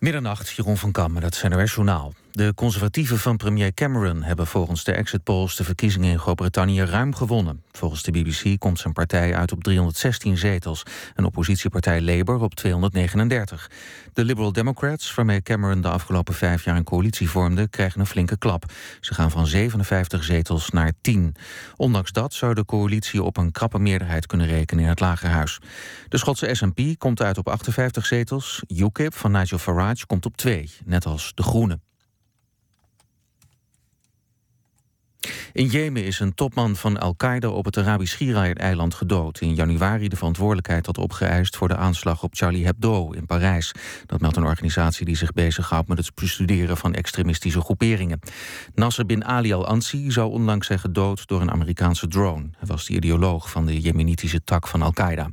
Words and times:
Middernacht, 0.00 0.50
Jeroen 0.50 0.76
van 0.76 0.92
Kam 0.92 1.12
met 1.12 1.22
het 1.22 1.48
NOS 1.48 1.74
Journaal. 1.74 2.12
De 2.32 2.54
conservatieven 2.54 3.18
van 3.18 3.36
premier 3.36 3.74
Cameron 3.74 4.22
hebben 4.22 4.46
volgens 4.46 4.84
de 4.84 4.92
exit 4.92 5.22
polls 5.22 5.56
de 5.56 5.64
verkiezingen 5.64 6.10
in 6.10 6.18
Groot-Brittannië 6.18 6.82
ruim 6.82 7.14
gewonnen. 7.14 7.62
Volgens 7.72 8.02
de 8.02 8.10
BBC 8.10 8.58
komt 8.58 8.78
zijn 8.78 8.92
partij 8.92 9.34
uit 9.34 9.52
op 9.52 9.62
316 9.62 10.36
zetels 10.36 10.82
en 11.14 11.24
oppositiepartij 11.24 12.02
Labour 12.02 12.40
op 12.40 12.54
239. 12.54 13.70
De 14.12 14.24
Liberal 14.24 14.52
Democrats, 14.52 15.14
waarmee 15.14 15.42
Cameron 15.42 15.80
de 15.80 15.88
afgelopen 15.88 16.34
vijf 16.34 16.64
jaar 16.64 16.76
een 16.76 16.84
coalitie 16.84 17.30
vormde, 17.30 17.68
krijgen 17.68 18.00
een 18.00 18.06
flinke 18.06 18.38
klap. 18.38 18.64
Ze 19.00 19.14
gaan 19.14 19.30
van 19.30 19.46
57 19.46 20.24
zetels 20.24 20.70
naar 20.70 20.92
10. 21.00 21.34
Ondanks 21.76 22.12
dat 22.12 22.34
zou 22.34 22.54
de 22.54 22.64
coalitie 22.64 23.22
op 23.22 23.36
een 23.36 23.52
krappe 23.52 23.78
meerderheid 23.78 24.26
kunnen 24.26 24.46
rekenen 24.46 24.82
in 24.84 24.90
het 24.90 25.00
Lagerhuis. 25.00 25.58
De 26.08 26.18
Schotse 26.18 26.54
SNP 26.54 26.98
komt 26.98 27.22
uit 27.22 27.38
op 27.38 27.48
58 27.48 28.06
zetels. 28.06 28.62
UKIP 28.66 29.14
van 29.14 29.32
Nigel 29.32 29.58
Farage 29.58 30.06
komt 30.06 30.26
op 30.26 30.36
2, 30.36 30.70
net 30.84 31.06
als 31.06 31.32
de 31.34 31.42
Groenen. 31.42 31.89
In 35.52 35.66
Jemen 35.66 36.04
is 36.04 36.20
een 36.20 36.34
topman 36.34 36.76
van 36.76 36.98
Al-Qaeda 36.98 37.48
op 37.48 37.64
het 37.64 37.78
Arabisch 37.78 38.12
Schiereiland 38.12 38.94
gedood. 38.94 39.40
In 39.40 39.54
januari 39.54 40.08
de 40.08 40.16
verantwoordelijkheid 40.16 40.86
had 40.86 40.98
opgeëist 40.98 41.56
voor 41.56 41.68
de 41.68 41.76
aanslag 41.76 42.22
op 42.22 42.34
Charlie 42.34 42.64
Hebdo 42.64 43.10
in 43.10 43.26
Parijs. 43.26 43.72
Dat 44.06 44.20
meldt 44.20 44.36
een 44.36 44.44
organisatie 44.44 45.04
die 45.04 45.16
zich 45.16 45.32
bezighoudt 45.32 45.88
met 45.88 45.98
het 45.98 46.14
bestuderen 46.14 46.76
van 46.76 46.94
extremistische 46.94 47.60
groeperingen. 47.60 48.20
Nasser 48.74 49.06
bin 49.06 49.24
Ali 49.24 49.52
al-Ansi 49.52 50.10
zou 50.10 50.30
onlangs 50.30 50.66
zijn 50.66 50.78
gedood 50.78 51.26
door 51.26 51.40
een 51.40 51.50
Amerikaanse 51.50 52.08
drone. 52.08 52.48
Hij 52.58 52.66
was 52.66 52.86
de 52.86 52.92
ideoloog 52.92 53.50
van 53.50 53.66
de 53.66 53.80
jemenitische 53.80 54.44
tak 54.44 54.66
van 54.66 54.82
Al-Qaeda. 54.82 55.30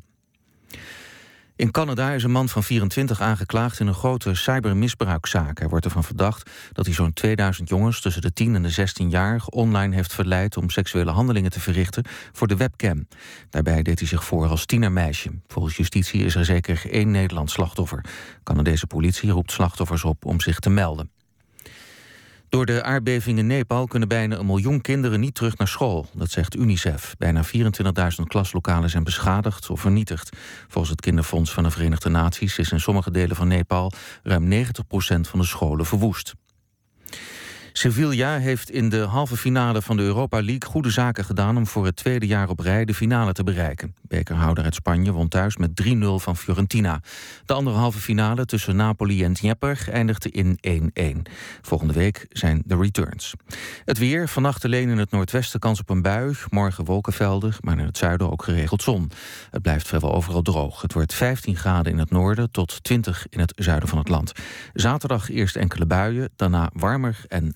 In 1.57 1.71
Canada 1.71 2.11
is 2.11 2.23
een 2.23 2.31
man 2.31 2.49
van 2.49 2.63
24 2.63 3.21
aangeklaagd 3.21 3.79
in 3.79 3.87
een 3.87 3.93
grote 3.93 4.35
cybermisbruikzaak. 4.35 5.59
Hij 5.59 5.67
wordt 5.67 5.85
ervan 5.85 6.03
verdacht 6.03 6.49
dat 6.73 6.85
hij 6.85 6.93
zo'n 6.93 7.13
2000 7.13 7.69
jongens 7.69 8.01
tussen 8.01 8.21
de 8.21 8.33
10 8.33 8.55
en 8.55 8.61
de 8.61 8.69
16 8.69 9.09
jaar 9.09 9.43
online 9.49 9.95
heeft 9.95 10.13
verleid 10.13 10.57
om 10.57 10.69
seksuele 10.69 11.11
handelingen 11.11 11.51
te 11.51 11.59
verrichten 11.59 12.03
voor 12.31 12.47
de 12.47 12.55
webcam. 12.55 13.07
Daarbij 13.49 13.83
deed 13.83 13.99
hij 13.99 14.07
zich 14.07 14.23
voor 14.23 14.47
als 14.47 14.65
tienermeisje. 14.65 15.29
Volgens 15.47 15.77
justitie 15.77 16.23
is 16.23 16.35
er 16.35 16.45
zeker 16.45 16.81
één 16.91 17.11
Nederlands 17.11 17.53
slachtoffer. 17.53 18.05
Canadese 18.43 18.87
politie 18.87 19.31
roept 19.31 19.51
slachtoffers 19.51 20.03
op 20.03 20.25
om 20.25 20.39
zich 20.39 20.59
te 20.59 20.69
melden. 20.69 21.09
Door 22.49 22.65
de 22.65 22.83
aardbeving 22.83 23.37
in 23.37 23.47
Nepal 23.47 23.87
kunnen 23.87 24.07
bijna 24.07 24.37
een 24.37 24.45
miljoen 24.45 24.81
kinderen 24.81 25.19
niet 25.19 25.35
terug 25.35 25.57
naar 25.57 25.67
school. 25.67 26.05
Dat 26.13 26.29
zegt 26.29 26.55
UNICEF. 26.55 27.15
Bijna 27.17 27.43
24.000 27.45 27.51
klaslokalen 28.23 28.89
zijn 28.89 29.03
beschadigd 29.03 29.69
of 29.69 29.81
vernietigd. 29.81 30.37
Volgens 30.67 30.89
het 30.89 31.01
Kinderfonds 31.01 31.51
van 31.51 31.63
de 31.63 31.71
Verenigde 31.71 32.09
Naties 32.09 32.57
is 32.57 32.71
in 32.71 32.79
sommige 32.79 33.11
delen 33.11 33.35
van 33.35 33.47
Nepal 33.47 33.91
ruim 34.23 34.51
90% 34.51 34.65
van 35.21 35.39
de 35.39 35.45
scholen 35.45 35.85
verwoest. 35.85 36.33
Sevilla 37.77 38.37
heeft 38.37 38.69
in 38.69 38.89
de 38.89 38.99
halve 38.99 39.37
finale 39.37 39.81
van 39.81 39.97
de 39.97 40.03
Europa 40.03 40.41
League 40.41 40.69
goede 40.69 40.89
zaken 40.89 41.25
gedaan 41.25 41.57
om 41.57 41.67
voor 41.67 41.85
het 41.85 41.95
tweede 41.95 42.27
jaar 42.27 42.49
op 42.49 42.59
rij 42.59 42.85
de 42.85 42.93
finale 42.93 43.33
te 43.33 43.43
bereiken. 43.43 43.95
Bekerhouder 44.01 44.63
uit 44.63 44.75
Spanje 44.75 45.11
won 45.11 45.27
thuis 45.27 45.57
met 45.57 45.81
3-0 45.83 45.89
van 45.99 46.37
Fiorentina. 46.37 47.01
De 47.45 47.53
andere 47.53 47.77
halve 47.77 47.99
finale 47.99 48.45
tussen 48.45 48.75
Napoli 48.75 49.23
en 49.23 49.33
Dnieper 49.33 49.87
eindigde 49.91 50.31
in 50.31 50.59
1-1. 51.27 51.31
Volgende 51.61 51.93
week 51.93 52.25
zijn 52.29 52.61
de 52.65 52.77
returns. 52.77 53.33
Het 53.85 53.97
weer, 53.97 54.27
vannacht 54.27 54.65
alleen 54.65 54.89
in 54.89 54.97
het 54.97 55.11
noordwesten 55.11 55.59
kans 55.59 55.79
op 55.79 55.89
een 55.89 56.01
bui. 56.01 56.35
Morgen 56.49 56.85
wolkenvelden, 56.85 57.53
maar 57.61 57.79
in 57.79 57.85
het 57.85 57.97
zuiden 57.97 58.31
ook 58.31 58.43
geregeld 58.43 58.81
zon. 58.81 59.11
Het 59.51 59.61
blijft 59.61 59.87
vrijwel 59.87 60.13
overal 60.13 60.41
droog. 60.41 60.81
Het 60.81 60.93
wordt 60.93 61.13
15 61.13 61.55
graden 61.55 61.91
in 61.91 61.99
het 61.99 62.11
noorden 62.11 62.51
tot 62.51 62.83
20 62.83 63.25
in 63.29 63.39
het 63.39 63.53
zuiden 63.55 63.89
van 63.89 63.97
het 63.97 64.09
land. 64.09 64.31
Zaterdag 64.73 65.29
eerst 65.29 65.55
enkele 65.55 65.85
buien, 65.85 66.29
daarna 66.35 66.69
warmer 66.73 67.25
en 67.27 67.55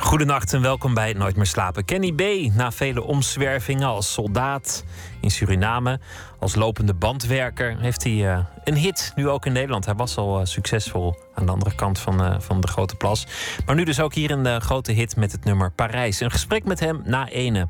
Goedenacht 0.00 0.52
en 0.52 0.62
welkom 0.62 0.94
bij 0.94 1.12
Nooit 1.12 1.36
meer 1.36 1.46
slapen. 1.46 1.84
Kenny 1.84 2.12
B. 2.12 2.52
Na 2.54 2.72
vele 2.72 3.02
omzwervingen 3.02 3.88
als 3.88 4.12
soldaat 4.12 4.84
in 5.20 5.30
Suriname, 5.30 6.00
als 6.38 6.54
lopende 6.54 6.94
bandwerker, 6.94 7.78
heeft 7.78 8.02
hij 8.02 8.12
uh, 8.12 8.38
een 8.64 8.74
hit. 8.74 9.12
Nu 9.14 9.28
ook 9.28 9.46
in 9.46 9.52
Nederland. 9.52 9.84
Hij 9.84 9.94
was 9.94 10.16
al 10.16 10.40
uh, 10.40 10.46
succesvol 10.46 11.16
aan 11.34 11.46
de 11.46 11.52
andere 11.52 11.74
kant 11.74 11.98
van, 11.98 12.24
uh, 12.24 12.40
van 12.40 12.60
de 12.60 12.66
Grote 12.66 12.96
Plas. 12.96 13.26
Maar 13.66 13.74
nu 13.74 13.84
dus 13.84 14.00
ook 14.00 14.14
hier 14.14 14.30
een 14.30 14.60
grote 14.60 14.92
hit 14.92 15.16
met 15.16 15.32
het 15.32 15.44
nummer 15.44 15.70
Parijs. 15.70 16.20
Een 16.20 16.30
gesprek 16.30 16.64
met 16.64 16.80
hem 16.80 17.02
na 17.04 17.28
ene. 17.28 17.68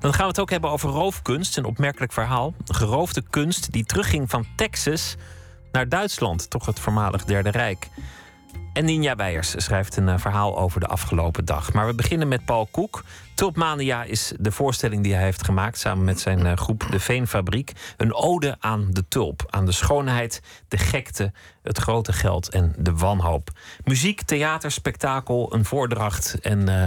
Dan 0.00 0.12
gaan 0.12 0.22
we 0.22 0.28
het 0.28 0.40
ook 0.40 0.50
hebben 0.50 0.70
over 0.70 0.90
roofkunst. 0.90 1.56
Een 1.56 1.64
opmerkelijk 1.64 2.12
verhaal. 2.12 2.54
Geroofde 2.64 3.22
kunst 3.30 3.72
die 3.72 3.84
terugging 3.84 4.30
van 4.30 4.46
Texas 4.56 5.16
naar 5.72 5.88
Duitsland. 5.88 6.50
Toch 6.50 6.66
het 6.66 6.80
voormalig 6.80 7.24
Derde 7.24 7.50
Rijk. 7.50 7.88
En 8.78 8.84
Ninja 8.84 9.16
Weijers 9.16 9.54
schrijft 9.56 9.96
een 9.96 10.08
eh, 10.08 10.18
verhaal 10.18 10.58
over 10.58 10.80
de 10.80 10.86
afgelopen 10.86 11.44
dag. 11.44 11.72
Maar 11.72 11.86
we 11.86 11.94
beginnen 11.94 12.28
met 12.28 12.44
Paul 12.44 12.66
Koek. 12.70 13.04
Tulpmania 13.34 14.02
is 14.02 14.32
de 14.38 14.52
voorstelling 14.52 15.02
die 15.02 15.14
hij 15.14 15.22
heeft 15.22 15.44
gemaakt 15.44 15.78
samen 15.78 16.04
met 16.04 16.20
zijn 16.20 16.46
eh, 16.46 16.56
groep 16.56 16.86
De 16.90 17.00
Veenfabriek. 17.00 17.72
Een 17.96 18.14
ode 18.14 18.56
aan 18.60 18.86
de 18.90 19.04
tulp, 19.08 19.46
aan 19.50 19.66
de 19.66 19.72
schoonheid, 19.72 20.42
de 20.68 20.78
gekte, 20.78 21.32
het 21.62 21.78
grote 21.78 22.12
geld 22.12 22.48
en 22.48 22.74
de 22.78 22.94
wanhoop. 22.94 23.50
Muziek, 23.84 24.22
theater, 24.22 24.70
spektakel, 24.70 25.54
een 25.54 25.64
voordracht 25.64 26.38
en 26.40 26.68
uh, 26.68 26.84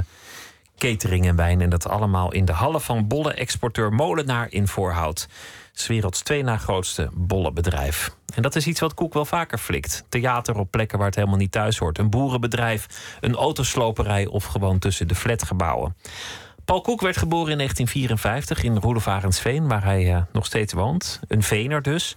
catering 0.77 1.25
en 1.25 1.35
wijn. 1.35 1.61
En 1.61 1.69
dat 1.69 1.87
allemaal 1.87 2.31
in 2.31 2.45
de 2.45 2.51
hallen 2.51 2.81
van 2.81 3.07
bolle-exporteur 3.07 3.93
Molenaar 3.93 4.47
in 4.51 4.67
Voorhout. 4.67 5.27
's 5.73 5.87
werelds 5.87 6.21
twee 6.21 6.43
na 6.43 6.57
grootste 6.57 7.09
bollenbedrijf. 7.13 8.15
En 8.35 8.41
dat 8.41 8.55
is 8.55 8.67
iets 8.67 8.79
wat 8.79 8.93
Koek 8.93 9.13
wel 9.13 9.25
vaker 9.25 9.57
flikt. 9.57 10.03
Theater 10.09 10.57
op 10.57 10.71
plekken 10.71 10.97
waar 10.97 11.07
het 11.07 11.15
helemaal 11.15 11.37
niet 11.37 11.51
thuis 11.51 11.77
hoort. 11.77 11.97
Een 11.97 12.09
boerenbedrijf, 12.09 12.87
een 13.19 13.35
autosloperij 13.35 14.25
of 14.25 14.45
gewoon 14.45 14.79
tussen 14.79 15.07
de 15.07 15.15
flatgebouwen. 15.15 15.95
Paul 16.65 16.81
Koek 16.81 17.01
werd 17.01 17.17
geboren 17.17 17.51
in 17.51 17.57
1954 17.57 18.63
in 18.63 18.77
Roelevarensveen, 18.77 19.67
waar 19.67 19.83
hij 19.83 20.13
uh, 20.13 20.21
nog 20.31 20.45
steeds 20.45 20.73
woont. 20.73 21.19
Een 21.27 21.43
vener 21.43 21.81
dus. 21.81 22.15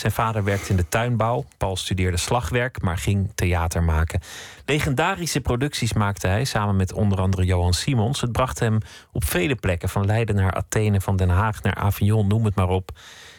Zijn 0.00 0.12
vader 0.12 0.44
werkte 0.44 0.70
in 0.70 0.76
de 0.76 0.88
tuinbouw. 0.88 1.44
Paul 1.56 1.76
studeerde 1.76 2.16
slagwerk, 2.16 2.82
maar 2.82 2.98
ging 2.98 3.32
theater 3.34 3.82
maken. 3.82 4.20
Legendarische 4.64 5.40
producties 5.40 5.92
maakte 5.92 6.26
hij 6.26 6.44
samen 6.44 6.76
met 6.76 6.92
onder 6.92 7.20
andere 7.20 7.44
Johan 7.44 7.72
Simons. 7.72 8.20
Het 8.20 8.32
bracht 8.32 8.58
hem 8.58 8.78
op 9.12 9.24
vele 9.24 9.54
plekken, 9.54 9.88
van 9.88 10.06
Leiden 10.06 10.34
naar 10.34 10.54
Athene, 10.54 11.00
van 11.00 11.16
Den 11.16 11.28
Haag 11.28 11.62
naar 11.62 11.74
Avignon, 11.74 12.26
noem 12.26 12.44
het 12.44 12.54
maar 12.54 12.68
op. 12.68 12.90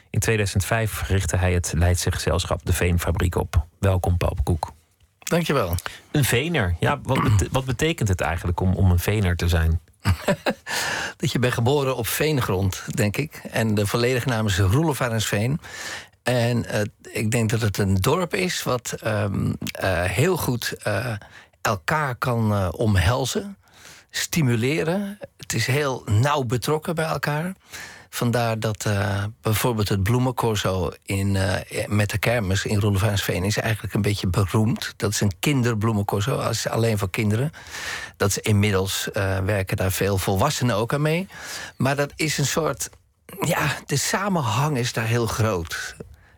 In 0.09 0.19
2005 0.19 1.07
richtte 1.07 1.38
hij 1.38 1.53
het 1.53 1.73
Leidse 1.75 2.11
gezelschap 2.11 2.66
De 2.66 2.73
Veenfabriek 2.73 3.35
op. 3.35 3.66
Welkom, 3.79 4.17
Paul 4.17 4.38
Koek. 4.43 4.72
Dankjewel. 5.19 5.75
Een 6.11 6.25
vener. 6.25 6.75
Ja, 6.79 6.99
wat, 7.03 7.19
wat 7.51 7.66
betekent 7.66 8.07
het 8.07 8.22
eigenlijk 8.22 8.59
om, 8.59 8.73
om 8.73 8.91
een 8.91 8.99
vener 8.99 9.35
te 9.35 9.47
zijn? 9.47 9.79
dat 11.17 11.31
je 11.31 11.39
bent 11.39 11.53
geboren 11.53 11.95
op 11.95 12.07
veengrond, 12.07 12.83
denk 12.95 13.17
ik. 13.17 13.41
En 13.51 13.75
de 13.75 13.88
volledige 13.88 14.28
naam 14.28 14.45
is 14.45 14.59
Roelofarensveen. 14.59 15.59
En 16.23 16.65
uh, 16.75 16.81
ik 17.13 17.31
denk 17.31 17.49
dat 17.49 17.61
het 17.61 17.77
een 17.77 17.95
dorp 17.95 18.33
is 18.33 18.63
wat 18.63 18.95
um, 19.05 19.45
uh, 19.47 20.03
heel 20.03 20.37
goed 20.37 20.73
uh, 20.87 21.13
elkaar 21.61 22.15
kan 22.15 22.71
omhelzen, 22.73 23.57
stimuleren. 24.09 25.19
Het 25.37 25.53
is 25.53 25.65
heel 25.65 26.03
nauw 26.05 26.43
betrokken 26.43 26.95
bij 26.95 27.05
elkaar. 27.05 27.53
Vandaar 28.09 28.59
dat 28.59 28.89
bijvoorbeeld 29.41 29.90
het 29.90 30.03
bloemencorso 30.03 30.91
in, 31.05 31.37
met 31.87 32.09
de 32.09 32.17
kermis 32.17 32.66
in 32.66 32.79
Roelevaansveen 32.79 33.43
is 33.43 33.57
eigenlijk 33.57 33.93
een 33.93 34.01
beetje 34.01 34.28
beroemd. 34.28 34.93
Dat 34.97 35.11
is 35.11 35.22
een 35.22 35.31
kinderbloemencorso, 35.40 36.35
als 36.35 36.67
alleen 36.67 36.97
voor 36.97 37.09
kinderen. 37.09 37.51
Dat 38.17 38.29
is 38.29 38.37
inmiddels 38.37 39.09
werken 39.46 39.78
daar 39.78 39.91
veel 39.91 40.17
volwassenen 40.17 40.75
ook 40.75 40.93
aan 40.93 41.01
mee. 41.01 41.28
Maar 41.78 41.96
dat 41.96 42.13
is 42.16 42.37
een 42.37 42.46
soort 42.46 42.90
ja, 43.40 43.75
de 43.85 43.97
samenhang 43.97 44.78
is 44.78 44.93
daar 44.93 45.05
heel 45.05 45.28
groot. 45.28 45.96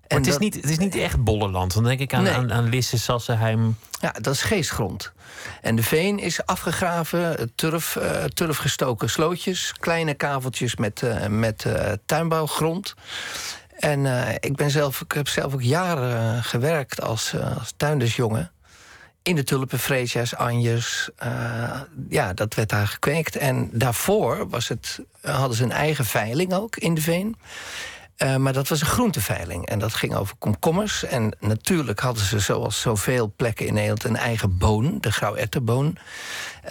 Maar 0.08 0.18
het, 0.22 0.28
is 0.28 0.38
niet, 0.38 0.56
het 0.56 0.70
is 0.70 0.78
niet 0.78 0.96
echt 0.96 1.24
bollenland. 1.24 1.74
Dan 1.74 1.84
denk 1.84 2.00
ik 2.00 2.14
aan, 2.14 2.24
nee. 2.24 2.34
aan, 2.34 2.54
aan 2.54 2.70
Lisse, 2.70 3.00
Sassenheim. 3.00 3.78
Ja, 4.00 4.12
dat 4.12 4.34
is 4.34 4.42
geestgrond. 4.42 5.12
En 5.62 5.76
de 5.76 5.84
veen 5.84 6.20
is 6.20 6.46
afgegraven, 6.46 7.52
turf, 7.56 7.96
uh, 7.96 8.24
turfgestoken 8.24 9.10
slootjes... 9.10 9.74
kleine 9.80 10.14
kaveltjes 10.14 10.76
met, 10.76 11.02
uh, 11.02 11.28
met 11.28 11.64
uh, 11.68 11.92
tuinbouwgrond. 12.06 12.94
En 13.80 14.06
ik, 14.40 14.56
ben 14.56 14.72
zelf, 14.72 15.02
ik 15.02 15.12
heb 15.12 15.28
zelf 15.28 15.54
ook 15.54 15.62
jaren 15.62 16.44
gewerkt 16.44 17.02
als, 17.02 17.34
als 17.58 17.74
tuindersjongen 17.78 18.52
in 19.24 19.36
de 19.36 19.44
tulpen, 19.44 19.80
freesia's, 19.80 20.36
anjes. 20.36 21.10
Ja, 22.10 22.34
dat 22.34 22.54
werd 22.54 22.70
daar 22.70 22.88
gekweekt. 22.88 23.36
En 23.36 23.70
daarvoor 23.72 24.50
was 24.50 24.68
het, 24.68 25.00
hadden 25.22 25.58
ze 25.58 25.64
een 25.64 25.72
eigen 25.72 26.06
veiling 26.06 26.54
ook 26.54 26.76
in 26.76 26.94
de 26.94 27.02
veen. 27.02 27.36
Eh, 28.16 28.36
maar 28.36 28.54
dat 28.54 28.68
was 28.68 28.82
een 28.82 28.88
groenteveiling 28.88 29.66
en 29.66 29.80
dat 29.80 29.94
ging 29.94 30.16
over 30.16 30.36
komkommers. 30.40 31.04
En 31.04 31.36
natuurlijk 31.40 32.00
hadden 32.00 32.24
ze 32.24 32.40
zoals 32.40 32.82
zoveel 32.82 33.34
plekken 33.36 33.66
in 33.66 33.74
Nederland 33.74 34.04
een 34.04 34.16
eigen 34.16 34.58
boon, 34.58 34.98
de 35.00 35.12
grauwetterboon. 35.12 35.98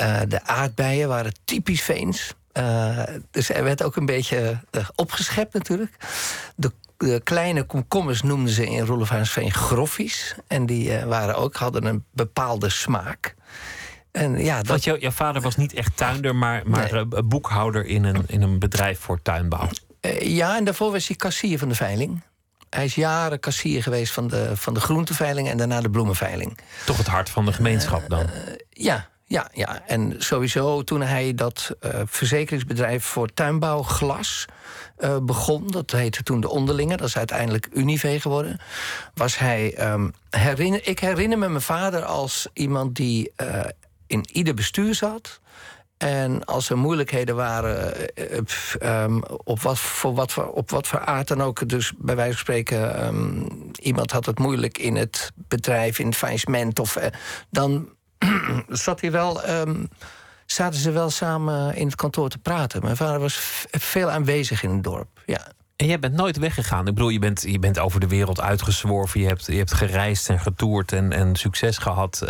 Uh, 0.00 0.20
de 0.28 0.46
aardbeien 0.46 1.08
waren 1.08 1.32
typisch 1.44 1.82
Veens. 1.82 2.34
Uh, 2.52 3.02
dus 3.30 3.50
er 3.50 3.64
werd 3.64 3.82
ook 3.82 3.96
een 3.96 4.06
beetje 4.06 4.60
opgeschept 4.94 5.52
natuurlijk. 5.52 5.96
De, 6.56 6.72
de, 6.96 7.20
kleine 7.24 7.62
komkommers 7.62 8.22
noemden 8.22 8.52
ze 8.52 8.66
in 8.66 8.84
Roelofaansveen 8.84 9.52
groffies. 9.52 10.34
En 10.46 10.66
die 10.66 10.98
waren 11.04 11.34
ook, 11.34 11.56
hadden 11.56 11.84
een 11.84 12.04
bepaalde 12.12 12.68
smaak. 12.68 13.34
En 14.10 14.44
ja, 14.44 14.56
dat... 14.56 14.66
Want 14.66 14.84
jouw 14.84 15.10
vader 15.10 15.42
was 15.42 15.56
niet 15.56 15.74
echt 15.74 15.96
tuinder, 15.96 16.36
maar, 16.36 16.62
maar 16.66 17.06
boekhouder 17.24 17.86
in 17.86 18.04
een, 18.04 18.24
in 18.26 18.42
een 18.42 18.58
bedrijf 18.58 18.98
voor 18.98 19.22
tuinbouw. 19.22 19.68
Uh, 20.06 20.20
ja, 20.20 20.56
en 20.56 20.64
daarvoor 20.64 20.92
was 20.92 21.06
hij 21.06 21.16
kassier 21.16 21.58
van 21.58 21.68
de 21.68 21.74
veiling. 21.74 22.22
Hij 22.70 22.84
is 22.84 22.94
jaren 22.94 23.40
kassier 23.40 23.82
geweest 23.82 24.12
van 24.12 24.28
de, 24.28 24.56
van 24.56 24.74
de 24.74 24.80
groenteveiling 24.80 25.48
en 25.48 25.56
daarna 25.56 25.80
de 25.80 25.90
bloemenveiling. 25.90 26.58
Toch 26.84 26.96
het 26.96 27.06
hart 27.06 27.30
van 27.30 27.44
de 27.44 27.52
gemeenschap 27.52 28.08
dan? 28.08 28.22
Uh, 28.22 28.28
ja, 28.70 29.08
ja, 29.24 29.48
ja. 29.52 29.82
En 29.86 30.14
sowieso 30.18 30.82
toen 30.82 31.02
hij 31.02 31.34
dat 31.34 31.76
uh, 31.80 32.00
verzekeringsbedrijf 32.04 33.04
voor 33.04 33.34
tuinbouw 33.34 33.82
glas 33.82 34.44
begon, 35.22 35.66
dat 35.70 35.90
heette 35.90 36.22
toen 36.22 36.40
de 36.40 36.48
Onderlingen, 36.48 36.98
dat 36.98 37.08
is 37.08 37.16
uiteindelijk 37.16 37.68
Unive 37.72 38.20
geworden, 38.20 38.60
was 39.14 39.38
hij. 39.38 39.90
Um, 39.92 40.14
herinner, 40.30 40.86
ik 40.86 40.98
herinner 40.98 41.38
me 41.38 41.48
mijn 41.48 41.62
vader 41.62 42.04
als 42.04 42.46
iemand 42.52 42.96
die 42.96 43.32
in 44.06 44.28
ieder 44.32 44.54
bestuur 44.54 44.94
zat 44.94 45.40
en 46.02 46.44
als 46.44 46.70
er 46.70 46.78
moeilijkheden 46.78 47.36
waren, 47.36 47.94
eh, 48.14 48.38
eh, 48.38 48.44
ehm, 48.78 49.20
op, 49.44 49.60
wat 49.60 49.78
voor 49.78 50.14
wat 50.14 50.50
op 50.52 50.70
wat 50.70 50.86
voor 50.86 51.00
aard 51.00 51.28
dan 51.28 51.42
ook, 51.42 51.68
dus 51.68 51.92
bij 51.98 52.16
wijze 52.16 52.32
van 52.32 52.40
spreken, 52.40 53.06
um, 53.06 53.46
iemand 53.80 54.10
had 54.10 54.26
het 54.26 54.38
moeilijk 54.38 54.78
in 54.78 54.96
het 54.96 55.32
bedrijf, 55.34 55.98
in 55.98 56.06
het 56.06 56.16
faillissement, 56.16 56.78
of, 56.78 56.96
uh, 56.96 57.04
dan 57.50 57.88
zat 58.68 59.00
hij 59.00 59.10
wel, 59.10 59.48
um, 59.48 59.88
zaten 60.46 60.80
ze 60.80 60.90
wel 60.90 61.10
samen 61.10 61.76
in 61.76 61.86
het 61.86 61.96
kantoor 61.96 62.28
te 62.28 62.38
praten. 62.38 62.82
Mijn 62.82 62.96
vader 62.96 63.20
was 63.20 63.66
veel 63.70 64.10
aanwezig 64.10 64.62
in 64.62 64.70
het 64.70 64.84
dorp. 64.84 65.08
Ja. 65.26 65.52
En 65.76 65.86
jij 65.86 65.98
bent 65.98 66.14
nooit 66.14 66.36
weggegaan. 66.36 66.86
Ik 66.86 66.94
bedoel, 66.94 67.08
je 67.08 67.18
bent, 67.18 67.42
je 67.42 67.58
bent 67.58 67.78
over 67.78 68.00
de 68.00 68.08
wereld 68.08 68.40
uitgezworven. 68.40 69.20
Je 69.20 69.26
hebt, 69.26 69.46
je 69.46 69.56
hebt 69.56 69.74
gereisd 69.74 70.28
en 70.28 70.40
getoerd 70.40 70.92
en, 70.92 71.12
en 71.12 71.36
succes 71.36 71.78
gehad 71.78 72.26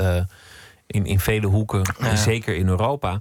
in, 0.87 1.07
in 1.07 1.21
vele 1.21 1.47
hoeken, 1.47 1.83
zeker 2.15 2.55
in 2.55 2.69
Europa. 2.69 3.21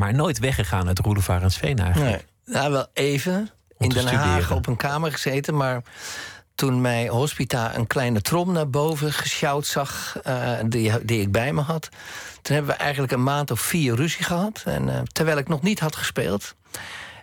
Maar 0.00 0.14
nooit 0.14 0.38
weggegaan 0.38 0.86
uit 0.86 0.98
Roedevarensveen 0.98 1.78
eigenlijk. 1.78 2.10
Nee. 2.10 2.54
Nou, 2.56 2.72
wel 2.72 2.86
even. 2.92 3.50
in 3.78 3.88
Den 3.88 4.06
Haag 4.06 4.52
op 4.52 4.66
een 4.66 4.76
kamer 4.76 5.12
gezeten. 5.12 5.56
Maar 5.56 5.82
toen 6.54 6.80
mij 6.80 7.08
hospita 7.08 7.76
een 7.76 7.86
kleine 7.86 8.20
trom 8.20 8.52
naar 8.52 8.70
boven 8.70 9.12
gesjouwd 9.12 9.66
zag... 9.66 10.18
Uh, 10.26 10.52
die, 10.66 11.04
die 11.04 11.20
ik 11.20 11.32
bij 11.32 11.52
me 11.52 11.60
had... 11.60 11.88
toen 12.42 12.54
hebben 12.54 12.74
we 12.74 12.80
eigenlijk 12.82 13.12
een 13.12 13.22
maand 13.22 13.50
of 13.50 13.60
vier 13.60 13.94
ruzie 13.94 14.24
gehad. 14.24 14.62
En, 14.64 14.88
uh, 14.88 15.00
terwijl 15.12 15.38
ik 15.38 15.48
nog 15.48 15.62
niet 15.62 15.80
had 15.80 15.96
gespeeld... 15.96 16.54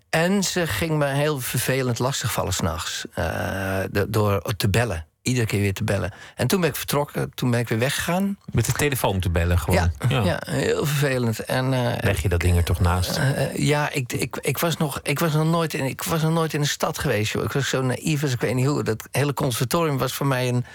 En 0.10 0.44
ze 0.44 0.68
ging 0.68 0.98
me 0.98 1.06
heel 1.06 1.40
vervelend 1.40 2.00
lastigvallen 2.00 2.54
s'nachts. 2.54 3.06
Uh, 3.16 3.80
door 4.08 4.54
te 4.58 4.70
bellen 4.70 5.06
iedere 5.28 5.46
keer 5.46 5.60
weer 5.60 5.74
te 5.74 5.84
bellen. 5.84 6.14
En 6.36 6.48
toen 6.48 6.62
ben 6.62 6.70
ik 6.70 6.76
vertrokken, 6.76 7.32
toen 7.36 7.52
ben 7.52 7.60
ik 7.60 7.70
weer 7.70 7.80
weggegaan. 7.80 8.38
Met 8.52 8.66
de 8.66 8.72
telefoon 8.72 9.20
te 9.20 9.30
bellen 9.30 9.60
gewoon? 9.60 9.92
Ja, 10.10 10.22
ja. 10.24 10.42
heel 10.46 10.86
vervelend. 10.86 11.40
En, 11.40 11.74
uh, 11.74 11.94
Leg 12.00 12.22
je 12.22 12.30
dat 12.30 12.40
ding 12.40 12.58
er 12.58 12.64
toch 12.64 12.80
naast? 12.80 13.18
Uh, 13.18 13.56
ja, 13.56 13.90
ik, 13.92 14.14
ik, 14.14 14.38
ik, 14.42 14.58
was 14.58 14.78
nog, 14.78 15.00
ik, 15.04 15.20
was 15.20 15.34
nog 15.34 15.46
nooit 15.46 15.74
in, 15.74 15.86
ik 15.86 16.04
was 16.04 16.22
nog 16.22 16.32
nooit 16.32 16.54
in 16.54 16.60
een 16.60 16.68
stad 16.68 17.00
geweest. 17.00 17.32
Joh. 17.32 17.44
Ik 17.44 17.52
was 17.52 17.70
zo 17.70 17.82
naïef 17.82 18.24
als 18.24 18.34
ik 18.34 18.42
weet 18.42 18.56
niet 18.56 18.66
hoe. 18.66 18.84
Dat 18.84 19.08
hele 19.12 19.34
conservatorium 19.34 19.98
was 19.98 20.14
voor 20.14 20.28
mij 20.28 20.48
een 20.48 20.66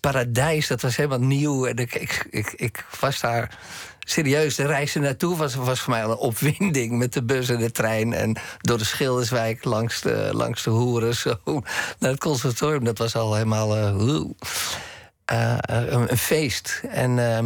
paradijs. 0.00 0.66
Dat 0.66 0.82
was 0.82 0.96
helemaal 0.96 1.20
nieuw. 1.20 1.66
En 1.66 1.76
ik, 1.76 1.94
ik, 1.94 2.26
ik, 2.30 2.52
ik 2.56 2.84
was 3.00 3.20
daar 3.20 3.58
serieus, 4.04 4.54
de 4.54 4.66
reis 4.66 4.94
naartoe 4.94 5.36
was, 5.36 5.54
was 5.54 5.80
voor 5.80 5.92
mij 5.92 6.04
al 6.04 6.10
een 6.10 6.16
opwinding 6.16 6.98
met 6.98 7.12
de 7.12 7.22
bus 7.22 7.48
en 7.48 7.58
de 7.58 7.70
trein. 7.70 8.12
En 8.12 8.36
door 8.60 8.78
de 8.78 8.84
Schilderswijk 8.84 9.64
langs 9.64 10.00
de, 10.00 10.30
langs 10.32 10.62
de 10.62 10.70
hoeren 10.70 11.14
zo 11.14 11.36
naar 11.98 12.10
het 12.10 12.20
conservatorium. 12.20 12.84
Dat 12.84 12.98
was 12.98 13.14
al 13.14 13.34
helemaal 13.34 13.76
uh, 13.76 13.84
een, 15.26 16.10
een, 16.10 16.18
feest. 16.18 16.82
En, 16.88 17.10
uh, 17.18 17.38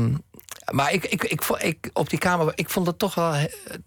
maar 0.71 0.93
ik, 0.93 1.05
ik, 1.05 1.25
ik, 1.25 1.43
ik, 1.59 1.91
op 1.93 2.11
die 2.11 2.19
kamer, 2.19 2.53
ik 2.55 2.71
vond 2.71 2.87
het 2.87 2.99
toch 2.99 3.15
wel 3.15 3.35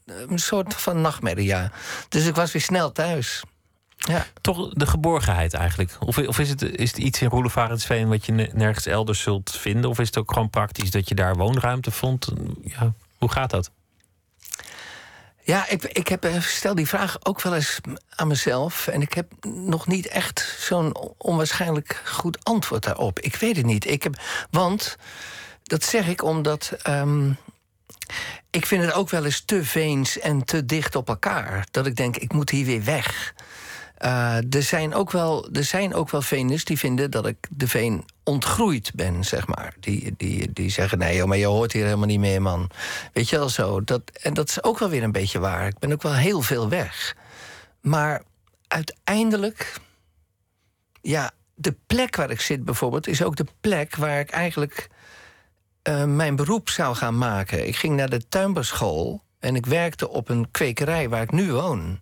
een 0.05 0.39
soort 0.39 0.73
van 0.73 1.01
nachtmerrie, 1.01 1.45
ja. 1.45 1.71
Dus 2.09 2.25
ik 2.25 2.35
was 2.35 2.51
weer 2.51 2.61
snel 2.61 2.91
thuis. 2.91 3.43
Ja. 3.99 4.25
Toch 4.41 4.69
de 4.73 4.87
geborgenheid 4.87 5.53
eigenlijk. 5.53 5.97
Of, 5.99 6.17
of 6.17 6.39
is, 6.39 6.49
het, 6.49 6.61
is 6.61 6.89
het 6.89 6.99
iets 6.99 7.21
in 7.21 7.29
Roelevarensveen 7.29 8.07
wat 8.07 8.25
je 8.25 8.31
nergens 8.31 8.85
elders 8.85 9.21
zult 9.21 9.51
vinden? 9.51 9.89
Of 9.89 9.99
is 9.99 10.07
het 10.07 10.17
ook 10.17 10.33
gewoon 10.33 10.49
praktisch 10.49 10.91
dat 10.91 11.09
je 11.09 11.15
daar 11.15 11.35
woonruimte 11.35 11.91
vond? 11.91 12.27
Ja, 12.63 12.93
hoe 13.17 13.31
gaat 13.31 13.49
dat? 13.49 13.71
Ja, 15.49 15.69
ik, 15.69 15.83
ik 15.83 16.07
heb, 16.07 16.23
eh, 16.23 16.41
stel 16.41 16.75
die 16.75 16.87
vraag 16.87 17.17
ook 17.25 17.41
wel 17.41 17.55
eens 17.55 17.79
aan 18.15 18.27
mezelf. 18.27 18.87
En 18.87 19.01
ik 19.01 19.13
heb 19.13 19.31
nog 19.45 19.87
niet 19.87 20.07
echt 20.07 20.55
zo'n 20.59 20.97
onwaarschijnlijk 21.17 22.01
goed 22.05 22.43
antwoord 22.43 22.83
daarop. 22.83 23.19
Ik 23.19 23.35
weet 23.35 23.55
het 23.55 23.65
niet. 23.65 23.85
Ik 23.85 24.03
heb, 24.03 24.21
want 24.49 24.97
dat 25.63 25.83
zeg 25.83 26.07
ik 26.07 26.23
omdat. 26.23 26.71
Um, 26.87 27.37
ik 28.51 28.65
vind 28.65 28.83
het 28.83 28.93
ook 28.93 29.09
wel 29.09 29.25
eens 29.25 29.41
te 29.45 29.63
veens 29.63 30.19
en 30.19 30.43
te 30.43 30.65
dicht 30.65 30.95
op 30.95 31.07
elkaar. 31.07 31.67
Dat 31.71 31.85
ik 31.85 31.95
denk, 31.95 32.17
ik 32.17 32.33
moet 32.33 32.49
hier 32.49 32.65
weer 32.65 32.83
weg. 32.83 33.33
Uh, 34.05 34.53
er, 34.53 34.63
zijn 34.63 34.93
ook 34.93 35.11
wel, 35.11 35.49
er 35.51 35.63
zijn 35.63 35.93
ook 35.93 36.09
wel 36.09 36.21
die 36.63 36.77
vinden 36.77 37.11
dat 37.11 37.27
ik 37.27 37.47
de 37.49 37.67
veen 37.67 38.05
ontgroeid 38.23 38.91
ben, 38.95 39.23
zeg 39.23 39.47
maar. 39.47 39.73
Die, 39.79 40.13
die, 40.17 40.53
die 40.53 40.69
zeggen, 40.69 40.97
nee, 40.97 41.15
joh, 41.15 41.27
maar 41.27 41.37
je 41.37 41.45
hoort 41.45 41.71
hier 41.71 41.83
helemaal 41.83 42.07
niet 42.07 42.19
meer, 42.19 42.41
man. 42.41 42.69
Weet 43.13 43.29
je 43.29 43.37
wel 43.37 43.49
zo. 43.49 43.83
Dat, 43.83 44.01
en 44.21 44.33
dat 44.33 44.49
is 44.49 44.63
ook 44.63 44.79
wel 44.79 44.89
weer 44.89 45.03
een 45.03 45.11
beetje 45.11 45.39
waar. 45.39 45.67
Ik 45.67 45.79
ben 45.79 45.91
ook 45.91 46.01
wel 46.01 46.13
heel 46.13 46.41
veel 46.41 46.69
weg. 46.69 47.15
Maar 47.81 48.23
uiteindelijk... 48.67 49.79
Ja, 51.01 51.31
de 51.55 51.75
plek 51.87 52.15
waar 52.15 52.29
ik 52.29 52.41
zit 52.41 52.65
bijvoorbeeld... 52.65 53.07
is 53.07 53.23
ook 53.23 53.35
de 53.35 53.47
plek 53.61 53.95
waar 53.95 54.19
ik 54.19 54.29
eigenlijk 54.29 54.89
uh, 55.83 56.03
mijn 56.03 56.35
beroep 56.35 56.69
zou 56.69 56.95
gaan 56.95 57.17
maken. 57.17 57.67
Ik 57.67 57.75
ging 57.75 57.95
naar 57.95 58.09
de 58.09 58.27
tuinbouwschool... 58.27 59.23
en 59.39 59.55
ik 59.55 59.65
werkte 59.65 60.09
op 60.09 60.29
een 60.29 60.51
kwekerij 60.51 61.09
waar 61.09 61.21
ik 61.21 61.31
nu 61.31 61.51
woon 61.51 61.99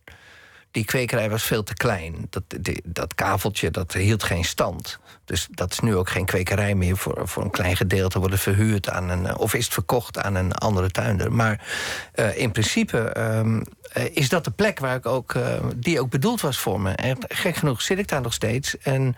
die 0.72 0.86
kwekerij 0.86 1.30
was 1.30 1.44
veel 1.44 1.64
te 1.64 1.74
klein. 1.74 2.28
Dat, 2.30 2.44
dat 2.84 3.16
kaveltje 3.16 3.72
dat 3.72 3.94
hield 3.94 4.24
geen 4.24 4.46
stand. 4.46 5.00
Dus 5.26 5.48
dat 5.52 5.72
is 5.72 5.80
nu 5.80 5.96
ook 5.96 6.10
geen 6.10 6.26
kwekerij 6.26 6.76
meer. 6.76 6.98
Voor, 6.98 7.28
voor 7.28 7.44
een 7.44 7.52
klein 7.52 7.76
gedeelte 7.76 8.20
wordt 8.20 8.34
het 8.34 8.44
verhuurd 8.44 8.90
aan 8.90 9.10
een. 9.10 9.38
of 9.38 9.54
is 9.54 9.64
het 9.64 9.74
verkocht 9.74 10.18
aan 10.18 10.36
een 10.36 10.54
andere 10.54 10.90
tuinder. 10.90 11.32
Maar 11.32 11.68
uh, 12.16 12.38
in 12.38 12.52
principe 12.52 13.20
um, 13.20 13.64
is 14.12 14.30
dat 14.30 14.44
de 14.44 14.52
plek 14.52 14.80
waar 14.80 14.96
ik 14.96 15.06
ook. 15.06 15.36
Die 15.76 16.00
ook 16.02 16.10
bedoeld 16.10 16.42
was 16.42 16.58
voor 16.58 16.82
me. 16.82 16.92
En 16.92 17.18
gek 17.28 17.56
genoeg 17.56 17.82
zit 17.82 18.00
ik 18.00 18.08
daar 18.08 18.22
nog 18.22 18.34
steeds. 18.34 18.78
En. 18.78 19.16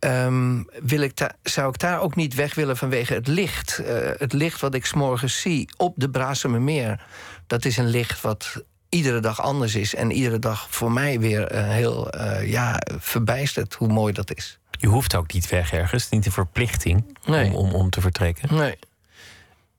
Um, 0.00 0.68
wil 0.82 1.00
ik 1.00 1.30
zou 1.42 1.68
ik 1.68 1.78
daar 1.78 2.00
ook 2.00 2.16
niet 2.16 2.34
weg 2.34 2.54
willen 2.54 2.76
vanwege 2.76 3.14
het 3.14 3.26
licht. 3.26 3.80
Het 4.18 4.32
licht 4.32 4.60
wat 4.60 4.74
ik 4.74 4.86
s'morgens 4.86 5.40
zie 5.40 5.68
op 5.76 5.94
de 5.96 6.38
Meer. 6.48 7.04
Dat 7.46 7.64
is 7.64 7.76
een 7.76 7.88
licht 7.88 8.20
wat 8.20 8.62
iedere 8.88 9.20
dag 9.20 9.40
anders 9.40 9.74
is. 9.74 9.94
En 9.94 10.10
iedere 10.10 10.38
dag 10.38 10.66
voor 10.70 10.92
mij 10.92 11.20
weer 11.20 11.52
uh, 11.54 11.68
heel 11.68 12.14
uh, 12.14 12.50
ja, 12.50 12.80
verbijsterd 12.98 13.74
hoe 13.74 13.88
mooi 13.88 14.12
dat 14.12 14.34
is. 14.34 14.58
Je 14.70 14.86
hoeft 14.86 15.14
ook 15.14 15.32
niet 15.32 15.48
weg 15.48 15.72
ergens, 15.72 16.08
niet 16.08 16.26
een 16.26 16.32
verplichting 16.32 17.18
om, 17.26 17.54
om, 17.54 17.72
om 17.72 17.90
te 17.90 18.00
vertrekken. 18.00 18.54
Nee. 18.54 18.78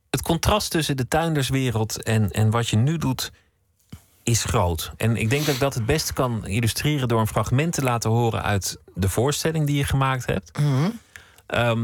Het 0.10 0.22
contrast 0.22 0.72
tussen 0.72 0.98
de 0.98 1.08
tuinderswereld 1.08 2.04
en, 2.04 2.32
en 2.32 2.50
wat 2.50 2.68
je 2.68 2.78
nu 2.78 2.98
doet 2.98 3.32
is 4.24 4.44
groot. 4.44 4.92
En 4.98 5.18
ik 5.18 5.30
denk 5.30 5.46
dat 5.46 5.54
ik 5.54 5.60
dat 5.60 5.74
het 5.74 5.86
beste 5.86 6.14
kan 6.14 6.48
illustreren 6.48 7.08
door 7.08 7.20
een 7.20 7.28
fragment 7.28 7.74
te 7.74 7.84
laten 7.84 8.10
horen 8.10 8.44
uit 8.44 8.78
de 8.94 9.10
voorstelling 9.10 9.66
die 9.66 9.78
je 9.78 9.84
gemaakt 9.84 10.26
hebt. 10.26 10.60
Mm 10.60 11.00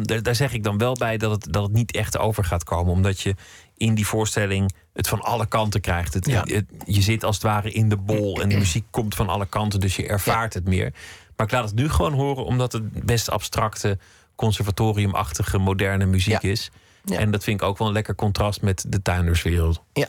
daar, 0.01 0.21
daar, 0.23 0.35
zeg 0.35 0.53
ik 0.53 0.63
dan 0.63 0.77
wel 0.77 0.93
bij 0.93 1.17
dat 1.17 1.31
het, 1.31 1.53
dat 1.53 1.63
het 1.63 1.71
niet 1.71 1.91
echt 1.91 2.17
over 2.17 2.43
gaat 2.43 2.63
komen, 2.63 2.93
omdat 2.93 3.19
je 3.19 3.35
in 3.77 3.95
die 3.95 4.07
voorstelling 4.07 4.73
het 4.95 5.07
van 5.07 5.21
alle 5.21 5.45
kanten 5.45 5.81
krijgt. 5.81 6.13
Het, 6.13 6.25
je 6.85 7.01
zit 7.01 7.23
als 7.23 7.35
het 7.35 7.43
ware 7.43 7.71
in 7.71 7.89
de 7.89 7.97
bol 7.97 8.41
en 8.41 8.49
de 8.49 8.57
muziek 8.57 8.85
komt 8.89 9.15
van 9.15 9.29
alle 9.29 9.45
kanten, 9.45 9.79
dus 9.79 9.95
je 9.95 10.07
ervaart 10.07 10.53
het 10.53 10.67
meer. 10.67 10.93
Maar 11.35 11.45
ik 11.45 11.51
laat 11.51 11.65
het 11.65 11.75
nu 11.75 11.89
gewoon 11.89 12.13
horen 12.13 12.45
omdat 12.45 12.71
het 12.71 13.05
best 13.05 13.29
abstracte, 13.29 13.97
conservatoriumachtige, 14.35 15.57
moderne 15.57 16.05
muziek 16.05 16.41
is. 16.41 16.71
En 17.05 17.31
dat 17.31 17.43
vind 17.43 17.61
ik 17.61 17.67
ook 17.67 17.77
wel 17.77 17.87
een 17.87 17.93
lekker 17.93 18.15
contrast 18.15 18.61
met 18.61 18.85
de 18.87 19.01
tuinderswereld. 19.01 19.81
Ja. 19.93 20.07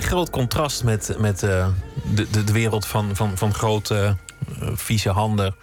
Vrij 0.00 0.12
groot 0.12 0.30
contrast 0.30 0.84
met, 0.84 1.14
met 1.18 1.42
uh, 1.42 1.68
de, 2.14 2.30
de, 2.30 2.44
de, 2.44 2.52
wereld 2.52 2.86
van, 2.86 3.16
van, 3.16 3.36
van 3.36 3.54
grote, 3.54 4.16
uh, 4.62 4.68
vieze 4.74 5.10
handen. 5.10 5.54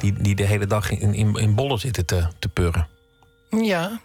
Die, 0.00 0.12
die 0.12 0.34
de 0.34 0.42
hele 0.42 0.66
dag 0.66 0.90
in, 0.90 1.14
in, 1.14 1.34
in 1.34 1.54
bollen 1.54 1.78
zitten 1.78 2.06
te, 2.06 2.28
te 2.38 2.48
purren. 2.48 2.88
Ja, 3.50 4.00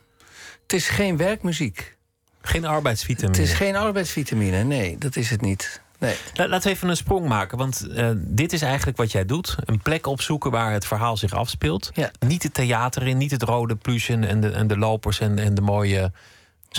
het 0.61 0.73
is 0.73 0.89
geen 0.89 1.17
werkmuziek. 1.17 1.97
Geen 2.41 2.65
arbeidsvitamine. 2.65 3.37
Het 3.37 3.47
is 3.47 3.53
geen 3.53 3.75
arbeidsvitamine, 3.75 4.63
nee, 4.63 4.97
dat 4.97 5.15
is 5.15 5.29
het 5.29 5.41
niet. 5.41 5.81
Nee. 5.99 6.15
Laten 6.33 6.61
we 6.61 6.69
even 6.69 6.89
een 6.89 6.97
sprong 6.97 7.27
maken, 7.27 7.57
want 7.57 7.87
uh, 7.89 8.09
dit 8.15 8.53
is 8.53 8.61
eigenlijk 8.61 8.97
wat 8.97 9.11
jij 9.11 9.25
doet. 9.25 9.55
Een 9.65 9.81
plek 9.81 10.07
opzoeken 10.07 10.51
waar 10.51 10.71
het 10.71 10.85
verhaal 10.85 11.17
zich 11.17 11.33
afspeelt. 11.33 11.91
Ja. 11.93 12.11
Niet 12.19 12.43
het 12.43 12.53
theater 12.53 13.07
in, 13.07 13.17
niet 13.17 13.31
het 13.31 13.43
rode 13.43 13.75
pluche 13.75 14.13
en 14.13 14.41
de, 14.41 14.49
en 14.49 14.67
de 14.67 14.77
lopers 14.77 15.19
en, 15.19 15.39
en 15.39 15.53
de 15.53 15.61
mooie 15.61 16.11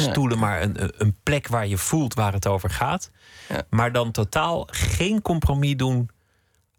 stoelen, 0.03 0.39
maar 0.39 0.63
een, 0.63 0.93
een 0.97 1.17
plek 1.23 1.49
waar 1.49 1.67
je 1.67 1.79
voelt 1.79 2.15
waar 2.15 2.33
het 2.33 2.47
over 2.47 2.71
gaat. 2.71 3.11
Ja. 3.49 3.63
Maar 3.71 3.93
dan 3.93 4.11
totaal 4.11 4.69
geen 4.71 5.23
compromis 5.23 5.77
doen 5.77 6.11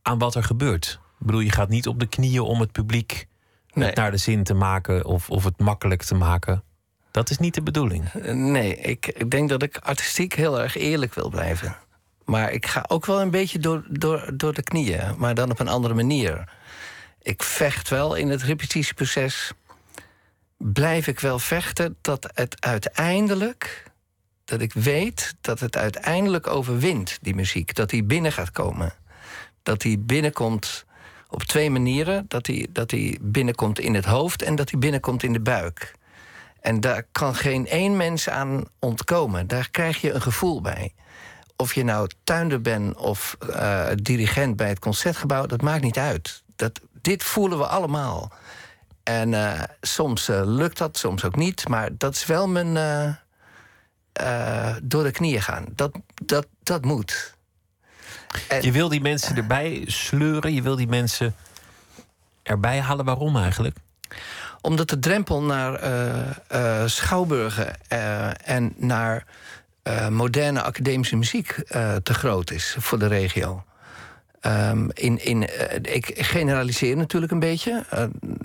aan 0.02 0.18
wat 0.18 0.36
er 0.36 0.44
gebeurt. 0.44 1.00
Ik 1.20 1.26
bedoel, 1.26 1.42
je 1.42 1.52
gaat 1.52 1.70
niet 1.70 1.88
op 1.88 2.00
de 2.00 2.08
knieën 2.08 2.42
om 2.42 2.60
het 2.60 2.72
publiek 2.72 3.28
Nee. 3.74 3.88
het 3.88 3.96
naar 3.96 4.12
de 4.12 4.18
zin 4.18 4.44
te 4.44 4.54
maken 4.54 5.06
of, 5.06 5.30
of 5.30 5.44
het 5.44 5.60
makkelijk 5.60 6.04
te 6.04 6.16
maken. 6.16 6.64
Dat 7.12 7.30
is 7.30 7.38
niet 7.38 7.54
de 7.54 7.62
bedoeling. 7.64 8.14
Nee, 8.32 8.76
ik, 8.76 9.08
ik 9.08 9.32
denk 9.32 9.50
dat 9.50 9.64
ik 9.64 9.78
artistiek 9.78 10.34
heel 10.34 10.62
erg 10.62 10.76
eerlijk 10.76 11.14
wil 11.14 11.30
blijven. 11.30 11.76
Maar 12.26 12.52
ik 12.52 12.66
ga 12.66 12.86
ook 12.88 13.06
wel 13.06 13.22
een 13.22 13.30
beetje 13.30 13.60
door, 13.60 13.86
door, 13.90 14.32
door 14.34 14.54
de 14.54 14.64
knieën, 14.64 15.02
maar 15.18 15.36
dan 15.36 15.52
op 15.52 15.60
een 15.60 15.68
andere 15.68 15.94
manier. 15.94 16.50
Ik 17.22 17.44
vecht 17.44 17.90
wel 17.90 18.16
in 18.16 18.30
het 18.30 18.42
repetitieproces. 18.44 19.52
Blijf 20.58 21.08
ik 21.08 21.20
wel 21.20 21.40
vechten 21.40 21.98
dat 22.02 22.32
het 22.34 22.56
uiteindelijk. 22.60 23.92
Dat 24.46 24.62
ik 24.62 24.74
weet 24.74 25.36
dat 25.42 25.60
het 25.60 25.78
uiteindelijk 25.78 26.48
overwint, 26.48 27.18
die 27.22 27.36
muziek. 27.36 27.76
Dat 27.76 27.90
die 27.90 28.04
binnen 28.04 28.32
gaat 28.32 28.52
komen. 28.52 28.94
Dat 29.64 29.82
die 29.82 29.98
binnenkomt 29.98 30.86
op 31.30 31.44
twee 31.44 31.70
manieren. 31.70 32.26
Dat 32.28 32.46
die, 32.46 32.72
dat 32.72 32.90
die 32.90 33.20
binnenkomt 33.22 33.80
in 33.80 33.94
het 33.94 34.06
hoofd 34.06 34.42
en 34.42 34.56
dat 34.56 34.68
die 34.68 34.80
binnenkomt 34.80 35.24
in 35.24 35.34
de 35.34 35.42
buik. 35.42 35.96
En 36.62 36.80
daar 36.80 37.04
kan 37.12 37.36
geen 37.36 37.68
één 37.68 37.98
mens 37.98 38.30
aan 38.30 38.64
ontkomen. 38.80 39.48
Daar 39.48 39.70
krijg 39.70 40.02
je 40.02 40.12
een 40.12 40.22
gevoel 40.22 40.62
bij. 40.62 40.94
Of 41.56 41.74
je 41.74 41.84
nou 41.84 42.10
tuinder 42.24 42.62
bent 42.62 42.98
of 42.98 43.38
uh, 43.50 43.88
dirigent 43.96 44.56
bij 44.56 44.68
het 44.68 44.80
concertgebouw, 44.80 45.46
dat 45.46 45.62
maakt 45.62 45.84
niet 45.84 45.98
uit. 45.98 46.44
Dat, 46.56 46.82
dit 47.02 47.24
voelen 47.24 47.58
we 47.58 47.68
allemaal. 47.68 48.32
En 49.06 49.32
uh, 49.32 49.62
soms 49.82 50.30
uh, 50.30 50.42
lukt 50.46 50.78
dat, 50.78 50.98
soms 50.98 51.24
ook 51.24 51.36
niet. 51.36 51.68
Maar 51.68 51.90
dat 51.98 52.16
is 52.16 52.26
wel 52.26 52.48
mijn 52.48 52.74
door 54.84 55.04
de 55.04 55.12
knieën 55.12 55.42
gaan. 55.42 55.66
Dat, 55.76 55.92
dat, 56.26 56.48
dat 56.64 56.86
moet. 56.86 57.34
En, 58.48 58.62
je 58.62 58.72
wil 58.72 58.90
die 58.90 59.02
mensen 59.02 59.36
erbij 59.36 59.84
sleuren, 59.88 60.54
je 60.54 60.62
wil 60.62 60.76
die 60.76 60.88
mensen 60.88 61.36
erbij 62.44 62.80
halen. 62.80 63.06
Waarom 63.06 63.38
eigenlijk? 63.38 63.78
Omdat 64.62 64.90
de 64.90 65.00
drempel 65.00 65.42
naar 65.42 65.80
schouwburgen 66.90 67.90
en 68.44 68.74
naar 68.78 69.26
moderne 70.10 70.62
academische 70.62 71.16
muziek 71.16 71.64
te 72.04 72.14
groot 72.14 72.52
is 72.52 72.76
voor 72.80 73.00
de 73.00 73.08
regio. 73.08 73.64
Um, 74.46 74.90
in, 74.94 75.26
in, 75.26 75.42
uh, 75.42 75.94
ik 75.96 76.12
generaliseer 76.16 76.98
natuurlijk 76.98 77.32
een 77.32 77.40
beetje. 77.40 77.86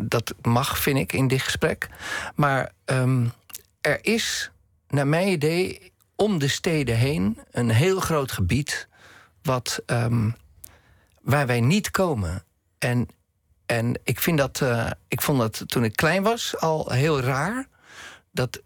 dat 0.01 0.35
mag, 0.43 0.79
vind 0.79 0.99
ik, 0.99 1.13
in 1.13 1.29
dit 1.29 1.43
gesprek. 1.43 1.89
Maar 2.35 2.73
um, 2.85 3.33
er 3.81 3.99
is, 4.03 4.51
naar 4.89 5.07
mijn 5.07 5.29
idee, 5.29 5.93
om 6.17 6.39
de 6.39 6.49
steden 6.49 6.97
heen 6.97 7.39
een 7.51 7.71
heel 7.71 8.01
groot 8.01 8.33
gebied 8.33 8.89
wat, 9.43 9.83
um, 9.87 10.37
waar 11.21 11.47
wij 11.47 11.61
niet 11.61 11.91
komen. 11.91 12.45
En, 12.79 13.09
en 13.67 14.01
ik, 14.05 14.21
vind 14.21 14.39
dat, 14.39 14.63
ik 15.09 15.21
vond 15.21 15.39
dat 15.39 15.63
toen 15.67 15.85
ik 15.85 15.97
klein 15.97 16.23
was 16.23 16.57
al 16.59 16.91
heel 16.91 17.21
raar 17.21 17.69
dat 18.33 18.63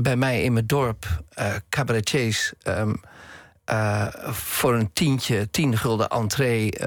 bij 0.00 0.16
mij 0.16 0.42
in 0.42 0.52
mijn 0.52 0.66
dorp 0.66 1.22
cabaretiers 1.68 2.52
uh, 3.72 4.06
voor 4.30 4.74
een 4.74 4.92
tientje, 4.92 5.50
tien 5.50 5.78
gulden 5.78 6.08
entree 6.08 6.72
uh, 6.80 6.86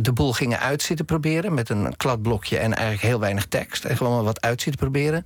de 0.00 0.12
boel 0.12 0.32
gingen 0.32 0.58
uitzitten 0.58 1.04
proberen 1.04 1.54
met 1.54 1.68
een 1.68 1.96
kladblokje 1.96 2.58
en 2.58 2.74
eigenlijk 2.74 3.06
heel 3.06 3.20
weinig 3.20 3.46
tekst 3.46 3.84
en 3.84 3.96
gewoon 3.96 4.14
maar 4.14 4.24
wat 4.24 4.40
uitzitten 4.40 4.80
proberen. 4.80 5.24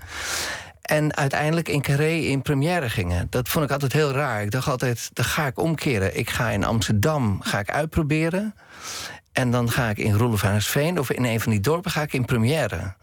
En 0.83 1.17
uiteindelijk 1.17 1.69
in 1.69 1.83
Carré 1.83 2.13
in 2.13 2.43
première 2.43 2.91
gingen. 2.91 3.27
Dat 3.31 3.49
vond 3.49 3.65
ik 3.65 3.71
altijd 3.71 3.93
heel 3.93 4.11
raar. 4.13 4.43
Ik 4.43 4.51
dacht 4.51 4.69
altijd, 4.69 5.11
dan 5.13 5.25
ga 5.25 5.47
ik 5.47 5.59
omkeren. 5.59 6.19
Ik 6.19 6.31
ga 6.31 6.51
in 6.51 6.65
Amsterdam 6.65 7.41
ga 7.43 7.59
ik 7.59 7.71
uitproberen. 7.71 8.55
En 9.33 9.51
dan 9.51 9.71
ga 9.71 9.91
ik 9.91 9.99
in 9.99 10.15
Roelofaansveen 10.15 10.99
of 10.99 11.11
in 11.11 11.25
een 11.25 11.41
van 11.41 11.53
die 11.53 11.61
dorpen 11.61 11.91
ga 11.91 12.03
ik 12.03 12.13
in 12.13 12.25
première. 12.25 12.95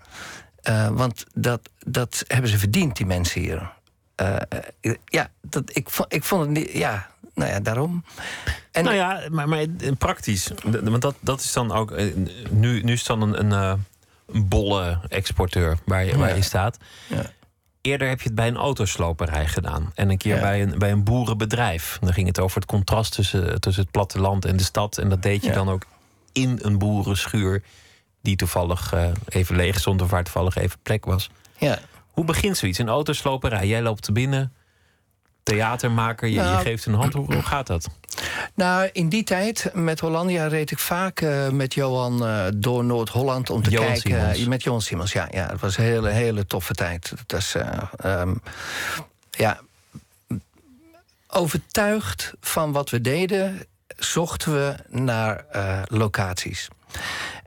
Want 0.93 1.25
dat, 1.33 1.69
dat 1.79 2.23
hebben 2.27 2.51
ze 2.51 2.57
verdiend, 2.57 2.95
die 2.95 3.05
mensen 3.05 3.41
hier. 3.41 3.71
Uh, 4.21 4.35
uh, 4.81 4.95
ja, 5.05 5.29
dat, 5.41 5.75
ik, 5.75 5.89
ik 6.07 6.23
vond 6.23 6.41
het 6.41 6.49
niet. 6.49 6.71
Ja, 6.71 7.09
nou 7.33 7.51
ja, 7.51 7.59
daarom. 7.59 8.03
En 8.71 8.83
nou 8.83 8.95
ja, 8.95 9.21
maar, 9.31 9.49
maar 9.49 9.65
praktisch. 9.97 10.51
Want 10.81 11.01
dat, 11.01 11.15
dat 11.19 11.39
is 11.39 11.53
dan 11.53 11.71
ook. 11.71 11.93
Nu, 12.49 12.83
nu 12.83 12.93
is 12.93 13.03
dan 13.03 13.21
een, 13.21 13.39
een, 13.39 13.79
een 14.27 14.47
bolle 14.47 14.99
exporteur 15.09 15.77
waar 15.85 16.05
je, 16.05 16.17
waar 16.17 16.35
je 16.35 16.41
staat. 16.41 16.77
Ja. 17.07 17.31
Eerder 17.81 18.07
heb 18.07 18.19
je 18.21 18.25
het 18.25 18.35
bij 18.35 18.47
een 18.47 18.57
autosloperij 18.57 19.47
gedaan. 19.47 19.91
En 19.95 20.09
een 20.09 20.17
keer 20.17 20.35
Ja. 20.35 20.41
bij, 20.41 20.61
een, 20.61 20.79
bij 20.79 20.91
een 20.91 21.03
boerenbedrijf. 21.03 21.97
Dan 22.01 22.13
ging 22.13 22.27
het 22.27 22.39
over 22.39 22.55
het 22.59 22.69
contrast 22.69 23.13
tussen, 23.13 23.61
tussen 23.61 23.83
het 23.83 23.91
platteland 23.91 24.45
en 24.45 24.57
de 24.57 24.63
stad. 24.63 24.97
En 24.97 25.09
dat 25.09 25.21
deed 25.21 25.43
je 25.43 25.51
dan 25.51 25.69
ook 25.69 25.85
in 26.31 26.59
een 26.61 26.77
boerenschuur. 26.77 27.63
Die 28.21 28.35
toevallig 28.35 28.93
eh, 28.93 29.09
even 29.27 29.55
leeg 29.55 29.79
stond 29.79 30.01
of 30.01 30.09
waar 30.09 30.23
toevallig 30.23 30.55
even 30.55 30.79
plek 30.83 31.05
was. 31.05 31.29
Ja. 31.57 31.79
Hoe 32.19 32.27
begint 32.27 32.57
zoiets? 32.57 32.77
Een 32.77 32.89
autosloperij. 32.89 33.67
Jij 33.67 33.81
loopt 33.81 34.13
binnen. 34.13 34.53
Theatermaker, 35.43 36.27
je, 36.27 36.33
je 36.33 36.39
Nou, 36.39 36.61
geeft 36.61 36.85
een 36.85 36.93
hand. 36.93 37.13
Hoe, 37.13 37.33
hoe 37.33 37.41
gaat 37.43 37.67
dat? 37.67 37.89
Nou, 38.53 38.89
in 38.91 39.09
die 39.09 39.23
tijd 39.23 39.69
met 39.73 39.99
Hollandia 39.99 40.47
reed 40.47 40.71
ik 40.71 40.79
vaak 40.79 41.21
eh, 41.21 41.49
met 41.49 41.73
Johan 41.73 42.25
eh, 42.25 42.45
door 42.55 42.83
Noord-Holland 42.83 43.49
om 43.49 43.63
te 43.63 43.69
Johan 43.69 43.87
kijken. 43.87 44.11
Siemens. 44.11 44.45
met 44.45 44.63
Johan 44.63 44.81
Siemens, 44.81 45.11
ja, 45.11 45.27
ja. 45.31 45.47
Het 45.47 45.59
was 45.59 45.77
een 45.77 45.83
hele, 45.83 46.09
hele 46.09 46.45
toffe 46.45 46.73
tijd. 46.73 47.13
Dat 47.25 47.53
eh, 47.55 47.77
ehm, 47.97 48.35
ja, 49.29 49.59
overtuigd 51.27 52.33
van 52.41 52.71
wat 52.71 52.89
we 52.89 53.01
deden, 53.01 53.65
zochten 53.97 54.53
we 54.53 54.75
naar 54.89 55.45
eh, 55.51 55.81
locaties. 55.85 56.67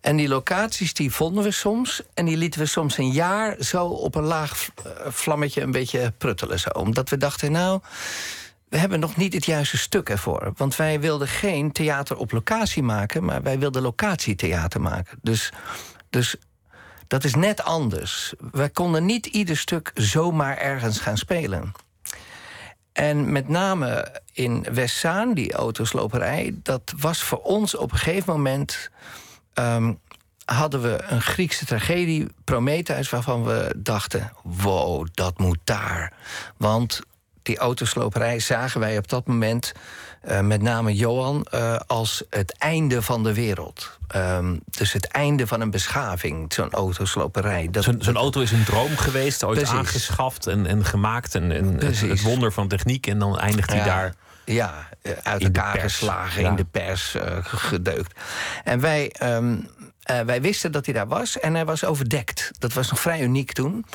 En 0.03 0.17
die 0.17 0.29
locaties 0.29 0.95
die 0.95 1.13
vonden 1.13 1.45
we 1.45 1.51
soms. 1.51 2.03
En 2.15 2.25
die 2.25 2.37
lieten 2.37 2.61
we 2.61 2.67
soms 2.67 2.99
een 2.99 3.11
jaar 3.11 3.57
zo 3.61 3.87
op 3.87 4.15
een 4.15 4.25
laag 4.25 4.69
eh, 4.85 4.93
vlammetje 5.09 5.61
een 5.61 5.71
beetje 5.71 6.13
pruttelen. 6.19 6.61
Zo. 6.61 6.69
Omdat 6.69 7.09
we 7.09 7.17
dachten, 7.17 7.53
nou, 7.53 7.81
we 8.69 8.77
hebben 8.77 9.01
nog 9.01 9.17
niet 9.17 9.35
het 9.35 9.45
juiste 9.45 9.79
stuk 9.79 10.09
ervoor. 10.09 10.53
Want 10.57 10.77
wij 10.77 11.01
wilden 11.01 11.29
geen 11.29 11.73
theater 11.73 12.17
op 12.17 12.33
locatie 12.33 12.83
maken, 12.83 13.25
maar 13.25 13.43
wij 13.43 13.59
wilden 13.59 13.83
locatietheater 13.83 14.81
maken. 14.81 15.19
Dus, 15.23 15.53
dus 16.11 16.37
dat 17.07 17.25
is 17.25 17.35
net 17.35 17.63
anders. 17.63 18.33
Wij 18.53 18.71
konden 18.71 19.05
niet 19.05 19.27
ieder 19.27 19.57
stuk 19.57 19.91
zomaar 19.95 20.57
ergens 20.57 20.99
gaan 20.99 21.19
spelen. 21.19 21.73
En 22.93 23.33
met 23.33 23.49
name 23.49 24.21
in 24.33 24.67
Westzaan, 24.73 25.35
die 25.35 25.53
autosloperij, 25.53 26.55
dat 26.63 26.93
was 26.97 27.23
voor 27.23 27.43
ons 27.43 27.77
op 27.77 27.93
een 27.93 27.99
gegeven 27.99 28.33
moment. 28.33 28.91
Ehm, 29.55 29.93
hadden 30.45 30.83
we 30.83 31.03
een 31.09 31.23
Griekse 31.23 31.65
tragedie, 31.67 32.27
Prometheus, 32.45 33.11
waarvan 33.11 33.45
we 33.45 33.75
dachten: 33.77 34.33
wow, 34.43 35.07
dat 35.13 35.39
moet 35.39 35.59
daar. 35.65 36.13
Want 36.57 37.01
die 37.43 37.59
autosloperij 37.59 38.39
zagen 38.41 38.81
wij 38.81 38.99
op 38.99 39.09
dat 39.09 39.27
moment, 39.27 39.73
eh, 40.21 40.41
met 40.41 40.63
name 40.63 40.95
Johan, 40.95 41.45
eh, 41.51 41.77
als 41.87 42.23
het 42.31 42.59
einde 42.59 43.03
van 43.03 43.23
de 43.23 43.35
wereld. 43.35 43.99
Ehm, 44.09 44.57
dus 44.65 44.93
het 44.93 45.07
einde 45.07 45.47
van 45.47 45.61
een 45.61 45.71
beschaving, 45.71 46.53
zo'n 46.53 46.71
autosloperij. 46.71 47.69
Dat, 47.71 47.85
Zo'n 47.99 48.17
auto 48.17 48.41
is 48.41 48.53
een 48.53 48.65
droom 48.65 48.97
geweest, 48.97 49.45
ooit 49.45 49.59
Precies. 49.59 49.75
aangeschaft 49.77 50.47
en, 50.47 50.67
en 50.67 50.85
gemaakt. 50.85 51.35
En, 51.35 51.53
en 51.53 51.65
het, 51.67 51.77
Precies. 51.77 52.09
het 52.09 52.23
wonder 52.23 52.53
van 52.53 52.69
techniek. 52.69 53.07
En 53.07 53.19
dan 53.19 53.39
eindigt 53.39 53.69
hij 53.71 53.79
Ja. 53.79 53.85
daar. 53.85 54.15
Ja, 54.45 54.89
eh, 55.03 55.13
uit 55.23 55.43
elkaar 55.45 55.79
geslagen, 55.79 56.43
ja. 56.43 56.49
in 56.49 56.57
de 56.57 56.65
pers 56.65 57.11
ge- 57.11 57.41
gedeukt. 57.43 58.21
En 58.65 58.81
wij, 58.81 59.09
ehm, 59.11 59.57
eh, 60.03 60.21
wij 60.21 60.41
wisten 60.41 60.73
dat 60.73 60.85
hij 60.85 60.95
daar 60.95 61.07
was 61.09 61.41
en 61.41 61.55
hij 61.55 61.65
was 61.65 61.85
overdekt. 61.85 62.51
Dat 62.59 62.73
was 62.73 62.91
nog 62.91 63.01
vrij 63.01 63.21
uniek 63.23 63.53
toen. 63.53 63.87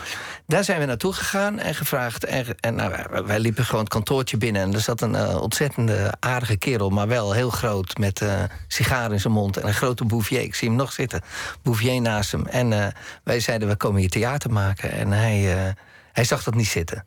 Daar 0.47 0.63
zijn 0.63 0.79
we 0.79 0.85
naartoe 0.85 1.13
gegaan 1.13 1.59
en 1.59 1.75
gevraagd. 1.75 2.25
En, 2.25 2.45
en 2.59 2.75
nou, 2.75 2.89
wij, 3.09 3.23
wij 3.23 3.39
liepen 3.39 3.65
gewoon 3.65 3.83
het 3.83 3.93
kantoortje 3.93 4.37
binnen. 4.37 4.61
En 4.61 4.73
er 4.73 4.79
zat 4.79 5.01
een 5.01 5.15
ontzettende 5.39 6.13
aardige 6.19 6.57
kerel, 6.57 6.89
maar 6.89 7.07
wel 7.07 7.31
heel 7.33 7.49
groot. 7.49 7.97
Met 7.97 8.21
sigaar 8.67 9.11
in 9.11 9.19
zijn 9.19 9.33
mond 9.33 9.57
en 9.57 9.67
een 9.67 9.73
grote 9.73 10.05
Bouvier. 10.05 10.41
Ik 10.41 10.55
zie 10.55 10.67
hem 10.67 10.77
nog 10.77 10.91
zitten. 10.91 11.21
Bouvier 11.61 12.01
naast 12.01 12.31
hem. 12.31 12.45
En 12.45 12.93
wij 13.23 13.39
zeiden, 13.39 13.67
we 13.67 13.75
komen 13.75 13.99
hier 13.99 14.09
theater 14.09 14.51
maken. 14.51 14.91
En 14.91 15.11
hij, 15.11 15.73
hij 16.13 16.23
zag 16.23 16.43
dat 16.43 16.55
niet 16.55 16.67
zitten. 16.67 17.05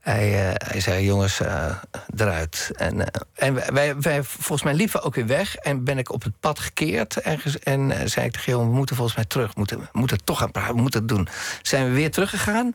Hij, 0.00 0.48
uh, 0.48 0.54
hij 0.54 0.80
zei, 0.80 1.04
jongens, 1.04 1.40
uh, 1.40 1.76
eruit. 2.16 2.70
En, 2.76 2.96
uh, 2.96 3.04
en 3.34 3.54
wij, 4.00 4.22
volgens 4.22 4.62
mij 4.62 4.74
liepen 4.74 5.00
we 5.00 5.06
ook 5.06 5.14
weer 5.14 5.26
weg. 5.26 5.56
En 5.56 5.84
ben 5.84 5.98
ik 5.98 6.12
op 6.12 6.22
het 6.22 6.40
pad 6.40 6.58
gekeerd 6.58 7.20
ergens. 7.20 7.58
En 7.58 8.08
zei 8.10 8.26
ik 8.26 8.32
tegen 8.32 8.52
jongen, 8.52 8.68
we 8.68 8.76
moeten 8.76 8.96
volgens 8.96 9.16
mij 9.16 9.26
terug. 9.26 9.46
We 9.46 9.52
moeten, 9.56 9.88
moeten 9.92 10.24
toch 10.24 10.38
gaan 10.38 10.50
praten, 10.50 10.74
we 10.74 10.80
moeten 10.80 11.00
het 11.00 11.08
doen. 11.08 11.28
Zijn 11.62 11.84
we 11.84 11.90
weer 11.90 12.10
teruggegaan. 12.10 12.74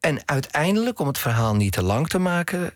En 0.00 0.22
uiteindelijk, 0.24 0.98
om 0.98 1.06
het 1.06 1.18
verhaal 1.18 1.54
niet 1.54 1.72
te 1.72 1.82
lang 1.82 2.08
te 2.08 2.18
maken... 2.18 2.74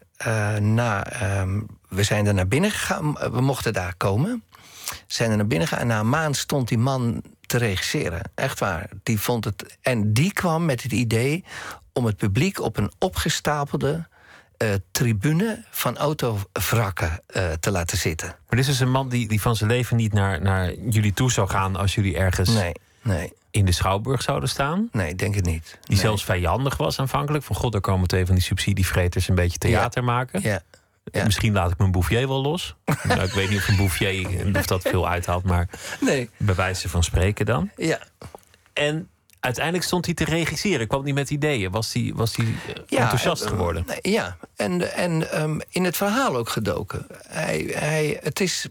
na, 0.60 1.22
um, 1.40 1.66
we 1.88 2.02
zijn 2.02 2.26
er 2.26 2.34
naar 2.34 2.48
binnen 2.48 2.70
gegaan, 2.70 3.12
we 3.12 3.40
mochten 3.40 3.72
daar 3.72 3.94
komen. 3.96 4.44
Zijn 5.06 5.30
er 5.30 5.36
naar 5.36 5.46
binnen 5.46 5.68
gegaan 5.68 5.82
en 5.82 5.88
na 5.88 6.00
een 6.00 6.08
maand 6.08 6.36
stond 6.36 6.68
die 6.68 6.78
man 6.78 7.22
te 7.52 7.58
regisseren. 7.58 8.20
Echt 8.34 8.58
waar. 8.58 8.88
Die 9.02 9.20
vond 9.20 9.44
het. 9.44 9.78
En 9.80 10.12
die 10.12 10.32
kwam 10.32 10.64
met 10.64 10.82
het 10.82 10.92
idee 10.92 11.44
om 11.92 12.04
het 12.04 12.16
publiek 12.16 12.60
op 12.60 12.76
een 12.76 12.92
opgestapelde 12.98 14.06
uh, 14.58 14.68
tribune 14.90 15.64
van 15.70 15.96
autovrakken 15.96 17.20
uh, 17.36 17.52
te 17.60 17.70
laten 17.70 17.98
zitten. 17.98 18.28
Maar 18.28 18.58
dit 18.58 18.68
is 18.68 18.80
een 18.80 18.90
man 18.90 19.08
die, 19.08 19.28
die 19.28 19.40
van 19.40 19.56
zijn 19.56 19.70
leven 19.70 19.96
niet 19.96 20.12
naar, 20.12 20.42
naar 20.42 20.74
jullie 20.74 21.12
toe 21.12 21.32
zou 21.32 21.48
gaan 21.48 21.76
als 21.76 21.94
jullie 21.94 22.16
ergens 22.16 22.48
nee, 22.48 22.72
nee. 23.02 23.32
in 23.50 23.64
de 23.64 23.72
Schouwburg 23.72 24.22
zouden 24.22 24.48
staan? 24.48 24.88
Nee, 24.92 25.14
denk 25.14 25.36
ik 25.36 25.44
niet. 25.44 25.78
Die 25.82 25.98
zelfs 25.98 26.24
vijandig 26.24 26.76
was 26.76 26.98
aanvankelijk. 26.98 27.44
Van 27.44 27.56
god, 27.56 27.72
daar 27.72 27.80
komen 27.80 28.08
twee 28.08 28.26
van 28.26 28.34
die 28.34 28.44
subsidievreters 28.44 29.28
een 29.28 29.34
beetje 29.34 29.58
theater 29.58 30.00
ja. 30.00 30.06
maken. 30.06 30.42
Ja. 30.42 30.62
Ja. 31.04 31.24
Misschien 31.24 31.52
laat 31.52 31.70
ik 31.70 31.78
mijn 31.78 31.90
Bouffier 31.90 32.28
wel 32.28 32.42
los. 32.42 32.76
nou, 33.02 33.20
ik 33.20 33.32
weet 33.32 33.48
niet 33.48 33.58
of 33.58 33.68
een 33.68 33.76
Bouffier 33.76 34.46
of 34.56 34.66
dat 34.66 34.82
veel 34.82 35.08
uithaalt, 35.08 35.44
maar 35.44 35.68
nee. 36.00 36.30
bij 36.36 36.54
wijze 36.54 36.88
van 36.88 37.04
spreken 37.04 37.46
dan. 37.46 37.70
Ja. 37.76 37.98
En 38.72 39.08
uiteindelijk 39.40 39.84
stond 39.84 40.04
hij 40.04 40.14
te 40.14 40.24
regisseren. 40.24 40.86
Kwam 40.86 41.02
hij 41.02 41.12
met 41.12 41.30
ideeën? 41.30 41.70
Was 41.70 41.92
hij, 41.92 42.12
was 42.14 42.36
hij 42.36 42.46
ja, 42.86 42.98
enthousiast 42.98 43.46
geworden? 43.46 43.84
Ja, 44.00 44.36
en, 44.56 44.94
en 44.94 45.42
um, 45.42 45.60
in 45.68 45.84
het 45.84 45.96
verhaal 45.96 46.36
ook 46.36 46.48
gedoken. 46.48 47.06
Hij, 47.26 47.72
hij, 47.74 48.18
het 48.22 48.40
is 48.40 48.68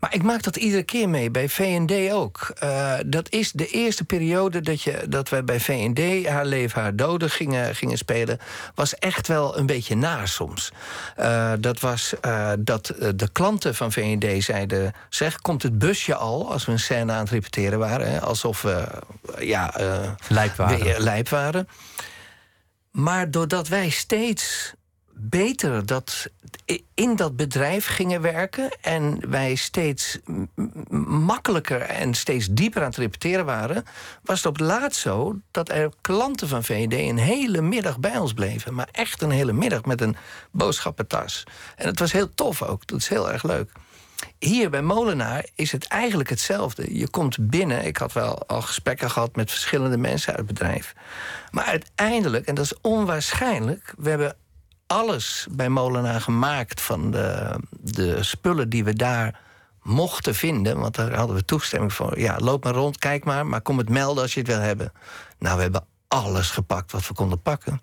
maar 0.00 0.14
ik 0.14 0.22
maak 0.22 0.42
dat 0.42 0.56
iedere 0.56 0.82
keer 0.82 1.08
mee, 1.08 1.30
bij 1.30 1.48
VND 1.48 2.12
ook. 2.12 2.52
Uh, 2.62 2.94
dat 3.06 3.30
is 3.30 3.52
de 3.52 3.66
eerste 3.66 4.04
periode 4.04 4.60
dat, 4.60 4.82
je, 4.82 5.04
dat 5.08 5.28
wij 5.28 5.44
bij 5.44 5.60
VND 5.60 6.26
haar 6.26 6.46
leven, 6.46 6.82
haar 6.82 6.96
doden 6.96 7.30
gingen, 7.30 7.74
gingen 7.74 7.98
spelen. 7.98 8.38
Was 8.74 8.94
echt 8.94 9.28
wel 9.28 9.58
een 9.58 9.66
beetje 9.66 9.96
naar 9.96 10.28
soms. 10.28 10.72
Uh, 11.18 11.52
dat 11.60 11.80
was 11.80 12.14
uh, 12.26 12.52
dat 12.58 12.94
de 13.14 13.28
klanten 13.32 13.74
van 13.74 13.92
VND 13.92 14.44
zeiden: 14.44 14.92
zeg, 15.08 15.40
komt 15.40 15.62
het 15.62 15.78
busje 15.78 16.14
al? 16.14 16.52
Als 16.52 16.64
we 16.64 16.72
een 16.72 16.78
scène 16.78 17.12
aan 17.12 17.20
het 17.20 17.30
repeteren 17.30 17.78
waren. 17.78 18.10
Hè, 18.10 18.20
alsof 18.20 18.62
we 18.62 18.88
ja, 19.38 19.72
lijp 20.28 20.56
waren. 20.56 21.02
lijp 21.02 21.28
waren. 21.28 21.68
Maar 22.90 23.30
doordat 23.30 23.68
wij 23.68 23.88
steeds 23.88 24.74
beter 25.20 25.86
dat 25.86 26.30
in 26.94 27.16
dat 27.16 27.36
bedrijf 27.36 27.86
gingen 27.86 28.20
werken 28.20 28.70
en 28.80 29.30
wij 29.30 29.54
steeds 29.54 30.18
makkelijker 31.06 31.80
en 31.80 32.14
steeds 32.14 32.48
dieper 32.50 32.80
aan 32.80 32.88
het 32.88 32.96
repeteren 32.96 33.44
waren, 33.44 33.84
was 34.22 34.36
het 34.42 34.46
op 34.46 34.58
laatst 34.58 35.00
zo 35.00 35.38
dat 35.50 35.68
er 35.68 35.92
klanten 36.00 36.48
van 36.48 36.64
VD 36.64 36.92
een 36.92 37.18
hele 37.18 37.60
middag 37.60 37.98
bij 37.98 38.18
ons 38.18 38.32
bleven. 38.32 38.74
Maar 38.74 38.88
echt 38.92 39.22
een 39.22 39.30
hele 39.30 39.52
middag 39.52 39.84
met 39.84 40.00
een 40.00 40.16
boodschappentas. 40.50 41.44
En 41.76 41.86
het 41.86 41.98
was 41.98 42.12
heel 42.12 42.34
tof 42.34 42.62
ook. 42.62 42.86
Dat 42.86 42.98
is 42.98 43.08
heel 43.08 43.32
erg 43.32 43.42
leuk. 43.42 43.72
Hier 44.38 44.70
bij 44.70 44.82
Molenaar 44.82 45.46
is 45.54 45.72
het 45.72 45.86
eigenlijk 45.86 46.28
hetzelfde. 46.28 46.98
Je 46.98 47.08
komt 47.08 47.48
binnen. 47.50 47.84
Ik 47.84 47.96
had 47.96 48.12
wel 48.12 48.46
al 48.46 48.62
gesprekken 48.62 49.10
gehad 49.10 49.36
met 49.36 49.50
verschillende 49.50 49.96
mensen 49.96 50.28
uit 50.28 50.38
het 50.38 50.58
bedrijf. 50.58 50.94
Maar 51.50 51.64
uiteindelijk, 51.64 52.46
en 52.46 52.54
dat 52.54 52.64
is 52.64 52.80
onwaarschijnlijk, 52.80 53.94
we 53.96 54.08
hebben 54.08 54.36
alles 54.90 55.46
bij 55.50 55.68
Molenaar 55.68 56.20
gemaakt 56.20 56.80
van 56.80 57.10
de, 57.10 57.56
de 57.70 58.22
spullen 58.22 58.68
die 58.68 58.84
we 58.84 58.94
daar 58.94 59.40
mochten 59.82 60.34
vinden. 60.34 60.78
Want 60.78 60.94
daar 60.94 61.14
hadden 61.14 61.36
we 61.36 61.44
toestemming 61.44 61.92
voor. 61.92 62.18
Ja, 62.18 62.38
loop 62.38 62.64
maar 62.64 62.74
rond, 62.74 62.98
kijk 62.98 63.24
maar, 63.24 63.46
maar 63.46 63.60
kom 63.60 63.78
het 63.78 63.88
melden 63.88 64.22
als 64.22 64.34
je 64.34 64.40
het 64.40 64.48
wil 64.48 64.60
hebben. 64.60 64.92
Nou, 65.38 65.56
we 65.56 65.62
hebben 65.62 65.84
alles 66.08 66.50
gepakt 66.50 66.92
wat 66.92 67.08
we 67.08 67.14
konden 67.14 67.42
pakken. 67.42 67.80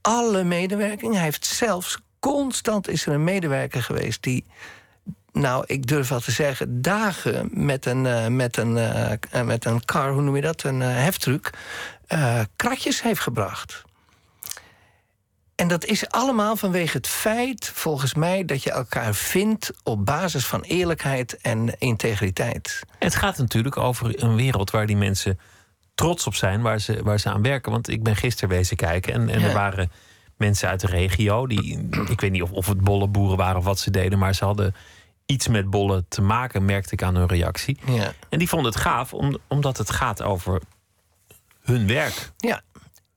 Alle 0.00 0.44
medewerking. 0.44 1.14
Hij 1.14 1.22
heeft 1.22 1.46
zelfs 1.46 1.98
constant 2.18 2.88
is 2.88 3.06
er 3.06 3.12
een 3.12 3.24
medewerker 3.24 3.82
geweest 3.82 4.22
die. 4.22 4.44
Nou, 5.32 5.64
ik 5.66 5.86
durf 5.86 6.08
wel 6.08 6.20
te 6.20 6.30
zeggen, 6.30 6.82
dagen 6.82 7.50
met 7.52 7.86
een, 7.86 8.04
uh, 8.04 8.26
met 8.26 8.56
een, 8.56 8.76
uh, 8.76 9.42
met 9.42 9.64
een 9.64 9.84
car, 9.84 10.12
hoe 10.12 10.22
noem 10.22 10.36
je 10.36 10.42
dat? 10.42 10.62
Een 10.62 10.80
uh, 10.80 10.86
heftruck. 10.88 11.50
kratjes 12.56 13.02
heeft 13.02 13.20
gebracht. 13.20 13.84
En 15.56 15.68
dat 15.68 15.84
is 15.84 16.08
allemaal 16.08 16.56
vanwege 16.56 16.96
het 16.96 17.06
feit, 17.06 17.70
volgens 17.74 18.14
mij, 18.14 18.44
dat 18.44 18.62
je 18.62 18.70
elkaar 18.70 19.14
vindt 19.14 19.70
op 19.82 20.04
basis 20.04 20.46
van 20.46 20.62
eerlijkheid 20.62 21.36
en 21.36 21.78
integriteit. 21.78 22.82
Het 22.98 23.14
gaat 23.14 23.38
natuurlijk 23.38 23.76
over 23.76 24.22
een 24.22 24.34
wereld 24.34 24.70
waar 24.70 24.86
die 24.86 24.96
mensen 24.96 25.38
trots 25.94 26.26
op 26.26 26.34
zijn, 26.34 26.62
waar 26.62 26.80
ze, 26.80 27.02
waar 27.02 27.20
ze 27.20 27.30
aan 27.30 27.42
werken. 27.42 27.72
Want 27.72 27.88
ik 27.88 28.02
ben 28.02 28.16
gisteren 28.16 28.56
wezen 28.56 28.76
kijken 28.76 29.12
en, 29.12 29.28
en 29.28 29.42
er 29.42 29.52
waren 29.52 29.90
mensen 30.36 30.68
uit 30.68 30.80
de 30.80 30.86
regio 30.86 31.46
die, 31.46 31.88
ik 32.08 32.20
weet 32.20 32.30
niet 32.30 32.42
of, 32.42 32.50
of 32.50 32.66
het 32.66 32.80
bolle 32.80 33.36
waren 33.36 33.56
of 33.56 33.64
wat 33.64 33.78
ze 33.78 33.90
deden, 33.90 34.18
maar 34.18 34.34
ze 34.34 34.44
hadden 34.44 34.74
iets 35.26 35.48
met 35.48 35.70
bollen 35.70 36.06
te 36.08 36.22
maken, 36.22 36.64
merkte 36.64 36.92
ik 36.92 37.02
aan 37.02 37.14
hun 37.14 37.26
reactie. 37.26 37.78
Ja. 37.86 38.12
En 38.28 38.38
die 38.38 38.48
vonden 38.48 38.72
het 38.72 38.80
gaaf, 38.80 39.12
omdat 39.48 39.78
het 39.78 39.90
gaat 39.90 40.22
over 40.22 40.60
hun 41.62 41.86
werk. 41.86 42.32
Ja, 42.36 42.62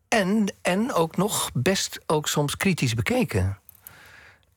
en, 0.07 0.53
en 0.61 0.93
ook 0.93 1.17
nog 1.17 1.49
best 1.53 1.99
ook 2.05 2.27
soms 2.27 2.57
kritisch 2.57 2.93
bekeken. 2.93 3.57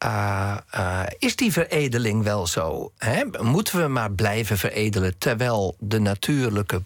Uh, 0.05 0.57
uh, 0.75 1.03
is 1.19 1.37
die 1.37 1.53
veredeling 1.53 2.23
wel 2.23 2.47
zo? 2.47 2.93
Hè? 2.99 3.23
Moeten 3.41 3.81
we 3.83 3.89
maar 3.89 4.13
blijven 4.13 4.59
veredelen 4.59 5.19
terwijl 5.19 5.77
de 5.79 5.99
natuurlijke 5.99 6.83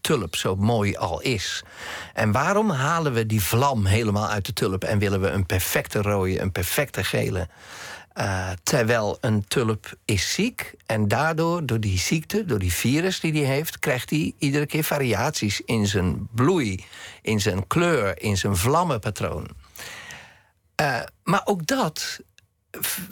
tulp 0.00 0.36
zo 0.36 0.56
mooi 0.56 0.96
al 0.96 1.20
is? 1.20 1.62
En 2.14 2.32
waarom 2.32 2.70
halen 2.70 3.12
we 3.12 3.26
die 3.26 3.42
vlam 3.42 3.84
helemaal 3.84 4.28
uit 4.28 4.46
de 4.46 4.52
tulp 4.52 4.84
en 4.84 4.98
willen 4.98 5.20
we 5.20 5.28
een 5.28 5.46
perfecte 5.46 6.02
rode, 6.02 6.40
een 6.40 6.52
perfecte 6.52 7.04
gele? 7.04 7.48
Uh, 8.18 8.50
terwijl 8.62 9.18
een 9.20 9.44
tulp 9.48 9.98
is 10.04 10.32
ziek 10.34 10.74
en 10.86 11.08
daardoor, 11.08 11.66
door 11.66 11.80
die 11.80 11.98
ziekte, 11.98 12.44
door 12.44 12.58
die 12.58 12.72
virus 12.72 13.20
die 13.20 13.32
hij 13.32 13.54
heeft, 13.54 13.78
krijgt 13.78 14.10
hij 14.10 14.34
iedere 14.38 14.66
keer 14.66 14.84
variaties 14.84 15.60
in 15.60 15.86
zijn 15.86 16.28
bloei, 16.34 16.84
in 17.22 17.40
zijn 17.40 17.66
kleur, 17.66 18.22
in 18.22 18.36
zijn 18.36 18.56
vlammenpatroon. 18.56 19.48
Uh, 20.80 21.00
maar 21.24 21.40
ook 21.44 21.66
dat 21.66 22.20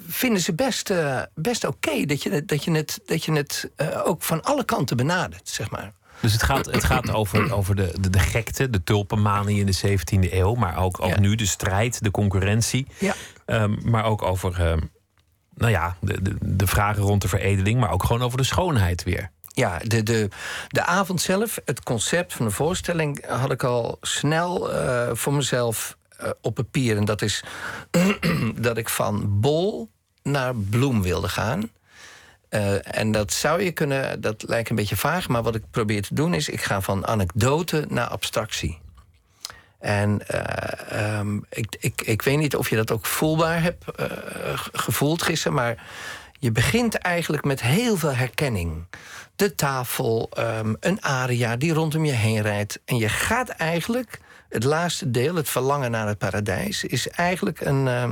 vinden 0.07 0.41
ze 0.41 0.55
best, 0.55 0.91
uh, 0.91 1.23
best 1.35 1.65
oké, 1.65 2.05
dat, 2.05 2.23
je, 2.23 2.45
dat 2.45 2.65
je 2.65 2.71
het, 2.71 3.01
dat 3.07 3.25
je 3.25 3.33
het 3.33 3.71
ook 4.05 4.23
van 4.23 4.43
alle 4.43 4.65
kanten 4.65 4.97
benadert, 4.97 5.49
zeg 5.49 5.71
maar. 5.71 5.93
Dus 6.21 6.33
het 6.33 6.43
gaat, 6.43 6.67
het 6.67 6.85
gaat 6.85 7.11
over, 7.11 7.53
over 7.53 7.77
de, 7.77 7.95
de, 8.01 8.11
de 8.11 8.19
gekte, 8.19 8.71
de 8.71 8.85
tulpenmanie 8.85 9.61
in 9.61 9.67
de 9.67 9.99
17e 9.99 10.33
eeuw, 10.33 10.55
maar 10.55 10.77
ook, 10.77 11.03
ook 11.03 11.09
ja. 11.09 11.21
nu 11.21 11.35
de 11.35 11.47
strijd, 11.47 12.03
de 12.03 12.11
concurrentie. 12.11 12.87
Ja. 12.99 13.15
Um, 13.47 13.79
maar 13.85 14.05
ook 14.05 14.23
over 14.23 14.71
um, 14.71 14.91
nou 15.55 15.71
ja, 15.71 15.97
de, 16.01 16.23
de, 16.23 16.37
de 16.41 16.67
vragen 16.67 17.03
rond 17.03 17.23
de 17.23 17.29
veredeling, 17.29 17.81
maar 17.81 17.91
ook 17.91 18.05
gewoon 18.05 18.23
over 18.23 18.39
de 18.39 18.45
schoonheid 18.45 19.03
weer. 19.03 19.31
Ja, 19.47 19.79
de, 19.79 20.03
de, 20.03 20.29
de 20.69 20.85
avond 20.85 21.21
zelf, 21.21 21.59
het 21.65 21.83
concept 21.83 22.33
van 22.33 22.47
de 22.47 22.53
voorstelling 22.53 23.27
had 23.27 23.51
ik 23.51 23.63
al 23.63 23.99
snel 24.01 24.75
uh, 24.75 25.09
voor 25.13 25.33
mezelf 25.33 25.97
uh, 26.23 26.31
op 26.41 26.55
papier. 26.55 26.97
En 26.97 27.05
dat 27.05 27.23
is 27.23 27.45
dat 28.57 28.77
ik 28.77 28.89
van 28.89 29.41
bol 29.41 29.91
naar 30.23 30.55
bloem 30.57 31.03
wilde 31.03 31.29
gaan. 31.29 31.71
Uh, 32.51 32.99
en 32.99 33.13
dat 33.13 33.33
zou 33.33 33.63
je 33.63 33.73
kunnen, 33.73 34.21
dat 34.21 34.45
lijkt 34.47 34.71
een 34.71 34.77
beetje 34.77 34.97
vaag, 34.97 35.29
maar 35.29 35.43
wat 35.43 35.55
ik 35.55 35.63
probeer 35.71 36.03
te 36.03 36.15
doen 36.15 36.35
is: 36.35 36.49
ik 36.49 36.63
ga 36.63 36.81
van 36.81 37.07
anekdote 37.07 37.85
naar 37.89 38.07
abstractie. 38.07 38.79
En 39.85 40.21
uh, 40.35 41.19
um, 41.19 41.45
ik, 41.49 41.77
ik, 41.81 42.03
ik 42.03 42.23
weet 42.23 42.39
niet 42.39 42.57
of 42.57 42.71
je 42.71 42.77
dat 42.77 42.91
ook 42.91 43.07
voelbaar 43.07 43.63
hebt 43.63 43.85
uh, 44.01 44.07
gevoeld 44.73 45.23
gisteren, 45.23 45.57
maar 45.57 45.83
je 46.39 46.53
begint 46.53 46.95
eigenlijk 46.95 47.45
met 47.45 47.63
heel 47.63 47.97
veel 47.97 48.15
herkenning. 48.15 48.87
De 49.37 49.55
tafel, 49.55 50.31
um, 50.39 50.77
een 50.81 51.03
aria 51.03 51.57
die 51.57 51.73
rondom 51.73 52.05
je 52.05 52.13
heen 52.13 52.43
rijdt. 52.43 52.81
En 52.85 52.97
je 52.97 53.09
gaat 53.09 53.49
eigenlijk, 53.49 54.21
het 54.49 54.65
laatste 54.65 55.11
deel, 55.11 55.35
het 55.35 55.49
verlangen 55.49 55.91
naar 55.91 56.07
het 56.07 56.19
paradijs, 56.19 56.85
is 56.85 57.09
eigenlijk 57.09 57.61
een. 57.61 57.87
Uh, 57.87 58.11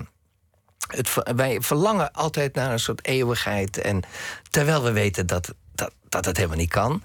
het, 0.87 1.15
wij 1.37 1.61
verlangen 1.61 2.13
altijd 2.13 2.55
naar 2.55 2.73
een 2.73 2.79
soort 2.79 3.07
eeuwigheid. 3.07 3.79
En 3.79 4.03
terwijl 4.51 4.83
we 4.83 4.93
weten 4.93 5.27
dat, 5.27 5.55
dat, 5.75 5.93
dat 6.09 6.25
het 6.25 6.37
helemaal 6.37 6.59
niet 6.59 6.71
kan. 6.71 7.03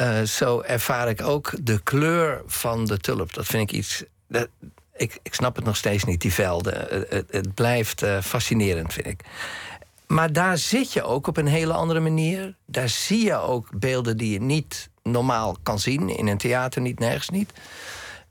Uh, 0.00 0.22
zo 0.22 0.60
ervaar 0.60 1.08
ik 1.08 1.22
ook 1.22 1.52
de 1.60 1.80
kleur 1.82 2.42
van 2.46 2.84
de 2.84 2.98
tulp. 2.98 3.32
Dat 3.34 3.46
vind 3.46 3.70
ik 3.70 3.76
iets. 3.76 4.04
Dat, 4.28 4.48
ik, 4.96 5.18
ik 5.22 5.34
snap 5.34 5.56
het 5.56 5.64
nog 5.64 5.76
steeds 5.76 6.04
niet, 6.04 6.20
die 6.20 6.32
velden. 6.32 6.86
Het, 7.08 7.24
het 7.30 7.54
blijft 7.54 8.02
uh, 8.02 8.20
fascinerend, 8.20 8.92
vind 8.92 9.06
ik. 9.06 9.24
Maar 10.06 10.32
daar 10.32 10.58
zit 10.58 10.92
je 10.92 11.02
ook 11.02 11.26
op 11.26 11.36
een 11.36 11.46
hele 11.46 11.72
andere 11.72 12.00
manier. 12.00 12.54
Daar 12.66 12.88
zie 12.88 13.24
je 13.24 13.34
ook 13.34 13.68
beelden 13.78 14.16
die 14.16 14.32
je 14.32 14.40
niet 14.40 14.90
normaal 15.02 15.56
kan 15.62 15.78
zien. 15.78 16.16
In 16.16 16.26
een 16.26 16.38
theater 16.38 16.80
niet, 16.80 16.98
nergens 16.98 17.28
niet. 17.28 17.52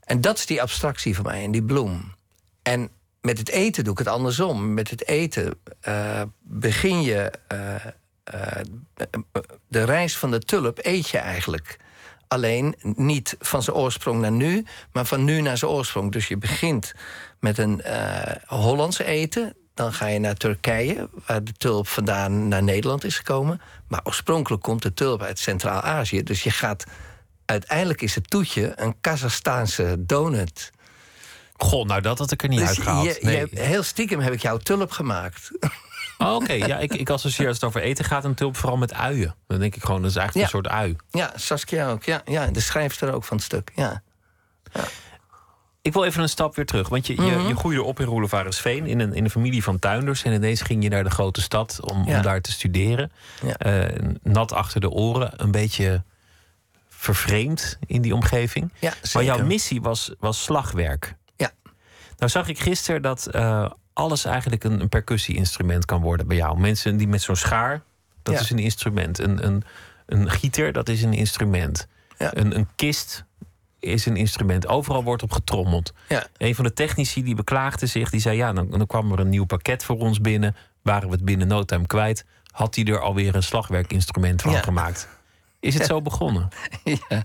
En 0.04 0.20
dat 0.20 0.38
is 0.38 0.46
die 0.46 0.62
abstractie 0.62 1.14
voor 1.14 1.24
mij 1.24 1.44
en 1.44 1.50
die 1.50 1.62
bloem. 1.62 2.14
En 2.62 2.90
met 3.20 3.38
het 3.38 3.48
eten 3.48 3.84
doe 3.84 3.92
ik 3.92 3.98
het 3.98 4.08
andersom. 4.08 4.74
Met 4.74 4.90
het 4.90 5.06
eten 5.06 5.54
uh, 5.88 6.22
begin 6.40 7.02
je. 7.02 7.32
De 9.68 9.84
reis 9.84 10.16
van 10.16 10.30
de 10.30 10.38
tulp 10.38 10.78
eet 10.82 11.08
je 11.08 11.18
eigenlijk. 11.18 11.78
Alleen 12.28 12.74
niet 12.82 13.36
van 13.40 13.62
zijn 13.62 13.76
oorsprong 13.76 14.20
naar 14.20 14.32
nu, 14.32 14.66
maar 14.92 15.04
van 15.04 15.24
nu 15.24 15.40
naar 15.40 15.58
zijn 15.58 15.70
oorsprong. 15.70 16.12
Dus 16.12 16.28
je 16.28 16.36
begint 16.36 16.92
met 17.40 17.58
een 17.58 17.82
Hollandse 18.46 19.04
eten. 19.04 19.54
Dan 19.74 19.92
ga 19.92 20.06
je 20.06 20.18
naar 20.18 20.34
Turkije, 20.34 21.08
waar 21.26 21.44
de 21.44 21.52
tulp 21.52 21.88
vandaan 21.88 22.48
naar 22.48 22.62
Nederland 22.62 23.04
is 23.04 23.16
gekomen. 23.16 23.60
Maar 23.88 24.00
oorspronkelijk 24.04 24.62
komt 24.62 24.82
de 24.82 24.94
tulp 24.94 25.22
uit 25.22 25.38
Centraal-Azië. 25.38 26.22
Dus 26.22 26.42
je 26.42 26.50
gaat. 26.50 26.84
Uiteindelijk 27.44 28.02
is 28.02 28.14
het 28.14 28.30
toetje 28.30 28.72
een 28.76 29.00
Kazachstaanse 29.00 29.94
donut. 29.98 30.70
Goh, 31.56 31.86
nou 31.86 32.00
dat 32.00 32.18
had 32.18 32.32
ik 32.32 32.42
er 32.42 32.48
niet 32.48 32.58
dus 32.58 32.68
uitgehaald. 32.68 33.04
Je, 33.04 33.18
nee. 33.20 33.46
je, 33.50 33.60
heel 33.60 33.82
stiekem 33.82 34.20
heb 34.20 34.32
ik 34.32 34.42
jouw 34.42 34.56
tulp 34.56 34.90
gemaakt. 34.90 35.50
Oh, 36.20 36.34
Oké, 36.34 36.52
ja, 36.52 36.78
ik, 36.78 36.94
ik 36.94 37.10
associeer 37.10 37.48
als 37.48 37.56
het 37.56 37.64
over 37.64 37.80
eten 37.80 38.04
gaat 38.04 38.24
een 38.24 38.34
tulp 38.34 38.56
vooral 38.56 38.76
met 38.76 38.94
uien. 38.94 39.34
Dan 39.46 39.58
denk 39.58 39.74
ik 39.74 39.84
gewoon, 39.84 40.02
dat 40.02 40.10
is 40.10 40.16
eigenlijk 40.16 40.46
een 40.46 40.62
soort 40.62 40.68
ui. 40.68 40.96
Ja, 41.10 41.32
Saskia 41.34 41.90
ook. 41.90 42.02
Ja, 42.02 42.22
ja, 42.24 42.46
de 42.46 42.60
schrijfster 42.60 43.12
ook 43.12 43.24
van 43.24 43.36
het 43.36 43.46
stuk. 43.46 43.72
Ja. 43.74 44.02
ja. 44.72 44.84
Ik 45.82 45.92
wil 45.92 46.04
even 46.04 46.22
een 46.22 46.28
stap 46.28 46.56
weer 46.56 46.66
terug. 46.66 46.88
Want 46.88 47.06
je, 47.06 47.14
je, 47.14 47.30
mhm. 47.30 47.48
je 47.48 47.56
groeide 47.56 47.82
op 47.82 48.00
in 48.00 48.06
Roelevarensveen, 48.06 48.86
in 48.86 49.00
een, 49.00 49.14
in 49.14 49.24
een 49.24 49.30
familie 49.30 49.62
van 49.62 49.78
tuinders. 49.78 50.22
En 50.22 50.32
ineens 50.32 50.60
ging 50.60 50.82
je 50.82 50.88
naar 50.88 51.04
de 51.04 51.10
grote 51.10 51.40
stad 51.40 51.80
om, 51.82 52.06
om 52.06 52.22
daar 52.22 52.40
te 52.40 52.52
studeren. 52.52 53.12
Uh, 53.66 53.84
nat 54.22 54.52
achter 54.52 54.80
de 54.80 54.90
oren, 54.90 55.32
een 55.36 55.50
beetje 55.50 56.02
vervreemd 56.88 57.78
in 57.86 58.02
die 58.02 58.14
omgeving. 58.14 58.72
Ja, 58.78 58.92
maar 59.12 59.24
jouw 59.24 59.44
missie 59.44 59.80
was, 59.80 60.14
was 60.18 60.42
slagwerk. 60.42 61.18
Nou 62.20 62.32
zag 62.32 62.48
ik 62.48 62.58
gisteren 62.58 63.02
dat 63.02 63.28
uh, 63.32 63.70
alles 63.92 64.24
eigenlijk 64.24 64.64
een, 64.64 64.80
een 64.80 64.88
percussie-instrument 64.88 65.84
kan 65.84 66.00
worden 66.00 66.26
bij 66.26 66.36
jou. 66.36 66.60
Mensen 66.60 66.96
die 66.96 67.08
met 67.08 67.22
zo'n 67.22 67.36
schaar, 67.36 67.82
dat 68.22 68.40
is 68.40 68.50
een 68.50 68.58
instrument. 68.58 69.18
Een, 69.18 69.46
een, 69.46 69.62
een 70.06 70.30
gieter, 70.30 70.72
dat 70.72 70.88
is 70.88 71.02
een 71.02 71.12
instrument. 71.12 71.88
Ja. 72.18 72.30
Een, 72.36 72.56
een 72.56 72.68
kist 72.76 73.24
is 73.78 74.06
een 74.06 74.16
instrument. 74.16 74.66
Overal 74.66 75.04
wordt 75.04 75.22
op 75.22 75.32
getrommeld. 75.32 75.92
Ja. 76.08 76.26
Een 76.36 76.54
van 76.54 76.64
de 76.64 76.72
technici 76.72 77.22
die 77.22 77.34
beklaagde 77.34 77.86
zich, 77.86 78.10
die 78.10 78.20
zei: 78.20 78.36
Ja, 78.36 78.52
dan, 78.52 78.70
dan 78.70 78.86
kwam 78.86 79.12
er 79.12 79.18
een 79.18 79.28
nieuw 79.28 79.44
pakket 79.44 79.84
voor 79.84 79.98
ons 79.98 80.20
binnen. 80.20 80.56
Waren 80.82 81.08
we 81.08 81.14
het 81.14 81.24
binnen 81.24 81.48
no 81.48 81.64
time 81.64 81.86
kwijt. 81.86 82.24
Had 82.50 82.74
hij 82.74 82.84
er 82.84 83.00
alweer 83.00 83.34
een 83.34 83.42
slagwerkinstrument 83.42 84.42
van 84.42 84.54
gemaakt. 84.54 85.08
Is 85.60 85.74
het 85.74 85.86
zo 85.86 86.02
begonnen? 86.10 86.48
ja. 86.84 87.22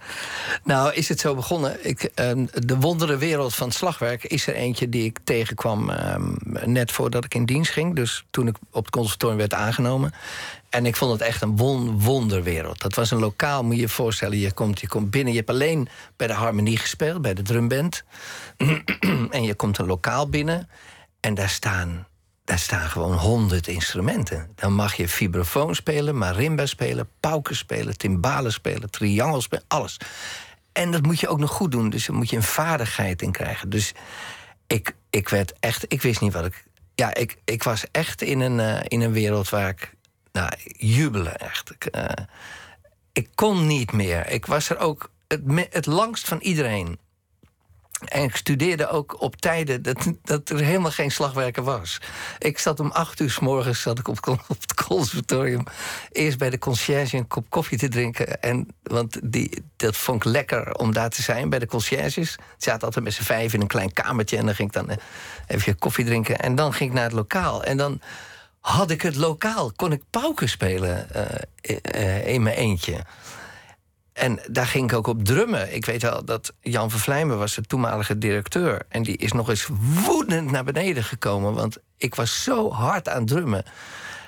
Nou, 0.63 0.93
is 0.93 1.09
het 1.09 1.19
zo 1.19 1.35
begonnen? 1.35 1.87
Ik, 1.87 2.03
uh, 2.03 2.45
de 2.53 2.77
wondere 2.77 3.17
wereld 3.17 3.55
van 3.55 3.71
slagwerk 3.71 4.23
is 4.23 4.47
er 4.47 4.53
eentje 4.53 4.89
die 4.89 5.03
ik 5.03 5.19
tegenkwam 5.23 5.89
uh, 5.89 6.15
net 6.65 6.91
voordat 6.91 7.25
ik 7.25 7.33
in 7.33 7.45
dienst 7.45 7.71
ging. 7.71 7.95
Dus 7.95 8.25
toen 8.29 8.47
ik 8.47 8.55
op 8.71 8.85
het 8.85 8.93
conservatorium 8.93 9.37
werd 9.37 9.53
aangenomen. 9.53 10.13
En 10.69 10.85
ik 10.85 10.95
vond 10.95 11.11
het 11.11 11.21
echt 11.21 11.41
een 11.41 11.57
won 11.57 11.99
wonderwereld. 11.99 12.81
Dat 12.81 12.95
was 12.95 13.11
een 13.11 13.19
lokaal, 13.19 13.63
moet 13.63 13.75
je 13.75 13.81
je 13.81 13.89
voorstellen. 13.89 14.37
Je 14.37 14.51
komt, 14.51 14.79
je 14.79 14.87
komt 14.87 15.11
binnen, 15.11 15.33
je 15.33 15.39
hebt 15.39 15.49
alleen 15.49 15.87
bij 16.15 16.27
de 16.27 16.33
harmonie 16.33 16.77
gespeeld, 16.77 17.21
bij 17.21 17.33
de 17.33 17.41
drumband. 17.41 18.03
en 19.29 19.43
je 19.43 19.53
komt 19.55 19.77
een 19.77 19.85
lokaal 19.85 20.29
binnen 20.29 20.69
en 21.19 21.33
daar 21.33 21.49
staan 21.49 22.07
daar 22.45 22.59
staan 22.59 22.89
gewoon 22.89 23.17
honderd 23.17 23.67
instrumenten. 23.67 24.51
Dan 24.55 24.73
mag 24.73 24.95
je 24.95 25.07
vibrafoon 25.07 25.75
spelen, 25.75 26.17
marimba 26.17 26.65
spelen, 26.65 27.09
pauken 27.19 27.55
spelen, 27.55 27.97
timbalen 27.97 28.51
spelen, 28.51 28.89
triangel 28.89 29.41
spelen, 29.41 29.65
alles. 29.67 29.97
En 30.71 30.91
dat 30.91 31.01
moet 31.01 31.19
je 31.19 31.27
ook 31.27 31.39
nog 31.39 31.51
goed 31.51 31.71
doen, 31.71 31.89
dus 31.89 32.05
daar 32.05 32.15
moet 32.15 32.29
je 32.29 32.35
een 32.35 32.43
vaardigheid 32.43 33.21
in 33.21 33.31
krijgen. 33.31 33.69
Dus 33.69 33.93
ik, 34.67 34.95
ik 35.09 35.29
werd 35.29 35.53
echt, 35.59 35.85
ik 35.87 36.01
wist 36.01 36.21
niet 36.21 36.33
wat 36.33 36.45
ik. 36.45 36.65
Ja, 36.95 37.13
ik, 37.13 37.37
ik 37.45 37.63
was 37.63 37.85
echt 37.91 38.21
in 38.21 38.39
een, 38.39 38.59
uh, 38.59 38.79
in 38.83 39.01
een 39.01 39.11
wereld 39.11 39.49
waar 39.49 39.69
ik. 39.69 39.93
Nou, 40.31 40.51
jubelen 40.77 41.37
echt. 41.37 41.71
Ik, 41.71 41.95
uh, 41.95 42.05
ik 43.13 43.29
kon 43.35 43.67
niet 43.67 43.91
meer. 43.91 44.27
Ik 44.27 44.45
was 44.45 44.69
er 44.69 44.77
ook 44.77 45.11
het, 45.27 45.67
het 45.69 45.85
langst 45.85 46.27
van 46.27 46.39
iedereen. 46.39 46.99
En 48.03 48.23
ik 48.23 48.35
studeerde 48.35 48.87
ook 48.87 49.21
op 49.21 49.35
tijden 49.35 49.81
dat, 49.81 50.11
dat 50.23 50.49
er 50.49 50.59
helemaal 50.59 50.91
geen 50.91 51.11
slagwerker 51.11 51.63
was. 51.63 52.01
Ik 52.39 52.59
zat 52.59 52.79
om 52.79 52.91
acht 52.91 53.19
uur 53.19 53.29
s 53.29 53.39
morgens 53.39 53.81
zat 53.81 53.99
ik 53.99 54.07
op, 54.07 54.39
het 54.47 54.73
conservatorium. 54.85 55.63
Eerst 56.11 56.37
bij 56.37 56.49
de 56.49 56.57
conciërge 56.57 57.17
een 57.17 57.27
kop 57.27 57.49
koffie 57.49 57.77
te 57.77 57.87
drinken. 57.87 58.41
En, 58.41 58.67
want 58.83 59.19
die, 59.23 59.63
dat 59.75 59.97
vond 59.97 60.25
ik 60.25 60.31
lekker 60.31 60.73
om 60.73 60.93
daar 60.93 61.09
te 61.09 61.21
zijn 61.21 61.49
bij 61.49 61.59
de 61.59 61.65
conciërges. 61.65 62.31
Ze 62.31 62.37
zaten 62.57 62.85
altijd 62.85 63.03
met 63.03 63.13
z'n 63.13 63.23
vijf 63.23 63.53
in 63.53 63.61
een 63.61 63.67
klein 63.67 63.93
kamertje. 63.93 64.37
En 64.37 64.45
dan 64.45 64.55
ging 64.55 64.67
ik 64.67 64.73
dan 64.73 64.89
eh, 64.89 64.97
even 65.47 65.79
koffie 65.79 66.05
drinken. 66.05 66.39
En 66.39 66.55
dan 66.55 66.73
ging 66.73 66.89
ik 66.89 66.95
naar 66.95 67.05
het 67.05 67.13
lokaal. 67.13 67.63
En 67.63 67.77
dan 67.77 68.01
had 68.59 68.91
ik 68.91 69.01
het 69.01 69.15
lokaal. 69.15 69.71
Kon 69.75 69.91
ik 69.91 70.01
pauken 70.09 70.49
spelen 70.49 71.07
uh, 71.15 72.27
in 72.27 72.43
mijn 72.43 72.55
eentje. 72.55 73.05
En 74.15 74.39
daar 74.51 74.67
ging 74.67 74.91
ik 74.91 74.97
ook 74.97 75.07
op 75.07 75.25
drummen. 75.25 75.75
Ik 75.75 75.85
weet 75.85 76.01
wel 76.01 76.25
dat 76.25 76.53
Jan 76.61 76.89
Vervlijmen 76.89 77.37
was 77.37 77.55
de 77.55 77.61
toenmalige 77.61 78.17
directeur. 78.17 78.81
En 78.89 79.03
die 79.03 79.17
is 79.17 79.31
nog 79.31 79.49
eens 79.49 79.67
woedend 80.05 80.51
naar 80.51 80.63
beneden 80.63 81.03
gekomen. 81.03 81.53
Want 81.53 81.77
ik 81.97 82.15
was 82.15 82.43
zo 82.43 82.71
hard 82.71 83.09
aan 83.09 83.25
drummen. 83.25 83.63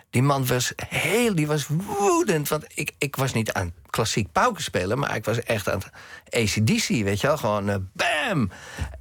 Die 0.10 0.21
man 0.21 0.47
was 0.47 0.73
heel, 0.88 1.36
die 1.36 1.47
was 1.47 1.67
woedend. 1.67 2.47
Want 2.47 2.65
ik, 2.73 2.91
ik 2.97 3.15
was 3.15 3.34
niet 3.34 3.54
aan 3.54 3.73
klassiek 3.89 4.32
pauken 4.32 4.63
spelen, 4.63 5.00
maar 5.00 5.15
ik 5.15 5.26
was 5.26 5.43
echt 5.43 5.69
aan 5.69 5.82
ACDC, 6.30 6.88
weet 6.88 7.21
je 7.21 7.28
wel. 7.28 7.38
Gewoon 7.38 7.69
uh, 7.69 7.76
bam! 7.93 8.52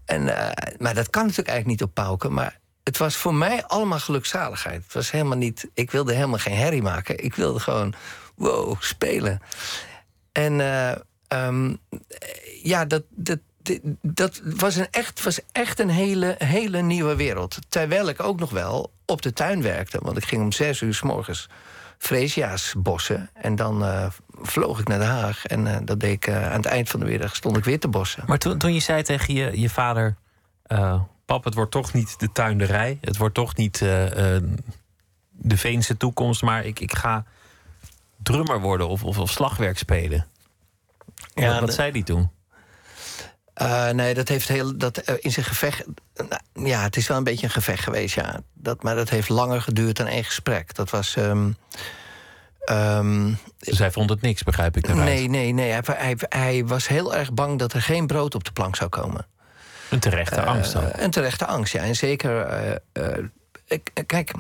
En, 0.05 0.23
uh, 0.23 0.49
maar 0.79 0.95
dat 0.95 1.11
kan 1.11 1.23
natuurlijk 1.23 1.49
eigenlijk 1.49 1.67
niet 1.67 1.83
op 1.83 1.95
pauken. 1.95 2.33
Maar 2.33 2.59
het 2.85 2.97
was 2.97 3.17
voor 3.17 3.35
mij 3.35 3.65
allemaal 3.65 4.01
gelukzaligheid. 4.01 4.83
Het 4.85 4.95
was 4.95 5.11
helemaal 5.11 5.37
niet, 5.37 5.69
ik 5.75 5.91
wilde 5.91 6.15
helemaal 6.15 6.39
geen 6.39 6.57
herrie 6.57 6.83
maken. 6.83 7.25
Ik 7.25 7.35
wilde 7.35 7.61
gewoon, 7.61 7.95
wow, 8.35 8.77
spelen. 8.81 9.41
En 10.37 10.59
uh, 10.59 10.93
um, 11.29 11.79
ja, 12.63 12.85
dat, 12.85 13.03
dat, 13.11 13.39
dat 14.03 14.41
was, 14.45 14.77
een 14.77 14.91
echt, 14.91 15.23
was 15.23 15.41
echt 15.53 15.79
een 15.81 15.89
hele, 15.91 16.35
hele 16.39 16.83
nieuwe 16.83 17.17
wereld. 17.17 17.59
Terwijl 17.69 18.09
ik 18.09 18.23
ook 18.23 18.39
nog 18.39 18.51
wel 18.51 18.93
op 19.05 19.23
de 19.23 19.33
tuin 19.33 19.63
werkte. 19.63 19.99
Want 20.03 20.17
ik 20.17 20.25
ging 20.25 20.43
om 20.43 20.53
zes 20.53 20.81
uur 20.81 20.95
s 20.95 21.03
morgens 21.03 21.49
Freesia's 21.99 22.75
bossen. 22.79 23.31
En 23.35 23.57
dan 23.57 23.83
uh, 23.83 24.07
vloog 24.43 24.79
ik 24.81 24.89
naar 24.89 24.99
Den 24.99 25.09
Haag. 25.09 25.47
En 25.47 25.67
uh, 25.67 25.77
dat 25.85 26.01
deed 26.01 26.13
ik 26.13 26.31
aan 26.31 26.57
het 26.57 26.67
eind 26.67 26.89
van 26.89 27.01
de 27.01 27.07
middag 27.07 27.37
stond 27.37 27.57
ik 27.57 27.65
weer 27.65 27.81
te 27.81 27.89
bossen. 27.89 28.23
Maar 28.27 28.39
toen, 28.39 28.59
toen 28.59 28.75
je 28.75 28.81
zei 28.81 29.03
tegen 29.03 29.35
je, 29.35 29.61
je 29.61 29.71
vader... 29.71 30.17
pap, 31.25 31.45
het 31.45 31.55
wordt 31.55 31.71
toch 31.71 31.93
niet 31.93 32.21
de 32.21 32.33
tuinderij. 32.33 32.99
Het 33.01 33.17
wordt 33.17 33.35
toch 33.35 33.57
niet 33.57 33.79
de 33.79 35.57
Veense 35.57 35.97
toekomst. 35.97 36.43
Maar 36.43 36.65
ik, 36.65 36.81
ik 36.81 36.95
ga 36.95 37.25
drummer 38.27 38.61
worden 38.61 38.89
of, 38.89 39.05
of, 39.05 39.19
of 39.19 39.31
slagwerk 39.31 39.79
spelen. 39.79 40.27
Ja, 41.35 41.51
wat, 41.51 41.61
wat 41.61 41.75
zei 41.75 41.91
hij 41.91 42.03
toen? 42.03 42.31
Uh, 43.63 43.91
nee, 43.91 44.15
dat 44.15 44.29
heeft 44.29 44.49
heel. 44.49 44.79
Dat, 44.79 45.09
uh, 45.09 45.15
in 45.19 45.33
zijn 45.33 45.47
gevecht. 45.47 45.85
Uh, 46.17 46.67
ja, 46.67 46.83
het 46.83 46.97
is 46.97 47.09
wel 47.09 47.17
een 47.17 47.25
beetje 47.25 47.47
een 47.47 47.53
gevecht 47.53 47.83
geweest, 47.83 48.15
ja. 48.15 48.41
Dat, 48.55 48.83
maar 48.83 48.95
dat 48.95 49.09
heeft 49.09 49.29
langer 49.29 49.61
geduurd 49.63 49.97
dan 49.97 50.07
één 50.07 50.25
gesprek. 50.25 50.75
Dat 50.75 50.91
was. 50.91 51.17
Um, 51.17 51.57
um, 52.71 53.39
dus 53.59 53.79
hij 53.79 53.91
vond 53.91 54.11
het 54.11 54.21
niks, 54.21 54.43
begrijp 54.43 54.77
ik. 54.77 54.95
Nee, 54.95 55.29
nee, 55.29 55.53
nee. 55.53 55.71
Hij, 55.71 55.83
hij, 55.87 56.17
hij, 56.29 56.65
was 56.65 56.89
heel 56.89 57.15
erg 57.15 57.33
bang 57.33 57.59
dat 57.59 57.73
er 57.73 57.83
geen 57.83 58.07
brood 58.07 58.35
op 58.35 58.45
de 58.45 58.53
plank 58.53 58.77
zou 58.77 58.91
komen. 58.91 59.27
Een 59.91 60.01
terechte 60.01 60.43
angst 60.43 60.73
dan? 60.73 60.85
Een 60.93 61.11
terechte 61.11 61.47
angst, 61.47 61.73
ja. 61.73 61.83
En 61.83 61.97
zeker. 61.97 62.81
kijk, 64.07 64.33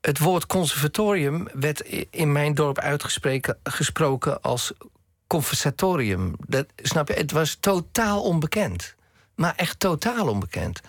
het 0.00 0.18
woord 0.18 0.46
conservatorium 0.46 1.48
werd 1.52 1.80
in 2.10 2.32
mijn 2.32 2.54
dorp 2.54 2.78
uitgesproken 2.78 4.40
als 4.42 4.72
conversatorium. 5.26 6.34
Dat, 6.46 6.66
snap 6.76 7.08
je? 7.08 7.14
Het 7.14 7.32
was 7.32 7.56
totaal 7.60 8.22
onbekend. 8.22 8.94
Maar 9.34 9.52
echt 9.56 9.80
totaal 9.80 10.28
onbekend. 10.28 10.80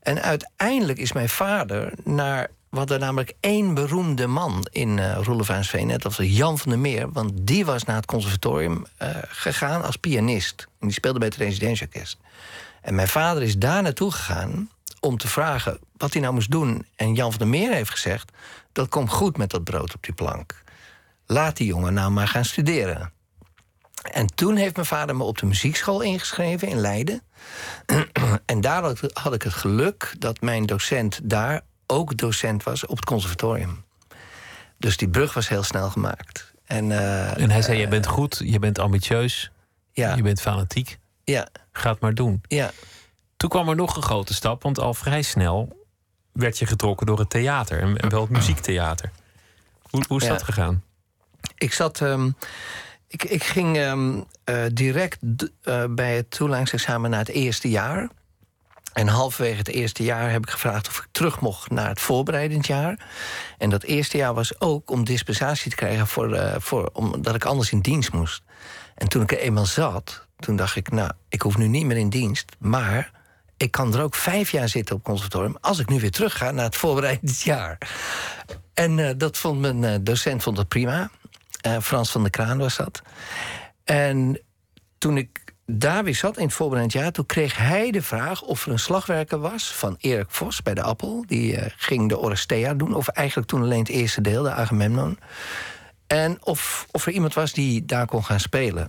En 0.00 0.22
uiteindelijk 0.22 0.98
is 0.98 1.12
mijn 1.12 1.28
vader 1.28 1.92
naar. 2.04 2.50
We 2.70 2.78
hadden 2.78 3.00
namelijk 3.00 3.32
één 3.40 3.74
beroemde 3.74 4.26
man 4.26 4.66
in 4.70 4.96
uh, 4.96 5.18
Roelevaansveen. 5.22 5.88
Dat 5.88 6.02
was 6.02 6.16
Jan 6.18 6.58
van 6.58 6.70
der 6.70 6.78
Meer. 6.78 7.12
Want 7.12 7.30
die 7.34 7.64
was 7.64 7.84
naar 7.84 7.96
het 7.96 8.06
conservatorium 8.06 8.86
uh, 9.02 9.08
gegaan 9.28 9.82
als 9.82 9.96
pianist. 9.96 10.66
En 10.80 10.86
die 10.86 10.92
speelde 10.92 11.18
bij 11.18 11.28
het 11.28 11.36
Residentieorkest. 11.36 12.18
En 12.82 12.94
mijn 12.94 13.08
vader 13.08 13.42
is 13.42 13.56
daar 13.56 13.82
naartoe 13.82 14.10
gegaan 14.10 14.70
om 15.02 15.16
te 15.16 15.28
vragen 15.28 15.78
wat 15.96 16.12
hij 16.12 16.22
nou 16.22 16.34
moest 16.34 16.50
doen. 16.50 16.86
En 16.96 17.14
Jan 17.14 17.30
van 17.30 17.38
der 17.38 17.48
Meer 17.48 17.72
heeft 17.72 17.90
gezegd: 17.90 18.32
dat 18.72 18.88
komt 18.88 19.10
goed 19.10 19.36
met 19.36 19.50
dat 19.50 19.64
brood 19.64 19.94
op 19.94 20.02
die 20.02 20.14
plank. 20.14 20.62
Laat 21.26 21.56
die 21.56 21.66
jongen 21.66 21.94
nou 21.94 22.10
maar 22.10 22.28
gaan 22.28 22.44
studeren. 22.44 23.12
En 24.12 24.26
toen 24.26 24.56
heeft 24.56 24.74
mijn 24.74 24.86
vader 24.86 25.16
me 25.16 25.24
op 25.24 25.38
de 25.38 25.46
muziekschool 25.46 26.00
ingeschreven 26.00 26.68
in 26.68 26.78
Leiden. 26.78 27.22
en 28.46 28.60
daar 28.60 28.82
had 29.12 29.34
ik 29.34 29.42
het 29.42 29.52
geluk 29.52 30.14
dat 30.18 30.40
mijn 30.40 30.66
docent 30.66 31.20
daar 31.22 31.60
ook 31.86 32.16
docent 32.16 32.62
was 32.62 32.86
op 32.86 32.96
het 32.96 33.04
conservatorium. 33.04 33.84
Dus 34.78 34.96
die 34.96 35.08
brug 35.08 35.34
was 35.34 35.48
heel 35.48 35.62
snel 35.62 35.90
gemaakt. 35.90 36.54
En, 36.64 36.90
uh, 36.90 37.40
en 37.40 37.50
hij 37.50 37.62
zei: 37.62 37.78
Je 37.78 37.88
bent 37.88 38.06
goed, 38.06 38.40
je 38.44 38.58
bent 38.58 38.78
ambitieus, 38.78 39.50
ja. 39.92 40.14
je 40.14 40.22
bent 40.22 40.40
fanatiek. 40.40 40.98
Ja. 41.24 41.48
Ga 41.72 41.90
het 41.90 42.00
maar 42.00 42.14
doen. 42.14 42.42
Ja 42.48 42.70
Toen 43.42 43.50
kwam 43.50 43.68
er 43.68 43.76
nog 43.76 43.96
een 43.96 44.02
grote 44.02 44.34
stap, 44.34 44.62
want 44.62 44.78
al 44.78 44.94
vrij 44.94 45.22
snel 45.22 45.86
werd 46.32 46.58
je 46.58 46.66
getrokken 46.66 47.06
door 47.06 47.18
het 47.18 47.30
theater 47.30 47.80
en, 47.80 48.10
wel 48.10 48.20
het 48.20 48.30
muziektheater. 48.30 49.10
Hoe, 49.82 50.04
hoe 50.08 50.20
is 50.20 50.26
Ja. 50.26 50.32
dat 50.32 50.42
gegaan? 50.42 50.82
Ik 51.54 51.72
zat. 51.72 52.00
ehm, 52.00 52.30
ik, 53.08 53.24
ik 53.24 53.44
ging 53.44 53.76
ehm, 53.76 54.20
eh, 54.44 54.64
direct 54.72 55.18
eh, 55.62 55.84
bij 55.90 56.16
het 56.16 56.30
toelatingsexamen 56.30 57.10
naar 57.10 57.18
het 57.18 57.28
eerste 57.28 57.68
jaar. 57.70 58.08
En 58.92 59.08
halverwege 59.08 59.58
het 59.58 59.68
eerste 59.68 60.02
jaar 60.02 60.30
heb 60.30 60.42
ik 60.42 60.50
gevraagd 60.50 60.88
of 60.88 60.98
ik 60.98 61.08
terug 61.10 61.40
mocht 61.40 61.70
naar 61.70 61.88
het 61.88 62.00
voorbereidend 62.00 62.66
jaar. 62.66 63.06
En 63.58 63.70
dat 63.70 63.82
eerste 63.82 64.16
jaar 64.16 64.34
was 64.34 64.60
ook 64.60 64.90
om 64.90 65.04
dispensatie 65.04 65.70
te 65.70 65.76
krijgen 65.76 66.06
voor, 66.06 66.32
eh, 66.34 66.54
voor, 66.58 66.90
omdat 66.92 67.34
ik 67.34 67.44
anders 67.44 67.72
in 67.72 67.80
dienst 67.80 68.12
moest. 68.12 68.42
En 68.94 69.08
toen 69.08 69.22
ik 69.22 69.32
er 69.32 69.38
eenmaal 69.38 69.66
zat, 69.66 70.26
toen 70.36 70.56
dacht 70.56 70.76
ik, 70.76 70.90
nou, 70.90 71.10
ik 71.28 71.42
hoef 71.42 71.56
nu 71.56 71.68
niet 71.68 71.86
meer 71.86 71.96
in 71.96 72.10
dienst, 72.10 72.52
maar 72.58 73.20
ik 73.56 73.70
kan 73.70 73.94
er 73.94 74.02
ook 74.02 74.14
vijf 74.14 74.50
jaar 74.50 74.68
zitten 74.68 74.94
op 74.94 75.02
conservatorium 75.02 75.56
als 75.60 75.78
ik 75.78 75.88
nu 75.88 76.00
weer 76.00 76.10
terug 76.10 76.36
ga 76.36 76.50
naar 76.50 76.64
het 76.64 76.76
voorbereidend 76.76 77.40
jaar. 77.52 77.78
En 78.74 78.98
eh, 78.98 79.14
dat 79.16 79.38
vond 79.38 79.60
mijn 79.60 79.84
eh, 79.84 79.94
docent 80.00 80.42
vond 80.42 80.56
dat 80.56 80.68
prima. 80.68 81.10
Eh, 81.60 81.78
Frans 81.78 82.10
van 82.10 82.22
der 82.22 82.30
Kraan 82.30 82.58
was 82.58 82.76
dat. 82.76 83.02
En 83.84 84.40
toen 84.98 85.16
ik 85.16 85.54
daar 85.66 86.04
weer 86.04 86.14
zat 86.14 86.36
in 86.36 86.44
het 86.44 86.54
voorbereidend 86.54 87.02
jaar... 87.02 87.12
toen 87.12 87.26
kreeg 87.26 87.56
hij 87.56 87.90
de 87.90 88.02
vraag 88.02 88.42
of 88.42 88.66
er 88.66 88.72
een 88.72 88.78
slagwerker 88.78 89.38
was 89.38 89.72
van 89.72 89.96
Erik 89.98 90.30
Vos 90.30 90.62
bij 90.62 90.74
de 90.74 90.82
Appel. 90.82 91.24
Die 91.26 91.58
ging 91.76 92.08
de 92.08 92.18
Orestea 92.18 92.74
doen, 92.74 92.94
of 92.94 93.08
eigenlijk 93.08 93.48
toen 93.48 93.62
alleen 93.62 93.78
het 93.78 93.88
eerste 93.88 94.20
deel, 94.20 94.42
de 94.42 94.50
Agamemnon. 94.52 95.18
En 96.06 96.44
of, 96.44 96.86
of 96.90 97.06
er 97.06 97.12
iemand 97.12 97.34
was 97.34 97.52
die 97.52 97.84
daar 97.84 98.06
kon 98.06 98.24
gaan 98.24 98.40
spelen. 98.40 98.88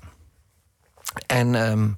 En 1.28 1.56
ehm, 1.56 1.90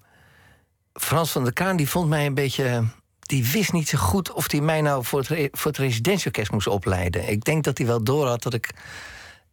Frans 0.99 1.31
van 1.31 1.43
der 1.43 1.53
Kraan 1.53 1.75
die 1.75 1.89
vond 1.89 2.09
mij 2.09 2.25
een 2.25 2.33
beetje... 2.33 2.83
die 3.19 3.45
wist 3.45 3.73
niet 3.73 3.89
zo 3.89 3.97
goed 3.97 4.31
of 4.31 4.51
hij 4.51 4.61
mij 4.61 4.81
nou 4.81 5.03
voor 5.03 5.19
het, 5.19 5.49
voor 5.51 5.71
het 5.71 5.79
residentieorkest 5.79 6.51
moest 6.51 6.67
opleiden. 6.67 7.29
Ik 7.29 7.43
denk 7.43 7.63
dat 7.63 7.77
hij 7.77 7.87
wel 7.87 8.03
door 8.03 8.27
had 8.27 8.43
dat 8.43 8.53
ik 8.53 8.73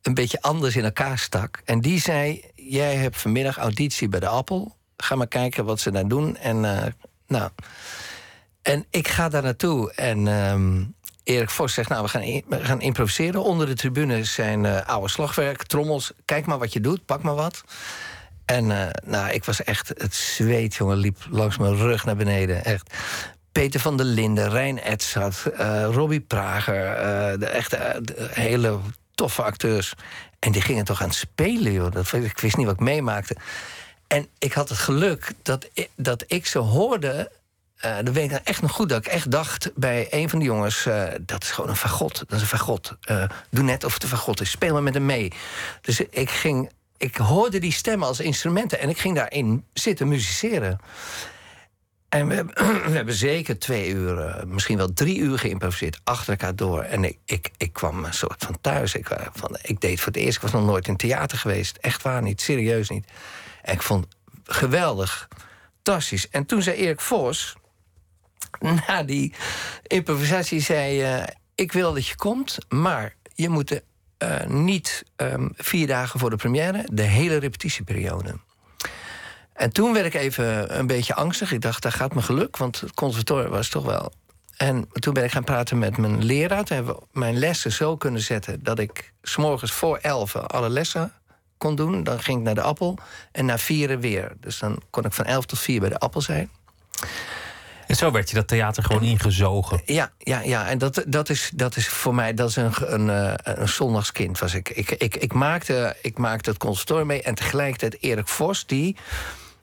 een 0.02 0.14
beetje 0.14 0.40
anders 0.40 0.76
in 0.76 0.84
elkaar 0.84 1.18
stak. 1.18 1.60
En 1.64 1.80
die 1.80 2.00
zei: 2.00 2.44
Jij 2.54 2.96
hebt 2.96 3.16
vanmiddag 3.20 3.56
auditie 3.56 4.08
bij 4.08 4.20
de 4.20 4.26
Appel. 4.26 4.76
Ga 4.96 5.14
maar 5.14 5.28
kijken 5.28 5.64
wat 5.64 5.80
ze 5.80 5.90
daar 5.90 6.08
doen. 6.08 6.36
En, 6.36 6.64
eh, 6.64 6.92
nou. 7.26 7.50
en 8.62 8.86
ik 8.90 9.08
ga 9.08 9.28
daar 9.28 9.42
naartoe. 9.42 9.92
En 9.92 10.28
ehm, 10.28 10.84
Erik 11.24 11.50
Vos 11.50 11.74
zegt: 11.74 11.88
Nou, 11.88 12.02
we 12.02 12.08
gaan, 12.08 12.22
we 12.48 12.64
gaan 12.64 12.80
improviseren. 12.80 13.42
Onder 13.42 13.66
de 13.66 13.74
tribune 13.74 14.24
zijn 14.24 14.66
eh, 14.66 14.86
oude 14.86 15.08
slagwerk, 15.08 15.62
trommels. 15.62 16.12
Kijk 16.24 16.46
maar 16.46 16.58
wat 16.58 16.72
je 16.72 16.80
doet, 16.80 17.04
pak 17.04 17.22
maar 17.22 17.34
wat. 17.34 17.64
En 18.44 18.70
eh, 18.70 18.88
nou, 19.04 19.30
ik 19.30 19.44
was 19.44 19.64
echt, 19.64 19.88
het 19.88 20.14
zweet, 20.14 20.74
jongen, 20.74 20.96
liep 20.96 21.16
langs 21.30 21.58
mijn 21.58 21.76
rug 21.76 22.04
naar 22.04 22.16
beneden. 22.16 22.64
Echt. 22.64 22.94
Peter 23.52 23.80
van 23.80 23.96
der 23.96 24.06
Linden, 24.06 24.50
Rijn 24.50 24.78
Edzard, 24.78 25.46
eh 25.46 25.88
Robbie 25.90 26.20
Prager. 26.20 26.86
eh, 26.86 27.38
de 27.38 27.46
echte 27.46 28.02
hele 28.30 28.78
toffe 29.14 29.42
acteurs. 29.42 29.94
En 30.38 30.52
die 30.52 30.62
gingen 30.62 30.84
toch 30.84 31.00
aan 31.02 31.08
het 31.08 31.16
spelen, 31.16 31.72
joh. 31.72 31.92
Dat, 31.92 32.12
ik 32.12 32.38
wist 32.38 32.56
niet 32.56 32.66
wat 32.66 32.74
ik 32.74 32.80
meemaakte. 32.80 33.36
En 34.06 34.26
ik 34.38 34.52
had 34.52 34.68
het 34.68 34.78
geluk 34.78 35.32
dat 35.42 35.68
ik, 35.72 35.88
dat 35.96 36.24
ik 36.26 36.46
ze 36.46 36.58
hoorde. 36.58 37.30
dat 37.80 38.14
weet 38.14 38.24
ik 38.24 38.30
nou 38.30 38.42
echt 38.44 38.62
nog 38.62 38.72
goed. 38.72 38.88
Dat 38.88 39.06
ik 39.06 39.12
echt 39.12 39.30
dacht 39.30 39.70
bij 39.74 40.06
een 40.10 40.28
van 40.28 40.38
de 40.38 40.44
jongens... 40.44 40.88
dat 41.20 41.42
is 41.42 41.50
gewoon 41.50 41.70
een 41.70 41.76
fagot. 41.76 42.18
Dat 42.18 42.32
is 42.32 42.40
een 42.40 42.58
fagot. 42.58 42.96
Eh, 43.00 43.24
doe 43.50 43.64
net 43.64 43.84
of 43.84 43.94
het 43.94 44.02
een 44.02 44.08
fagot 44.08 44.40
is. 44.40 44.50
Speel 44.50 44.72
maar 44.72 44.82
met 44.82 44.94
hem 44.94 45.06
mee. 45.06 45.32
Dus 45.80 46.00
ik 46.00 46.30
ging... 46.30 46.70
Ik 47.02 47.16
hoorde 47.16 47.58
die 47.58 47.72
stemmen 47.72 48.08
als 48.08 48.20
instrumenten. 48.20 48.80
En 48.80 48.88
ik 48.88 48.98
ging 48.98 49.14
daarin 49.14 49.64
zitten 49.72 50.08
musiceren. 50.08 50.80
En 52.08 52.28
we 52.28 52.34
hebben, 52.34 52.54
we 52.90 52.96
hebben 52.96 53.14
zeker 53.14 53.58
twee 53.58 53.88
uur, 53.88 54.18
eh, 54.18 54.44
misschien 54.44 54.76
wel 54.76 54.92
drie 54.92 55.18
uur 55.18 55.38
geïmproviseerd 55.38 56.00
achter 56.04 56.30
elkaar 56.30 56.56
door. 56.56 56.82
En 56.82 57.04
ik, 57.04 57.18
ik, 57.24 57.50
ik 57.56 57.72
kwam 57.72 58.04
een 58.04 58.14
soort 58.14 58.44
van 58.44 58.60
thuis. 58.60 58.94
Ik, 58.94 59.10
eh, 59.10 59.26
van, 59.32 59.58
ik 59.62 59.80
deed 59.80 60.00
voor 60.00 60.12
het 60.12 60.22
eerst, 60.22 60.36
ik 60.36 60.42
was 60.42 60.52
nog 60.52 60.64
nooit 60.64 60.88
in 60.88 60.96
theater 60.96 61.38
geweest. 61.38 61.76
Echt 61.76 62.02
waar 62.02 62.22
niet, 62.22 62.40
serieus 62.40 62.88
niet. 62.88 63.06
En 63.62 63.74
ik 63.74 63.82
vond 63.82 64.04
het 64.04 64.56
geweldig, 64.56 65.28
fantastisch. 65.74 66.28
En 66.28 66.46
toen 66.46 66.62
zei 66.62 66.76
Erik 66.76 67.00
Vos, 67.00 67.56
na 68.86 69.02
die 69.02 69.34
improvisatie, 69.86 70.60
zei... 70.60 71.02
eh, 71.02 71.22
ik 71.54 71.72
wil 71.72 71.92
dat 71.92 72.06
je 72.06 72.16
komt, 72.16 72.58
maar 72.68 73.14
je 73.34 73.48
moet 73.48 73.80
eh, 74.22 74.46
niet 74.46 75.04
ehm, 75.16 75.48
vier 75.52 75.86
dagen 75.86 76.20
voor 76.20 76.30
de 76.30 76.36
première... 76.36 76.86
de 76.92 77.02
hele 77.02 77.36
repetitieperiode. 77.36 78.34
En 79.52 79.72
toen 79.72 79.92
werd 79.92 80.06
ik 80.06 80.14
even 80.14 80.78
een 80.78 80.86
beetje 80.86 81.14
angstig. 81.14 81.52
Ik 81.52 81.60
dacht, 81.60 81.82
daar 81.82 81.92
gaat 81.92 82.14
mijn 82.14 82.26
geluk, 82.26 82.56
want 82.56 82.80
het 82.80 82.94
conservatorium 82.94 83.50
was 83.50 83.68
toch 83.68 83.84
wel... 83.84 84.12
En 84.56 84.88
toen 84.92 85.14
ben 85.14 85.24
ik 85.24 85.30
gaan 85.32 85.44
praten 85.44 85.78
met 85.78 85.96
mijn 85.96 86.24
leraar. 86.24 86.64
Toen 86.64 86.76
hebben 86.76 86.94
we 86.94 87.02
mijn 87.12 87.38
lessen 87.38 87.72
zo 87.72 87.96
kunnen 87.96 88.20
zetten... 88.20 88.62
dat 88.62 88.78
ik 88.78 89.12
s'morgens 89.22 89.72
voor 89.72 89.96
elf 89.96 90.36
alle 90.36 90.68
lessen 90.68 91.12
kon 91.58 91.76
doen. 91.76 92.04
Dan 92.04 92.20
ging 92.20 92.38
ik 92.38 92.44
naar 92.44 92.54
de 92.54 92.62
appel 92.62 92.98
en 93.32 93.44
na 93.44 93.58
vieren 93.58 94.00
weer. 94.00 94.32
Dus 94.40 94.58
dan 94.58 94.82
kon 94.90 95.04
ik 95.04 95.12
van 95.12 95.24
elf 95.24 95.46
tot 95.46 95.58
vier 95.58 95.80
bij 95.80 95.88
de 95.88 95.98
appel 95.98 96.20
zijn. 96.20 96.50
En 97.92 97.98
zo 97.98 98.10
werd 98.10 98.28
je 98.28 98.34
dat 98.34 98.48
theater 98.48 98.82
gewoon 98.82 99.02
ingezogen. 99.02 99.80
Ja, 99.84 100.12
ja, 100.18 100.40
ja. 100.40 100.68
en 100.68 100.78
dat, 100.78 101.04
dat, 101.06 101.28
is, 101.28 101.50
dat 101.54 101.76
is 101.76 101.88
voor 101.88 102.14
mij 102.14 102.34
dat 102.34 102.48
is 102.48 102.56
een, 102.56 102.72
een, 102.80 103.10
eh, 103.10 103.34
een 103.58 103.68
zondagskind. 103.68 104.38
Was 104.38 104.54
ik. 104.54 104.68
Ik, 104.68 104.90
ik, 104.90 105.16
ik, 105.16 105.32
maakte, 105.32 105.96
ik 106.02 106.18
maakte 106.18 106.50
het 106.50 106.58
conservatorium 106.58 107.06
mee 107.06 107.22
en 107.22 107.34
tegelijkertijd 107.34 108.02
Erik 108.02 108.28
Vos, 108.28 108.66
die. 108.66 108.96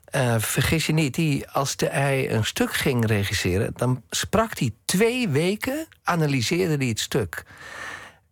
eh, 0.04 0.34
vergis 0.38 0.86
je 0.86 0.92
niet, 0.92 1.14
die, 1.14 1.48
als 1.48 1.76
de, 1.76 1.88
hij 1.88 2.32
een 2.32 2.44
stuk 2.44 2.72
ging 2.72 3.06
regisseren, 3.06 3.72
dan 3.76 4.02
sprak 4.10 4.58
hij 4.58 4.70
twee 4.84 5.28
weken, 5.28 5.86
analyseerde 6.02 6.76
hij 6.76 6.86
het 6.86 7.00
stuk. 7.00 7.42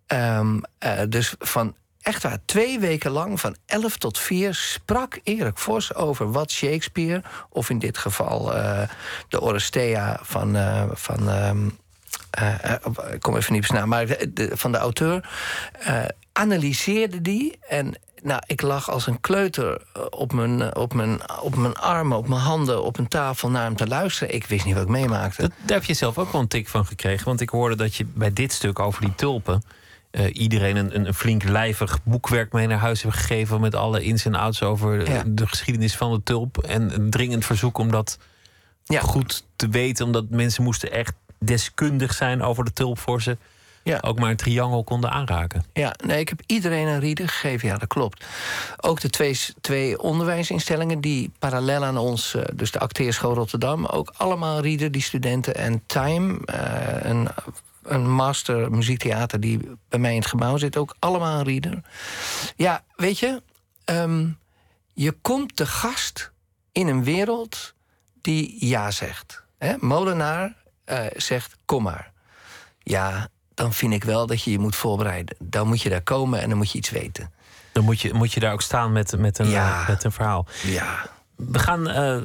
Ehm, 0.07 0.61
eh, 0.79 1.01
dus 1.09 1.35
van 1.39 1.75
echt 2.03 2.23
waar, 2.23 2.39
twee 2.45 2.79
weken 2.79 3.11
lang, 3.11 3.41
van 3.41 3.57
11 3.67 3.97
tot 3.97 4.19
4, 4.19 4.55
sprak 4.55 5.21
Erik 5.23 5.59
Vos 5.59 5.95
over 5.95 6.33
wat 6.33 6.51
Shakespeare, 6.51 7.23
of 7.49 7.71
in 7.71 7.79
dit 7.79 7.99
geval 7.99 8.55
eh, 8.55 8.89
de 9.29 9.41
Orestea 9.41 10.19
van. 10.23 10.57
eh, 10.57 10.85
van 10.93 11.29
ehm, 11.29 11.69
eh, 12.31 12.75
ik 13.13 13.21
kom 13.21 13.37
even 13.37 13.53
niet 13.53 13.71
naam, 13.71 13.89
maar 13.89 14.07
van 14.35 14.73
de 14.73 14.79
auteur. 14.79 15.29
analyseerde 16.33 17.23
die. 17.23 17.59
En 17.69 17.95
nou, 18.23 18.43
ik 18.47 18.63
lag 18.63 18.91
als 18.91 19.07
een 19.07 19.21
kleuter 19.21 19.83
op 20.11 20.33
mijn, 20.33 20.77
op, 20.77 20.95
mijn, 20.95 21.41
op 21.41 21.57
mijn 21.57 21.77
armen, 21.77 22.17
op 22.19 22.29
mijn 22.29 22.41
handen, 22.41 22.83
op 22.83 22.99
een 22.99 23.09
tafel 23.09 23.51
naar 23.51 23.63
hem 23.65 23.77
te 23.77 23.87
luisteren. 23.87 24.35
Ik 24.35 24.47
wist 24.47 24.65
niet 24.65 24.75
wat 24.75 24.83
ik 24.83 24.89
meemaakte. 24.89 25.43
Dat, 25.43 25.51
daar 25.63 25.77
heb 25.77 25.87
je 25.87 25.95
zelf 25.95 26.19
ook 26.19 26.33
wel 26.33 26.41
een 26.41 26.49
tik 26.49 26.69
van 26.69 26.87
gekregen. 26.87 27.25
Want 27.25 27.41
ik 27.41 27.49
hoorde 27.49 27.75
dat 27.75 27.95
je 27.95 28.05
bij 28.05 28.33
dit 28.33 28.53
stuk 28.53 28.79
over 28.79 29.01
die 29.01 29.15
tulpen. 29.15 29.63
Eh, 30.11 30.25
iedereen 30.33 30.77
een, 30.77 31.07
een, 31.07 31.15
flink 31.15 31.43
lijvig 31.43 31.99
boekwerk 32.03 32.53
mee 32.53 32.67
naar 32.67 32.79
huis 32.79 33.03
hebt 33.03 33.15
gegeven. 33.15 33.61
met 33.61 33.75
alle 33.75 34.03
ins 34.03 34.25
en 34.25 34.35
outs 34.35 34.63
over 34.63 35.11
Ja. 35.11 35.23
de 35.27 35.47
geschiedenis 35.47 35.97
van 35.97 36.13
de 36.13 36.23
tulp. 36.23 36.59
En 36.59 36.95
een 36.95 37.11
dringend 37.11 37.45
verzoek 37.45 37.79
om 37.79 37.91
dat 37.91 38.19
Ja. 38.85 39.01
goed 39.01 39.45
te 39.57 39.69
weten. 39.69 40.05
Omdat 40.07 40.31
mensen 40.31 40.63
moesten 40.63 40.93
echt 40.93 41.13
deskundig 41.39 42.15
zijn 42.15 42.43
over 42.43 42.65
de 42.65 42.73
tulp. 42.73 42.99
voor 42.99 43.23
ze 43.23 43.37
Ja. 43.83 43.99
ook 44.01 44.19
maar 44.19 44.31
een 44.31 44.37
triangel 44.37 44.85
konden 44.85 45.11
aanraken. 45.11 45.65
Ja, 45.73 45.95
nee, 46.07 46.21
ik 46.21 46.29
heb 46.29 46.41
iedereen 46.47 46.87
een 46.87 47.01
rieder 47.01 47.29
gegeven. 47.29 47.69
Ja, 47.69 47.77
dat 47.77 47.89
klopt. 47.89 48.25
Ook 48.77 49.01
de 49.01 49.11
twee, 49.11 49.39
twee 49.61 50.01
onderwijsinstellingen 50.01 51.01
die 51.01 51.31
parallel 51.39 51.85
aan 51.85 51.97
ons, 51.97 52.35
eh, 52.35 52.43
dus 52.55 52.71
de 52.71 52.79
Acteerschool 52.79 53.35
Rotterdam, 53.35 53.87
ook 53.87 54.13
allemaal 54.17 54.61
rieden, 54.61 54.93
die 54.93 55.03
studenten. 55.03 55.55
En 55.55 55.83
Time, 55.87 56.39
een, 57.03 57.29
een 57.89 58.11
master 58.11 58.71
muziektheater 58.71 59.41
die 59.41 59.71
bij 59.89 59.99
mij 59.99 60.11
in 60.15 60.19
het 60.21 60.29
gebouw 60.29 60.57
zit, 60.57 60.77
ook 60.77 60.97
allemaal 60.99 61.43
rieder. 61.43 61.81
Ja, 62.57 62.85
weet 62.97 63.19
je, 63.19 63.43
ehm, 63.85 64.29
je 64.93 65.13
komt 65.13 65.57
te 65.57 65.67
gast 65.67 66.31
in 66.73 66.87
een 66.89 67.05
wereld 67.05 67.75
die 68.21 68.67
ja 68.67 68.91
zegt. 68.91 69.43
Hè? 69.59 69.75
Molenaar 69.81 70.55
eh, 70.85 71.05
zegt 71.17 71.57
kom 71.65 71.83
maar. 71.83 72.13
Ja, 72.83 73.29
dan 73.55 73.73
vind 73.73 73.93
ik 73.93 74.05
wel 74.05 74.27
dat 74.27 74.43
je 74.43 74.51
je 74.51 74.59
moet 74.59 74.77
voorbereiden. 74.77 75.37
Dan 75.39 75.67
moet 75.69 75.83
je 75.83 75.89
daar 75.89 76.03
komen 76.03 76.41
en 76.41 76.49
dan 76.49 76.59
moet 76.59 76.71
je 76.73 76.79
iets 76.79 76.91
weten. 76.91 77.33
Dan 77.73 77.85
moet 77.85 78.01
je, 78.01 78.15
moet 78.15 78.33
je 78.33 78.41
daar 78.41 78.53
ook 78.53 78.63
staan 78.63 78.93
met, 78.93 79.19
met, 79.19 79.39
een, 79.39 79.49
Ja. 79.49 79.81
eh, 79.83 79.89
met 79.89 80.05
een 80.05 80.13
verhaal. 80.13 80.47
Ja, 80.63 81.11
We 81.37 81.59
gaan 81.59 81.89
eh, 81.89 82.17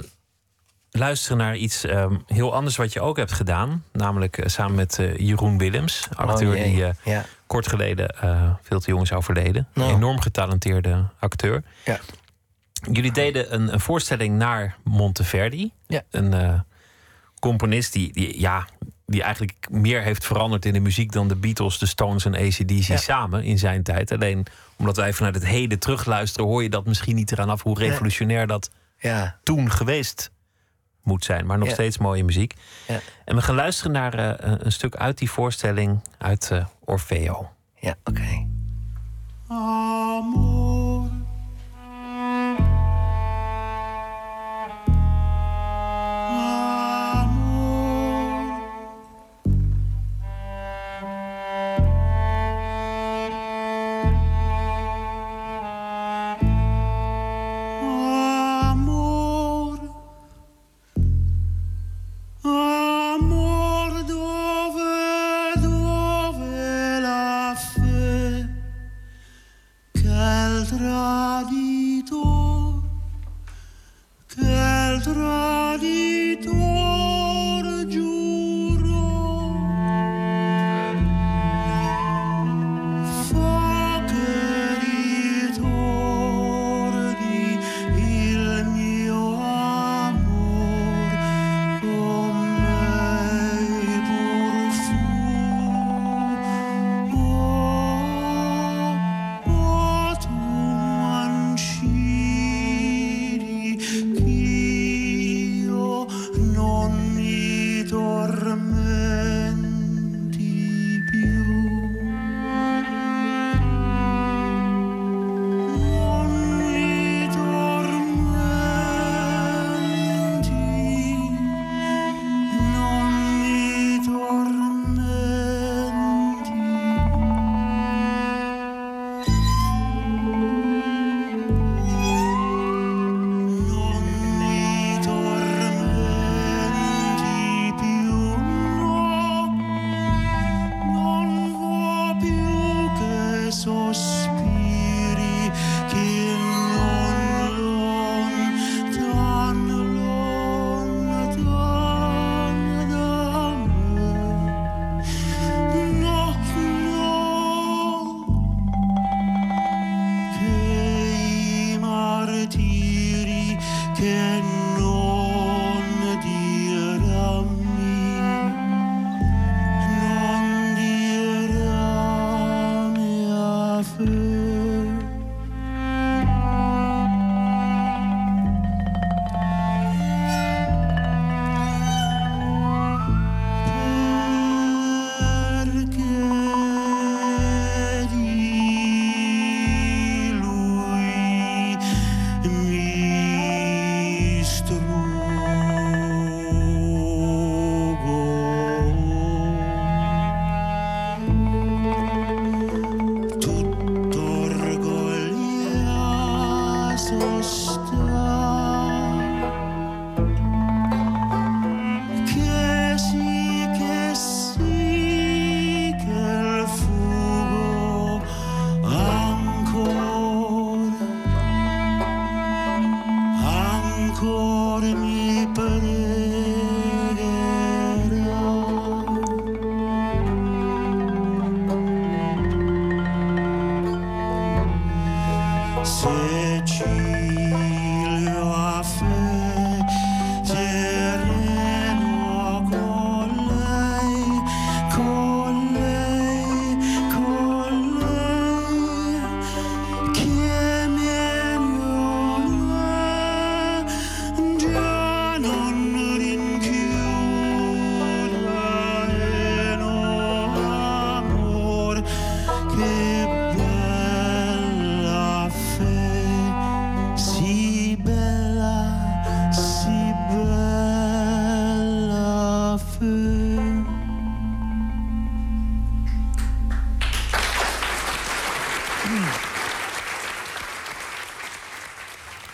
luisteren 0.97 1.37
naar 1.37 1.55
iets 1.55 1.85
ehm, 1.85 2.15
heel 2.27 2.53
anders 2.53 2.75
wat 2.75 2.93
je 2.93 3.01
ook 3.01 3.17
hebt 3.17 3.31
gedaan. 3.31 3.83
Namelijk 3.91 4.37
eh, 4.37 4.47
samen 4.47 4.75
met 4.75 4.99
eh, 4.99 5.17
Jeroen 5.17 5.57
Willems, 5.57 6.07
acteur 6.15 6.55
Oh, 6.55 6.63
die 6.63 6.93
ja. 7.03 7.25
kort 7.47 7.67
geleden 7.67 8.15
veel 8.61 8.79
te 8.79 8.91
jong 8.91 9.03
is 9.03 9.11
overleden. 9.13 9.67
Nou. 9.73 9.89
Een 9.89 9.95
enorm 9.95 10.21
getalenteerde 10.21 11.05
acteur. 11.19 11.63
Ja. 11.85 11.99
Jullie 12.91 13.11
deden 13.11 13.53
een, 13.53 13.73
een 13.73 13.79
voorstelling 13.79 14.37
naar 14.37 14.75
Monteverdi. 14.83 15.71
Ja. 15.87 16.01
Een 16.09 16.63
componist 17.39 17.93
die, 17.93 18.13
die, 18.13 18.39
ja, 18.39 18.67
die 19.05 19.23
eigenlijk 19.23 19.67
meer 19.69 20.01
heeft 20.01 20.25
veranderd 20.25 20.65
in 20.65 20.73
de 20.73 20.79
muziek 20.79 21.11
dan 21.11 21.27
de 21.27 21.35
Beatles, 21.35 21.77
de 21.77 21.85
Stones 21.85 22.25
en 22.25 22.35
ACDC 22.35 22.83
Ja. 22.83 22.97
samen 22.97 23.43
in 23.43 23.57
zijn 23.57 23.83
tijd. 23.83 24.11
Alleen 24.11 24.45
omdat 24.75 24.95
wij 24.95 25.13
vanuit 25.13 25.35
het 25.35 25.45
heden 25.45 25.79
terugluisteren, 25.79 26.47
hoor 26.47 26.63
je 26.63 26.69
dat 26.69 26.85
misschien 26.85 27.15
niet 27.15 27.31
eraan 27.31 27.49
af 27.49 27.63
hoe 27.63 27.79
revolutionair 27.79 28.47
dat 28.47 28.69
ja. 28.97 29.39
toen 29.43 29.71
geweest 29.71 30.31
moet 31.03 31.23
zijn. 31.25 31.45
Maar 31.45 31.57
nog 31.57 31.67
Ja. 31.67 31.73
steeds 31.73 31.97
mooie 31.97 32.23
muziek. 32.23 32.53
Ja. 32.87 32.99
En 33.25 33.35
we 33.35 33.41
gaan 33.41 33.55
luisteren 33.55 33.91
naar 33.91 34.13
eh, 34.13 34.51
een 34.59 34.71
stuk 34.71 34.95
uit 34.95 35.17
die 35.17 35.31
voorstelling 35.31 35.99
uit 36.17 36.51
eh, 36.51 36.65
Orfeo. 36.85 37.49
Ja, 37.79 37.95
oké. 38.03 38.47
Amor. 39.47 39.61
Amor. 40.17 40.92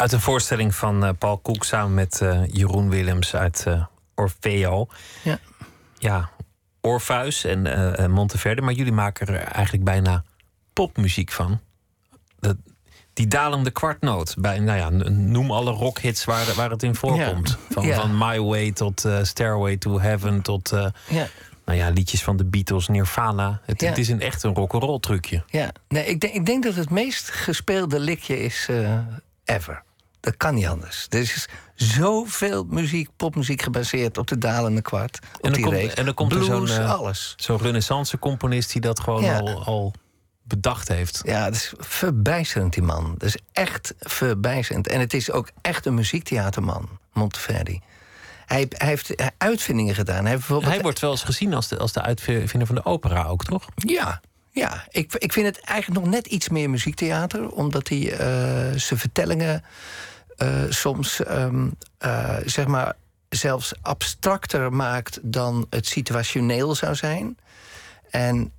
Uit 0.10 0.18
een 0.18 0.24
voorstelling 0.26 0.76
van 0.76 1.06
eh, 1.06 1.10
Paul 1.18 1.38
Koek 1.38 1.64
samen 1.64 1.94
met 1.94 2.22
eh, 2.22 2.46
Jeroen 2.46 2.90
Willems 2.90 3.36
uit 3.36 3.64
eh, 3.68 3.84
Orfeo. 4.16 4.88
Ja. 5.24 5.40
Ja, 5.98 6.30
Orpheus 6.82 7.44
en 7.44 8.12
Monteverde. 8.12 8.62
Maar 8.62 8.74
jullie 8.74 8.92
maken 8.92 9.28
er 9.28 9.36
eigenlijk 9.36 9.84
bijna 9.84 10.24
popmuziek 10.74 11.32
van. 11.32 11.60
Dat, 12.40 12.56
die 13.14 13.28
dalende 13.28 13.72
kwartnoot. 13.72 14.36
Bij, 14.38 14.60
nou 14.60 14.78
ja, 14.78 14.90
noem 15.10 15.52
alle 15.52 15.72
rockhits 15.72 16.26
waar, 16.26 16.54
waar 16.56 16.70
het 16.70 16.84
in 16.84 16.96
voorkomt. 16.96 17.58
Van, 17.70 17.86
Ja. 17.86 17.96
van 18.00 18.18
My 18.18 18.40
Way 18.40 18.72
tot 18.72 19.06
Stairway 19.22 19.78
to 19.78 20.00
Heaven 20.00 20.42
tot 20.42 20.70
Ja. 21.10 21.28
nou 21.66 21.78
ja, 21.78 21.90
liedjes 21.90 22.24
van 22.24 22.38
de 22.38 22.46
Beatles, 22.46 22.88
Nirvana. 22.88 23.62
Het, 23.66 23.82
Ja. 23.82 23.90
het 23.90 23.98
is 23.98 24.10
een 24.10 24.22
echt 24.22 24.44
een 24.44 24.54
rock'n'roll 24.56 25.00
trucje. 25.00 25.44
Ja, 25.48 25.72
nee, 25.88 26.06
ik, 26.06 26.20
denk, 26.20 26.34
ik 26.34 26.46
denk 26.46 26.64
dat 26.64 26.76
het 26.76 26.90
meest 26.90 27.30
gespeelde 27.30 28.00
liedje 28.00 28.40
is 28.44 28.70
ever. 29.46 29.88
Dat 30.20 30.38
kan 30.38 30.54
niet 30.56 30.66
anders. 30.68 31.06
Er 31.10 31.20
is 31.20 31.48
zoveel 31.76 32.64
muziek, 32.64 33.10
popmuziek 33.16 33.62
gebaseerd 33.62 34.18
op 34.18 34.28
de 34.28 34.38
dalende 34.38 34.82
kwart. 34.82 35.20
Op 35.36 35.42
dan 35.42 35.52
die 35.52 35.64
komt- 35.64 35.76
reeks. 35.76 35.94
en 35.94 36.06
dan 36.06 36.14
komt 36.14 36.34
er 36.34 36.44
zo'n, 36.44 36.70
eh, 36.70 36.94
alles. 36.94 37.34
Zo'n 37.38 37.58
renaissance-componist 37.58 38.72
die 38.72 38.82
dat 38.82 39.00
gewoon 39.00 39.24
Ja. 39.24 39.40
al, 39.40 39.64
al 39.66 39.94
bedacht 40.44 40.88
heeft. 40.88 41.22
Ja, 41.26 41.46
dat 41.46 41.54
is 41.56 41.74
verbijsterend, 41.78 42.74
die 42.74 42.84
man. 42.84 43.16
Dat 43.18 43.28
is 43.30 43.38
echt 43.52 43.94
verbijsterend. 44.00 44.88
En 44.88 45.00
het 45.00 45.14
is 45.14 45.32
ook 45.32 45.50
echt 45.62 45.86
een 45.86 45.94
muziektheaterman, 45.94 46.90
Monteverdi. 47.14 47.82
Hij, 48.46 48.66
hij 48.70 48.88
heeft 48.88 49.16
uitvindingen 49.38 49.96
gedaan. 49.96 50.22
Hij, 50.22 50.28
heeft 50.28 50.38
bijvoorbeeld, 50.40 50.74
Hij 50.74 50.82
wordt 50.82 51.00
wel 51.00 51.12
eens 51.12 51.24
gezien 51.24 51.54
als 51.54 51.68
de, 51.68 51.78
als 51.78 51.92
de 51.92 52.02
uitvinder 52.02 52.66
van 52.66 52.76
de 52.76 52.86
opera 52.86 53.24
ook, 53.26 53.44
toch? 53.44 53.66
Ja, 53.76 54.22
ja. 54.60 54.86
Ik, 54.90 55.14
ik 55.14 55.34
vind 55.34 55.46
het 55.46 55.60
eigenlijk 55.60 56.02
nog 56.02 56.14
net 56.14 56.28
iets 56.28 56.50
meer 56.50 56.70
muziektheater, 56.70 57.50
omdat 57.50 57.88
hij 57.88 58.12
eh, 58.12 58.78
zijn 58.80 59.00
vertellingen 59.00 59.64
eh, 60.38 60.64
soms 60.70 61.24
ehm, 61.24 61.68
eh, 61.98 62.36
zeg 62.46 62.68
maar 62.68 62.96
zelfs 63.30 63.74
abstracter 63.82 64.74
maakt 64.74 65.20
dan 65.22 65.66
het 65.70 65.88
situationeel 65.88 66.76
zou 66.76 66.96
zijn. 66.96 67.38
En 68.10 68.52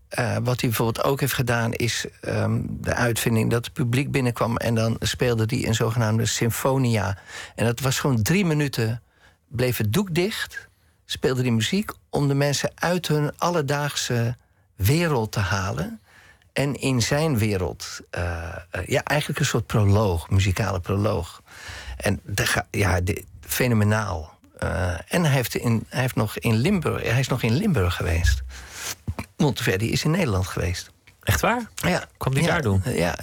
wat 0.43 0.61
hij 0.61 0.69
bijvoorbeeld 0.69 1.05
ook 1.05 1.21
heeft 1.21 1.33
gedaan, 1.33 1.73
is 1.73 2.07
ehm, 2.21 2.61
de 2.65 2.95
uitvinding 2.95 3.51
dat 3.51 3.65
het 3.65 3.75
publiek 3.75 4.11
binnenkwam 4.11 4.57
en 4.57 4.75
dan 4.75 4.97
speelde 5.01 5.45
hij 5.47 5.67
een 5.67 5.75
zogenaamde 5.75 6.27
symfonia. 6.27 7.19
En 7.55 7.65
dat 7.65 7.81
was 7.81 7.99
gewoon 7.99 8.23
drie 8.23 8.45
minuten, 8.45 9.03
bleef 9.49 9.77
het 9.77 9.93
doek 9.93 10.15
dicht, 10.15 10.69
speelde 11.05 11.43
die 11.43 11.53
muziek 11.53 11.91
om 12.09 12.29
de 12.29 12.35
mensen 12.35 12.71
uit 12.75 13.09
hun 13.09 13.39
alledaagse 13.39 14.37
wereld 14.81 15.33
te 15.33 15.41
halen. 15.41 16.01
En 16.53 16.75
in 16.75 17.03
zijn 17.03 17.39
wereld, 17.39 18.01
eh, 18.11 18.57
eh, 18.71 18.87
ja, 18.87 19.03
eigenlijk 19.05 19.41
een 19.41 19.47
soort 19.47 19.67
proloog, 19.67 20.31
muzikale 20.31 20.81
proloog. 20.81 21.43
En 21.97 22.21
de, 22.25 22.65
ja, 22.71 23.01
de- 23.01 23.25
fenomenaal. 23.41 24.39
Eh, 24.59 24.91
en 25.09 25.25
hij 25.25 25.31
heeft, 25.33 25.55
in, 25.55 25.87
hij 25.89 26.01
heeft 26.01 26.15
nog 26.15 26.39
in 26.39 26.55
Limburg, 26.55 27.03
hij 27.03 27.19
is 27.19 27.29
nog 27.29 27.43
in 27.43 27.53
Limburg 27.53 27.95
geweest. 27.95 28.43
Monteverdi 29.37 29.93
is 29.93 30.05
in 30.05 30.11
Nederland 30.11 30.47
geweest. 30.47 30.91
Echt 31.23 31.41
waar? 31.41 31.69
Ja. 31.75 32.05
Kwam 32.17 32.35
ja, 32.37 32.47
daar 32.47 32.63
doen? 32.63 32.83
Ja. 32.85 33.19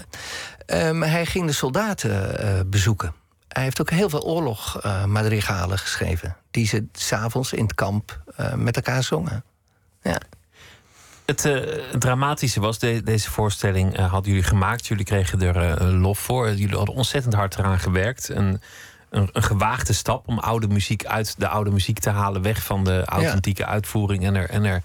Ehm, 0.65 1.01
hij 1.01 1.25
ging 1.25 1.45
de 1.45 1.53
soldaten 1.53 2.69
bezoeken. 2.69 3.13
Hij 3.47 3.63
heeft 3.63 3.81
ook 3.81 3.89
heel 3.89 4.09
veel 4.09 4.23
oorlogmadrigalen 4.23 5.77
geschreven. 5.77 6.35
Die 6.51 6.67
ze 6.67 6.85
s'avonds 6.91 7.53
in 7.53 7.63
het 7.63 7.75
kamp 7.75 8.21
met 8.55 8.75
elkaar 8.75 9.03
zongen. 9.03 9.43
Ja. 10.01 10.17
Het 11.27 11.45
eh, 11.45 11.55
dramatische 11.99 12.59
was, 12.59 12.79
de- 12.79 13.03
deze 13.03 13.31
voorstelling 13.31 13.97
eh, 13.97 14.11
hadden 14.11 14.31
jullie 14.31 14.47
gemaakt. 14.47 14.87
Jullie 14.87 15.05
kregen 15.05 15.41
er 15.41 15.57
eh, 15.77 15.99
lof 16.01 16.19
voor. 16.19 16.49
Jullie 16.51 16.75
hadden 16.75 16.95
ontzettend 16.95 17.33
hard 17.33 17.57
eraan 17.57 17.79
gewerkt. 17.79 18.29
Een, 18.29 18.61
een, 19.09 19.29
een 19.31 19.43
gewaagde 19.43 19.93
stap 19.93 20.27
om 20.27 20.39
oude 20.39 20.67
muziek 20.67 21.05
uit 21.05 21.35
de 21.39 21.47
oude 21.47 21.71
muziek 21.71 21.99
te 21.99 22.09
halen. 22.09 22.41
Weg 22.41 22.63
van 22.63 22.83
de 22.83 23.05
authentieke 23.05 23.65
uitvoering 23.65 24.25
en 24.25 24.35
er, 24.35 24.49
en 24.49 24.63
er 24.63 24.81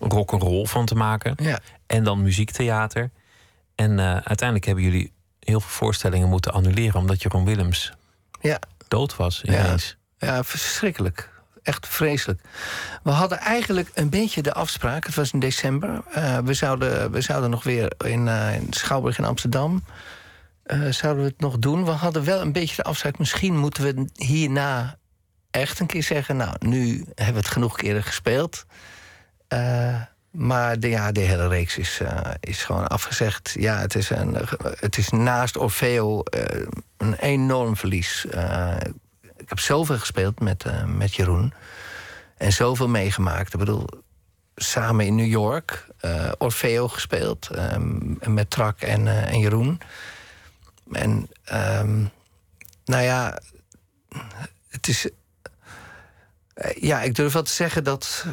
rock'n'roll 0.00 0.66
van 0.66 0.86
te 0.86 0.94
maken. 0.94 1.34
Ja. 1.36 1.58
En 1.86 2.04
dan 2.04 2.22
muziektheater. 2.22 3.10
En 3.74 4.00
uiteindelijk 4.00 4.64
hebben 4.64 4.84
jullie 4.84 5.12
heel 5.40 5.60
veel 5.60 5.70
voorstellingen 5.70 6.28
moeten 6.28 6.52
annuleren. 6.52 7.00
Omdat 7.00 7.22
Jeroen 7.22 7.44
Willems 7.44 7.92
Ja. 8.40 8.58
dood 8.88 9.16
was 9.16 9.40
Ja. 9.44 9.64
ineens. 9.64 9.96
Ja, 10.18 10.44
verschrikkelijk. 10.44 11.30
Echt 11.68 11.88
vreselijk. 11.88 12.40
We 13.02 13.10
hadden 13.10 13.38
eigenlijk 13.38 13.90
een 13.94 14.08
beetje 14.08 14.42
de 14.42 14.52
afspraak. 14.52 15.06
Het 15.06 15.14
was 15.14 15.32
in 15.32 15.38
december. 15.38 16.00
eh, 16.12 16.38
we, 16.38 16.54
zouden, 16.54 17.10
we 17.10 17.20
zouden 17.20 17.50
nog 17.50 17.62
weer 17.64 17.92
in, 18.04 18.28
eh, 18.28 18.54
in 18.54 18.66
Schouwburg 18.70 19.18
in 19.18 19.24
Amsterdam. 19.24 19.84
eh, 20.62 20.88
zouden 20.88 21.22
we 21.24 21.28
het 21.30 21.40
nog 21.40 21.58
doen. 21.58 21.84
We 21.84 21.90
hadden 21.90 22.24
wel 22.24 22.40
een 22.40 22.52
beetje 22.52 22.76
de 22.76 22.82
afspraak. 22.82 23.18
Misschien 23.18 23.56
moeten 23.56 23.82
we 23.84 24.08
hierna 24.14 24.96
echt 25.50 25.80
een 25.80 25.86
keer 25.86 26.02
zeggen. 26.02 26.36
Nou, 26.36 26.54
nu 26.58 27.04
hebben 27.14 27.34
we 27.34 27.40
het 27.40 27.48
genoeg 27.48 27.76
keren 27.76 28.02
gespeeld. 28.02 28.64
Maar 30.30 30.80
de, 30.80 30.88
ja, 30.88 31.12
de 31.12 31.20
hele 31.20 31.48
reeks 31.48 31.78
is, 31.78 32.00
is 32.40 32.62
gewoon 32.64 32.86
afgezegd. 32.86 33.54
Ja, 33.58 33.78
het 33.78 33.94
is, 33.94 34.10
een, 34.10 34.36
het 34.80 34.98
is 34.98 35.08
naast 35.08 35.56
Orfeo 35.56 36.22
een 36.96 37.14
enorm 37.14 37.76
verlies. 37.76 38.26
Ik 39.48 39.54
heb 39.54 39.62
zoveel 39.62 39.98
gespeeld 39.98 40.40
met, 40.40 40.64
eh, 40.64 40.84
met 40.84 41.14
Jeroen. 41.14 41.52
En 42.36 42.52
zoveel 42.52 42.88
meegemaakt. 42.88 43.52
Ik 43.52 43.58
bedoel, 43.58 43.86
samen 44.56 45.06
in 45.06 45.14
New 45.14 45.26
York. 45.26 45.86
eh, 46.00 46.32
Orfeo 46.38 46.88
gespeeld. 46.88 47.48
ehm, 47.50 48.34
met 48.34 48.50
Trak 48.50 48.80
en, 48.80 49.06
eh, 49.06 49.32
en 49.32 49.38
Jeroen. 49.38 49.80
En 50.92 51.30
ehm, 51.44 52.04
nou 52.84 53.02
ja, 53.02 53.38
het 54.68 54.88
is... 54.88 55.08
ja, 56.80 57.02
ik 57.02 57.14
durf 57.14 57.32
wel 57.32 57.42
te 57.42 57.52
zeggen 57.52 57.84
dat... 57.84 58.24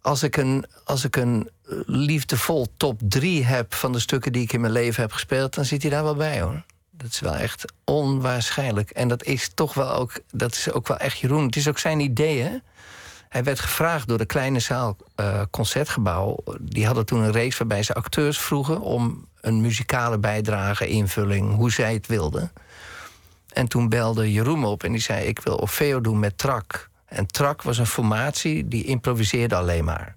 Als 0.00 0.22
ik 0.22 0.36
een, 0.36 0.66
als 0.84 1.04
ik 1.04 1.16
een 1.16 1.50
liefdevol 1.86 2.66
top 2.76 3.00
3 3.04 3.44
heb 3.44 3.74
van 3.74 3.92
de 3.92 3.98
stukken 3.98 4.32
die 4.32 4.42
ik 4.42 4.52
in 4.52 4.60
mijn 4.60 4.72
leven 4.72 5.02
heb 5.02 5.12
gespeeld, 5.12 5.54
dan 5.54 5.64
zit 5.64 5.82
hij 5.82 5.90
daar 5.90 6.02
wel 6.04 6.16
bij 6.16 6.40
hoor. 6.40 6.64
Dat 6.94 7.10
is 7.10 7.20
wel 7.20 7.34
echt 7.34 7.72
onwaarschijnlijk. 7.84 8.90
En 8.90 9.08
dat 9.08 9.24
is 9.24 9.50
toch 9.54 9.74
wel 9.74 9.90
ook, 9.90 10.12
dat 10.30 10.52
is 10.52 10.72
ook 10.72 10.88
wel 10.88 10.96
echt 10.96 11.18
Jeroen. 11.18 11.46
Het 11.46 11.56
is 11.56 11.68
ook 11.68 11.78
zijn 11.78 12.00
idee, 12.00 12.40
hè? 12.40 12.56
Hij 13.28 13.44
werd 13.44 13.60
gevraagd 13.60 14.08
door 14.08 14.18
de 14.18 14.26
kleine 14.26 14.60
zaal 14.60 14.96
eh, 15.14 15.42
concertgebouw. 15.50 16.36
Die 16.60 16.86
hadden 16.86 17.06
toen 17.06 17.22
een 17.22 17.32
race 17.32 17.58
waarbij 17.58 17.82
ze 17.82 17.94
acteurs 17.94 18.38
vroegen 18.38 18.80
om 18.80 19.26
een 19.40 19.60
muzikale 19.60 20.18
bijdrage, 20.18 20.88
invulling, 20.88 21.54
hoe 21.54 21.70
zij 21.70 21.92
het 21.92 22.06
wilden. 22.06 22.52
En 23.52 23.68
toen 23.68 23.88
belde 23.88 24.32
Jeroen 24.32 24.64
op 24.64 24.84
en 24.84 24.92
die 24.92 25.00
zei: 25.00 25.26
Ik 25.26 25.40
wil 25.40 25.56
Orfeo 25.56 26.00
doen 26.00 26.18
met 26.18 26.38
Trak. 26.38 26.90
En 27.06 27.26
Trak 27.26 27.62
was 27.62 27.78
een 27.78 27.86
formatie 27.86 28.68
die 28.68 28.84
improviseerde 28.84 29.54
alleen 29.54 29.84
maar. 29.84 30.16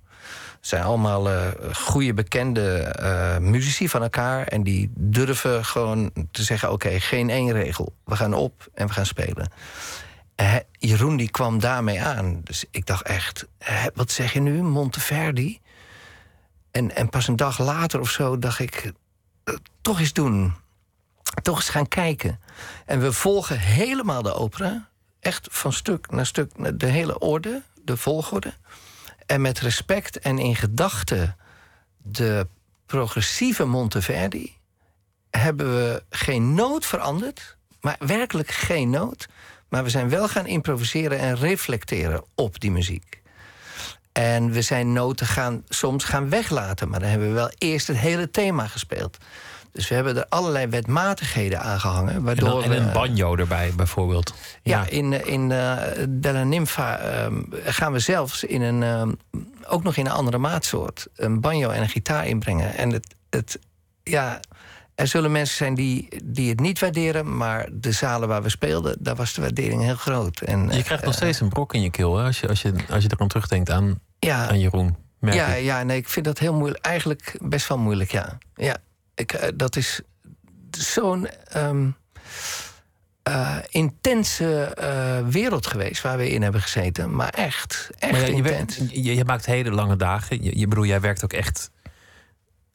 Zijn 0.65 0.83
allemaal 0.83 1.29
eh 1.29 1.47
goede, 1.75 2.13
bekende 2.13 2.77
eh, 2.77 3.37
muzici 3.37 3.89
van 3.89 4.01
elkaar. 4.01 4.47
En 4.47 4.63
die 4.63 4.91
durven 4.95 5.65
gewoon 5.65 6.11
te 6.31 6.43
zeggen: 6.43 6.71
Oké, 6.71 6.99
geen 6.99 7.29
één 7.29 7.51
regel. 7.51 7.95
We 8.05 8.15
gaan 8.15 8.33
op 8.33 8.67
en 8.73 8.87
we 8.87 8.93
gaan 8.93 9.05
spelen. 9.05 9.51
Eh, 10.35 10.55
Jeroen 10.71 11.17
die 11.17 11.29
kwam 11.29 11.59
daarmee 11.59 12.01
aan. 12.01 12.41
Dus 12.43 12.65
ik 12.71 12.85
dacht 12.85 13.03
echt: 13.03 13.47
Wat 13.93 14.11
zeg 14.11 14.33
je 14.33 14.39
nu, 14.39 14.61
Monteverdi? 14.61 15.59
En, 16.71 16.95
en 16.95 17.09
pas 17.09 17.27
een 17.27 17.35
dag 17.35 17.59
later 17.59 17.99
of 17.99 18.09
zo 18.09 18.39
dacht 18.39 18.59
ik: 18.59 18.91
Toch 19.81 19.99
eens 19.99 20.13
doen. 20.13 20.53
Toch 21.41 21.55
eens 21.55 21.69
gaan 21.69 21.87
kijken. 21.87 22.39
En 22.85 22.99
we 22.99 23.13
volgen 23.13 23.59
helemaal 23.59 24.21
de 24.21 24.33
opera. 24.33 24.89
Echt 25.19 25.47
van 25.51 25.73
stuk 25.73 26.11
naar 26.11 26.25
stuk, 26.25 26.79
de 26.79 26.87
hele 26.87 27.19
orde, 27.19 27.61
de 27.83 27.97
volgorde. 27.97 28.53
En 29.25 29.41
met 29.41 29.59
respect 29.59 30.19
en 30.19 30.39
in 30.39 30.55
gedachten 30.55 31.35
de 31.97 32.47
progressieve 32.85 33.65
Monteverdi 33.65 34.57
hebben 35.29 35.75
we 35.75 36.03
geen 36.09 36.53
noot 36.53 36.85
veranderd, 36.85 37.57
maar 37.81 37.95
werkelijk 37.99 38.51
geen 38.51 38.89
noot. 38.89 39.27
Maar 39.69 39.83
we 39.83 39.89
zijn 39.89 40.09
wel 40.09 40.27
gaan 40.27 40.47
improviseren 40.47 41.19
en 41.19 41.35
reflecteren 41.35 42.23
op 42.35 42.59
die 42.59 42.71
muziek. 42.71 43.21
En 44.11 44.51
we 44.51 44.61
zijn 44.61 44.93
noten 44.93 45.27
gaan, 45.27 45.63
soms 45.69 46.03
gaan 46.03 46.29
weglaten, 46.29 46.89
maar 46.89 46.99
dan 46.99 47.09
hebben 47.09 47.27
we 47.27 47.33
wel 47.33 47.51
eerst 47.57 47.87
het 47.87 47.97
hele 47.97 48.31
thema 48.31 48.67
gespeeld. 48.67 49.17
Dus 49.75 49.87
we 49.87 49.95
hebben 49.95 50.17
er 50.17 50.25
allerlei 50.29 50.67
wetmatigheden 50.67 51.61
aan 51.61 51.79
gehangen. 51.79 52.13
En, 52.13 52.23
Waardoor 52.23 52.49
dan, 52.49 52.63
en 52.63 52.69
we, 52.69 52.75
een 52.75 52.91
banjo 52.91 53.35
erbij 53.35 53.71
bijvoorbeeld. 53.75 54.33
ja, 54.63 54.85
in, 54.89 55.25
in 55.25 55.51
eh, 55.51 55.77
Della 56.09 56.43
Nympha 56.43 56.97
ehm, 56.97 57.41
gaan 57.51 57.91
we 57.91 57.99
zelfs 57.99 58.43
in 58.43 58.61
een, 58.61 58.83
ehm, 58.83 59.11
ook 59.67 59.83
nog 59.83 59.95
in 59.95 60.05
een 60.05 60.11
andere 60.11 60.37
maatsoort 60.37 61.07
een 61.15 61.41
banjo 61.41 61.69
en 61.69 61.81
een 61.81 61.89
gitaar 61.89 62.27
inbrengen. 62.27 62.75
En 62.75 62.91
het, 62.91 63.15
het, 63.29 63.59
ja, 64.03 64.39
er 64.95 65.07
zullen 65.07 65.31
mensen 65.31 65.55
zijn 65.55 65.75
die, 65.75 66.21
die 66.23 66.49
het 66.49 66.59
niet 66.59 66.79
waarderen, 66.79 67.37
maar 67.37 67.67
de 67.71 67.91
zalen 67.91 68.27
waar 68.27 68.43
we 68.43 68.49
speelden, 68.49 68.95
daar 68.99 69.15
was 69.15 69.33
de 69.33 69.41
waardering 69.41 69.81
heel 69.81 69.95
groot. 69.95 70.41
En, 70.41 70.69
Je 70.69 70.83
krijgt 70.83 71.03
nog 71.03 71.13
eh, 71.13 71.19
steeds 71.19 71.39
een 71.39 71.49
brok 71.49 71.73
in 71.73 71.81
je 71.81 71.89
keel 71.89 72.17
hè? 72.17 72.25
Als, 72.25 72.39
je, 72.39 72.47
als, 72.47 72.61
je, 72.61 72.73
als 72.89 73.03
je 73.03 73.09
eraan 73.13 73.27
terugdenkt 73.27 73.69
aan, 73.69 73.99
ja, 74.19 74.47
aan 74.47 74.59
Jeroen. 74.59 74.95
Merk 75.19 75.35
ja, 75.35 75.47
ik. 75.47 75.63
ja, 75.63 75.83
nee, 75.83 75.97
ik 75.97 76.09
vind 76.09 76.25
dat 76.25 76.39
heel 76.39 76.53
moeilijk. 76.53 76.85
Eigenlijk 76.85 77.37
best 77.41 77.67
wel 77.67 77.77
moeilijk, 77.77 78.11
ja. 78.11 78.37
Ja, 78.55 78.77
ik, 79.15 79.33
eh, 79.33 79.49
dat 79.55 79.75
is 79.75 80.01
zo'n 80.71 81.27
ehm, 81.27 81.89
eh, 83.23 83.57
intense 83.69 84.63
eh, 84.63 85.27
wereld 85.27 85.67
geweest 85.67 86.01
waar 86.01 86.17
we 86.17 86.29
in 86.29 86.41
hebben 86.41 86.61
gezeten. 86.61 87.15
Maar 87.15 87.29
echt, 87.29 87.89
echt 87.99 88.11
Maar 88.11 88.21
ja, 88.21 88.27
je, 88.27 88.33
intens. 88.33 88.77
werkt- 88.77 88.93
je, 88.93 89.15
je 89.15 89.25
maakt 89.25 89.45
hele 89.45 89.71
lange 89.71 89.95
dagen. 89.95 90.43
Je, 90.43 90.59
je 90.59 90.67
bedoel, 90.67 90.85
jij 90.85 91.01
werkt 91.01 91.23
ook 91.23 91.33
echt 91.33 91.71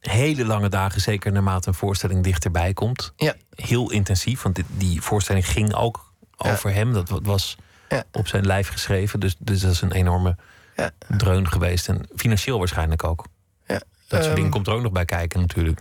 hele 0.01 0.45
lange 0.45 0.69
dagen, 0.69 1.01
zeker 1.01 1.33
naarmate 1.33 1.69
een 1.69 1.75
voorstelling 1.75 2.23
dichterbij 2.25 2.73
komt. 2.73 3.13
Ja. 3.17 3.35
Heel 3.55 3.91
intensief, 3.91 4.43
want 4.43 4.55
dit, 4.55 4.65
die 4.69 5.01
voorstelling 5.03 5.47
ging 5.49 5.75
ook 5.75 6.13
Ja. 6.37 6.51
over 6.53 6.73
hem. 6.75 6.93
Dat 6.93 7.09
wa- 7.09 7.21
was 7.23 7.57
Ja. 7.89 8.05
op 8.13 8.29
zijn 8.29 8.47
lijf 8.47 8.69
geschreven. 8.69 9.21
Dus, 9.21 9.37
dus 9.39 9.61
dat 9.61 9.71
is 9.73 9.81
een 9.81 9.93
enorme 9.93 10.37
dreun 11.09 11.49
geweest. 11.49 11.89
En 11.89 12.09
financieel 12.17 12.59
waarschijnlijk 12.59 13.05
ook. 13.05 13.25
Ja, 13.67 13.75
Dat 13.75 13.83
soort 14.09 14.25
ehm, 14.25 14.35
dingen 14.35 14.51
komt 14.51 14.67
er 14.67 14.73
ook 14.73 14.83
nog 14.83 14.93
bij 14.93 15.05
kijken 15.05 15.41
natuurlijk. 15.41 15.81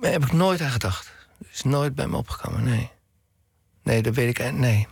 Daar 0.00 0.12
heb 0.12 0.24
ik 0.24 0.32
nooit 0.32 0.60
aan 0.60 0.70
gedacht. 0.70 1.12
Is 1.52 1.62
nooit 1.62 1.94
bij 1.94 2.06
me 2.06 2.16
opgekomen, 2.16 2.64
nee. 2.64 2.90
Nee, 3.82 4.02
dat 4.02 4.14
weet 4.14 4.28
ik 4.28 4.38
eigenlijk- 4.38 4.72
nee. 4.72 4.86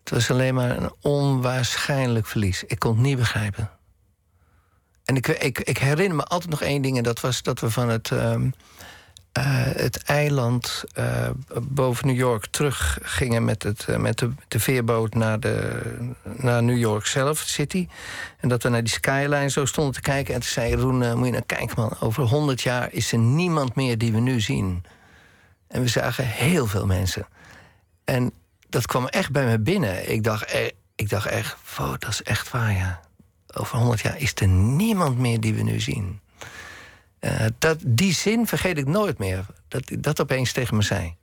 Het 0.00 0.10
was 0.10 0.30
alleen 0.30 0.54
maar 0.54 0.76
een 0.76 0.92
onwaarschijnlijk 1.00 2.26
verlies. 2.26 2.64
Ik 2.64 2.78
kon 2.78 2.92
het 2.92 3.00
niet 3.00 3.18
begrijpen. 3.18 3.70
En 5.04 5.16
ik, 5.16 5.28
ik, 5.28 5.58
ik 5.58 5.78
herinner 5.78 6.16
me 6.16 6.24
altijd 6.24 6.50
nog 6.50 6.60
één 6.62 6.82
ding... 6.82 6.96
en 6.96 7.02
dat 7.02 7.20
was 7.20 7.42
dat 7.42 7.60
we 7.60 7.70
van 7.70 7.88
het, 7.88 8.10
ehm, 8.10 8.50
eh, 9.32 9.44
het 9.62 10.02
eiland 10.02 10.84
eh, 10.92 11.28
boven 11.62 12.06
New 12.06 12.16
York 12.16 12.46
terug 12.46 12.98
gingen 13.02 13.44
met, 13.44 13.62
het, 13.62 13.84
eh, 13.88 13.96
met 13.96 14.18
de, 14.18 14.30
de 14.48 14.60
veerboot 14.60 15.14
naar, 15.14 15.40
de, 15.40 15.80
naar 16.22 16.62
New 16.62 16.78
York 16.78 17.06
zelf, 17.06 17.38
City. 17.38 17.88
En 18.38 18.48
dat 18.48 18.62
we 18.62 18.68
naar 18.68 18.84
die 18.84 18.92
skyline 18.92 19.50
zo 19.50 19.64
stonden 19.64 19.94
te 19.94 20.00
kijken. 20.00 20.34
En 20.34 20.40
toen 20.40 20.48
zei 20.48 20.74
Roen, 20.74 21.18
moet 21.18 21.26
je 21.26 21.32
naar 21.32 21.44
kijken 21.46 21.76
man, 21.76 21.96
over 22.00 22.22
100 22.22 22.60
jaar 22.60 22.92
is 22.92 23.12
er 23.12 23.18
niemand 23.18 23.74
meer 23.74 23.98
die 23.98 24.12
we 24.12 24.20
nu 24.20 24.40
zien. 24.40 24.84
En 25.68 25.82
we 25.82 25.88
zagen 25.88 26.26
heel 26.26 26.66
veel 26.66 26.86
mensen. 26.86 27.26
En 28.04 28.32
dat 28.68 28.86
kwam 28.86 29.06
echt 29.06 29.30
bij 29.30 29.46
me 29.46 29.58
binnen. 29.58 30.10
Ik 30.10 30.24
dacht, 30.24 30.54
ik 30.94 31.08
dacht 31.08 31.26
echt, 31.26 31.56
wow, 31.76 31.90
dat 31.98 32.08
is 32.10 32.22
echt 32.22 32.50
waar, 32.50 32.72
ja. 32.72 33.00
Over 33.54 33.78
100 33.78 34.00
jaar 34.00 34.18
is 34.18 34.34
er 34.34 34.48
niemand 34.48 35.18
meer 35.18 35.40
die 35.40 35.54
we 35.54 35.62
nu 35.62 35.80
zien. 35.80 36.20
Uh, 37.20 37.44
dat, 37.58 37.78
die 37.86 38.14
zin 38.14 38.46
vergeet 38.46 38.78
ik 38.78 38.86
nooit 38.86 39.18
meer. 39.18 39.46
Dat 39.68 39.82
dat 39.98 40.20
opeens 40.20 40.52
tegen 40.52 40.76
me 40.76 40.82
zei. 40.82 41.16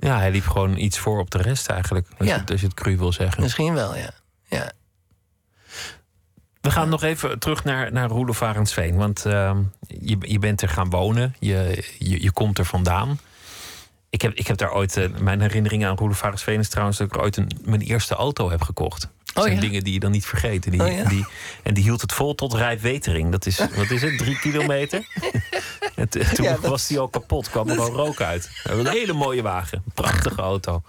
Ja, 0.00 0.18
hij 0.18 0.30
liep 0.30 0.46
gewoon 0.46 0.76
iets 0.76 0.98
voor 0.98 1.18
op 1.20 1.30
de 1.30 1.38
rest 1.42 1.68
eigenlijk. 1.68 2.06
Als, 2.18 2.28
Ja. 2.28 2.34
je, 2.46 2.52
als 2.52 2.60
je 2.60 2.66
het 2.66 2.74
cru 2.74 2.96
wil 2.96 3.12
zeggen. 3.12 3.42
Misschien 3.42 3.74
wel, 3.74 3.96
ja. 3.96 4.10
ja. 4.48 4.72
We 6.60 6.70
gaan 6.70 6.88
nog 6.88 7.02
even 7.02 7.38
terug 7.38 7.64
naar, 7.64 7.92
naar 7.92 8.08
Roelof 8.08 8.42
Arendsveen. 8.42 8.96
Want 8.96 9.26
ehm, 9.26 9.62
je, 9.86 10.16
je 10.20 10.38
bent 10.38 10.62
er 10.62 10.68
gaan 10.68 10.90
wonen. 10.90 11.34
Je, 11.38 11.84
je, 11.98 12.22
je 12.22 12.32
komt 12.32 12.58
er 12.58 12.64
vandaan. 12.64 13.18
Ik 14.10 14.22
heb, 14.22 14.32
ik 14.34 14.46
heb 14.46 14.56
daar 14.56 14.72
ooit... 14.72 14.96
eh, 14.96 15.08
mijn 15.20 15.40
herinnering 15.40 15.84
aan 15.86 15.96
Roelof 15.96 16.22
Arendsveen 16.22 16.58
is 16.58 16.68
trouwens... 16.68 16.98
dat 16.98 17.06
ik 17.06 17.14
er 17.14 17.20
ooit 17.20 17.36
een, 17.36 17.50
mijn 17.64 17.80
eerste 17.80 18.14
auto 18.14 18.50
heb 18.50 18.62
gekocht. 18.62 19.08
Dat 19.32 19.42
Oh, 19.44 19.50
zijn 19.50 19.54
ja? 19.62 19.68
dingen 19.68 19.84
die 19.84 19.92
je 19.92 20.00
dan 20.00 20.10
niet 20.10 20.26
vergeet. 20.26 20.64
En 20.64 20.70
die, 20.70 20.80
Oh, 20.82 20.96
ja? 20.96 21.04
die, 21.08 21.26
en 21.62 21.74
die 21.74 21.82
hield 21.82 22.00
het 22.00 22.12
vol 22.12 22.34
tot 22.34 22.54
Rijpwetering. 22.54 23.30
Dat 23.30 23.46
is, 23.46 23.58
wat 23.76 23.90
is 23.90 24.02
het, 24.02 24.18
drie 24.18 24.38
kilometer? 24.38 25.06
en 25.94 26.08
toen 26.08 26.22
Ja, 26.36 26.52
dat- 26.52 26.60
was 26.70 26.86
die 26.86 26.98
al 26.98 27.08
kapot. 27.08 27.50
kwam 27.50 27.68
er 27.68 27.74
gewoon 27.74 27.90
rook 27.94 28.20
uit. 28.20 28.50
Een 28.64 28.86
hele 28.88 29.12
mooie 29.12 29.42
wagen. 29.42 29.82
Prachtige 29.94 30.40
auto. 30.42 30.82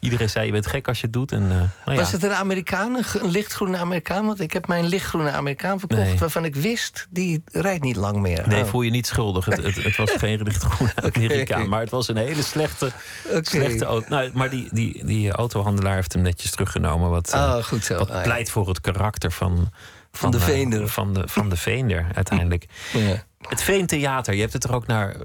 Iedereen 0.00 0.30
zei, 0.30 0.46
je 0.46 0.52
bent 0.52 0.66
gek 0.66 0.88
als 0.88 0.96
je 1.00 1.04
het 1.04 1.12
doet. 1.12 1.32
En, 1.32 1.42
eh, 1.42 1.48
nou 1.56 1.68
ja. 1.84 1.94
Was 1.94 2.12
het 2.12 2.22
een 2.22 2.32
Amerikaan, 2.32 2.96
een 3.20 3.30
lichtgroene 3.30 3.76
Amerikaan? 3.76 4.26
Want 4.26 4.40
ik 4.40 4.52
heb 4.52 4.66
mijn 4.66 4.86
lichtgroene 4.86 5.30
Amerikaan 5.30 5.78
verkocht... 5.78 6.00
Nee. 6.02 6.18
waarvan 6.18 6.44
ik 6.44 6.54
wist, 6.56 7.06
die 7.10 7.42
rijdt 7.52 7.82
niet 7.84 7.96
lang 7.96 8.16
meer. 8.16 8.48
Nee, 8.48 8.62
Oh. 8.62 8.68
voel 8.68 8.82
je 8.82 8.90
niet 8.90 9.06
schuldig. 9.06 9.44
Het, 9.44 9.62
het, 9.62 9.82
het 9.82 9.96
was 9.96 10.10
geen 10.10 10.42
lichtgroene 10.48 10.92
Amerikaan. 11.14 11.68
Maar 11.68 11.80
het 11.80 11.90
was 11.90 12.08
een 12.08 12.16
hele 12.16 12.42
slechte, 12.42 12.92
slechte 13.40 13.84
auto. 13.84 14.08
Nou, 14.08 14.30
maar 14.34 14.50
die, 14.50 14.68
die, 14.72 15.04
die 15.04 15.30
autohandelaar 15.32 15.94
heeft 15.94 16.12
hem 16.12 16.22
netjes 16.22 16.50
teruggenomen. 16.50 17.10
Wat, 17.10 17.32
Oh, 17.34 17.56
goed 17.64 17.84
zo. 17.84 17.98
wat 17.98 18.08
Ah, 18.10 18.16
ja. 18.16 18.22
pleit 18.22 18.50
voor 18.50 18.68
het 18.68 18.80
karakter 18.80 19.32
van... 19.32 19.70
Van 20.12 20.30
de 20.30 20.36
eh, 20.36 20.42
Veender. 20.44 20.88
Van 20.88 21.14
de, 21.14 21.22
van 21.28 21.48
de 21.48 21.56
Veender, 21.56 22.06
uiteindelijk. 22.14 22.66
Ja. 22.92 23.24
Het 23.48 23.62
Veentheater, 23.62 24.34
je 24.34 24.40
hebt 24.40 24.52
het 24.52 24.64
er 24.64 24.74
ook 24.74 24.86
naar 24.86 25.16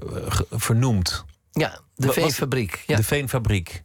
vernoemd. 0.50 1.24
Ja, 1.52 1.78
de 1.94 2.12
veefabriek. 2.12 2.82
Ja. 2.86 2.96
De 2.96 3.02
Veenfabriek. 3.02 3.82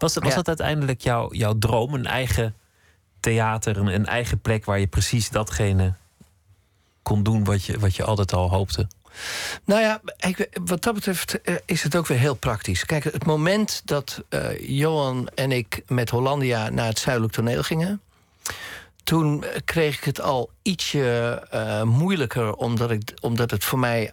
Was, 0.00 0.12
dat- 0.14 0.22
was 0.22 0.32
Ja. 0.32 0.38
dat 0.38 0.48
uiteindelijk 0.48 1.00
jouw, 1.00 1.32
jouw 1.32 1.58
droom? 1.58 1.94
Een 1.94 2.06
eigen 2.06 2.54
theater, 3.20 3.76
een, 3.76 3.86
een 3.86 4.06
eigen 4.06 4.40
plek... 4.40 4.64
waar 4.64 4.78
je 4.80 4.86
precies 4.86 5.30
datgene 5.30 5.94
kon 7.02 7.22
doen 7.22 7.44
wat 7.44 7.64
je, 7.64 7.78
wat 7.78 7.96
je 7.96 8.04
altijd 8.04 8.32
al 8.32 8.50
hoopte? 8.50 8.86
Nou 9.64 9.80
ja, 9.80 10.00
ik, 10.16 10.48
wat 10.64 10.82
dat 10.82 10.94
betreft 10.94 11.40
eh, 11.40 11.54
is 11.64 11.82
het 11.82 11.96
ook 11.96 12.06
weer 12.06 12.18
heel 12.18 12.34
praktisch. 12.34 12.84
Kijk, 12.84 13.04
het 13.04 13.26
moment 13.26 13.82
dat 13.84 14.22
eh, 14.28 14.68
Johan 14.68 15.28
en 15.34 15.52
ik 15.52 15.82
met 15.86 16.10
Hollandia 16.10 16.68
naar 16.68 16.86
het 16.86 16.98
Zuidelijk 16.98 17.34
Toneel 17.34 17.62
gingen... 17.62 18.00
toen 19.04 19.44
kreeg 19.64 19.96
ik 19.96 20.04
het 20.04 20.20
al 20.20 20.50
ietsje 20.62 21.46
eh, 21.50 21.82
moeilijker... 21.82 22.54
Omdat, 22.54 22.90
ik, 22.90 23.12
omdat 23.20 23.50
het 23.50 23.64
voor 23.64 23.78
mij 23.78 24.12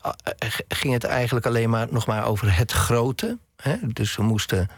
ging 0.67 0.93
het 0.93 1.03
eigenlijk 1.03 1.45
alleen 1.45 1.69
maar 1.69 1.87
nog 1.89 2.05
maar 2.07 2.25
over 2.25 2.55
het 2.55 2.71
grote. 2.71 3.37
Hè? 3.55 3.75
Dus 3.87 4.15
we 4.15 4.23
moesten 4.23 4.69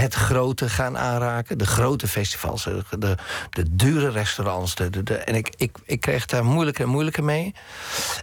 het 0.00 0.14
grote 0.14 0.68
gaan 0.68 0.98
aanraken. 0.98 1.58
De 1.58 1.66
grote 1.66 2.08
festivals, 2.08 2.64
de, 2.64 3.16
de, 3.50 3.76
dure 3.76 4.08
restaurants. 4.08 4.74
De, 4.74 5.16
en 5.16 5.34
ik, 5.34 5.54
ik, 5.56 5.78
ik 5.84 6.00
kreeg 6.00 6.26
daar 6.26 6.44
moeilijker 6.44 6.84
en 6.84 6.90
moeilijker 6.90 7.24
mee. 7.24 7.54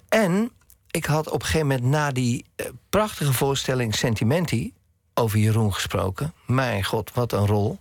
En 0.09 0.51
ik 0.91 1.05
had 1.05 1.27
op 1.27 1.41
een 1.41 1.45
gegeven 1.45 1.67
moment 1.67 1.85
na 1.85 2.11
die 2.11 2.45
eh, 2.55 2.65
prachtige 2.89 3.33
voorstelling 3.33 3.95
Sentimenti 3.95 4.73
over 5.13 5.39
Jeroen 5.39 5.73
gesproken. 5.73 6.33
Mijn 6.45 6.83
god, 6.83 7.11
wat 7.13 7.31
een 7.31 7.47
rol. 7.47 7.79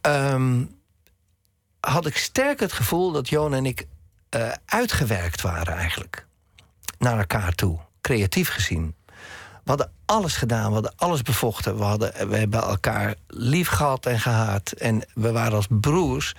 Ehm, 0.00 0.64
had 1.80 2.06
ik 2.06 2.16
sterk 2.16 2.60
het 2.60 2.72
gevoel 2.72 3.12
dat 3.12 3.28
Johan 3.28 3.54
en 3.54 3.66
ik 3.66 3.86
eh, 4.28 4.52
uitgewerkt 4.66 5.40
waren 5.40 5.74
eigenlijk. 5.74 6.26
Naar 6.98 7.18
elkaar 7.18 7.52
toe, 7.52 7.78
creatief 8.00 8.48
gezien. 8.48 8.94
We 9.68 9.74
hadden 9.74 9.92
alles 10.04 10.36
gedaan, 10.36 10.66
we 10.66 10.72
hadden 10.72 10.92
alles 10.96 11.22
bevochten. 11.22 11.78
We, 11.78 11.84
hadden, 11.84 12.28
we 12.28 12.36
hebben 12.36 12.62
elkaar 12.62 13.14
lief 13.26 13.68
gehad 13.68 14.06
en 14.06 14.20
gehaat. 14.20 14.72
En 14.72 15.02
we 15.14 15.32
waren 15.32 15.52
als 15.52 15.66
broers. 15.70 16.34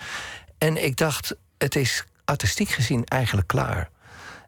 En 0.57 0.83
ik 0.83 0.97
dacht, 0.97 1.35
het 1.57 1.75
is 1.75 2.03
artistiek 2.25 2.69
gezien 2.69 3.05
eigenlijk 3.05 3.47
klaar. 3.47 3.89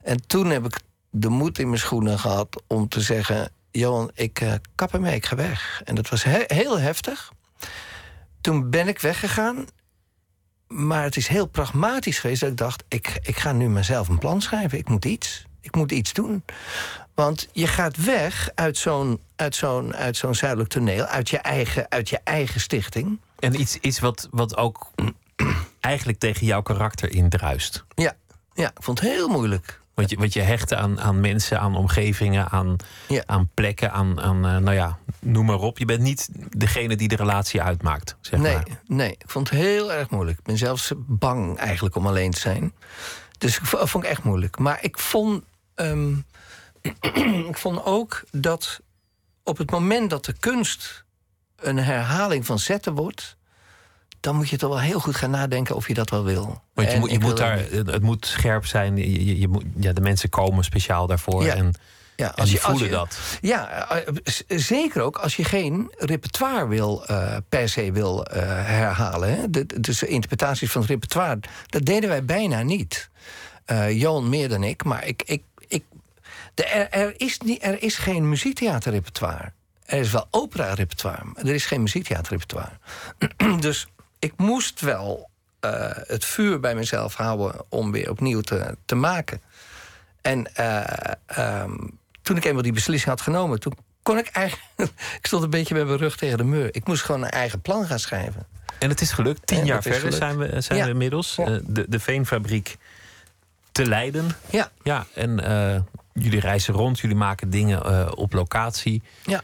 En 0.03 0.27
toen 0.27 0.49
heb 0.49 0.65
ik 0.65 0.79
de 1.09 1.29
moed 1.29 1.59
in 1.59 1.67
mijn 1.67 1.79
schoenen 1.79 2.19
gehad 2.19 2.63
om 2.67 2.87
te 2.87 3.01
zeggen... 3.01 3.51
Johan, 3.71 4.11
ik 4.13 4.41
eh, 4.41 4.53
kap 4.75 4.93
ermee, 4.93 5.15
ik 5.15 5.25
ga 5.25 5.35
weg. 5.35 5.81
En 5.85 5.95
dat 5.95 6.09
was 6.09 6.23
he- 6.23 6.43
heel 6.47 6.79
heftig. 6.79 7.31
Toen 8.41 8.69
ben 8.69 8.87
ik 8.87 8.99
weggegaan. 8.99 9.65
Maar 10.67 11.03
het 11.03 11.17
is 11.17 11.27
heel 11.27 11.45
pragmatisch 11.45 12.19
geweest 12.19 12.41
dat 12.41 12.49
ik 12.49 12.57
dacht... 12.57 12.83
Ik, 12.87 13.19
ik 13.21 13.37
ga 13.37 13.51
nu 13.51 13.69
mezelf 13.69 14.07
een 14.07 14.19
plan 14.19 14.41
schrijven. 14.41 14.77
Ik 14.77 14.89
moet 14.89 15.05
iets. 15.05 15.45
Ik 15.61 15.75
moet 15.75 15.91
iets 15.91 16.13
doen. 16.13 16.43
Want 17.21 17.47
je 17.51 17.67
gaat 17.67 18.03
weg 18.03 18.49
uit 18.55 18.77
zo'n 18.77 19.19
uit 19.35 19.55
zo'n 19.55 19.95
uit 19.95 20.17
zo'n 20.17 20.35
zuidelijk 20.35 20.69
toneel... 20.69 21.03
Uit 21.05 21.29
je 21.29 21.37
eigen, 21.37 21.85
uit 21.89 22.09
je 22.09 22.19
eigen 22.23 22.61
stichting. 22.61 23.19
En 23.39 23.59
iets, 23.59 23.75
iets 23.77 23.99
wat, 23.99 24.27
wat 24.31 24.57
ook 24.57 24.91
eigenlijk 25.79 26.19
tegen 26.19 26.45
jouw 26.45 26.61
karakter 26.61 27.11
indruist. 27.11 27.83
Ja, 27.95 28.13
ja 28.53 28.67
ik 28.69 28.83
vond 28.83 28.99
het 28.99 29.09
heel 29.09 29.27
moeilijk. 29.27 29.81
Want 29.93 30.09
je, 30.09 30.15
want 30.17 30.33
je 30.33 30.41
hecht 30.41 30.73
aan, 30.73 31.01
aan 31.01 31.19
mensen, 31.19 31.59
aan 31.59 31.75
omgevingen, 31.75 32.49
aan, 32.49 32.75
Ja. 33.07 33.23
aan 33.25 33.49
plekken, 33.53 33.91
aan, 33.91 34.21
aan 34.21 34.45
eh, 34.45 34.57
nou 34.57 34.73
ja, 34.75 34.97
noem 35.19 35.45
maar 35.45 35.59
op. 35.59 35.77
Je 35.77 35.85
bent 35.85 36.01
niet 36.01 36.29
degene 36.57 36.95
die 36.95 37.07
de 37.07 37.15
relatie 37.15 37.61
uitmaakt, 37.61 38.15
zeg 38.21 38.39
nee, 38.39 38.53
maar. 38.53 38.65
nee, 38.87 39.11
ik 39.11 39.23
vond 39.25 39.49
het 39.49 39.59
heel 39.59 39.91
erg 39.93 40.09
moeilijk. 40.09 40.37
Ik 40.37 40.43
ben 40.45 40.57
zelfs 40.57 40.91
bang 40.97 41.57
eigenlijk 41.57 41.95
om 41.95 42.07
alleen 42.07 42.31
te 42.31 42.39
zijn. 42.39 42.73
Dus 43.37 43.57
ik 43.57 43.65
vo- 43.65 43.85
vond 43.85 44.03
ik 44.03 44.09
echt 44.09 44.23
moeilijk. 44.23 44.57
Maar 44.59 44.77
ik 44.81 44.99
vond, 44.99 45.43
ehm, 45.75 46.13
ik 47.49 47.57
vond 47.57 47.85
ook 47.85 48.23
dat 48.31 48.79
op 49.43 49.57
het 49.57 49.71
moment 49.71 50.09
dat 50.09 50.25
de 50.25 50.33
kunst 50.39 51.03
een 51.55 51.77
herhaling 51.77 52.45
van 52.45 52.59
zetten 52.59 52.93
wordt, 52.93 53.35
dan 54.19 54.35
moet 54.35 54.49
je 54.49 54.57
toch 54.57 54.69
wel 54.69 54.79
heel 54.79 54.99
goed 54.99 55.15
gaan 55.15 55.29
nadenken 55.31 55.75
of 55.75 55.87
je 55.87 55.93
dat 55.93 56.09
wel 56.09 56.23
wil. 56.23 56.61
Want 56.73 56.87
je 56.87 56.93
En 56.93 56.99
moet, 56.99 57.11
je 57.11 57.19
moet 57.19 57.37
daar, 57.37 57.57
het 57.71 58.01
moet 58.01 58.25
scherp 58.25 58.65
zijn. 58.65 58.97
Je, 58.97 59.25
je, 59.25 59.39
je 59.39 59.47
moet, 59.47 59.63
ja, 59.79 59.93
de 59.93 60.01
mensen 60.01 60.29
komen 60.29 60.63
speciaal 60.63 61.07
daarvoor. 61.07 61.43
Ja. 61.43 61.55
En, 61.55 61.73
Ja, 62.15 62.35
en 62.35 62.43
die 62.43 62.53
je- 62.53 62.59
voelen 62.59 62.83
je- 62.83 62.89
dat. 62.89 63.17
Ja, 63.41 63.89
eh, 63.89 64.13
zeker 64.47 65.01
ook 65.01 65.17
als 65.17 65.35
je 65.35 65.43
geen 65.43 65.93
repertoire 65.97 66.67
wil, 66.67 67.05
eh, 67.05 67.37
per 67.49 67.69
se 67.69 67.91
wil 67.91 68.25
eh, 68.25 68.41
herhalen. 68.65 69.35
Hè? 69.39 69.49
De, 69.49 69.65
dus 69.79 69.99
de 69.99 70.07
interpretaties 70.07 70.71
van 70.71 70.81
het 70.81 70.89
repertoire, 70.89 71.39
dat 71.65 71.85
deden 71.85 72.09
wij 72.09 72.25
bijna 72.25 72.61
niet. 72.61 73.09
Eh 73.65 73.99
Johan 73.99 74.29
meer 74.29 74.49
dan 74.49 74.63
ik, 74.63 74.83
maar 74.83 75.05
ik. 75.07 75.23
ik, 75.25 75.43
er, 76.63 76.89
er, 76.89 77.13
is 77.17 77.37
niet, 77.39 77.63
er 77.63 77.83
is 77.83 77.97
geen 77.97 78.29
muziektheaterrepertoire. 78.29 79.51
Er 79.85 79.99
is 79.99 80.11
wel 80.11 80.27
opera-repertoire, 80.31 81.23
maar 81.23 81.43
er 81.45 81.53
is 81.53 81.65
geen 81.65 81.81
muziektheaterrepertoire. 81.81 82.71
dus 83.59 83.87
ik 84.19 84.33
moest 84.37 84.79
wel 84.81 85.29
eh, 85.59 85.89
het 85.93 86.25
vuur 86.25 86.59
bij 86.59 86.75
mezelf 86.75 87.15
houden 87.15 87.65
om 87.69 87.91
weer 87.91 88.09
opnieuw 88.09 88.41
te, 88.41 88.77
te 88.85 88.95
maken. 88.95 89.41
En 90.21 90.55
eh, 90.55 90.83
ehm, 91.25 91.77
toen 92.21 92.37
ik 92.37 92.45
eenmaal 92.45 92.63
die 92.63 92.71
beslissing 92.73 93.09
had 93.09 93.21
genomen, 93.21 93.59
toen 93.59 93.77
kon 94.01 94.17
ik 94.17 94.27
eigenlijk. 94.27 94.91
ik 95.19 95.27
stond 95.27 95.43
een 95.43 95.49
beetje 95.49 95.75
met 95.75 95.85
mijn 95.85 95.97
rug 95.97 96.17
tegen 96.17 96.37
de 96.37 96.43
muur. 96.43 96.75
Ik 96.75 96.87
moest 96.87 97.03
gewoon 97.03 97.23
een 97.23 97.29
eigen 97.29 97.61
plan 97.61 97.85
gaan 97.85 97.99
schrijven. 97.99 98.45
En 98.79 98.89
het 98.89 99.01
is 99.01 99.11
gelukt. 99.11 99.47
Tien 99.47 99.59
En 99.59 99.65
jaar 99.65 99.81
verder 99.81 100.13
zijn 100.13 100.37
we, 100.37 100.61
zijn 100.61 100.79
Ja. 100.79 100.85
we 100.85 100.91
inmiddels. 100.91 101.35
Ja. 101.35 101.45
Eh, 101.45 101.57
de, 101.63 101.85
de 101.89 101.99
Veenfabriek 101.99 102.77
te 103.71 103.85
Leiden. 103.85 104.31
Ja, 104.49 104.71
Ja, 104.83 105.05
en 105.13 105.39
eh, 105.73 105.81
jullie 106.13 106.39
reizen 106.39 106.73
rond. 106.73 106.99
Jullie 106.99 107.15
maken 107.15 107.49
dingen 107.49 107.83
eh, 107.85 108.11
op 108.15 108.33
locatie. 108.33 109.03
ja. 109.25 109.41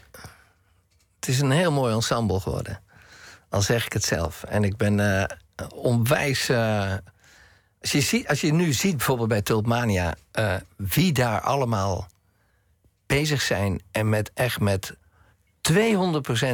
Het 1.20 1.28
is 1.28 1.40
een 1.40 1.50
heel 1.50 1.72
mooi 1.72 1.94
ensemble 1.94 2.40
geworden. 2.40 2.80
Al 3.48 3.62
zeg 3.62 3.86
ik 3.86 3.92
het 3.92 4.04
zelf. 4.04 4.42
En 4.42 4.64
ik 4.64 4.76
ben 4.76 5.20
eh, 5.20 5.36
onwijs. 5.74 6.48
eh, 6.48 6.92
als, 7.80 7.92
je 7.92 8.00
ziet, 8.00 8.28
als 8.28 8.40
je 8.40 8.52
nu 8.52 8.72
ziet, 8.72 8.96
bijvoorbeeld 8.96 9.28
bij 9.28 9.42
Tulpmania, 9.42 10.14
wie 10.76 11.12
daar 11.12 11.40
allemaal 11.40 12.06
bezig 13.06 13.42
zijn 13.42 13.80
en 13.90 14.08
met 14.08 14.30
echt 14.34 14.60
met 14.60 14.94
200% 15.72 15.74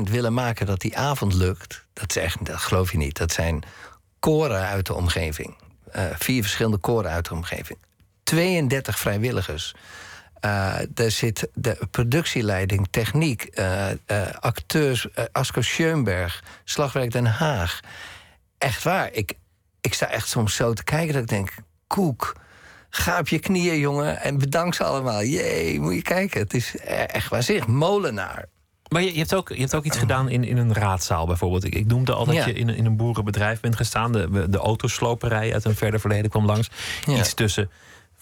willen 0.03 0.35
maken 0.35 0.67
dat 0.67 0.81
die 0.81 0.97
avond 0.99 1.35
lukt, 1.35 1.87
dat, 1.93 2.17
is 2.17 2.23
echt, 2.23 2.47
dat 2.47 2.57
geloof 2.59 2.93
je 2.93 2.99
niet. 2.99 3.17
Dat 3.17 3.33
zijn 3.33 3.63
koren 4.19 4.67
uit 4.67 4.87
de 4.87 4.95
omgeving. 4.95 5.57
Vier 6.19 6.43
verschillende 6.43 6.79
koren 6.79 7.11
uit 7.11 7.29
de 7.29 7.35
omgeving. 7.35 7.79
32 8.25 8.99
vrijwilligers. 8.99 9.75
Uh, 10.45 10.75
daar 10.89 11.11
zit 11.11 11.49
de 11.55 11.79
productieleiding, 11.91 12.87
techniek, 12.91 13.49
uh, 13.59 13.87
uh, 14.07 14.27
acteurs, 14.41 15.07
Asko 15.33 15.61
Schoenberg, 15.63 16.43
Slagwerk 16.65 17.11
Den 17.13 17.27
Haag. 17.27 17.81
Echt 18.59 18.83
waar, 18.83 19.09
ik, 19.13 19.33
ik 19.81 19.95
sta 19.95 20.07
echt 20.09 20.29
soms 20.29 20.55
zo 20.55 20.73
te 20.73 20.85
kijken 20.85 21.13
dat 21.15 21.23
ik 21.23 21.29
denk: 21.29 21.55
Koek, 21.87 22.37
ga 22.91 23.19
op 23.19 23.29
je 23.29 23.39
knieën, 23.39 23.79
jongen, 23.79 24.21
en 24.21 24.39
bedank 24.39 24.75
ze 24.75 24.85
allemaal. 24.85 25.23
Jee, 25.23 25.81
moet 25.81 25.95
je 25.95 26.03
kijken. 26.03 26.41
Het 26.41 26.55
is 26.55 26.77
echt 27.07 27.29
waanzinnig. 27.29 27.67
Molenaar. 27.67 28.45
Maar 28.89 29.03
je, 29.03 29.13
je, 29.13 29.19
hebt 29.19 29.35
ook, 29.35 29.49
je 29.49 29.61
hebt 29.61 29.75
ook 29.75 29.85
iets 29.85 29.99
gedaan 29.99 30.29
in, 30.29 30.45
in 30.45 30.57
een 30.57 30.75
raadzaal 30.75 31.27
bijvoorbeeld. 31.27 31.65
Ik, 31.65 31.75
ik 31.75 31.87
noemde 31.87 32.13
al 32.15 32.25
dat 32.25 32.35
Ja. 32.35 32.47
je 32.47 32.53
in, 32.53 32.69
een- 32.69 32.77
in 32.77 32.85
een 32.85 32.97
boerenbedrijf 32.97 33.61
bent 33.61 33.77
gestaan. 33.77 34.13
De, 34.13 34.49
de 34.49 34.59
autosloperij 34.59 35.53
uit 35.53 35.65
een 35.65 35.75
verder 35.77 36.01
verleden 36.01 36.31
kwam 36.31 36.47
langs. 36.47 36.71
Ja. 37.07 37.17
Iets 37.19 37.35
tussen 37.35 37.71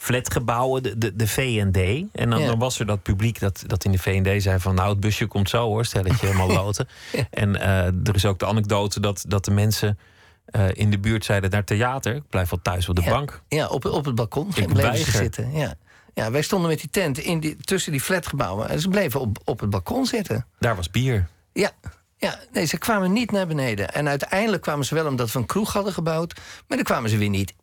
flatgebouwen, 0.02 0.82
de, 0.82 0.98
de, 0.98 1.16
de 1.16 1.26
V&D. 1.26 1.76
En 2.12 2.30
dan, 2.30 2.40
Ja. 2.40 2.46
dan 2.46 2.58
was 2.58 2.78
er 2.78 2.86
dat 2.86 3.02
publiek 3.02 3.40
dat, 3.40 3.62
dat 3.66 3.84
in 3.84 3.92
de 3.92 3.98
V&D 3.98 4.42
zei 4.42 4.58
van... 4.60 4.74
nou, 4.74 4.88
het 4.90 5.00
busje 5.00 5.26
komt 5.26 5.48
zo 5.48 5.64
hoor, 5.66 5.84
stelletje 5.84 6.26
helemaal 6.26 6.52
loten. 6.62 6.88
En 7.30 7.60
eh, 7.60 7.84
er 7.86 8.14
is 8.14 8.24
ook 8.24 8.38
de 8.38 8.46
anekdote 8.46 9.00
dat, 9.00 9.24
dat 9.28 9.44
de 9.44 9.50
mensen 9.50 9.98
eh, 10.44 10.64
in 10.72 10.90
de 10.90 10.98
buurt 10.98 11.24
zeiden... 11.24 11.50
naar 11.50 11.64
theater, 11.64 12.14
ik 12.14 12.28
blijf 12.28 12.50
wel 12.50 12.58
thuis 12.62 12.88
op 12.88 12.96
de 12.96 13.02
Ja. 13.02 13.10
bank. 13.10 13.42
Ja, 13.48 13.66
op, 13.68 13.84
op 13.84 14.04
het 14.04 14.14
balkon 14.14 14.48
Ik 14.54 14.68
weiger. 14.68 15.12
zitten. 15.12 15.52
Ja. 15.52 15.74
ja, 16.14 16.30
wij 16.30 16.42
stonden 16.42 16.68
met 16.68 16.80
die 16.80 16.90
tent 16.90 17.18
in 17.18 17.40
die, 17.40 17.56
tussen 17.56 17.92
die 17.92 18.00
flatgebouwen. 18.00 18.68
En 18.68 18.80
ze 18.80 18.88
bleven 18.88 19.20
op, 19.20 19.38
op 19.44 19.60
het 19.60 19.70
balkon 19.70 20.06
zitten. 20.06 20.46
Daar 20.58 20.76
was 20.76 20.90
bier. 20.90 21.26
Ja, 21.52 21.70
ja, 22.16 22.38
nee, 22.52 22.64
ze 22.64 22.78
kwamen 22.78 23.12
niet 23.12 23.30
naar 23.30 23.46
beneden. 23.46 23.94
En 23.94 24.08
uiteindelijk 24.08 24.62
kwamen 24.62 24.84
ze 24.84 24.94
wel 24.94 25.06
omdat 25.06 25.32
we 25.32 25.38
een 25.38 25.46
kroeg 25.46 25.72
hadden 25.72 25.92
gebouwd. 25.92 26.34
Maar 26.68 26.76
dan 26.76 26.86
kwamen 26.86 27.10
ze 27.10 27.16
weer 27.16 27.28
niet 27.28 27.54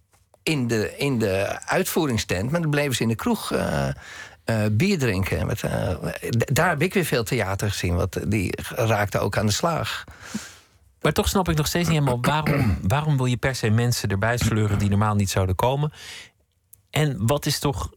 in 0.44 0.68
de, 0.68 0.98
in 0.98 1.20
de 1.20 1.60
uitvoeringstent. 1.66 2.52
Maar 2.52 2.62
dan 2.62 2.70
bleven 2.70 2.96
ze 2.96 3.02
in 3.02 3.08
de 3.08 3.16
kroeg 3.16 3.52
eh, 3.52 3.88
eh, 3.88 3.96
bier 4.72 5.00
drinken. 5.00 5.48
Met, 5.48 5.64
eh, 5.64 5.96
daar 6.30 6.70
heb 6.70 6.82
ik 6.82 6.94
weer 6.94 7.06
veel 7.06 7.24
theater 7.24 7.70
gezien. 7.70 7.96
Want 7.96 8.32
die 8.32 8.54
raakte 8.76 9.20
ook 9.20 9.38
aan 9.38 9.46
de 9.46 9.52
slag. 9.52 10.04
Maar 11.02 11.12
toch 11.12 11.28
snap 11.28 11.50
ik 11.50 11.58
nog 11.58 11.68
steeds 11.68 11.88
niet 11.88 12.00
helemaal 12.00 12.22
waarom, 12.22 12.78
waarom 12.82 13.18
wil 13.18 13.26
je 13.26 13.38
per 13.38 13.56
se 13.56 13.70
mensen 13.70 14.10
erbij 14.10 14.38
sleuren 14.38 14.80
die 14.80 14.90
normaal 14.90 15.16
niet 15.16 15.30
zouden 15.30 15.56
komen? 15.56 15.92
En 16.90 17.28
wat 17.28 17.46
is 17.46 17.60
toch 17.60 17.92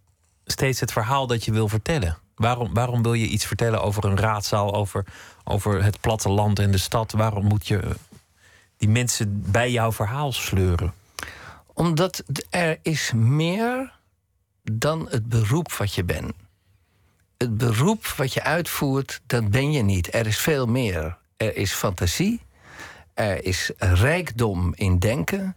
steeds 0.44 0.80
het 0.80 0.92
verhaal 0.92 1.26
dat 1.26 1.44
je 1.44 1.52
wil 1.52 1.68
vertellen? 1.68 2.18
Waarom, 2.34 2.74
waarom 2.74 3.02
wil 3.02 3.14
je 3.14 3.26
iets 3.26 3.44
vertellen 3.44 3.82
over 3.82 4.04
een 4.04 4.18
raadzaal, 4.18 4.74
over, 4.74 5.04
over 5.44 5.84
het 5.84 6.00
platteland 6.00 6.58
en 6.58 6.70
de 6.70 6.78
stad? 6.78 7.12
Waarom 7.12 7.44
moet 7.44 7.66
je 7.66 7.80
die 8.76 8.88
mensen 8.88 9.42
bij 9.50 9.70
jouw 9.70 9.92
verhaal 9.92 10.32
sleuren? 10.32 10.92
Omdat 11.74 12.22
er 12.50 12.78
is 12.82 13.12
meer 13.14 13.98
dan 14.62 15.08
het 15.10 15.28
beroep 15.28 15.72
wat 15.72 15.94
je 15.94 16.04
bent. 16.04 16.32
Het 17.36 17.56
beroep 17.56 18.06
wat 18.06 18.32
je 18.32 18.42
uitvoert, 18.42 19.20
dat 19.26 19.50
ben 19.50 19.72
je 19.72 19.82
niet. 19.82 20.14
Er 20.14 20.26
is 20.26 20.38
veel 20.38 20.66
meer. 20.66 21.18
Er 21.36 21.56
is 21.56 21.72
fantasie. 21.72 22.40
Er 23.14 23.44
is 23.44 23.70
rijkdom 23.78 24.72
in 24.74 24.98
denken. 24.98 25.56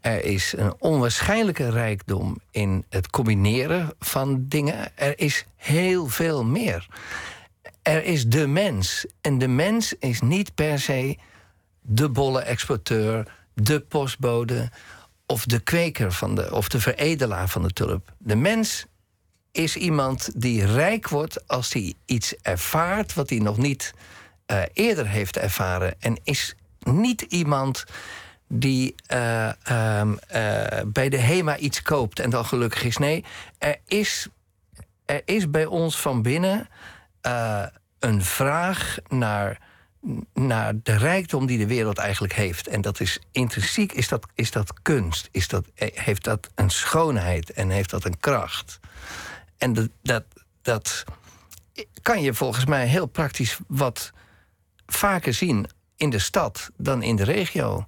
Er 0.00 0.24
is 0.24 0.54
een 0.56 0.74
onwaarschijnlijke 0.78 1.70
rijkdom 1.70 2.38
in 2.50 2.84
het 2.88 3.10
combineren 3.10 3.92
van 3.98 4.48
dingen. 4.48 4.96
Er 4.96 5.18
is 5.18 5.46
heel 5.56 6.06
veel 6.06 6.44
meer. 6.44 6.86
Er 7.82 8.04
is 8.04 8.26
de 8.26 8.46
mens. 8.46 9.06
En 9.20 9.38
de 9.38 9.48
mens 9.48 9.94
is 9.98 10.20
niet 10.20 10.54
per 10.54 10.78
se 10.78 11.18
de 11.80 12.08
bolle 12.08 12.40
exporteur, 12.40 13.32
de 13.54 13.80
postbode 13.80 14.70
of 15.26 15.44
de 15.44 15.60
kweker 15.60 16.12
van 16.12 16.34
de, 16.34 16.52
of 16.54 16.68
de 16.68 16.80
veredelaar 16.80 17.48
van 17.48 17.62
de 17.62 17.72
tulp. 17.72 18.12
De 18.18 18.36
mens 18.36 18.86
is 19.52 19.76
iemand 19.76 20.30
die 20.40 20.66
rijk 20.66 21.08
wordt 21.08 21.48
als 21.48 21.72
hij 21.72 21.94
iets 22.04 22.34
ervaart 22.42 23.14
wat 23.14 23.30
hij 23.30 23.38
nog 23.38 23.56
niet 23.56 23.94
eh, 24.46 24.62
eerder 24.72 25.08
heeft 25.08 25.36
ervaren. 25.36 25.94
En 26.00 26.18
is 26.22 26.54
niet 26.80 27.20
iemand 27.20 27.84
die 28.48 28.94
eh, 29.06 29.66
ehm, 29.66 30.14
eh, 30.26 30.82
bij 30.86 31.08
de 31.08 31.18
HEMA 31.18 31.56
iets 31.56 31.82
koopt 31.82 32.20
en 32.20 32.30
dan 32.30 32.44
gelukkig 32.44 32.84
is. 32.84 32.96
Nee, 32.96 33.24
er 33.58 33.76
is, 33.86 34.28
er 35.04 35.22
is 35.24 35.50
bij 35.50 35.66
ons 35.66 36.00
van 36.00 36.22
binnen 36.22 36.68
een 37.98 38.22
vraag 38.22 38.96
naar, 39.08 39.58
naar 40.34 40.74
de 40.82 40.96
rijkdom 40.96 41.46
die 41.46 41.58
de 41.58 41.66
wereld 41.66 41.98
eigenlijk 41.98 42.32
heeft. 42.32 42.66
En 42.66 42.80
dat 42.80 43.00
is 43.00 43.18
intrinsiek, 43.32 43.92
is 43.92 44.08
dat, 44.08 44.26
is 44.34 44.50
dat 44.50 44.82
kunst, 44.82 45.28
is 45.30 45.48
dat, 45.48 45.66
eh, 45.74 45.88
heeft 45.94 46.24
dat 46.24 46.50
een 46.54 46.70
schoonheid 46.70 47.52
en 47.52 47.70
heeft 47.70 47.90
dat 47.90 48.04
een 48.04 48.18
kracht. 48.18 48.80
En 49.58 49.72
dat, 49.72 49.88
dat, 50.02 50.24
dat 50.62 51.04
kan 52.02 52.22
je 52.22 52.34
volgens 52.34 52.64
mij 52.64 52.86
heel 52.86 53.06
praktisch 53.06 53.58
wat 53.66 54.12
vaker 54.86 55.34
zien 55.34 55.66
in 55.96 56.10
de 56.10 56.18
stad 56.18 56.70
dan 56.76 57.02
in 57.02 57.16
de 57.16 57.24
regio. 57.24 57.84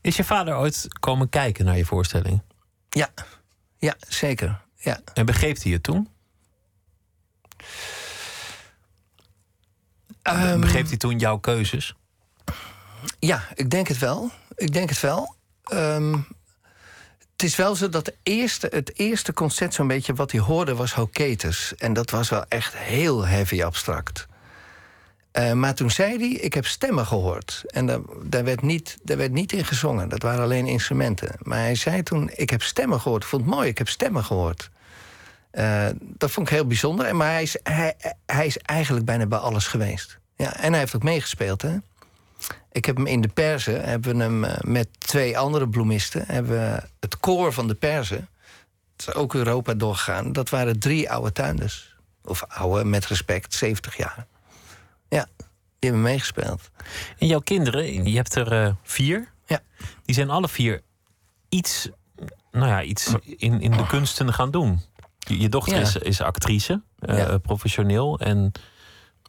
Is 0.00 0.16
je 0.16 0.24
vader 0.24 0.56
ooit 0.56 0.86
komen 1.00 1.28
kijken 1.28 1.64
naar 1.64 1.76
je 1.76 1.84
voorstelling? 1.84 2.42
Ja, 2.88 3.08
ja 3.78 3.94
zeker. 4.08 4.60
Ja. 4.74 5.00
En 5.14 5.26
begreep 5.26 5.62
hij 5.62 5.72
het 5.72 5.82
toen? 5.82 6.08
Begreep 10.60 10.88
hij 10.88 10.96
toen 10.96 11.18
jouw 11.18 11.38
keuzes? 11.38 11.94
Ja, 13.18 13.42
ik 13.54 13.70
denk 13.70 13.88
het 13.88 13.98
wel. 13.98 14.30
Ik 14.54 14.72
denk 14.72 14.88
het 14.88 15.00
wel. 15.00 15.34
Ehm, 15.64 16.12
het 17.32 17.42
is 17.42 17.56
wel 17.56 17.74
zo 17.74 17.88
dat 17.88 18.04
de 18.04 18.14
eerste, 18.22 18.68
het 18.70 18.98
eerste 18.98 19.32
concert 19.32 19.74
zo'n 19.74 19.86
beetje 19.86 20.14
wat 20.14 20.30
hij 20.30 20.40
hoorde 20.40 20.74
was 20.74 20.92
Hoketus. 20.92 21.74
En 21.76 21.92
dat 21.92 22.10
was 22.10 22.28
wel 22.28 22.44
echt 22.48 22.76
heel 22.76 23.26
heavy 23.26 23.62
abstract. 23.62 24.26
Eh, 25.30 25.52
maar 25.52 25.74
toen 25.74 25.90
zei 25.90 26.18
hij, 26.18 26.28
ik 26.28 26.54
heb 26.54 26.66
stemmen 26.66 27.06
gehoord. 27.06 27.62
En 27.66 27.86
daar, 27.86 28.00
daar, 28.22 28.44
werd 28.44 28.62
niet, 28.62 28.98
daar 29.02 29.16
werd 29.16 29.32
niet 29.32 29.52
in 29.52 29.64
gezongen. 29.64 30.08
Dat 30.08 30.22
waren 30.22 30.42
alleen 30.42 30.66
instrumenten. 30.66 31.34
Maar 31.38 31.58
hij 31.58 31.74
zei 31.74 32.02
toen, 32.02 32.30
ik 32.34 32.50
heb 32.50 32.62
stemmen 32.62 33.00
gehoord. 33.00 33.22
Ik 33.22 33.28
vond 33.28 33.42
het 33.42 33.50
mooi, 33.50 33.68
ik 33.68 33.78
heb 33.78 33.88
stemmen 33.88 34.24
gehoord. 34.24 34.70
Eh, 35.50 35.86
dat 36.00 36.30
vond 36.30 36.48
ik 36.48 36.54
heel 36.54 36.66
bijzonder. 36.66 37.06
En 37.06 37.16
Maar 37.16 37.32
hij 37.32 37.42
is, 37.42 37.56
hij, 37.62 37.94
hij 38.26 38.46
is 38.46 38.58
eigenlijk 38.58 39.06
bijna 39.06 39.26
bij 39.26 39.38
alles 39.38 39.66
geweest. 39.66 40.17
Ja, 40.38 40.56
en 40.56 40.70
hij 40.70 40.80
heeft 40.80 40.96
ook 40.96 41.02
meegespeeld, 41.02 41.62
hè. 41.62 41.76
Ik 42.72 42.84
heb 42.84 42.96
hem 42.96 43.06
in 43.06 43.20
de 43.20 43.28
Perzen, 43.28 43.84
hebben 43.84 44.16
we 44.16 44.22
hem 44.22 44.44
eh, 44.44 44.58
met 44.60 44.88
twee 44.98 45.38
andere 45.38 45.68
bloemisten, 45.68 46.24
hebben 46.26 46.50
we 46.52 46.82
het 47.00 47.18
koor 47.18 47.52
van 47.52 47.68
de 47.68 47.74
Perzen, 47.74 48.28
het 48.96 49.08
is 49.08 49.14
ook 49.14 49.34
Europa 49.34 49.74
doorgegaan. 49.74 50.32
Dat 50.32 50.48
waren 50.48 50.78
drie 50.78 51.10
oude 51.10 51.32
tuinders. 51.32 51.96
Of 52.24 52.44
oude, 52.48 52.84
met 52.84 53.06
respect, 53.06 53.54
70 53.54 53.96
jaar. 53.96 54.26
Ja, 55.08 55.26
die 55.78 55.90
hebben 55.90 56.02
meegespeeld. 56.02 56.70
En 57.18 57.26
jouw 57.26 57.38
kinderen, 57.40 58.04
je 58.10 58.16
hebt 58.16 58.34
er 58.34 58.52
eh, 58.64 58.72
vier. 58.82 59.28
Ja. 59.46 59.60
Die 60.04 60.14
zijn 60.14 60.30
alle 60.30 60.48
vier 60.48 60.82
iets, 61.48 61.88
nou 62.50 62.66
ja, 62.66 62.82
iets 62.82 63.14
in, 63.24 63.60
in 63.60 63.70
de 63.70 63.86
kunsten 63.86 64.32
gaan 64.34 64.50
doen. 64.50 64.80
Je, 65.18 65.38
je 65.38 65.48
dochter 65.48 65.74
Ja. 65.74 65.80
is, 65.80 65.96
is 65.96 66.20
actrice, 66.20 66.82
eh, 66.98 67.18
Ja. 67.18 67.38
professioneel. 67.38 68.18
En 68.18 68.52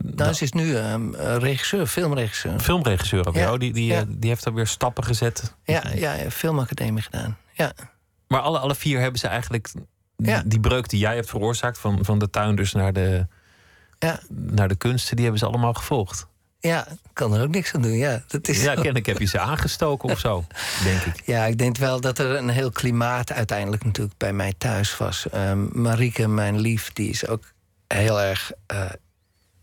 Nou, 0.04 0.34
ze 0.34 0.43
is 0.43 0.52
nu 0.52 0.76
ehm, 0.76 1.14
eh, 1.14 1.36
regisseur, 1.36 1.88
filmregisseur. 1.88 2.60
filmregisseur 2.60 3.28
ook. 3.28 3.34
Ja. 3.36 3.41
jou. 3.41 3.58
Die, 3.58 3.74
die, 3.74 3.86
Ja. 3.86 4.00
eh, 4.00 4.06
die 4.08 4.30
heeft 4.30 4.45
er 4.45 4.54
weer 4.54 4.68
stappen 4.68 5.04
gezet. 5.04 5.56
Ja, 5.64 5.84
ja, 5.95 6.16
filmacademie 6.30 7.02
gedaan. 7.04 7.38
Ja, 7.54 7.74
Maar 8.28 8.39
alle, 8.41 8.60
alle 8.60 8.76
vier 8.76 9.00
hebben 9.00 9.20
ze 9.20 9.28
eigenlijk 9.28 9.70
Ja. 10.16 10.43
die 10.45 10.60
breuk 10.60 10.89
die 10.89 11.00
jij 11.00 11.16
hebt 11.16 11.30
veroorzaakt... 11.30 11.78
van, 11.78 12.00
van 12.06 12.20
de 12.20 12.30
tuinders 12.30 12.72
naar 12.72 12.93
de, 12.93 13.28
ja, 14.00 14.20
naar 14.30 14.68
de 14.68 14.76
kunsten, 14.76 15.16
die 15.16 15.24
hebben 15.26 15.41
ze 15.41 15.47
allemaal 15.47 15.74
gevolgd. 15.74 16.28
ja, 16.60 16.88
kan 17.14 17.34
er 17.34 17.41
ook 17.41 17.50
niks 17.50 17.74
aan 17.74 17.82
doen. 17.82 17.97
Ja, 17.97 18.24
dat 18.28 18.47
is 18.47 18.62
Ja, 18.64 18.74
kennelijk 18.74 19.06
heb 19.06 19.20
je 19.20 19.26
ze 19.26 19.39
aangestoken 19.39 20.10
of 20.10 20.20
zo, 20.20 20.45
denk 20.84 21.02
ik. 21.02 21.26
Ja, 21.26 21.45
ik 21.45 21.58
denk 21.58 21.78
wel 21.78 22.02
dat 22.02 22.20
er 22.20 22.36
een 22.36 22.50
heel 22.50 22.72
klimaat 22.72 23.32
uiteindelijk 23.32 23.84
natuurlijk 23.84 24.18
bij 24.18 24.34
mij 24.34 24.54
thuis 24.58 24.97
was. 24.97 25.30
Ehm 25.30 25.82
Marieke, 25.82 26.28
mijn 26.28 26.60
lief, 26.60 26.93
die 26.93 27.10
is 27.10 27.28
ook 27.28 27.43
heel 27.88 28.22
erg 28.22 28.52
eh, 28.66 28.82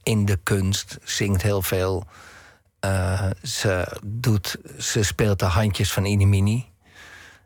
in 0.06 0.24
de 0.24 0.38
kunst, 0.42 0.98
zingt 1.04 1.42
heel 1.42 1.62
veel. 1.62 2.04
Eh, 2.80 3.30
ze, 3.42 3.98
doet, 4.04 4.56
ze 4.78 5.02
speelt 5.02 5.38
de 5.38 5.44
handjes 5.44 5.92
van 5.92 6.04
Inimini. 6.04 6.66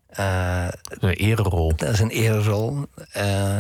Eh 0.09 0.69
Een 0.89 1.11
ererol. 1.11 1.73
dat 1.77 1.89
is 1.89 2.01
een 2.01 2.11
ererol. 2.11 2.87
Eh, 3.13 3.57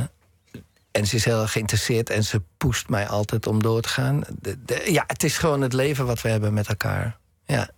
en 0.90 1.06
ze 1.06 1.16
is 1.16 1.24
heel 1.24 1.40
erg 1.42 1.52
geïnteresseerd 1.52 2.10
en 2.10 2.24
ze 2.24 2.42
poest 2.56 2.88
mij 2.88 3.08
altijd 3.08 3.46
om 3.46 3.62
door 3.62 3.80
te 3.80 3.88
gaan. 3.88 4.22
De- 4.40 4.64
de- 4.64 4.88
ja, 4.92 5.04
het 5.06 5.22
is 5.22 5.38
gewoon 5.38 5.60
het 5.60 5.72
leven 5.72 6.06
wat 6.06 6.20
we 6.20 6.28
hebben 6.28 6.52
met 6.54 6.68
elkaar. 6.68 7.18
Ja, 7.46 7.68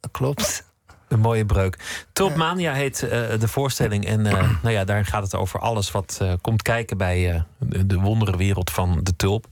dat 0.00 0.10
klopt. 0.10 0.64
Een 1.12 1.20
mooie 1.20 1.46
breuk. 1.46 1.78
Tulpmania 2.12 2.72
heet 2.72 3.02
eh, 3.02 3.10
de 3.40 3.48
voorstelling. 3.48 4.06
En 4.06 4.26
eh, 4.26 4.50
nou 4.62 4.74
ja, 4.74 4.84
daarin 4.84 5.04
gaat 5.04 5.22
het 5.22 5.34
over 5.34 5.60
alles 5.60 5.90
wat 5.90 6.18
eh, 6.20 6.32
komt 6.40 6.62
kijken 6.62 6.96
bij 6.96 7.44
de, 7.58 7.86
de 7.86 7.98
wonderenwereld 7.98 8.70
van 8.70 9.00
de 9.02 9.16
tulp. 9.16 9.46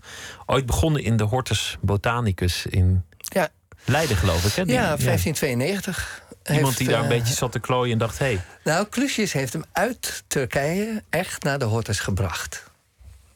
Ooit 0.46 0.66
begonnen 0.66 1.02
in 1.02 1.16
de 1.16 1.24
Hortus 1.24 1.76
Botanicus 1.80 2.66
in 2.66 3.04
Ja, 3.18 3.48
Leiden, 3.84 4.16
geloof 4.16 4.44
ik. 4.44 4.52
Hè? 4.52 4.64
Die- 4.64 4.74
ja 4.74 4.80
1592. 4.96 6.22
Iemand 6.52 6.76
die 6.76 6.88
daar 6.88 7.02
een 7.02 7.08
beetje 7.08 7.34
zat 7.34 7.52
te 7.52 7.58
klooien 7.58 7.92
en 7.92 7.98
dacht... 7.98 8.18
hé, 8.18 8.26
hey, 8.26 8.40
Nou, 8.64 8.86
Clusius 8.88 9.32
heeft 9.32 9.52
hem 9.52 9.64
uit 9.72 10.24
Turkije 10.26 11.02
echt 11.10 11.42
naar 11.42 11.58
de 11.58 11.64
Hortus 11.64 12.00
gebracht. 12.00 12.64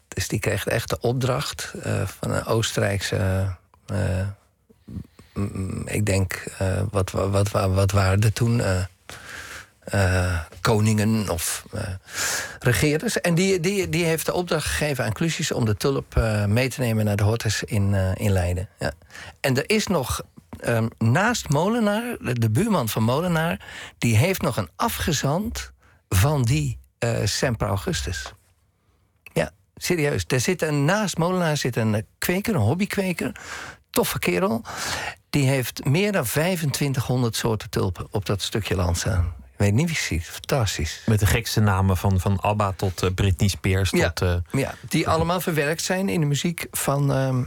Dus 0.09 0.29
die 0.29 0.39
kreeg 0.39 0.67
echt 0.67 0.89
de 0.89 1.01
opdracht 1.01 1.75
van 2.05 2.31
een 2.31 2.45
Oostenrijkse. 2.45 3.47
Mm, 5.35 5.83
ik 5.85 6.07
denk, 6.07 6.45
eh, 6.59 6.83
wat, 6.91 7.11
wat, 7.11 7.51
wat, 7.51 7.51
wat 7.51 7.91
waren 7.91 8.21
er 8.21 8.33
toen? 8.33 8.61
eh, 8.61 8.85
eh, 9.85 10.41
koningen 10.61 11.29
of 11.29 11.67
regeerders. 12.59 13.21
En 13.21 13.35
die, 13.35 13.61
die, 13.61 13.89
die 13.89 14.05
heeft 14.05 14.27
de 14.27 14.33
opdracht 14.33 14.67
gegeven 14.67 15.05
aan 15.05 15.13
Clusius 15.13 15.53
om 15.53 15.65
de 15.65 15.77
tulp 15.77 16.21
mee 16.49 16.69
te 16.69 16.81
nemen 16.81 17.05
naar 17.05 17.17
de 17.17 17.23
Hortus 17.23 17.63
in, 17.63 17.95
in 18.15 18.31
Leiden. 18.31 18.69
Ja. 18.79 18.93
En 19.41 19.57
er 19.57 19.71
is 19.71 19.87
nog 19.87 20.23
ehm, 20.61 20.89
naast 20.99 21.49
Molenaar, 21.49 22.17
de, 22.21 22.51
buurman 22.51 22.89
van 22.89 23.03
Molenaar, 23.03 23.61
die 23.99 24.17
heeft 24.17 24.43
nog 24.43 24.57
een 24.57 24.69
afgezant 24.77 25.73
van 26.09 26.43
die 26.43 26.79
Semper 27.25 27.69
Augustus. 27.69 28.33
Ja, 29.33 29.51
serieus. 29.77 30.25
Er 30.27 30.41
zit 30.41 30.63
een, 30.63 30.85
naast 30.85 31.19
Molenaar 31.19 31.57
zit 31.57 31.77
een 31.77 32.07
kweker, 32.19 32.55
een 32.55 32.61
hobbykweker. 32.61 33.33
Toffe 33.95 34.19
kerel. 34.19 34.63
Die 35.31 35.47
heeft 35.49 35.85
meer 35.85 36.13
dan 36.13 36.25
2500 36.25 37.37
soorten 37.37 37.71
tulpen 37.71 38.07
op 38.11 38.27
dat 38.27 38.43
stukje 38.43 38.75
land 38.75 38.97
staan. 38.99 39.35
Ik 39.53 39.61
weet 39.61 39.73
niet 39.73 39.87
wie 39.87 39.97
ziet. 39.97 40.25
Fantastisch. 40.25 41.03
Met 41.07 41.21
de 41.21 41.27
gekste 41.27 41.61
namen 41.61 41.97
van, 41.97 42.21
van 42.21 42.41
ABBA 42.41 42.73
tot 42.73 43.03
eh, 43.03 43.11
Britney 43.15 43.49
Spears. 43.49 43.91
Ja. 43.91 44.11
Tot, 44.13 44.29
eh, 44.29 44.61
Ja, 44.61 44.75
die 44.89 45.09
allemaal 45.09 45.41
verwerkt 45.41 45.83
zijn 45.83 46.09
in 46.09 46.21
de 46.21 46.27
muziek 46.27 46.67
van, 46.71 47.13
ehm, 47.13 47.45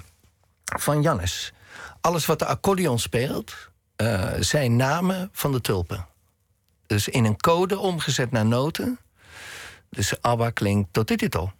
van 0.63 1.01
Jannes. 1.01 1.53
Alles 2.01 2.25
wat 2.25 2.39
de 2.39 2.45
accordeon 2.45 2.99
speelt, 2.99 3.53
eh, 3.95 4.29
zijn 4.39 4.75
namen 4.75 5.29
van 5.31 5.51
de 5.51 5.61
tulpen. 5.61 6.05
Dus 6.85 7.07
in 7.07 7.25
een 7.25 7.37
code 7.37 7.77
omgezet 7.79 8.31
naar 8.31 8.45
noten. 8.45 8.99
Dus 9.89 10.21
ABBA 10.21 10.49
klinkt 10.49 10.93
tot 10.93 11.07
dit 11.07 11.35
al. 11.35 11.51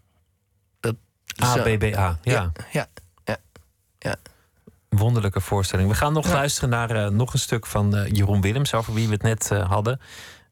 Dat, 0.80 0.96
zo- 1.26 1.46
ABBA. 1.46 1.88
Ja. 1.88 2.18
Ja, 2.24 2.52
ja, 2.72 2.88
ja, 3.26 3.38
ja. 4.00 4.16
Wonderlijke 4.90 5.42
voorstelling. 5.42 5.90
We 5.90 5.96
gaan 5.96 6.14
nog 6.14 6.28
luisteren 6.34 6.70
naar 6.70 6.90
eh, 6.90 7.08
nog 7.08 7.34
een 7.34 7.40
stuk 7.40 7.66
van 7.66 7.96
eh, 7.96 8.12
Jeroen 8.12 8.42
Willems, 8.42 8.74
over 8.74 8.94
wie 8.94 9.08
we 9.08 9.14
het 9.14 9.22
net 9.22 9.52
eh, 9.52 9.70
hadden. 9.70 10.00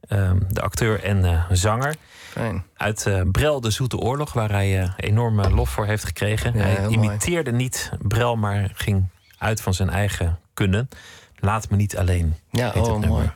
Ehm, 0.08 0.40
de 0.50 0.62
acteur 0.62 1.04
en 1.04 1.46
zanger. 1.52 1.96
Fijn. 2.32 2.64
Uit 2.78 3.10
Brel 3.32 3.62
de 3.62 3.70
Zoete 3.70 3.98
Oorlog, 3.98 4.34
waar 4.34 4.52
hij 4.52 4.94
enorme 4.98 5.50
lof 5.50 5.70
voor 5.70 5.86
heeft 5.86 6.04
gekregen. 6.04 6.54
Ja, 6.54 6.64
hij 6.64 6.82
mooi. 6.82 6.94
imiteerde 6.94 7.52
niet 7.52 7.92
Brel, 8.02 8.36
maar 8.36 8.72
ging 8.74 9.08
uit 9.38 9.62
van 9.62 9.74
zijn 9.74 9.90
eigen 9.90 10.40
kunnen. 10.54 10.90
Laat 11.36 11.70
me 11.70 11.76
niet 11.76 11.98
alleen. 11.98 12.36
Ja, 12.50 12.72
oh, 12.76 12.86
nummer. 12.86 13.10
mooi. 13.10 13.32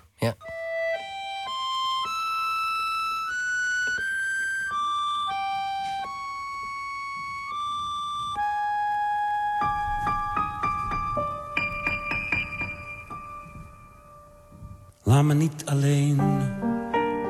Laat 15.09 15.23
me 15.23 15.33
niet 15.33 15.63
alleen, 15.65 16.21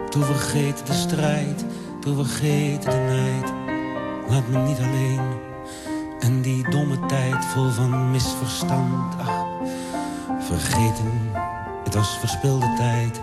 toe 0.09 0.23
vergeet 0.23 0.85
de 0.85 0.93
strijd, 0.93 1.65
toe 1.99 2.15
vergeet 2.15 2.81
de 2.81 2.97
nijd. 2.97 3.53
Laat 4.29 4.47
me 4.47 4.57
niet 4.57 4.77
alleen, 4.77 5.21
en 6.19 6.41
die 6.41 6.69
domme 6.69 7.05
tijd 7.05 7.45
vol 7.45 7.69
van 7.69 8.11
misverstand. 8.11 9.15
Ach, 9.19 9.45
vergeten, 10.39 11.31
het 11.83 11.93
was 11.93 12.17
verspilde 12.17 12.73
tijd. 12.77 13.21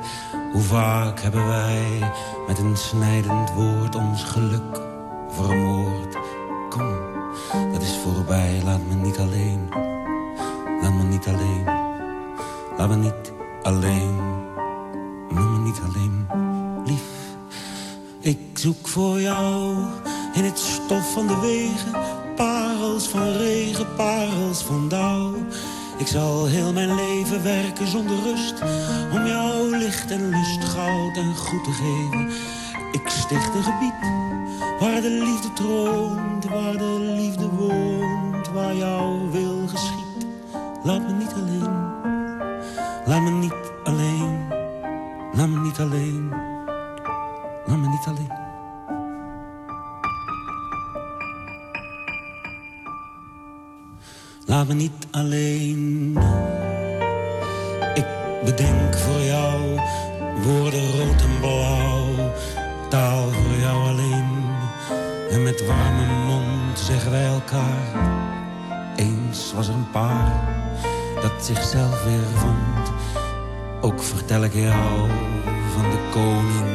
Hoe 0.53 0.63
vaak 0.63 1.21
hebben 1.21 1.47
wij 1.47 2.13
met 2.47 2.59
een 2.59 2.77
snijdend 2.77 3.53
woord 3.53 3.95
ons 3.95 4.25
geluk 4.25 4.81
vermoord. 5.29 6.19
Kom, 6.69 6.97
dat 7.73 7.83
is 7.83 7.97
voorbij, 7.97 8.63
laat 8.65 8.81
me 8.89 8.95
niet 8.95 9.19
alleen. 9.19 9.69
Laat 10.81 10.93
me 10.93 11.03
niet 11.03 11.27
alleen, 11.27 11.65
laat 12.77 12.89
me 12.89 12.97
niet 12.97 13.33
alleen. 13.63 14.46
Laat 15.31 15.51
me 15.51 15.59
niet 15.59 15.81
alleen, 15.89 16.27
lief. 16.85 17.03
Ik 18.21 18.39
zoek 18.55 18.89
voor 18.89 19.21
jou 19.21 19.77
in 20.35 20.45
het 20.45 20.59
stof 20.59 21.13
van 21.13 21.27
de 21.27 21.41
wegen. 21.41 21.93
Parels 22.37 23.09
van 23.09 23.33
regen, 23.33 23.87
parels 23.97 24.63
van 24.63 24.89
dauw. 24.89 25.35
Ik 25.99 26.07
zal 26.07 26.47
heel 26.47 26.73
mijn 26.73 26.95
leven 26.95 27.43
werken 27.43 27.89
zonder 27.89 28.17
rust. 28.23 28.63
Om 29.13 29.27
jou 29.27 29.77
licht 29.77 30.11
en 30.11 30.29
lust, 30.29 30.65
goud 30.65 31.17
en 31.17 31.37
goed 31.37 31.65
te 31.65 31.73
geven. 31.73 32.29
Ik 32.93 33.09
sticht 33.09 33.55
een 33.55 33.63
gebied 33.63 34.27
waar 34.81 35.01
de 35.01 35.11
liefde 35.11 35.53
troont. 35.53 36.45
Waar 36.45 36.77
de 36.77 37.15
liefde 37.17 37.49
woont, 37.49 38.49
waar 38.49 38.75
jouw 38.75 39.31
wil 39.31 39.67
geschiet. 39.67 40.27
Laat 40.83 41.01
me 41.01 41.13
niet 41.13 41.33
alleen, 41.33 41.76
alleen. 45.81 46.33
Laat 47.67 47.79
me 47.79 47.89
niet 47.89 48.07
alleen. 48.07 48.33
Laat 54.47 54.67
me 54.67 54.75
niet 54.75 55.07
alleen. 55.11 56.19
Ik 57.95 58.07
bedenk 58.45 58.97
voor 58.97 59.21
jou 59.21 59.81
woorden 60.43 60.91
rood 60.91 61.23
en 61.23 61.41
blauw. 61.41 62.33
Taal 62.89 63.29
voor 63.31 63.59
jou 63.61 63.89
alleen. 63.89 64.45
En 65.31 65.43
met 65.43 65.67
warme 65.67 66.07
mond 66.27 66.79
zeggen 66.79 67.11
wij 67.11 67.27
elkaar. 67.27 68.15
Eens 68.97 69.53
was 69.53 69.69
er 69.69 69.75
een 69.75 69.91
paar 69.91 70.45
dat 71.23 71.45
zichzelf 71.45 72.05
weer 72.05 72.27
vond. 72.35 72.93
Ook 73.81 74.03
vertel 74.03 74.45
ik 74.45 74.53
jou 74.55 75.11
van 75.77 75.91
de 75.91 75.99
koning 76.11 76.67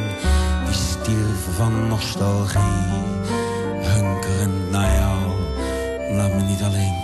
die 0.65 0.73
stierf 0.73 1.55
van 1.55 1.87
nostalgie. 1.87 2.59
Hunkerend 3.81 4.71
naar 4.71 4.95
jou, 4.95 5.21
laat 6.15 6.33
me 6.33 6.41
niet 6.41 6.61
alleen. 6.61 6.95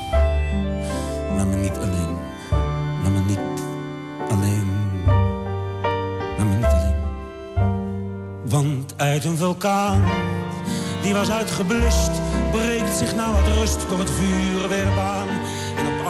Laat 1.36 1.48
me 1.48 1.56
niet 1.56 1.78
alleen. 1.78 2.18
Laat 3.04 3.12
me 3.12 3.20
niet 3.28 3.40
alleen. 4.30 4.68
Laat 6.38 6.48
me 6.48 6.56
niet 6.56 6.66
alleen. 6.66 6.96
Want 8.44 8.94
uit 8.98 9.26
een 9.26 9.38
vulkaan 9.38 10.04
die 11.02 11.14
was 11.14 11.30
uitgeblust, 11.30 12.12
breekt 12.52 12.98
zich 12.98 13.16
nou 13.16 13.34
wat 13.34 13.58
rust 13.58 13.90
door 13.90 14.00
het 14.00 14.12
vuur 14.12 14.68
weer 14.70 14.94
baan. 14.96 15.27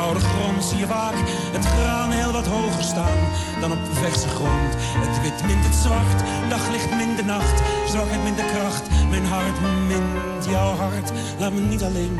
Oude 0.07 0.19
grond 0.19 0.63
zie 0.63 0.77
je 0.77 0.85
vaak 0.87 1.15
het 1.51 1.65
graan 1.65 2.11
heel 2.11 2.31
wat 2.31 2.47
hoger 2.47 2.83
staan 2.83 3.17
dan 3.59 3.71
op 3.71 3.77
verse 3.91 4.27
grond. 4.27 4.73
Het 4.77 5.21
wit 5.21 5.45
mint 5.45 5.65
het 5.65 5.75
zwart, 5.75 6.49
daglicht 6.49 6.95
mint 6.95 7.17
de 7.17 7.23
nacht, 7.23 7.61
zwakheid 7.87 8.23
mint 8.23 8.37
de 8.37 8.45
kracht. 8.53 8.89
Mijn 9.09 9.25
hart 9.25 9.59
mint 9.87 10.45
jouw 10.45 10.75
hart, 10.75 11.11
laat 11.39 11.53
me 11.53 11.59
niet 11.59 11.83
alleen, 11.83 12.15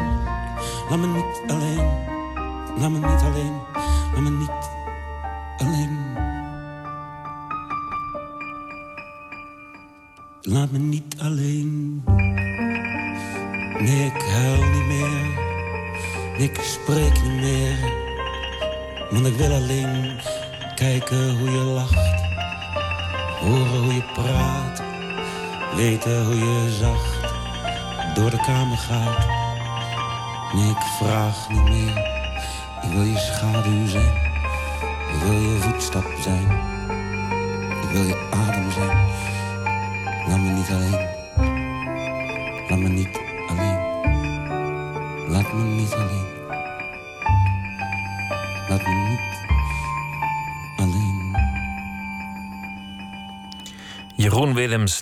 laat 0.89 0.99
me 0.99 1.07
niet 1.07 1.51
alleen, 1.51 1.89
laat 2.79 2.89
me 2.91 2.97
niet 2.97 3.21
alleen, 3.21 3.61
laat 4.13 4.21
me 4.21 4.29
niet 4.29 4.49
alleen. 4.49 4.66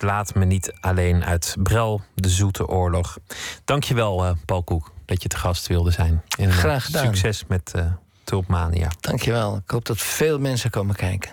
laat 0.00 0.34
me 0.34 0.44
niet 0.44 0.72
alleen 0.80 1.24
uit 1.24 1.56
Brel, 1.62 2.00
de 2.14 2.28
Zoete 2.28 2.66
Oorlog. 2.66 3.18
Dankjewel, 3.64 4.24
eh 4.24 4.32
Paul 4.44 4.62
Koek, 4.62 4.92
dat 5.04 5.22
je 5.22 5.28
te 5.28 5.36
gast 5.36 5.66
wilde 5.66 5.90
zijn. 5.90 6.22
En, 6.38 6.48
eh, 6.48 6.56
Graag 6.56 6.84
gedaan. 6.84 7.04
Succes 7.04 7.44
met 7.48 7.72
eh 7.74 7.84
Tulpmania. 8.24 8.90
Dankjewel. 9.00 9.56
Ik 9.56 9.70
hoop 9.70 9.84
dat 9.84 9.98
veel 9.98 10.38
mensen 10.38 10.70
komen 10.70 10.94
kijken. 10.94 11.30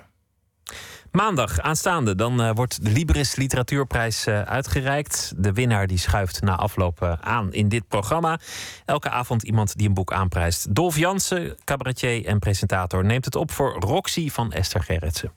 Maandag 1.11 1.59
aanstaande, 1.59 2.16
dan 2.16 2.41
uh, 2.41 2.51
wordt 2.53 2.84
de 2.86 2.89
Libris 2.89 3.36
Literatuurprijs 3.36 4.28
uh, 4.28 4.41
uitgereikt. 4.41 5.34
De 5.38 5.53
winnaar 5.53 5.88
die 5.88 5.97
schuift 5.97 6.41
na 6.41 6.55
afloop 6.55 7.01
uh, 7.03 7.14
aan 7.22 7.53
in 7.53 7.70
dit 7.70 7.88
programma. 7.88 8.39
Elke 8.86 9.09
avond 9.09 9.43
iemand 9.43 9.78
die 9.78 9.88
een 9.88 9.93
boek 9.93 10.14
aanprijst. 10.14 10.76
Dolf 10.76 10.97
Jansen, 10.97 11.57
cabaretier 11.64 12.26
en 12.26 12.39
presentator, 12.39 13.05
neemt 13.05 13.26
het 13.26 13.36
op 13.36 13.51
voor 13.51 13.80
Roxy 13.80 14.30
van 14.30 14.51
Esther 14.51 14.84
Gerritsen. 14.84 15.32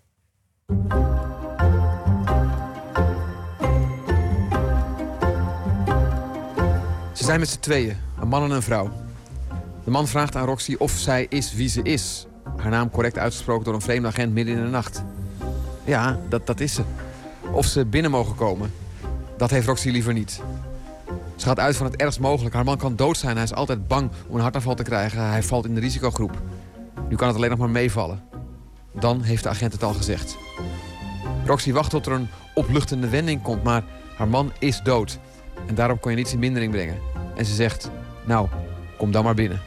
Ze 7.17 7.25
zijn 7.25 7.41
met 7.41 7.49
z'n 7.49 7.61
tweeën, 7.61 7.97
een 8.21 8.29
man 8.29 8.43
en 8.43 8.51
een 8.51 8.63
vrouw. 8.63 8.91
De 9.85 9.91
man 9.91 10.07
vraagt 10.07 10.37
aan 10.37 10.47
Roxy 10.47 10.75
of 10.79 10.91
zij 10.91 11.27
is 11.29 11.55
wie 11.55 11.69
ze 11.69 11.83
is. 11.83 12.27
Haar 12.57 12.71
naam 12.71 12.91
correct 12.91 13.19
uitgesproken 13.19 13.65
door 13.65 13.75
een 13.75 13.81
vreemde 13.81 14.09
agent 14.09 14.33
midden 14.33 14.57
in 14.57 14.65
de 14.65 14.71
nacht. 14.71 15.03
Ja, 15.85 16.19
dat, 16.29 16.47
dat 16.47 16.61
is 16.61 16.75
ze. 16.75 16.83
Of 17.53 17.67
ze 17.67 17.87
binnen 17.87 18.11
mogen 18.11 18.35
komen, 18.35 18.73
dat 19.37 19.51
heeft 19.51 19.67
Roxy 19.67 19.89
liever 19.89 20.13
niet. 20.13 20.41
Ze 21.37 21.47
gaat 21.47 21.59
uit 21.59 21.77
van 21.77 21.87
het 21.87 21.97
ergst 21.97 22.21
mogelijk. 22.21 22.55
Haar 22.55 22.65
man 22.65 22.77
kan 22.77 22.97
dood 22.97 23.17
zijn. 23.17 23.35
Hij 23.35 23.45
is 23.45 23.55
altijd 23.55 23.89
bang 23.89 24.11
om 24.29 24.35
een 24.35 24.43
hartaanval 24.43 24.75
te 24.75 24.83
krijgen. 24.83 25.29
Hij 25.29 25.43
valt 25.43 25.65
in 25.65 25.75
de 25.75 25.81
risicogroep. 25.81 26.43
Nu 27.09 27.17
kan 27.17 27.27
het 27.27 27.37
alleen 27.37 27.51
nog 27.51 27.59
maar 27.59 27.71
meevallen. 27.71 28.23
Dan 28.93 29.23
heeft 29.23 29.43
de 29.43 29.49
agent 29.49 29.73
het 29.73 29.83
al 29.83 29.95
gezegd. 29.95 30.37
Roxy 31.47 31.73
wacht 31.73 31.91
tot 31.91 32.07
er 32.07 32.13
een 32.13 32.29
opluchtende 32.55 33.09
wending 33.09 33.43
komt, 33.43 33.63
maar 33.63 33.85
haar 34.17 34.29
man 34.29 34.53
is 34.59 34.81
dood. 34.83 35.19
En 35.67 35.75
daarop 35.75 36.01
kon 36.01 36.11
je 36.11 36.17
niets 36.17 36.33
in 36.33 36.39
mindering 36.39 36.73
brengen. 36.73 36.99
En 37.37 37.45
ze 37.45 37.55
zegt, 37.55 37.91
nou, 38.25 38.49
kom 38.97 39.13
dan 39.13 39.25
maar 39.25 39.35
binnen. 39.35 39.61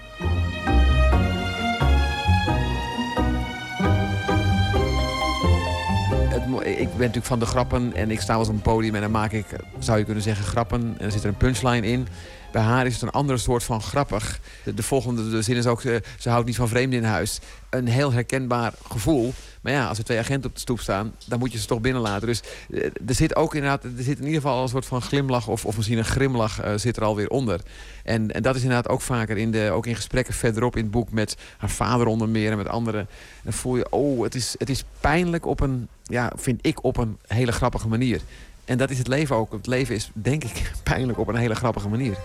ik 6.80 6.90
ben 6.90 6.98
natuurlijk 6.98 7.26
van 7.26 7.40
de 7.40 7.46
grappen 7.46 7.94
en 7.96 8.12
ik 8.12 8.22
sta 8.22 8.34
wel 8.34 8.44
op 8.44 8.50
een 8.50 8.62
podium 8.62 8.96
en 8.96 9.02
dan 9.02 9.12
maak 9.12 9.32
ik, 9.32 9.46
zou 9.80 9.98
je 9.98 10.04
kunnen 10.06 10.24
zeggen, 10.24 10.46
grappen. 10.46 10.96
En 10.98 11.06
er 11.06 11.12
zit 11.12 11.24
er 11.24 11.30
een 11.30 11.38
punchline 11.38 11.88
in. 11.88 12.08
Bij 12.52 12.62
haar 12.62 12.86
is 12.86 12.94
het 12.94 13.02
een 13.02 13.10
andere 13.10 13.38
soort 13.38 13.64
van 13.64 13.82
grappig. 13.82 14.40
De, 14.76 14.84
volgende 14.84 15.30
de 15.30 15.42
zin 15.42 15.56
is 15.56 15.68
ook, 15.68 15.82
ze, 15.82 16.02
ze 16.20 16.30
houdt 16.30 16.46
niet 16.46 16.56
van 16.56 16.68
vreemden 16.68 17.00
in 17.00 17.06
huis. 17.06 17.40
Een 17.70 17.88
heel 17.88 18.12
herkenbaar 18.12 18.74
gevoel. 18.90 19.34
Maar 19.62 19.74
ja, 19.74 19.88
als 19.88 19.98
er 19.98 20.04
twee 20.04 20.20
agenten 20.20 20.50
op 20.50 20.56
de 20.56 20.62
stoep 20.62 20.80
staan, 20.80 21.16
dan 21.26 21.40
moet 21.40 21.52
je 21.52 21.60
ze 21.60 21.66
toch 21.66 21.82
binnenlaten. 21.82 22.28
Dus 22.28 22.42
eh, 22.72 22.84
er 22.84 23.16
zit 23.16 23.36
ook 23.36 23.56
inderdaad, 23.56 23.84
er 23.84 23.92
zit 23.98 24.18
in 24.20 24.26
ieder 24.26 24.42
geval 24.42 24.62
een 24.62 24.70
soort 24.70 24.86
van 24.86 25.02
glimlach 25.02 25.48
of, 25.48 25.66
of 25.66 25.76
misschien 25.76 25.98
een 25.98 26.06
grimlach 26.06 26.66
uh, 26.66 26.72
zit 26.76 26.98
er 26.98 27.04
alweer 27.04 27.30
onder. 27.30 27.60
En, 28.04 28.32
en 28.32 28.42
dat 28.42 28.56
is 28.56 28.62
inderdaad 28.62 28.90
ook 28.90 29.02
vaker 29.02 29.38
in 29.38 29.52
de, 29.52 29.72
ook 29.74 29.86
in 29.86 29.96
gesprekken 29.96 30.34
verderop 30.34 30.76
in 30.76 30.84
het 30.84 30.92
boek 30.92 31.12
met 31.12 31.38
haar 31.58 31.70
vader 31.70 32.08
onder 32.08 32.30
meer 32.30 32.52
en 32.52 32.58
met 32.58 32.68
anderen. 32.68 33.08
Dan 33.44 33.54
voel 33.54 33.78
je, 33.78 33.90
oh, 33.90 34.24
het 34.24 34.36
is, 34.36 34.56
het 34.58 34.70
is 34.70 34.84
pijnlijk 35.00 35.46
op 35.46 35.60
een, 35.60 35.88
ja, 36.04 36.32
vind 36.36 36.60
ik, 36.62 36.84
op 36.84 36.98
een 36.98 37.18
hele 37.28 37.52
grappige 37.52 37.88
manier. 37.88 38.22
En 38.70 38.78
dat 38.78 38.90
is 38.90 38.98
het 38.98 39.08
leven 39.08 39.36
ook. 39.36 39.52
Het 39.52 39.68
leven 39.68 39.96
is, 39.96 40.12
denk 40.14 40.44
ik, 40.44 40.72
pijnlijk 40.84 41.20
op 41.20 41.28
een 41.28 41.36
hele 41.36 41.56
grappige 41.56 41.90
manier. 41.90 42.18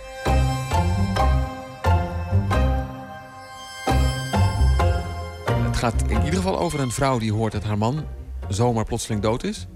Het 5.64 5.76
gaat 5.76 6.03
in 6.03 6.16
ieder 6.16 6.34
geval 6.34 6.59
over 6.59 6.80
een 6.80 6.90
vrouw 6.90 7.18
die 7.18 7.32
hoort 7.32 7.53
dat 7.53 7.64
haar 7.64 7.78
man 7.78 8.05
zomaar 8.49 8.84
plotseling 8.84 9.22
dood 9.22 9.45
is. 9.45 9.66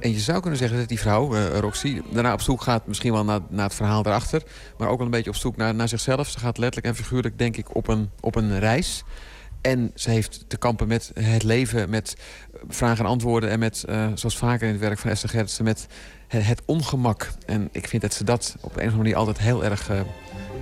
En 0.00 0.12
je 0.12 0.18
zou 0.18 0.40
kunnen 0.40 0.58
zeggen 0.58 0.78
dat 0.78 0.88
die 0.88 1.00
vrouw, 1.00 1.34
uh, 1.34 1.58
Roxy, 1.58 2.02
daarna 2.10 2.32
op 2.32 2.40
zoek 2.40 2.62
gaat... 2.62 2.86
misschien 2.86 3.12
wel 3.12 3.24
naar, 3.24 3.40
naar 3.48 3.64
het 3.64 3.74
verhaal 3.74 4.02
daarachter... 4.02 4.42
maar 4.78 4.88
ook 4.88 4.96
wel 4.96 5.06
een 5.06 5.12
beetje 5.12 5.30
op 5.30 5.36
zoek 5.36 5.56
naar, 5.56 5.74
naar 5.74 5.88
zichzelf. 5.88 6.28
Ze 6.28 6.38
gaat 6.38 6.58
letterlijk 6.58 6.96
en 6.96 7.04
figuurlijk, 7.04 7.38
denk 7.38 7.56
ik, 7.56 7.74
op 7.74 7.88
een, 7.88 8.10
op 8.20 8.34
een 8.34 8.58
reis... 8.58 9.04
En 9.66 9.90
ze 9.94 10.10
heeft 10.10 10.44
te 10.48 10.56
kampen 10.56 10.88
met 10.88 11.10
het 11.14 11.42
leven, 11.42 11.90
met 11.90 12.16
vragen 12.68 13.04
en 13.04 13.10
antwoorden... 13.10 13.50
en 13.50 13.58
met, 13.58 13.84
uh, 13.88 14.06
zoals 14.14 14.36
vaker 14.36 14.66
in 14.66 14.72
het 14.72 14.82
werk 14.82 14.98
van 14.98 15.10
Esther 15.10 15.28
Gerritsen, 15.28 15.64
met 15.64 15.86
het, 16.26 16.62
ongemak. 16.64 17.30
En 17.46 17.68
ik 17.72 17.88
vind 17.88 18.02
dat 18.02 18.14
ze 18.14 18.24
dat 18.24 18.56
op 18.60 18.70
een 18.70 18.76
of 18.76 18.78
andere 18.78 18.96
manier 18.96 19.16
altijd 19.16 19.38
heel 19.38 19.64
erg 19.64 19.90
uh, 19.90 20.00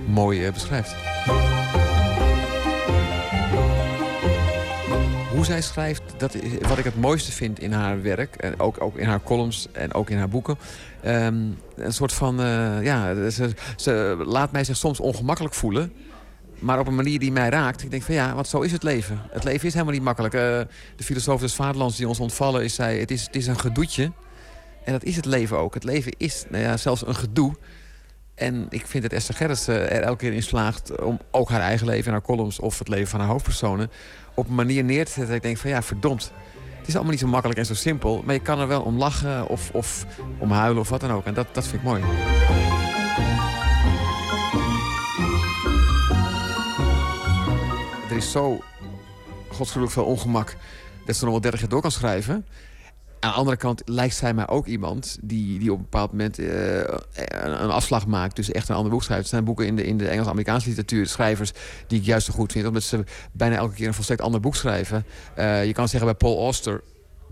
mooi 0.07 0.45
uh, 0.45 0.53
beschrijft. 0.53 0.95
Hoe 5.29 5.45
zij 5.45 5.61
schrijft, 5.61 6.03
dat 6.17 6.33
is 6.33 6.67
wat 6.67 6.77
ik 6.77 6.83
het 6.83 6.99
mooiste 6.99 7.31
vind 7.31 7.59
in 7.59 7.71
haar 7.71 8.01
werk. 8.01 8.35
En 8.35 8.59
ook, 8.59 8.81
ook 8.81 8.97
in 8.97 9.07
haar 9.07 9.23
columns 9.23 9.67
en 9.71 9.93
ook 9.93 10.09
in 10.09 10.17
haar 10.17 10.29
boeken. 10.29 10.57
Um, 11.05 11.57
een 11.75 11.93
soort 11.93 12.13
van, 12.13 12.35
ja, 12.81 13.29
ze, 13.29 13.49
ze 13.75 14.23
laat 14.25 14.51
mij 14.51 14.63
zich 14.63 14.77
soms 14.77 14.99
ongemakkelijk 14.99 15.53
voelen 15.53 15.91
maar 16.59 16.79
op 16.79 16.87
een 16.87 16.95
manier 16.95 17.19
die 17.19 17.31
mij 17.31 17.49
raakt. 17.49 17.83
Ik 17.83 17.91
denk 17.91 18.03
van 18.03 18.15
ja, 18.15 18.33
want 18.35 18.47
zo 18.47 18.61
is 18.61 18.71
het 18.71 18.83
leven. 18.83 19.21
Het 19.29 19.43
leven 19.43 19.67
is 19.67 19.73
helemaal 19.73 19.93
niet 19.93 20.03
makkelijk. 20.03 20.33
Uh, 20.33 20.41
de 20.95 21.03
filosoof 21.03 21.39
des 21.39 21.53
vaderlands 21.53 21.97
die 21.97 22.07
ons 22.07 22.19
ontvallen 22.19 22.63
is, 22.63 22.75
zei... 22.75 22.99
Het 22.99 23.11
is, 23.11 23.25
het 23.25 23.35
is 23.35 23.47
een 23.47 23.59
gedoetje. 23.59 24.11
En 24.83 24.91
dat 24.91 25.03
is 25.03 25.15
het 25.15 25.25
leven 25.25 25.57
ook. 25.57 25.73
Het 25.73 25.83
leven 25.83 26.11
is 26.17 26.45
nou 26.49 26.63
ja, 26.63 26.77
zelfs 26.77 27.07
een 27.07 27.15
gedoe. 27.15 27.55
En 28.35 28.65
ik 28.69 28.87
vind 28.87 29.03
dat 29.03 29.11
Esther 29.11 29.35
Gerrits 29.35 29.67
er 29.67 30.01
elke 30.01 30.17
keer 30.17 30.33
in 30.33 30.43
slaagt... 30.43 31.01
om 31.01 31.19
ook 31.31 31.49
haar 31.49 31.61
eigen 31.61 31.87
leven 31.87 32.05
en 32.05 32.11
haar 32.11 32.21
columns... 32.21 32.59
of 32.59 32.79
het 32.79 32.87
leven 32.87 33.07
van 33.07 33.19
haar 33.19 33.29
hoofdpersonen... 33.29 33.91
op 34.33 34.47
een 34.47 34.55
manier 34.55 34.83
neer 34.83 35.05
te 35.05 35.11
zetten 35.11 35.27
dat 35.27 35.35
ik 35.35 35.41
denk 35.41 35.57
van 35.57 35.69
ja, 35.69 35.81
verdomd. 35.81 36.31
Het 36.77 36.87
is 36.87 36.93
allemaal 36.93 37.11
niet 37.11 37.21
zo 37.21 37.27
makkelijk 37.27 37.59
en 37.59 37.65
zo 37.65 37.73
simpel. 37.73 38.21
Maar 38.25 38.33
je 38.33 38.41
kan 38.41 38.59
er 38.59 38.67
wel 38.67 38.81
om 38.81 38.97
lachen 38.97 39.47
of, 39.47 39.69
of 39.73 40.05
om 40.37 40.51
huilen 40.51 40.81
of 40.81 40.89
wat 40.89 41.01
dan 41.01 41.11
ook. 41.11 41.25
En 41.25 41.33
dat, 41.33 41.47
dat 41.51 41.67
vind 41.67 41.81
ik 41.81 41.87
mooi. 41.87 42.03
Is 48.15 48.31
zo 48.31 48.63
godsgelukkig 49.51 49.93
veel 49.93 50.05
ongemak 50.05 50.55
dat 51.05 51.15
ze 51.15 51.23
nog 51.23 51.31
wel 51.31 51.41
30 51.41 51.59
jaar 51.59 51.69
door 51.69 51.81
kan 51.81 51.91
schrijven. 51.91 52.45
Aan 53.19 53.31
de 53.31 53.37
andere 53.37 53.57
kant 53.57 53.81
lijkt 53.85 54.15
zij 54.15 54.33
mij 54.33 54.47
ook 54.47 54.65
iemand 54.65 55.17
die, 55.21 55.59
die 55.59 55.71
op 55.71 55.77
een 55.77 55.83
bepaald 55.83 56.11
moment 56.11 56.39
uh, 56.39 56.77
een, 56.77 57.69
afslag 57.69 58.07
maakt. 58.07 58.35
Dus 58.35 58.51
echt 58.51 58.69
een 58.69 58.75
ander 58.75 58.91
boek 58.91 59.03
schrijft. 59.03 59.23
Er 59.23 59.29
zijn 59.29 59.43
boeken 59.43 59.65
in 59.65 59.75
de, 59.75 59.83
in 59.83 59.97
de 59.97 60.07
Engels-Amerikaanse 60.07 60.67
literatuur, 60.67 61.07
schrijvers 61.07 61.51
die 61.87 61.99
ik 61.99 62.05
juist 62.05 62.25
zo 62.25 62.33
goed 62.33 62.51
vind. 62.51 62.67
Omdat 62.67 62.83
ze 62.83 63.03
bijna 63.31 63.55
elke 63.55 63.75
keer 63.75 63.87
een 63.87 63.93
volstrekt 63.93 64.21
ander 64.21 64.39
boek 64.39 64.55
schrijven. 64.55 65.05
Uh, 65.37 65.65
je 65.65 65.73
kan 65.73 65.87
zeggen 65.87 66.09
bij 66.09 66.17
Paul 66.17 66.39
Auster 66.39 66.83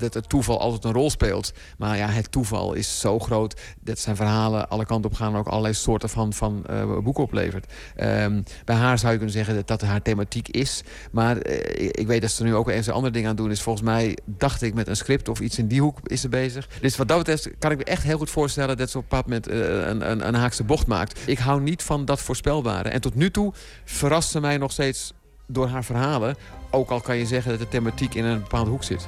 dat 0.03 0.13
het 0.13 0.29
toeval 0.29 0.59
altijd 0.59 0.83
een 0.83 0.93
rol 0.93 1.09
speelt. 1.09 1.53
Maar 1.77 1.97
ja, 1.97 2.07
het 2.07 2.31
toeval 2.31 2.73
is 2.73 2.99
zo 2.99 3.19
groot 3.19 3.61
dat 3.79 3.99
zijn 3.99 4.15
verhalen 4.15 4.69
alle 4.69 4.85
kanten 4.85 5.11
op 5.11 5.17
gaan... 5.17 5.33
en 5.33 5.39
ook 5.39 5.47
allerlei 5.47 5.73
soorten 5.73 6.09
van, 6.09 6.33
van 6.33 6.63
uh, 6.69 6.97
boeken 6.97 7.23
oplevert. 7.23 7.73
Um, 8.01 8.43
bij 8.65 8.75
haar 8.75 8.99
zou 8.99 9.11
je 9.11 9.17
kunnen 9.17 9.35
zeggen 9.35 9.55
dat 9.55 9.67
dat 9.67 9.81
haar 9.81 10.01
thematiek 10.01 10.47
is. 10.47 10.83
Maar 11.11 11.47
uh, 11.47 11.53
ik 11.75 12.07
weet 12.07 12.21
dat 12.21 12.31
ze 12.31 12.43
er 12.43 12.49
nu 12.49 12.55
ook 12.55 12.69
eens 12.69 12.89
andere 12.89 13.13
dingen 13.13 13.29
aan 13.29 13.35
doen 13.35 13.51
is. 13.51 13.61
Volgens 13.61 13.85
mij 13.85 14.17
dacht 14.25 14.61
ik 14.61 14.73
met 14.73 14.87
een 14.87 14.95
script 14.95 15.29
of 15.29 15.39
iets 15.39 15.57
in 15.57 15.67
die 15.67 15.81
hoek 15.81 15.97
is 16.03 16.21
ze 16.21 16.29
bezig. 16.29 16.67
Dus 16.81 16.97
wat 16.97 17.07
dat 17.07 17.17
betreft 17.17 17.49
kan 17.59 17.71
ik 17.71 17.77
me 17.77 17.83
echt 17.83 18.03
heel 18.03 18.17
goed 18.17 18.29
voorstellen... 18.29 18.77
dat 18.77 18.89
ze 18.89 18.97
op 18.97 19.03
een 19.03 19.09
bepaald 19.09 19.27
moment 19.27 19.51
uh, 19.51 19.87
een, 19.87 20.11
een, 20.11 20.27
een 20.27 20.35
haakse 20.35 20.63
bocht 20.63 20.87
maakt. 20.87 21.19
Ik 21.25 21.37
hou 21.37 21.61
niet 21.61 21.83
van 21.83 22.05
dat 22.05 22.21
voorspelbare. 22.21 22.89
En 22.89 23.01
tot 23.01 23.15
nu 23.15 23.31
toe 23.31 23.53
verrast 23.85 24.29
ze 24.29 24.39
mij 24.39 24.57
nog 24.57 24.71
steeds 24.71 25.13
door 25.47 25.67
haar 25.67 25.83
verhalen. 25.83 26.35
Ook 26.69 26.89
al 26.89 27.01
kan 27.01 27.17
je 27.17 27.25
zeggen 27.25 27.51
dat 27.51 27.59
de 27.59 27.67
thematiek 27.67 28.13
in 28.13 28.25
een 28.25 28.39
bepaalde 28.39 28.69
hoek 28.69 28.83
zit. 28.83 29.07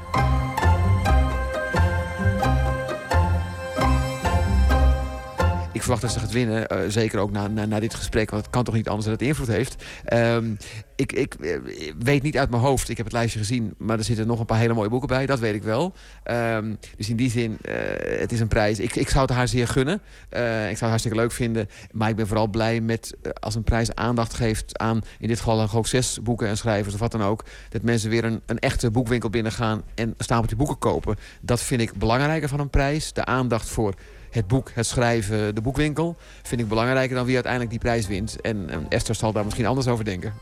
Ik 5.75 5.81
verwacht 5.81 6.01
dat 6.01 6.11
ze 6.11 6.19
gaat 6.19 6.31
winnen. 6.31 6.67
Uh, 6.71 6.79
zeker 6.87 7.19
ook 7.19 7.31
na, 7.31 7.47
na, 7.47 7.65
na, 7.65 7.79
dit 7.79 7.93
gesprek. 7.93 8.29
Want 8.29 8.41
het 8.43 8.51
kan 8.51 8.63
toch 8.63 8.73
niet 8.73 8.87
anders 8.87 9.07
dat 9.07 9.19
het 9.19 9.27
invloed 9.27 9.47
heeft. 9.47 9.83
Um, 10.13 10.57
ik, 10.95 11.11
ik 11.11 11.35
uh, 11.39 11.57
weet 11.99 12.23
niet 12.23 12.37
uit 12.37 12.49
mijn 12.49 12.61
hoofd. 12.61 12.89
Ik 12.89 12.97
heb 12.97 13.05
het 13.05 13.15
lijstje 13.15 13.39
gezien. 13.39 13.73
Maar 13.77 13.97
er 13.97 14.03
zitten 14.03 14.27
nog 14.27 14.39
een 14.39 14.45
paar 14.45 14.57
hele 14.57 14.73
mooie 14.73 14.89
boeken 14.89 15.07
bij. 15.07 15.25
Dat 15.25 15.39
weet 15.39 15.55
ik 15.55 15.63
wel. 15.63 15.93
Um, 16.31 16.77
dus 16.97 17.09
in 17.09 17.15
die 17.15 17.29
zin, 17.29 17.57
uh, 17.61 17.73
het 18.19 18.31
is 18.31 18.39
een 18.39 18.47
prijs. 18.47 18.79
Ik, 18.79 18.95
ik 18.95 19.09
zou 19.09 19.25
het 19.25 19.35
haar 19.35 19.47
zeer 19.47 19.67
gunnen. 19.67 19.95
ik 20.29 20.39
zou 20.39 20.69
het 20.69 20.79
hartstikke 20.79 21.17
leuk 21.17 21.31
vinden. 21.31 21.69
Maar 21.91 22.09
ik 22.09 22.15
ben 22.15 22.27
vooral 22.27 22.47
blij 22.47 22.81
met 22.81 23.15
als 23.39 23.55
een 23.55 23.63
prijs 23.63 23.95
aandacht 23.95 24.33
geeft 24.33 24.77
aan... 24.77 25.01
in 25.19 25.27
dit 25.27 25.37
geval 25.37 25.69
ook 25.73 25.87
zes 25.87 26.19
boeken 26.21 26.47
en 26.47 26.57
schrijvers 26.57 26.93
of 26.93 26.99
wat 26.99 27.11
dan 27.11 27.23
ook. 27.23 27.43
Dat 27.69 27.81
mensen 27.81 28.09
weer 28.09 28.23
een, 28.23 28.41
een 28.45 28.59
echte 28.59 28.91
boekwinkel 28.91 29.29
binnengaan 29.29 29.83
en 29.95 30.07
een 30.07 30.15
stapeltje 30.17 30.55
boeken 30.55 30.77
kopen. 30.77 31.15
Dat 31.41 31.61
vind 31.61 31.81
ik 31.81 31.93
belangrijker 31.93 32.49
van 32.49 32.59
een 32.59 32.69
prijs. 32.69 33.13
De 33.13 33.25
aandacht 33.25 33.69
voor 33.69 33.93
het 34.35 34.47
boek, 34.47 34.71
het 34.73 34.85
schrijven, 34.85 35.55
de 35.55 35.61
boekwinkel... 35.61 36.15
vind 36.43 36.61
ik 36.61 36.67
belangrijker 36.67 37.15
dan 37.15 37.25
wie 37.25 37.33
uiteindelijk 37.33 37.71
die 37.71 37.81
prijs 37.81 38.07
wint. 38.07 38.41
En, 38.41 38.69
en 38.69 38.85
Esther 38.89 39.15
zal 39.15 39.31
daar 39.31 39.43
misschien 39.43 39.65
anders 39.65 39.87
over 39.87 40.05
denken. 40.05 40.33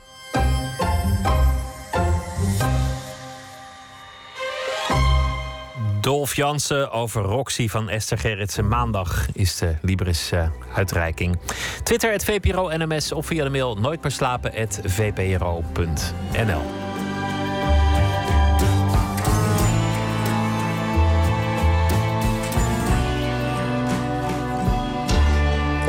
Dolf 6.02 6.36
Jansen 6.36 6.92
over 6.92 7.22
Roxy 7.22 7.68
van 7.68 7.90
Esther 7.90 8.18
Gerritsen. 8.18 8.68
Maandag 8.68 9.28
is 9.34 9.58
de 9.58 9.76
Libris-uitreiking. 9.82 11.40
Twitter, 11.84 12.12
het 12.12 12.24
VPRO-NMS 12.24 13.12
of 13.12 13.26
via 13.26 13.44
de 13.44 13.50
mail 13.50 13.76
nooit 13.76 14.02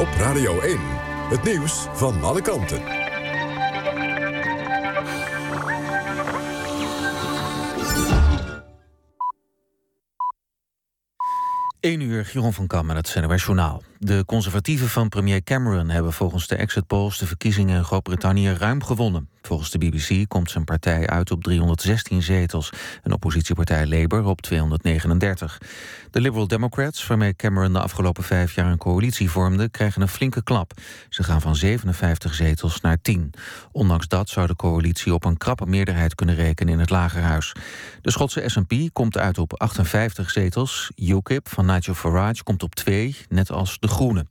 Op 0.05 0.11
Radio 0.11 0.61
1, 0.61 0.78
het 1.28 1.42
nieuws 1.42 1.86
van 1.92 2.22
alle 2.22 2.42
kanten. 2.42 2.82
1 11.80 12.00
uur, 12.00 12.30
Jeroen 12.32 12.52
van 12.52 12.66
Kam 12.66 12.86
met 12.86 12.96
het 12.96 13.09
Journaal. 13.36 13.82
De 14.05 14.24
conservatieven 14.26 14.88
van 14.88 15.09
premier 15.09 15.42
Cameron 15.42 15.88
hebben 15.88 16.12
volgens 16.12 16.46
de 16.46 16.57
exit 16.57 16.86
polls... 16.86 17.18
de 17.18 17.26
verkiezingen 17.26 17.76
in 17.76 17.84
Groot-Brittannië 17.84 18.52
ruim 18.52 18.82
gewonnen. 18.82 19.28
Volgens 19.42 19.70
de 19.70 19.78
BBC 19.78 20.28
komt 20.28 20.50
zijn 20.50 20.64
partij 20.64 21.07
uit 21.07 21.30
op 21.30 21.42
316 21.42 22.22
zetels... 22.22 22.70
en 23.02 23.12
oppositiepartij 23.12 23.86
Labour 23.86 24.24
op 24.24 24.40
239. 24.40 25.59
De 26.11 26.20
Liberal 26.20 26.46
Democrats, 26.46 27.07
waarmee 27.07 27.36
Cameron 27.36 27.72
de 27.72 27.80
afgelopen 27.80 28.24
vijf 28.24 28.55
jaar... 28.55 28.70
een 28.70 28.78
coalitie 28.78 29.30
vormde, 29.30 29.68
krijgen 29.68 30.02
een 30.02 30.09
flinke 30.09 30.42
klap. 30.42 30.72
Ze 31.09 31.22
gaan 31.22 31.40
van 31.40 31.57
57 31.57 32.34
zetels 32.34 32.80
naar 32.80 32.98
10. 33.02 33.30
Ondanks 33.72 34.09
dat 34.09 34.28
zou 34.28 34.46
de 34.46 34.57
coalitie 34.57 35.14
op 35.14 35.24
een 35.24 35.36
krappe 35.36 35.66
meerderheid 35.66 36.14
kunnen 36.14 36.34
rekenen... 36.34 36.72
in 36.72 36.78
het 36.78 36.90
Lagerhuis. 36.90 37.52
De 38.00 38.11
Schotse 38.11 38.42
SNP 38.46 38.74
komt 38.92 39.18
uit 39.18 39.38
op 39.38 39.61
58 39.61 40.30
zetels. 40.30 40.90
UKIP 40.96 41.48
van 41.48 41.66
Nigel 41.66 41.94
Farage 41.94 42.42
komt 42.42 42.62
op 42.62 42.74
2, 42.74 43.16
net 43.28 43.50
als 43.50 43.76
de 43.80 43.88
Groenen. 43.95 44.28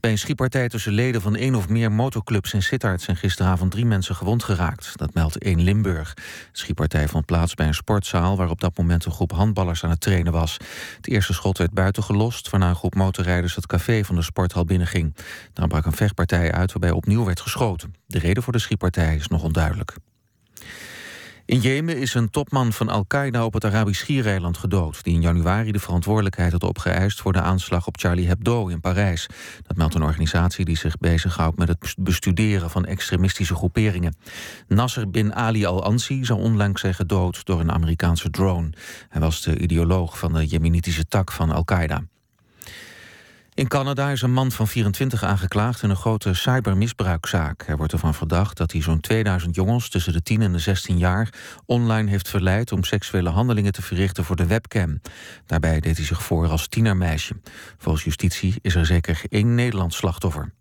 Bij 0.00 0.10
een 0.10 0.18
schietpartij 0.18 0.68
tussen 0.68 0.92
leden 0.92 1.20
van 1.20 1.36
één 1.36 1.54
of 1.54 1.68
meer 1.68 1.92
motorclubs 1.92 2.52
in 2.52 2.62
Sittard 2.62 3.00
zijn 3.00 3.16
gisteravond 3.16 3.70
drie 3.70 3.84
mensen 3.84 4.14
gewond 4.14 4.42
geraakt. 4.42 4.92
Dat 4.98 5.14
meldt 5.14 5.38
1 5.38 5.60
Limburg. 5.60 6.14
De 6.14 6.22
schietpartij 6.52 7.08
vond 7.08 7.26
plaats 7.26 7.54
bij 7.54 7.66
een 7.66 7.74
sportzaal 7.74 8.36
waar 8.36 8.50
op 8.50 8.60
dat 8.60 8.78
moment 8.78 9.04
een 9.04 9.12
groep 9.12 9.32
handballers 9.32 9.84
aan 9.84 9.90
het 9.90 10.00
trainen 10.00 10.32
was. 10.32 10.56
Het 10.96 11.08
eerste 11.08 11.32
schot 11.32 11.58
werd 11.58 11.72
buiten 11.72 12.02
gelost, 12.02 12.50
waarna 12.50 12.68
een 12.68 12.76
groep 12.76 12.94
motorrijders 12.94 13.54
het 13.54 13.66
café 13.66 14.04
van 14.04 14.14
de 14.14 14.22
sporthal 14.22 14.64
binnenging. 14.64 15.16
Daar 15.52 15.68
brak 15.68 15.84
een 15.84 15.92
vechtpartij 15.92 16.52
uit 16.52 16.72
waarbij 16.72 16.90
opnieuw 16.90 17.24
werd 17.24 17.40
geschoten. 17.40 17.94
De 18.06 18.18
reden 18.18 18.42
voor 18.42 18.52
de 18.52 18.58
schietpartij 18.58 19.16
is 19.16 19.28
nog 19.28 19.42
onduidelijk. 19.42 19.96
In 21.44 21.60
Jemen 21.60 21.96
is 21.96 22.14
een 22.14 22.30
topman 22.30 22.72
van 22.72 22.88
Al-Qaeda 22.88 23.44
op 23.44 23.52
het 23.52 23.64
Arabisch 23.64 24.00
Schiereiland 24.00 24.56
gedood... 24.56 25.04
die 25.04 25.14
in 25.14 25.20
januari 25.20 25.72
de 25.72 25.78
verantwoordelijkheid 25.78 26.52
had 26.52 26.62
opgeëist... 26.62 27.20
voor 27.20 27.32
de 27.32 27.40
aanslag 27.40 27.86
op 27.86 27.98
Charlie 27.98 28.26
Hebdo 28.26 28.66
in 28.68 28.80
Parijs. 28.80 29.26
Dat 29.66 29.76
meldt 29.76 29.94
een 29.94 30.02
organisatie 30.02 30.64
die 30.64 30.76
zich 30.76 30.98
bezighoudt... 30.98 31.58
met 31.58 31.68
het 31.68 31.94
bestuderen 31.98 32.70
van 32.70 32.84
extremistische 32.84 33.54
groeperingen. 33.54 34.16
Nasser 34.68 35.10
bin 35.10 35.34
Ali 35.34 35.66
al-Ansi 35.66 36.24
zou 36.24 36.40
onlangs 36.40 36.80
zijn 36.80 36.94
gedood 36.94 37.44
door 37.44 37.60
een 37.60 37.72
Amerikaanse 37.72 38.30
drone. 38.30 38.70
Hij 39.08 39.20
was 39.20 39.42
de 39.42 39.58
ideoloog 39.58 40.18
van 40.18 40.32
de 40.32 40.46
jemenitische 40.46 41.04
tak 41.04 41.32
van 41.32 41.50
Al-Qaeda. 41.50 42.02
In 43.54 43.68
Canada 43.68 44.10
is 44.10 44.22
een 44.22 44.32
man 44.32 44.52
van 44.52 44.68
24 44.68 45.22
aangeklaagd 45.24 45.82
in 45.82 45.90
een 45.90 45.96
grote 45.96 46.34
cybermisbruikzaak. 46.34 47.66
Hij 47.66 47.76
wordt 47.76 47.92
ervan 47.92 48.14
verdacht 48.14 48.56
dat 48.56 48.72
hij 48.72 48.82
zo'n 48.82 49.00
2000 49.00 49.54
jongens 49.54 49.88
tussen 49.88 50.12
de 50.12 50.22
10 50.22 50.42
en 50.42 50.52
de 50.52 50.58
16 50.58 50.98
jaar 50.98 51.28
online 51.66 52.10
heeft 52.10 52.28
verleid 52.28 52.72
om 52.72 52.84
seksuele 52.84 53.28
handelingen 53.28 53.72
te 53.72 53.82
verrichten 53.82 54.24
voor 54.24 54.36
de 54.36 54.46
webcam. 54.46 55.00
Daarbij 55.46 55.80
deed 55.80 55.96
hij 55.96 56.06
zich 56.06 56.22
voor 56.22 56.48
als 56.48 56.68
tienermeisje. 56.68 57.34
Volgens 57.78 58.04
justitie 58.04 58.54
is 58.62 58.74
er 58.74 58.86
zeker 58.86 59.22
één 59.28 59.54
Nederlands 59.54 59.96
slachtoffer. 59.96 60.52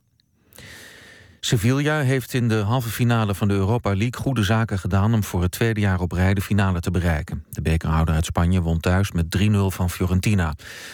Sevilla 1.43 2.01
heeft 2.01 2.33
in 2.33 2.47
de 2.47 2.55
halve 2.55 2.89
finale 2.89 3.35
van 3.35 3.47
de 3.47 3.53
Europa 3.53 3.89
League 3.89 4.21
goede 4.21 4.43
zaken 4.43 4.79
gedaan 4.79 5.13
om 5.13 5.23
voor 5.23 5.41
het 5.41 5.51
tweede 5.51 5.79
jaar 5.79 5.99
op 5.99 6.11
rij 6.11 6.33
de 6.33 6.41
finale 6.41 6.79
te 6.79 6.91
bereiken. 6.91 7.45
De 7.49 7.61
bekerhouder 7.61 8.15
uit 8.15 8.25
Spanje 8.25 8.61
won 8.61 8.79
thuis 8.79 9.11
met 9.11 9.37
3-0 9.37 9.49
van 9.67 9.89
Fiorentina. 9.89 10.53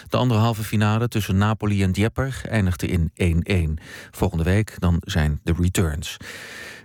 De 0.10 0.18
andere 0.18 0.40
halve 0.40 0.64
finale 0.64 1.08
tussen 1.08 1.38
Napoli 1.38 1.84
en 1.84 1.92
Dieper 1.92 2.42
eindigde 2.50 2.88
in 2.88 3.78
1-1. 3.80 3.84
Volgende 4.12 4.44
week 4.44 4.76
dan 4.80 5.02
zijn 5.06 5.40
de 5.44 5.54
returns. 5.60 6.18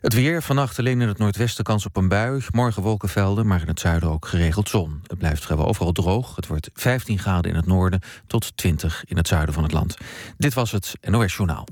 Het 0.01 0.15
weer, 0.15 0.43
vannacht 0.43 0.79
alleen 0.79 1.01
in 1.01 1.09
het 1.09 1.19
noordwesten 1.19 1.65
kans 1.65 1.87
op 1.87 1.97
een 1.97 2.09
bui. 2.09 2.43
Morgen 2.51 2.83
wolkenvelden, 2.83 3.47
maar 3.47 3.61
in 3.61 3.69
het 3.69 3.81
zuiden 3.81 4.11
ook 4.11 4.27
geregeld 4.27 4.69
zon. 4.69 5.01
Het 5.07 5.19
blijft 5.19 5.45
vrijwel 5.45 5.67
overal 5.67 5.93
droog. 5.93 6.37
Het 6.37 6.47
wordt 6.47 6.71
15 6.75 7.19
graden 7.19 7.51
in 7.51 7.57
het 7.57 7.67
noorden 7.67 8.01
tot 8.27 8.57
20 8.57 9.05
in 9.07 9.17
het 9.17 9.29
zuiden 9.29 9.55
van 9.55 9.63
het 9.63 9.73
land. 9.73 9.97
Dit 10.39 10.55
was 10.55 10.71
het 10.73 10.95
NOS 11.01 11.37
Journaal. 11.37 11.67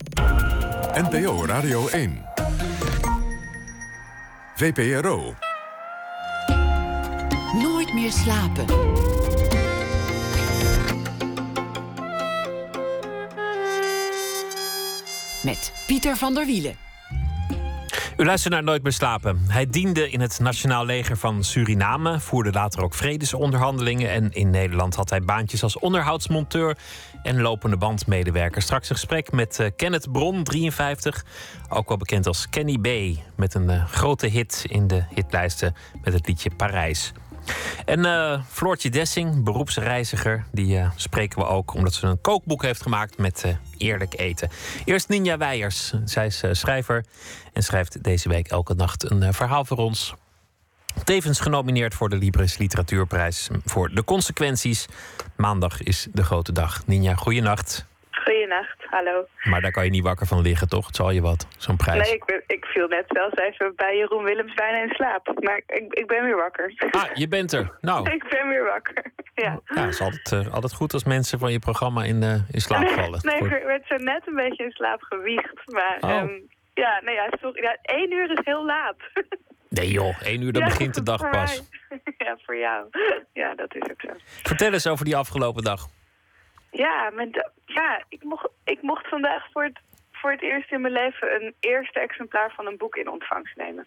NPO 0.94 1.46
Radio 1.46 1.88
1. 1.88 2.24
VPRO. 4.54 5.34
Nooit 7.62 7.94
meer 7.94 8.12
slapen. 8.12 8.64
Met 15.42 15.72
Pieter 15.86 16.16
van 16.16 16.34
der 16.34 16.46
Wielen. 16.46 16.76
U 18.20 18.24
luistert 18.24 18.52
naar 18.52 18.62
Nooit 18.62 18.82
meer 18.82 18.92
slapen. 18.92 19.44
Hij 19.48 19.66
diende 19.66 20.10
in 20.10 20.20
het 20.20 20.38
Nationaal 20.40 20.84
Leger 20.84 21.16
van 21.16 21.44
Suriname, 21.44 22.20
voerde 22.20 22.52
later 22.52 22.82
ook 22.82 22.94
vredesonderhandelingen 22.94 24.10
en 24.10 24.32
in 24.32 24.50
Nederland 24.50 24.94
had 24.94 25.10
hij 25.10 25.20
baantjes 25.20 25.62
als 25.62 25.78
onderhoudsmonteur 25.78 26.76
en 27.22 27.40
lopende 27.40 27.76
bandmedewerker. 27.76 28.62
Straks 28.62 28.88
een 28.88 28.94
gesprek 28.94 29.32
met 29.32 29.58
uh, 29.58 29.66
Kenneth 29.76 30.12
Bron, 30.12 30.44
53, 30.44 31.24
ook 31.68 31.88
wel 31.88 31.96
bekend 31.96 32.26
als 32.26 32.48
Kenny 32.48 32.78
B, 32.78 33.18
met 33.36 33.54
een 33.54 33.70
uh, 33.70 33.86
grote 33.86 34.26
hit 34.26 34.64
in 34.68 34.86
de 34.86 35.04
hitlijsten 35.14 35.74
met 36.02 36.12
het 36.12 36.26
liedje 36.26 36.50
Parijs. 36.56 37.12
En 37.84 37.98
uh, 37.98 38.40
Floortje 38.48 38.90
Dessing, 38.90 39.44
beroepsreiziger, 39.44 40.44
die 40.52 40.80
spreken 40.96 41.38
we 41.38 41.44
ook 41.44 41.74
omdat 41.74 41.94
ze 41.94 42.06
een 42.06 42.20
kookboek 42.20 42.62
heeft 42.62 42.82
gemaakt 42.82 43.18
met 43.18 43.44
eerlijk 43.76 44.18
eten. 44.18 44.48
Eerst 44.84 45.08
Ninja 45.08 45.36
Weijers. 45.36 45.94
Zij 46.04 46.26
is 46.26 46.42
schrijver 46.50 47.04
en 47.52 47.62
schrijft 47.62 48.02
deze 48.02 48.28
week 48.28 48.48
elke 48.48 48.74
nacht 48.74 49.10
een 49.10 49.34
verhaal 49.34 49.64
voor 49.64 49.76
ons. 49.76 50.14
Tevens 51.04 51.40
genomineerd 51.40 51.94
voor 51.94 52.08
de 52.08 52.16
Libris 52.16 52.58
Literatuurprijs 52.58 53.50
voor 53.64 53.88
de 53.94 54.04
consequenties. 54.04 54.88
Maandag 55.36 55.82
is 55.82 56.08
de 56.12 56.24
grote 56.24 56.52
dag. 56.52 56.86
Ninja, 56.86 57.14
goeienacht. 57.14 57.88
Goeienacht, 58.10 58.76
hallo. 58.84 59.26
Maar 59.42 59.60
daar 59.60 59.70
kan 59.70 59.84
je 59.84 59.90
niet 59.90 60.02
wakker 60.02 60.26
van 60.26 60.40
liggen, 60.40 60.68
toch? 60.68 60.86
Het 60.86 60.96
zal 60.96 61.10
je 61.10 61.20
wat, 61.20 61.46
zo'n 61.58 61.76
prijs. 61.76 62.02
Nee, 62.02 62.14
ik, 62.14 62.42
ik 62.46 62.64
viel 62.64 62.88
net 62.88 63.04
zelfs 63.08 63.36
even 63.36 63.72
bij 63.76 63.96
Jeroen 63.96 64.24
Willems 64.24 64.54
bijna 64.54 64.82
in 64.82 64.88
slaap. 64.88 65.40
Maar 65.40 65.62
ik, 65.66 65.92
ik 65.92 66.06
ben 66.06 66.24
weer 66.24 66.36
wakker. 66.36 66.72
Ah, 66.90 67.14
je 67.14 67.28
bent 67.28 67.52
er. 67.52 67.78
Nou. 67.80 68.10
ik 68.14 68.28
ben 68.28 68.48
weer 68.48 68.64
wakker, 68.64 69.12
ja. 69.34 69.60
Ja, 69.64 69.80
het 69.80 69.94
is 69.94 70.00
altijd, 70.00 70.32
uh, 70.32 70.54
altijd 70.54 70.72
goed 70.72 70.92
als 70.92 71.04
mensen 71.04 71.38
van 71.38 71.52
je 71.52 71.58
programma 71.58 72.04
in, 72.04 72.22
uh, 72.22 72.34
in 72.50 72.60
slaap 72.60 72.88
vallen. 72.88 73.20
Nee, 73.22 73.40
nee, 73.40 73.58
ik 73.58 73.64
werd 73.64 73.86
zo 73.86 73.96
net 73.96 74.26
een 74.26 74.34
beetje 74.34 74.64
in 74.64 74.70
slaap 74.70 75.02
gewiegd. 75.02 75.72
Maar 75.72 75.96
oh. 76.00 76.22
um, 76.22 76.48
ja, 76.74 77.00
nee, 77.04 77.14
ja, 77.14 77.28
sorry. 77.40 77.62
Ja, 77.62 77.78
één 77.82 78.12
uur 78.12 78.30
is 78.30 78.40
heel 78.44 78.64
laat. 78.64 78.96
Nee 79.70 79.90
joh, 79.90 80.22
één 80.22 80.42
uur 80.42 80.52
dan 80.52 80.62
ja, 80.62 80.68
begint 80.68 80.94
de 80.94 81.02
dag 81.02 81.30
pas. 81.30 81.62
Ja, 82.18 82.38
voor 82.42 82.56
jou. 82.56 82.88
Ja, 83.32 83.54
dat 83.54 83.74
is 83.74 83.82
ook 83.82 84.00
zo. 84.00 84.08
Vertel 84.42 84.72
eens 84.72 84.86
over 84.86 85.04
die 85.04 85.16
afgelopen 85.16 85.62
dag. 85.62 85.88
Ja, 86.70 87.10
mijn 87.14 87.30
ja 87.64 88.04
ik, 88.08 88.22
mocht, 88.22 88.48
ik 88.64 88.82
mocht 88.82 89.08
vandaag 89.08 89.46
voor 89.52 89.64
het, 89.64 89.78
voor 90.12 90.30
het 90.30 90.42
eerst 90.42 90.72
in 90.72 90.80
mijn 90.80 90.92
leven 90.92 91.34
een 91.34 91.54
eerste 91.60 92.00
exemplaar 92.00 92.52
van 92.56 92.66
een 92.66 92.76
boek 92.76 92.96
in 92.96 93.08
ontvangst 93.08 93.56
nemen. 93.56 93.86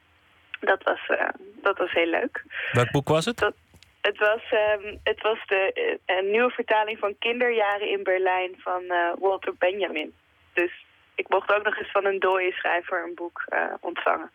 Dat 0.60 0.84
was, 0.84 1.00
uh, 1.10 1.30
dat 1.62 1.78
was 1.78 1.92
heel 1.92 2.10
leuk. 2.10 2.44
Welk 2.72 2.92
boek 2.92 3.08
was 3.08 3.26
het? 3.26 3.38
Dat, 3.38 3.56
het, 4.02 4.18
was, 4.18 4.42
um, 4.52 5.00
het 5.04 5.22
was 5.22 5.38
de 5.48 5.98
uh, 6.08 6.18
een 6.18 6.32
nieuwe 6.32 6.52
vertaling 6.52 7.00
van 7.00 7.16
Kinderjaren 7.20 7.90
in 7.90 8.04
Berlijn 8.04 8.56
van 8.58 8.84
uh, 8.84 9.14
Walter 9.20 9.54
Benjamin. 9.58 10.14
Dus 10.54 10.86
ik 11.16 11.30
mocht 11.30 11.54
ook 11.54 11.64
nog 11.64 11.78
eens 11.78 11.92
van 11.92 12.06
een 12.06 12.20
dode 12.20 12.52
schrijver 12.52 13.04
een 13.04 13.16
boek 13.16 13.46
ontvangen. 13.80 14.32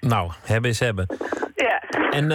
Nou, 0.00 0.30
hebben 0.42 0.70
is 0.70 0.80
hebben. 0.80 1.06
Ja. 1.54 1.82
En 2.10 2.28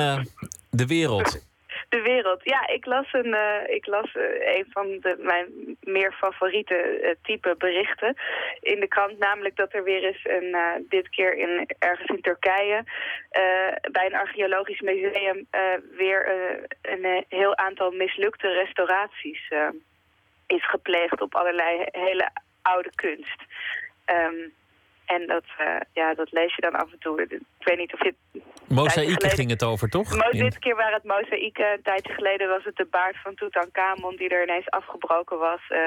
de 0.69 0.85
wereld? 0.87 1.39
De 1.89 2.01
wereld. 2.01 2.43
Ja, 2.43 2.67
ik 2.67 2.85
las 2.85 3.13
een, 3.13 3.27
uh, 3.27 3.75
ik 3.75 3.85
las 3.85 4.15
een 4.55 4.65
van 4.69 4.87
de, 5.01 5.15
mijn 5.19 5.77
meer 5.81 6.11
favoriete 6.11 7.17
type 7.21 7.55
berichten 7.57 8.15
in 8.61 8.79
de 8.79 8.87
krant. 8.87 9.19
Namelijk 9.19 9.55
dat 9.55 9.73
er 9.73 9.83
weer 9.83 10.03
eens 10.03 10.21
een, 10.23 10.55
dit 10.89 11.09
keer 11.09 11.33
in, 11.33 11.67
ergens 11.79 12.09
in 12.09 12.21
Turkije, 12.21 12.83
bij 13.91 14.05
een 14.05 14.15
archeologisch 14.15 14.81
museum, 14.81 15.47
weer 15.97 16.31
een 16.81 17.25
heel 17.29 17.57
aantal 17.57 17.91
mislukte 17.91 18.47
restauraties 18.47 19.51
is 20.47 20.69
gepleegd 20.69 21.21
op 21.21 21.35
allerlei 21.35 21.85
hele 21.91 22.29
oude 22.73 22.91
kunst. 22.95 23.39
Um, 24.05 24.53
en 25.05 25.27
dat, 25.27 25.43
uh, 25.61 25.79
ja, 25.93 26.13
dat 26.13 26.31
lees 26.31 26.55
je 26.55 26.61
dan 26.61 26.75
af 26.75 26.91
en 26.91 26.99
toe. 26.99 27.21
Ik 27.21 27.67
weet 27.67 27.77
niet 27.77 27.93
of 27.93 28.03
je... 28.03 28.13
Mozaïeken 28.67 29.29
ging 29.29 29.49
het 29.49 29.63
over, 29.63 29.89
toch? 29.89 30.09
Mo 30.15 30.29
dit 30.29 30.59
keer 30.59 30.75
waren 30.75 30.93
het 30.93 31.03
mozaïeken. 31.03 31.71
Een 31.71 31.81
tijdje 31.81 32.13
geleden 32.13 32.47
was 32.47 32.63
het 32.63 32.75
de 32.75 32.85
baard 32.85 33.17
van 33.21 33.35
Tutankhamon 33.35 34.15
die 34.15 34.29
er 34.29 34.43
ineens 34.43 34.69
afgebroken 34.69 35.37
was. 35.37 35.61
Uh, 35.69 35.79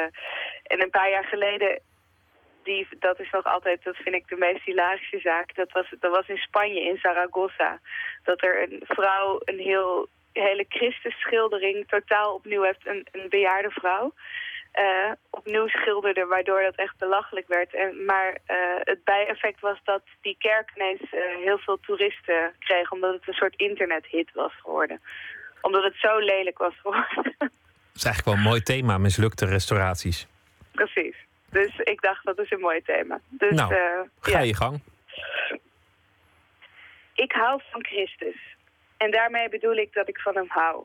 en 0.63 0.83
een 0.83 0.91
paar 0.91 1.11
jaar 1.11 1.25
geleden, 1.25 1.81
die, 2.63 2.87
dat 2.99 3.21
is 3.21 3.31
nog 3.31 3.45
altijd, 3.45 3.85
dat 3.85 3.97
vind 3.97 4.15
ik 4.15 4.29
de 4.29 4.37
meest 4.37 4.65
hilarische 4.65 5.19
zaak. 5.19 5.55
Dat 5.55 5.73
was, 5.73 5.95
dat 6.01 6.11
was 6.11 6.29
in 6.29 6.37
Spanje, 6.37 6.81
in 6.81 6.99
Zaragoza. 7.03 7.81
Dat 8.23 8.43
er 8.43 8.63
een 8.63 8.83
vrouw 8.85 9.41
een 9.45 9.59
heel, 9.59 10.09
hele 10.33 10.65
Christus-schildering 10.69 11.89
totaal 11.89 12.35
opnieuw 12.35 12.63
heeft. 12.63 12.87
Een, 12.87 13.07
een 13.13 13.29
bejaarde 13.29 13.71
vrouw. 13.71 14.13
Uh, 14.75 15.13
opnieuw 15.31 15.69
schilderde, 15.69 16.27
waardoor 16.27 16.63
dat 16.63 16.75
echt 16.75 16.99
belachelijk 16.99 17.49
werd. 17.49 17.75
En, 17.75 18.05
maar 18.05 18.31
uh, 18.31 18.57
het 18.81 19.05
bijeffect 19.05 19.61
was 19.61 19.79
dat 19.85 20.03
die 20.21 20.37
kerk 20.39 20.71
ineens 20.75 21.01
uh, 21.03 21.21
heel 21.45 21.59
veel 21.59 21.79
toeristen 21.81 22.55
kreeg... 22.59 22.91
omdat 22.91 23.13
het 23.13 23.29
een 23.29 23.35
soort 23.35 23.57
internethit 23.57 24.31
was 24.35 24.53
geworden. 24.61 25.01
Omdat 25.61 25.83
het 25.83 25.95
zo 25.97 26.19
lelijk 26.19 26.59
was 26.59 26.75
geworden. 26.81 27.35
is 27.95 28.05
eigenlijk 28.05 28.25
wel 28.25 28.35
een 28.35 28.51
mooi 28.51 28.63
thema, 28.63 28.99
mislukte 28.99 29.47
restauraties. 29.47 30.27
Precies. 30.73 31.17
Dus 31.51 31.79
ik 31.79 32.01
dacht, 32.01 32.25
dat 32.25 32.39
is 32.39 32.51
een 32.51 32.61
mooi 32.61 32.83
thema. 32.83 33.21
Dus, 33.29 33.57
Nou, 33.57 33.75
eh, 33.75 34.01
Ga 34.21 34.39
ja. 34.39 34.41
je 34.41 34.55
gang. 34.55 34.81
Ik 37.15 37.33
hou 37.33 37.61
van 37.71 37.85
Christus. 37.85 38.57
En 38.97 39.11
daarmee 39.11 39.49
bedoel 39.49 39.77
ik 39.77 39.93
dat 39.93 40.09
ik 40.09 40.19
van 40.19 40.35
hem 40.35 40.49
hou. 40.49 40.85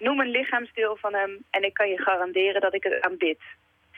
Noem 0.00 0.20
een 0.20 0.30
lichaamsdeel 0.30 0.96
van 0.96 1.14
hem 1.14 1.44
en 1.50 1.62
ik 1.62 1.74
kan 1.74 1.88
je 1.88 2.02
garanderen 2.02 2.60
dat 2.60 2.74
ik 2.74 2.82
het 2.82 3.00
aanbid. 3.00 3.38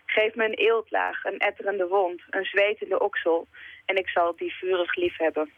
Geef 0.07 0.35
me 0.35 0.45
een 0.45 0.55
eeltlaag, 0.55 1.25
een 1.25 1.39
etterende 1.39 1.87
wond, 1.87 2.23
een 2.31 2.45
zwetende 2.45 2.99
oksel 2.99 3.47
en 3.87 3.97
ik 3.97 4.09
zal 4.09 4.37
die 4.37 4.55
vurig 4.55 4.95
lief 4.95 5.17
hebben. 5.17 5.51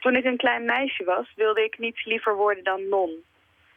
Toen 0.00 0.16
ik 0.16 0.24
een 0.24 0.36
klein 0.36 0.64
meisje 0.64 1.04
was, 1.04 1.32
wilde 1.36 1.64
ik 1.64 1.78
niets 1.78 2.04
liever 2.04 2.34
worden 2.34 2.64
dan 2.64 2.88
non. 2.88 3.24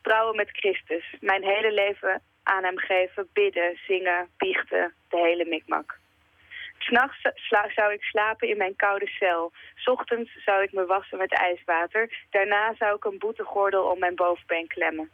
Trouwen 0.02 0.36
met 0.36 0.50
Christus, 0.52 1.16
mijn 1.20 1.44
hele 1.44 1.72
leven 1.72 2.22
aan 2.44 2.64
hem 2.64 2.78
geven, 2.78 3.30
bidden, 3.34 3.80
zingen, 3.88 4.30
biechten, 4.38 4.94
de 5.10 5.18
hele 5.18 5.46
mikmak. 5.46 6.00
S'nachts 6.78 7.74
zou 7.76 7.94
ik 7.94 8.04
slapen 8.04 8.48
in 8.48 8.58
mijn 8.58 8.76
koude 8.76 9.08
cel. 9.08 9.52
ochtends 9.86 10.44
zou 10.46 10.64
ik 10.64 10.72
me 10.72 10.86
wassen 10.86 11.18
met 11.18 11.34
ijswater. 11.34 12.26
Daarna 12.30 12.76
zou 12.78 12.96
ik 12.96 13.06
een 13.06 13.18
boetegordel 13.18 13.84
om 13.84 14.00
mijn 14.00 14.16
bovenbeen 14.16 14.68
klemmen. 14.68 15.12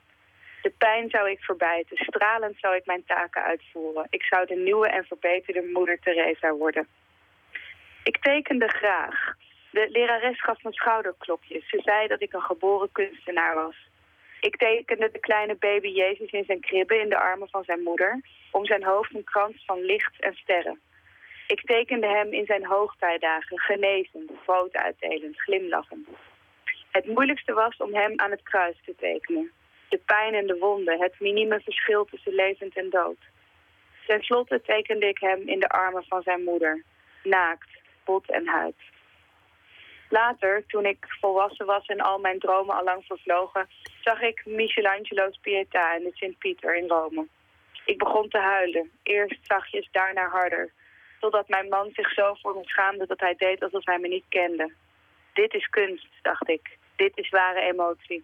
De 0.63 0.73
pijn 0.77 1.09
zou 1.09 1.29
ik 1.29 1.43
verbijten. 1.43 1.97
Stralend 1.97 2.59
zou 2.59 2.75
ik 2.75 2.85
mijn 2.85 3.03
taken 3.05 3.43
uitvoeren. 3.43 4.07
Ik 4.09 4.23
zou 4.23 4.45
de 4.45 4.55
nieuwe 4.55 4.87
en 4.87 5.05
verbeterde 5.05 5.69
moeder 5.73 5.99
Teresa 5.99 6.53
worden. 6.53 6.87
Ik 8.03 8.17
tekende 8.21 8.67
graag. 8.67 9.35
De 9.71 9.87
lerares 9.89 10.41
gaf 10.41 10.63
me 10.63 10.73
schouderklopjes. 10.73 11.69
Ze 11.69 11.81
zei 11.83 12.07
dat 12.07 12.21
ik 12.21 12.33
een 12.33 12.41
geboren 12.41 12.91
kunstenaar 12.91 13.55
was. 13.55 13.75
Ik 14.39 14.57
tekende 14.57 15.09
de 15.11 15.19
kleine 15.19 15.55
baby 15.55 15.87
Jezus 15.87 16.31
in 16.31 16.45
zijn 16.45 16.59
kribbe 16.59 16.97
in 16.97 17.09
de 17.09 17.17
armen 17.17 17.49
van 17.49 17.63
zijn 17.63 17.83
moeder. 17.83 18.21
Om 18.51 18.65
zijn 18.65 18.83
hoofd 18.83 19.15
een 19.15 19.23
krans 19.23 19.63
van 19.65 19.81
licht 19.81 20.19
en 20.19 20.33
sterren. 20.33 20.79
Ik 21.47 21.61
tekende 21.65 22.07
hem 22.07 22.33
in 22.33 22.45
zijn 22.45 22.65
hoogtijdagen, 22.65 23.59
genezend, 23.59 24.43
brood 24.45 24.73
uitdelend, 24.73 25.41
glimlachend. 25.41 26.07
Het 26.91 27.07
moeilijkste 27.07 27.53
was 27.53 27.77
om 27.77 27.93
hem 27.93 28.19
aan 28.19 28.31
het 28.31 28.43
kruis 28.43 28.75
te 28.85 28.95
tekenen. 28.95 29.51
De 29.93 30.01
pijn 30.05 30.33
en 30.33 30.47
de 30.47 30.57
wonden, 30.57 30.99
het 30.99 31.19
minieme 31.19 31.59
verschil 31.59 32.05
tussen 32.05 32.33
levend 32.33 32.77
en 32.77 32.89
dood. 32.89 33.17
Ten 34.07 34.21
slotte 34.21 34.61
tekende 34.61 35.07
ik 35.07 35.19
hem 35.19 35.47
in 35.47 35.59
de 35.59 35.69
armen 35.69 36.03
van 36.07 36.21
zijn 36.21 36.43
moeder, 36.43 36.83
naakt, 37.23 37.69
bot 38.05 38.31
en 38.31 38.47
huid. 38.47 38.75
Later, 40.09 40.63
toen 40.67 40.85
ik 40.85 41.05
volwassen 41.19 41.65
was 41.65 41.85
en 41.85 41.99
al 41.99 42.19
mijn 42.19 42.39
dromen 42.39 42.75
al 42.75 42.83
lang 42.83 43.05
vervlogen, 43.05 43.69
zag 44.01 44.21
ik 44.21 44.45
Michelangelo's 44.45 45.37
Pietà 45.37 45.95
in 45.97 46.03
de 46.03 46.11
Sint-Pieter 46.13 46.75
in 46.75 46.87
Rome. 46.87 47.27
Ik 47.85 47.97
begon 47.97 48.29
te 48.29 48.39
huilen, 48.39 48.91
eerst 49.03 49.39
zachtjes, 49.41 49.87
daarna 49.91 50.27
harder 50.27 50.71
totdat 51.19 51.47
mijn 51.47 51.69
man 51.69 51.89
zich 51.93 52.13
zo 52.13 52.33
voor 52.33 52.55
me 52.55 52.63
schaamde 52.63 53.05
dat 53.07 53.19
hij 53.19 53.35
deed 53.35 53.63
alsof 53.63 53.85
hij 53.85 53.99
me 53.99 54.07
niet 54.07 54.25
kende. 54.29 54.73
Dit 55.33 55.53
is 55.53 55.67
kunst, 55.67 56.07
dacht 56.21 56.49
ik. 56.49 56.77
Dit 56.95 57.17
is 57.17 57.29
ware 57.29 57.61
emotie. 57.61 58.23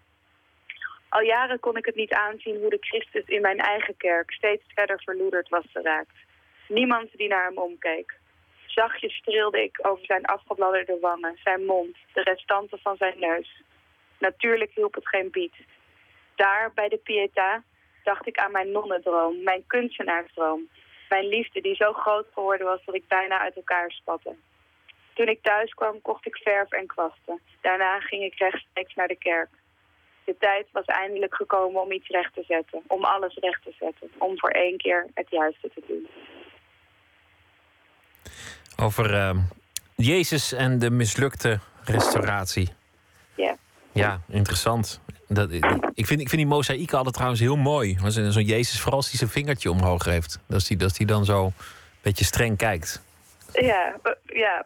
Al 1.10 1.22
jaren 1.22 1.60
kon 1.60 1.78
ik 1.78 1.86
het 1.86 1.96
niet 1.96 2.14
aanzien 2.14 2.58
hoe 2.58 2.70
de 2.70 2.78
Christus 2.80 3.26
in 3.26 3.42
mijn 3.42 3.60
eigen 3.60 3.98
kerk 3.98 4.32
steeds 4.32 4.64
verder 4.68 5.02
verloederd 5.04 5.50
was 5.50 5.66
geraakt. 5.72 6.16
Niemand 6.68 7.18
die 7.18 7.28
naar 7.28 7.46
hem 7.46 7.58
omkeek. 7.58 8.18
Zachtjes 8.66 9.16
streelde 9.16 9.64
ik 9.64 9.80
over 9.82 10.06
zijn 10.06 10.26
afgebladderde 10.26 10.98
wangen, 11.02 11.40
zijn 11.44 11.66
mond, 11.66 11.96
de 12.14 12.22
restanten 12.22 12.80
van 12.80 12.98
zijn 12.98 13.20
neus. 13.20 13.62
Natuurlijk 14.18 14.72
hielp 14.76 14.96
het 14.96 15.08
geen 15.08 15.32
bied. 15.32 15.54
Daar, 16.36 16.72
bij 16.74 16.90
de 16.90 17.00
Pietà, 17.00 17.64
dacht 18.04 18.28
ik 18.28 18.38
aan 18.38 18.52
mijn 18.52 18.72
nonnendroom, 18.72 19.44
mijn 19.44 19.64
kunstenaarsdroom, 19.68 20.70
mijn 21.10 21.28
liefde 21.28 21.62
die 21.62 21.76
zo 21.76 21.94
groot 21.94 22.28
geworden 22.34 22.68
was 22.68 22.86
dat 22.86 22.96
ik 22.96 23.08
bijna 23.08 23.40
uit 23.40 23.56
elkaar 23.56 23.92
spatte. 23.92 24.36
Toen 25.14 25.28
ik 25.28 25.42
thuis 25.42 25.74
kwam, 25.74 26.02
kocht 26.02 26.26
ik 26.26 26.36
verf 26.36 26.72
en 26.72 26.88
kwasten. 26.88 27.40
Daarna 27.62 28.00
ging 28.00 28.24
ik 28.24 28.40
rechtstreeks 28.40 28.96
naar 28.96 29.08
de 29.08 29.18
kerk. 29.18 29.50
De 30.30 30.36
tijd 30.40 30.68
was 30.72 30.86
eindelijk 30.86 31.36
gekomen 31.36 31.82
om 31.82 31.92
iets 31.92 32.08
recht 32.08 32.34
te 32.34 32.44
zetten. 32.48 32.82
Om 32.88 33.04
alles 33.04 33.36
recht 33.36 33.64
te 33.64 33.74
zetten. 33.80 34.12
Om 34.18 34.40
voor 34.40 34.50
één 34.50 34.78
keer 34.78 35.08
het 35.14 35.30
juiste 35.30 35.70
te 35.74 35.84
doen. 35.88 36.08
Over 38.78 39.14
eh, 39.14 39.38
Jezus 39.96 40.52
en 40.52 40.80
de 40.80 40.90
mislukte 40.90 41.60
restauratie. 41.84 42.70
Ja. 43.36 43.58
Ja, 43.92 44.22
interessant. 44.28 45.02
Dat, 45.28 45.52
ik, 45.52 45.66
vind, 46.06 46.20
ik 46.20 46.30
vind 46.30 46.42
die 46.42 46.46
mozaïeken 46.46 46.98
altijd 46.98 47.16
trouwens 47.16 47.42
heel 47.42 47.58
mooi. 47.58 47.98
Zo'n 48.08 48.44
Jezus, 48.44 48.80
vooral 48.80 48.98
als 48.98 49.10
hij 49.10 49.18
zijn 49.18 49.30
vingertje 49.30 49.72
omhoog 49.72 50.06
heeft. 50.06 50.40
Dat 50.48 50.68
hij 50.68 50.78
dat 50.78 50.98
hij 50.98 51.06
dan 51.06 51.26
zo 51.26 51.46
een 51.46 51.54
beetje 52.02 52.26
streng 52.26 52.58
kijkt. 52.58 53.04
Ja, 53.54 53.96
ja. 54.26 54.66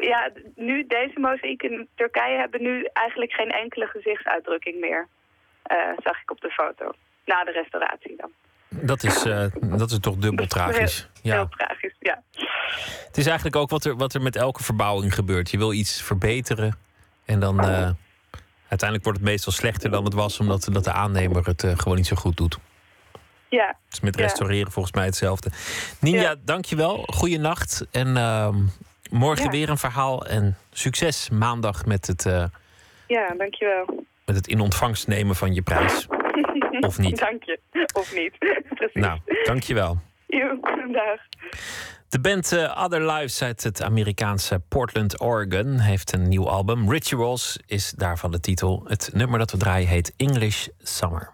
ja, 0.00 0.30
nu 0.54 0.86
deze 0.86 1.20
mozaïeken 1.20 1.72
in 1.72 1.88
Turkije 1.94 2.38
hebben 2.38 2.62
nu 2.62 2.88
eigenlijk 2.92 3.32
geen 3.32 3.50
enkele 3.50 3.86
gezichtsuitdrukking 3.86 4.80
meer. 4.80 5.08
Eh, 5.62 5.76
zag 6.02 6.22
ik 6.22 6.30
op 6.30 6.40
de 6.40 6.50
foto. 6.50 6.92
Na 7.24 7.44
de 7.44 7.50
restauratie 7.50 8.16
dan. 8.16 8.30
Dat 8.68 9.02
is, 9.02 9.24
eh, 9.24 9.46
dat 9.60 9.90
is 9.90 9.98
toch 10.00 10.16
dubbel 10.16 10.46
tragisch. 10.46 11.08
Heel 11.22 11.32
Ja. 11.32 11.46
tragisch, 11.46 11.94
ja. 11.98 12.22
Het 13.06 13.16
is 13.16 13.26
eigenlijk 13.26 13.56
ook 13.56 13.70
wat 13.70 13.84
er, 13.84 13.96
wat 13.96 14.14
er 14.14 14.22
met 14.22 14.36
elke 14.36 14.62
verbouwing 14.62 15.14
gebeurt. 15.14 15.50
Je 15.50 15.58
wil 15.58 15.72
iets 15.72 16.02
verbeteren. 16.02 16.76
En 17.24 17.40
dan 17.40 17.60
eh, 17.60 17.90
uiteindelijk 18.68 19.04
wordt 19.04 19.18
het 19.18 19.28
meestal 19.28 19.52
slechter 19.52 19.90
dan 19.90 20.04
het 20.04 20.14
was, 20.14 20.40
omdat 20.40 20.68
dat 20.72 20.84
de 20.84 20.92
aannemer 20.92 21.46
het 21.46 21.64
gewoon 21.76 21.96
niet 21.96 22.06
zo 22.06 22.16
goed 22.16 22.36
doet. 22.36 22.58
Ja, 23.54 23.66
Het 23.66 23.92
is 23.92 24.00
met 24.00 24.16
Ja. 24.18 24.22
restaureren 24.22 24.72
volgens 24.72 24.94
mij 24.94 25.04
hetzelfde. 25.04 25.50
Ninja, 26.00 26.20
Ja. 26.20 26.34
dankjewel. 26.44 26.96
Goeienacht. 27.06 27.86
En 27.90 28.16
ehm, 28.16 28.56
morgen 29.10 29.44
Ja. 29.44 29.50
weer 29.50 29.68
een 29.68 29.78
verhaal. 29.78 30.26
En 30.26 30.56
succes 30.72 31.30
maandag 31.30 31.86
met 31.86 32.06
het, 32.06 32.26
eh, 32.26 32.44
ja, 33.06 33.34
dankjewel. 33.38 34.04
met 34.26 34.36
het 34.36 34.46
in 34.46 34.60
ontvangst 34.60 35.06
nemen 35.08 35.36
van 35.36 35.54
je 35.54 35.62
prijs. 35.62 36.06
Of 36.80 36.98
niet. 36.98 37.18
Dank 37.18 37.42
je. 37.44 37.58
Of 37.94 38.14
niet. 38.14 38.38
Precies. 38.78 38.92
Nou, 39.02 39.18
dankjewel. 39.44 39.98
Joe, 40.26 40.58
dag. 40.92 41.20
De 42.08 42.20
band 42.20 42.52
eh, 42.52 42.82
Other 42.84 43.12
Lives 43.12 43.42
uit 43.42 43.62
het 43.64 43.82
Amerikaanse 43.82 44.60
Portland, 44.68 45.20
Oregon 45.20 45.78
heeft 45.78 46.12
een 46.12 46.28
nieuw 46.28 46.48
album. 46.48 46.90
Rituals 46.90 47.58
is 47.66 47.90
daarvan 47.90 48.30
de 48.30 48.40
titel. 48.40 48.84
Het 48.86 49.10
nummer 49.12 49.38
dat 49.38 49.50
we 49.50 49.56
draaien 49.56 49.88
heet 49.88 50.12
English 50.16 50.66
Summer. 50.82 51.32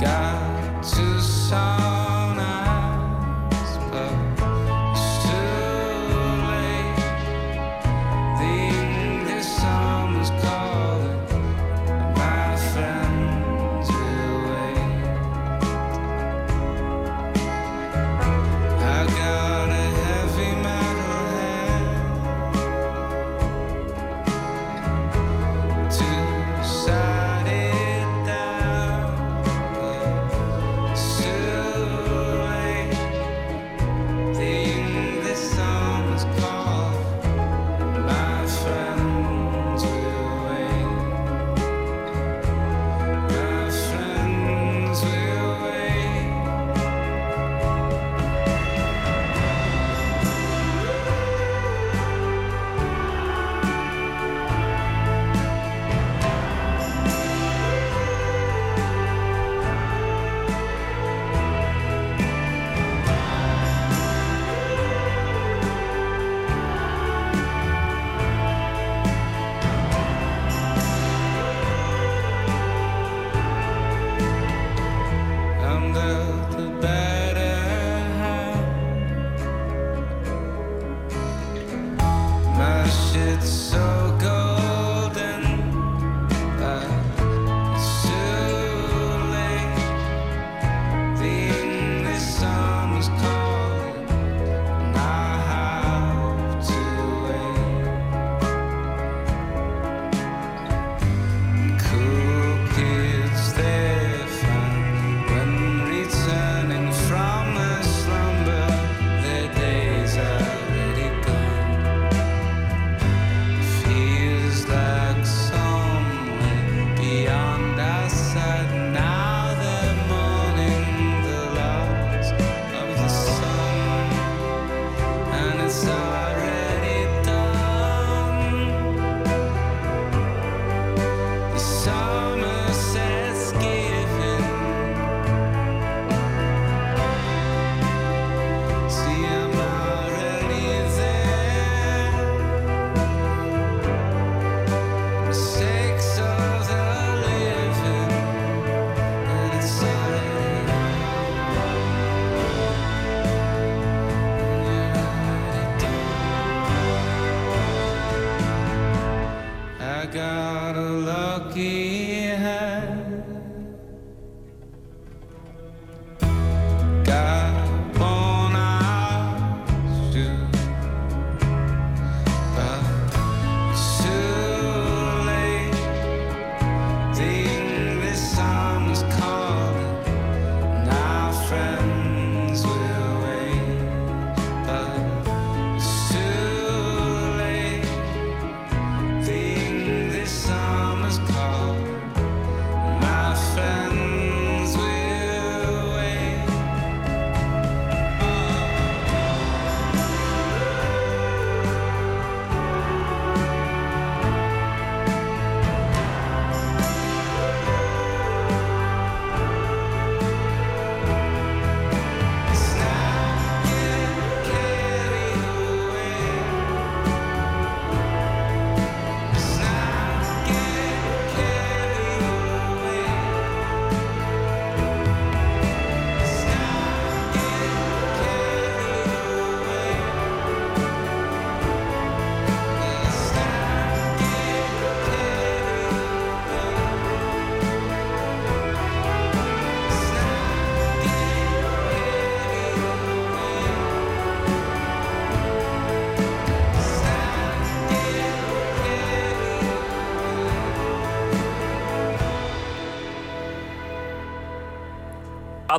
God. 0.00 0.39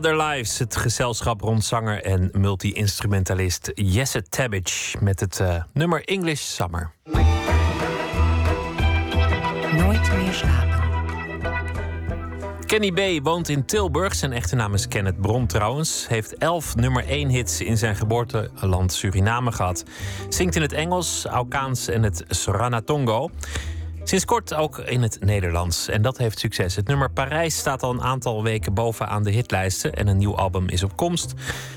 Other 0.02 0.18
Lives, 0.18 0.60
het 0.60 0.76
gezelschap 0.76 1.42
rond 1.42 1.66
zanger 1.66 2.04
en 2.04 2.30
multi-instrumentalist 2.32 3.72
Jesse 3.74 4.24
Tabbage 4.24 4.98
met 5.00 5.20
het 5.20 5.40
uh, 5.40 5.64
nummer 5.74 6.06
English 6.06 6.42
Summer. 6.42 6.92
Nooit 9.78 10.14
meer 10.14 10.34
slapen. 10.34 10.72
Kenny 12.66 12.92
B. 12.92 13.24
woont 13.24 13.50
in 13.50 13.66
Tilburg. 13.66 14.16
Zijn 14.16 14.32
echte 14.32 14.56
naam 14.56 14.74
is 14.74 14.88
Kenneth 14.88 15.22
Bron 15.22 15.48
trouwens. 15.48 16.08
Heeft 16.08 16.38
elf 16.38 16.76
nummer 16.76 17.08
1 17.08 17.30
hits 17.30 17.62
in 17.62 17.78
zijn 17.78 17.96
geboorteland 17.96 18.94
Suriname 18.94 19.52
gehad. 19.52 19.84
Zingt 20.30 20.56
in 20.56 20.62
het 20.62 20.74
Engels, 20.74 21.26
Aukaans 21.26 21.88
en 21.88 22.04
het 22.04 22.24
Soranatongo. 22.28 23.30
Sinds 24.12 24.26
kort 24.26 24.54
ook 24.54 24.78
in 24.78 25.02
het 25.02 25.18
Nederlands. 25.20 25.88
En 25.88 26.02
dat 26.02 26.18
heeft 26.18 26.40
succes. 26.40 26.76
Het 26.76 26.88
nummer 26.88 27.12
Parijs 27.12 27.58
staat 27.58 27.84
al 27.84 27.92
een 27.92 28.02
aantal 28.02 28.44
weken 28.44 28.74
bovenaan 28.74 29.24
de 29.24 29.32
hitlijsten. 29.32 29.94
En 29.94 30.08
een 30.08 30.18
nieuw 30.18 30.36
album 30.36 30.70
is 30.70 30.84
op 30.84 30.98
komst. 30.98 31.34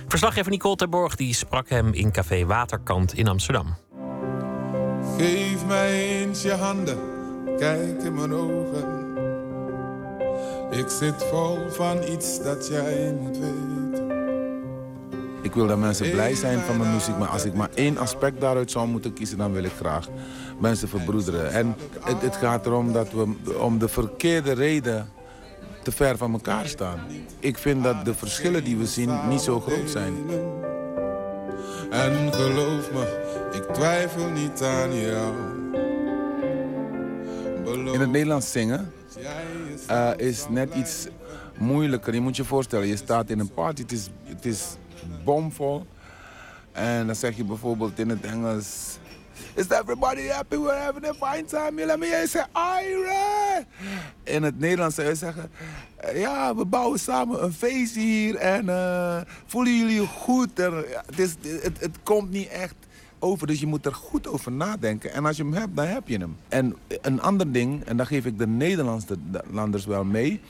Verslaggever 0.09 0.51
Nicole 0.51 0.77
Terborg 0.77 1.16
die 1.16 1.35
sprak 1.35 1.69
hem 1.69 1.93
in 1.93 2.12
Café 2.12 2.44
Waterkant 2.47 3.15
in 3.15 3.28
Amsterdam. 3.28 3.77
Geef 5.19 5.66
mij 5.66 6.09
eens 6.09 6.43
je 6.43 6.52
handen, 6.52 6.98
kijk 7.59 8.02
in 8.02 8.15
mijn 8.15 8.32
ogen. 8.32 9.16
Ik 10.70 10.89
zit 10.89 11.24
vol 11.31 11.59
van 11.70 12.02
iets 12.02 12.43
dat 12.43 12.69
jij 12.69 13.16
moet 13.20 13.39
weten. 13.39 14.15
Ik 15.43 15.55
wil 15.55 15.66
dat 15.66 15.78
mensen 15.78 16.11
blij 16.11 16.35
zijn 16.35 16.59
van 16.59 16.77
mijn 16.77 16.93
muziek, 16.93 17.19
maar 17.19 17.28
als 17.28 17.44
ik 17.44 17.55
maar 17.55 17.70
één 17.74 17.98
aspect 17.98 18.40
daaruit 18.40 18.70
zou 18.70 18.89
moeten 18.89 19.12
kiezen, 19.12 19.39
dan 19.39 19.52
wil 19.52 19.65
ik 19.65 19.73
graag 19.73 20.09
mensen 20.59 20.89
verbroederen. 20.89 21.52
En 21.52 21.76
het, 22.01 22.20
het 22.20 22.36
gaat 22.36 22.66
erom 22.66 22.93
dat 22.93 23.12
we 23.12 23.59
om 23.59 23.78
de 23.78 23.89
verkeerde 23.89 24.52
reden 24.52 25.09
te 25.82 25.93
ver 25.93 26.16
van 26.16 26.32
elkaar 26.32 26.66
staan. 26.66 26.98
Ik 27.39 27.59
vind 27.59 27.85
dat 27.85 28.05
de 28.05 28.14
verschillen 28.14 28.64
die 28.64 28.76
we 28.76 28.86
zien 28.86 29.28
niet 29.28 29.40
zo 29.40 29.60
groot 29.60 29.90
zijn. 29.90 30.14
En 31.90 32.32
geloof 32.32 32.93
me, 32.93 33.32
ik 33.52 33.74
twijfel 33.74 34.31
niet 34.31 34.62
aan 34.62 34.94
jou. 34.94 35.35
In 37.93 38.01
het 38.01 38.10
Nederlands 38.10 38.52
zingen 38.52 38.93
uh, 39.90 40.10
is 40.16 40.47
net 40.48 40.74
iets 40.74 41.06
moeilijker. 41.59 42.14
Je 42.14 42.20
moet 42.20 42.36
je 42.36 42.44
voorstellen, 42.44 42.86
je 42.86 42.97
staat 42.97 43.31
in 43.31 43.39
een 43.39 43.52
party, 43.52 43.82
het 43.82 43.93
is, 43.93 44.10
het 44.24 44.44
is 44.44 44.76
bomvol. 45.24 45.86
En 46.72 47.06
dan 47.06 47.16
zeg 47.16 47.36
je 47.36 47.44
bijvoorbeeld 47.44 47.98
in 47.98 48.09
het 48.09 48.24
Engels... 48.24 48.98
Is 49.55 49.70
everybody 49.70 50.28
happy? 50.28 50.56
We're 50.56 50.78
having 50.78 51.06
a 51.06 51.15
fine 51.15 51.44
time. 51.47 51.86
Let 51.86 51.98
me 51.98 52.06
hear 52.06 52.27
say, 52.27 52.44
Ira! 52.52 53.65
In 54.23 54.43
het 54.43 54.59
Nederlands 54.59 54.94
zou 54.94 55.09
je 55.09 55.15
zeggen... 55.15 55.51
Ja, 56.15 56.55
we 56.55 56.65
bouwen 56.65 56.98
samen 56.98 57.44
een 57.44 57.52
feestje 57.52 58.01
hier 58.01 58.36
en 58.36 58.65
uh, 58.65 59.20
voelen 59.47 59.78
jullie 59.78 60.06
goed? 60.06 60.59
En, 60.59 60.74
het, 61.06 61.19
is, 61.19 61.35
het, 61.62 61.81
het 61.81 61.97
komt 62.02 62.31
niet 62.31 62.48
echt 62.48 62.74
over. 63.19 63.47
Dus 63.47 63.61
je 63.61 63.66
moet 63.66 63.86
er 63.86 63.94
goed 63.94 64.27
over 64.27 64.52
nadenken. 64.52 65.12
En 65.12 65.27
als 65.27 65.36
je 65.36 65.43
hem 65.43 65.52
hebt, 65.52 65.77
dan 65.77 65.86
heb 65.86 66.09
je 66.09 66.19
hem. 66.19 66.36
En 66.48 66.77
een 67.01 67.20
ander 67.20 67.52
ding, 67.52 67.85
en 67.85 67.97
daar 67.97 68.06
geef 68.06 68.24
ik 68.24 68.39
de 68.39 68.47
Nederlanders 68.47 69.86
wel 69.86 70.05
mee. 70.05 70.40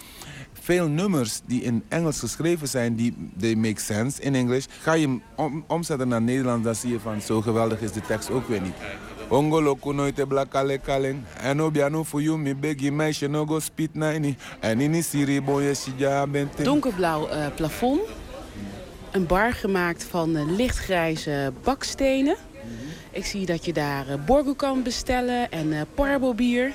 Veel 0.65 0.89
nummers 0.89 1.41
die 1.47 1.63
in 1.63 1.85
Engels 1.89 2.19
geschreven 2.19 2.69
zijn, 2.69 2.95
die 2.95 3.31
they 3.39 3.55
make 3.55 3.81
sense 3.81 4.23
in 4.23 4.35
English. 4.35 4.65
Ga 4.81 4.93
je 4.93 5.07
hem 5.07 5.23
om, 5.37 5.65
omzetten 5.67 6.09
naar 6.09 6.23
Nederlands, 6.23 6.65
dan 6.65 6.75
zie 6.75 6.91
je 6.91 7.01
van 7.01 7.21
zo 7.21 7.41
geweldig 7.41 7.81
is 7.81 7.93
de 7.93 8.01
tekst 8.01 8.31
ook 8.31 8.49
weer 8.49 8.61
niet. 8.61 8.75
Blakale. 10.29 11.15
En 11.41 12.97
meisje 12.97 13.29
nine. 13.93 14.35
En 14.61 15.05
siri 15.05 15.43
boye. 15.43 15.75
Donkerblauw 16.63 17.29
uh, 17.29 17.47
plafond. 17.55 18.01
Een 19.11 19.27
bar 19.27 19.53
gemaakt 19.53 20.05
van 20.05 20.37
uh, 20.37 20.43
lichtgrijze 20.57 21.53
bakstenen. 21.63 22.37
Ik 23.11 23.25
zie 23.25 23.47
dat 23.47 23.65
je 23.65 23.73
daar 23.73 24.09
uh, 24.09 24.15
borgo 24.27 24.55
kan 24.55 24.83
bestellen 24.83 25.51
en 25.51 25.67
uh, 25.67 25.81
parbo 25.95 26.35
bier. 26.35 26.73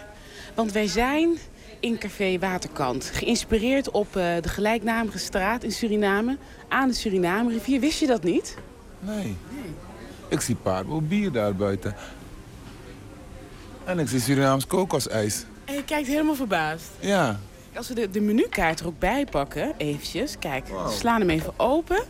Want 0.55 0.71
wij 0.71 0.87
zijn 0.87 1.37
in 1.79 1.97
Café 1.97 2.39
Waterkant. 2.39 3.11
Geïnspireerd 3.13 3.91
op 3.91 4.07
uh, 4.07 4.13
de 4.41 4.49
gelijknamige 4.49 5.17
straat 5.17 5.63
in 5.63 5.71
Suriname. 5.71 6.37
Aan 6.67 6.87
de 6.87 6.93
Suriname-rivier. 6.93 7.79
Wist 7.79 7.99
je 7.99 8.07
dat 8.07 8.23
niet? 8.23 8.57
Nee. 8.99 9.15
nee. 9.15 9.73
Ik 10.27 10.41
zie 10.41 10.55
parbo 10.55 11.01
bier 11.01 11.31
daar 11.31 11.55
buiten. 11.55 11.95
En 13.83 13.99
ik 13.99 14.07
zie 14.07 14.19
Surinaams 14.19 14.67
kokosijs. 14.67 15.45
En 15.65 15.73
je 15.73 15.83
kijkt 15.83 16.07
helemaal 16.07 16.35
verbaasd. 16.35 16.85
Ja. 16.99 17.39
Als 17.73 17.87
we 17.87 17.93
de, 17.93 18.09
de 18.09 18.21
menukaart 18.21 18.79
er 18.79 18.87
ook 18.87 18.99
bij 18.99 19.25
pakken, 19.25 19.73
eventjes. 19.77 20.35
Kijk, 20.39 20.67
wow. 20.67 20.87
we 20.87 20.93
slaan 20.93 21.19
hem 21.19 21.29
even 21.29 21.53
open. 21.57 22.03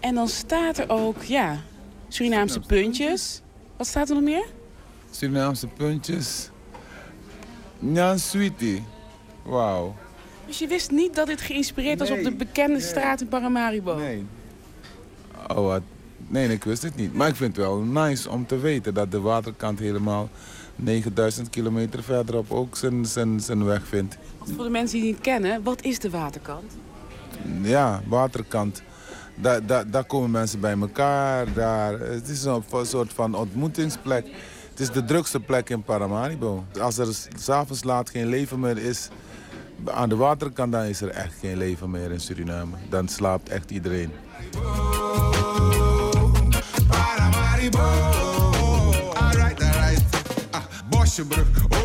En 0.00 0.14
dan 0.14 0.28
staat 0.28 0.78
er 0.78 0.88
ook, 0.88 1.22
ja, 1.22 1.60
Surinaamse 2.08 2.60
puntjes. 2.60 3.40
Wat 3.76 3.86
staat 3.86 4.08
er 4.08 4.14
nog 4.14 4.24
meer? 4.24 4.46
Surinaamse 5.10 5.66
puntjes. 5.66 6.50
Ja, 7.82 8.16
sweetie. 8.16 8.84
Wauw. 9.42 9.94
Dus 10.46 10.58
je 10.58 10.66
wist 10.66 10.90
niet 10.90 11.14
dat 11.14 11.26
dit 11.26 11.40
geïnspireerd 11.40 11.98
was 11.98 12.10
op 12.10 12.22
de 12.22 12.32
bekende 12.32 12.80
straat 12.80 13.20
in 13.20 13.28
Paramaribo? 13.28 13.96
Nee. 13.96 14.26
Oh, 15.48 15.66
wat? 15.66 15.82
Nee, 16.28 16.48
ik 16.48 16.64
wist 16.64 16.82
het 16.82 16.96
niet. 16.96 17.14
Maar 17.14 17.28
ik 17.28 17.36
vind 17.36 17.56
het 17.56 17.66
wel 17.66 17.78
nice 17.78 18.30
om 18.30 18.46
te 18.46 18.58
weten 18.58 18.94
dat 18.94 19.10
de 19.10 19.20
waterkant 19.20 19.78
helemaal 19.78 20.28
9000 20.76 21.50
kilometer 21.50 22.02
verderop 22.02 22.50
ook 22.50 22.76
zijn, 22.76 23.06
zijn, 23.06 23.40
zijn 23.40 23.64
weg 23.64 23.86
vindt. 23.86 24.16
voor 24.54 24.64
de 24.64 24.70
mensen 24.70 24.98
die 24.98 25.06
het 25.06 25.16
niet 25.16 25.26
kennen, 25.26 25.62
wat 25.62 25.82
is 25.84 25.98
de 25.98 26.10
waterkant? 26.10 26.72
Ja, 27.62 28.02
waterkant 28.06 28.82
daar, 29.34 29.66
daar, 29.66 29.90
daar 29.90 30.04
komen 30.04 30.30
mensen 30.30 30.60
bij 30.60 30.76
elkaar. 30.80 31.52
Daar, 31.52 32.00
het 32.00 32.28
is 32.28 32.44
een, 32.44 32.64
soort 32.82 33.12
van 33.12 33.34
ontmoetingsplek. 33.34 34.26
Het 34.72 34.80
is 34.80 34.90
de 34.90 35.04
drukste 35.04 35.40
plek 35.40 35.70
in 35.70 35.82
Paramaribo. 35.82 36.64
Als 36.80 36.98
er 36.98 37.08
s'avonds 37.38 37.84
laat 37.84 38.10
geen 38.10 38.26
leven 38.26 38.60
meer 38.60 38.78
is 38.78 39.08
aan 39.84 40.08
de 40.08 40.16
waterkant, 40.16 40.72
dan 40.72 40.82
is 40.82 41.00
er 41.00 41.08
echt 41.08 41.34
geen 41.40 41.56
leven 41.56 41.90
meer 41.90 42.10
in 42.10 42.20
Suriname. 42.20 42.76
Dan 42.88 43.08
slaapt 43.08 43.48
echt 43.48 43.70
iedereen. 43.70 44.10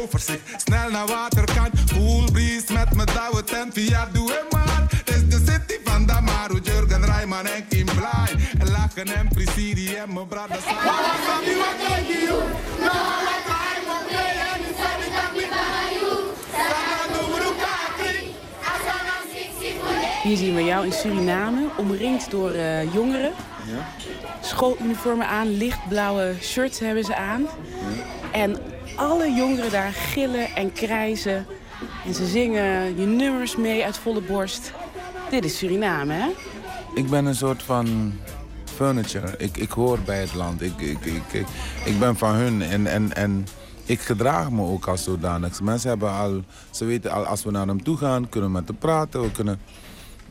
Overzicht, 0.02 0.42
snel 0.58 0.90
naar 0.90 1.08
waterkant. 1.08 1.92
Cool 1.92 2.32
breeze 2.32 2.74
met 2.74 2.96
mijn 2.96 3.08
douwe 3.14 3.44
tent 3.44 3.74
via 3.74 4.10
Doe 4.14 4.46
man. 4.50 4.88
Het 4.90 5.10
is 5.10 5.30
de 5.30 5.52
city 5.52 5.80
van 5.84 6.06
Damaru, 6.06 6.60
Jurgen 6.64 7.06
Rijman 7.06 7.46
en 7.46 7.68
Kim 7.68 7.86
Blij. 7.86 8.47
En 8.98 9.06
lachen 9.06 9.20
en 9.20 9.28
en 9.96 10.14
mijn 10.14 10.28
Hier 20.24 20.38
zien 20.38 20.56
we 20.56 20.64
jou 20.64 20.86
in 20.86 20.92
Suriname, 20.92 21.68
omringd 21.78 22.32
door 22.32 22.54
uh, 22.56 22.94
jongeren. 22.94 23.32
Ja. 23.66 23.88
Schooluniformen 24.42 25.28
aan, 25.28 25.58
lichtblauwe 25.58 26.36
shirts 26.42 26.80
hebben 26.80 27.04
ze 27.04 27.16
aan. 27.16 27.42
Ja. 27.42 27.48
En 28.32 28.58
alle 28.96 29.34
jongeren 29.34 29.72
daar 29.72 29.92
gillen 29.92 30.56
en 30.56 30.74
krijzen. 30.74 31.46
En 32.06 32.14
ze 32.14 32.26
zingen 32.26 33.00
je 33.00 33.06
nummers 33.06 33.56
mee 33.56 33.86
uit 33.86 33.98
volle 33.98 34.22
borst. 34.22 34.72
Dit 35.30 35.46
is 35.46 35.58
Suriname, 35.58 36.14
hè? 36.14 36.28
Ik 36.94 37.10
ben 37.10 37.26
een 37.26 37.36
soort 37.36 37.64
van 37.64 38.14
furniture. 38.78 39.34
Ik, 39.38 39.58
ik 39.58 39.72
hoor 39.72 40.00
bij 40.06 40.20
het 40.20 40.34
land. 40.34 40.62
Ik, 40.62 40.80
ik, 40.80 41.06
ik, 41.06 41.46
ik, 41.86 42.00
ben 42.00 42.18
van 42.18 42.34
hun. 42.34 42.62
En, 42.62 42.88
en, 42.88 43.16
en 43.16 43.48
ik 43.86 44.00
gedraag 44.00 44.52
me 44.52 44.62
ook 44.62 44.88
als 44.88 45.04
zodanig. 45.04 45.62
Mensen 45.62 45.90
hebben 45.90 46.12
al... 46.12 46.44
Ze 46.70 46.86
weten 46.86 47.12
al, 47.12 47.26
als 47.26 47.44
we 47.44 47.52
naar 47.52 47.68
hem 47.68 47.84
toe 47.84 47.98
gaan, 47.98 48.30
kunnen 48.30 48.50
we 48.50 48.56
met 48.56 48.68
hem 48.68 48.78
praten. 48.78 49.22
We 49.22 49.32
kunnen... 49.32 49.60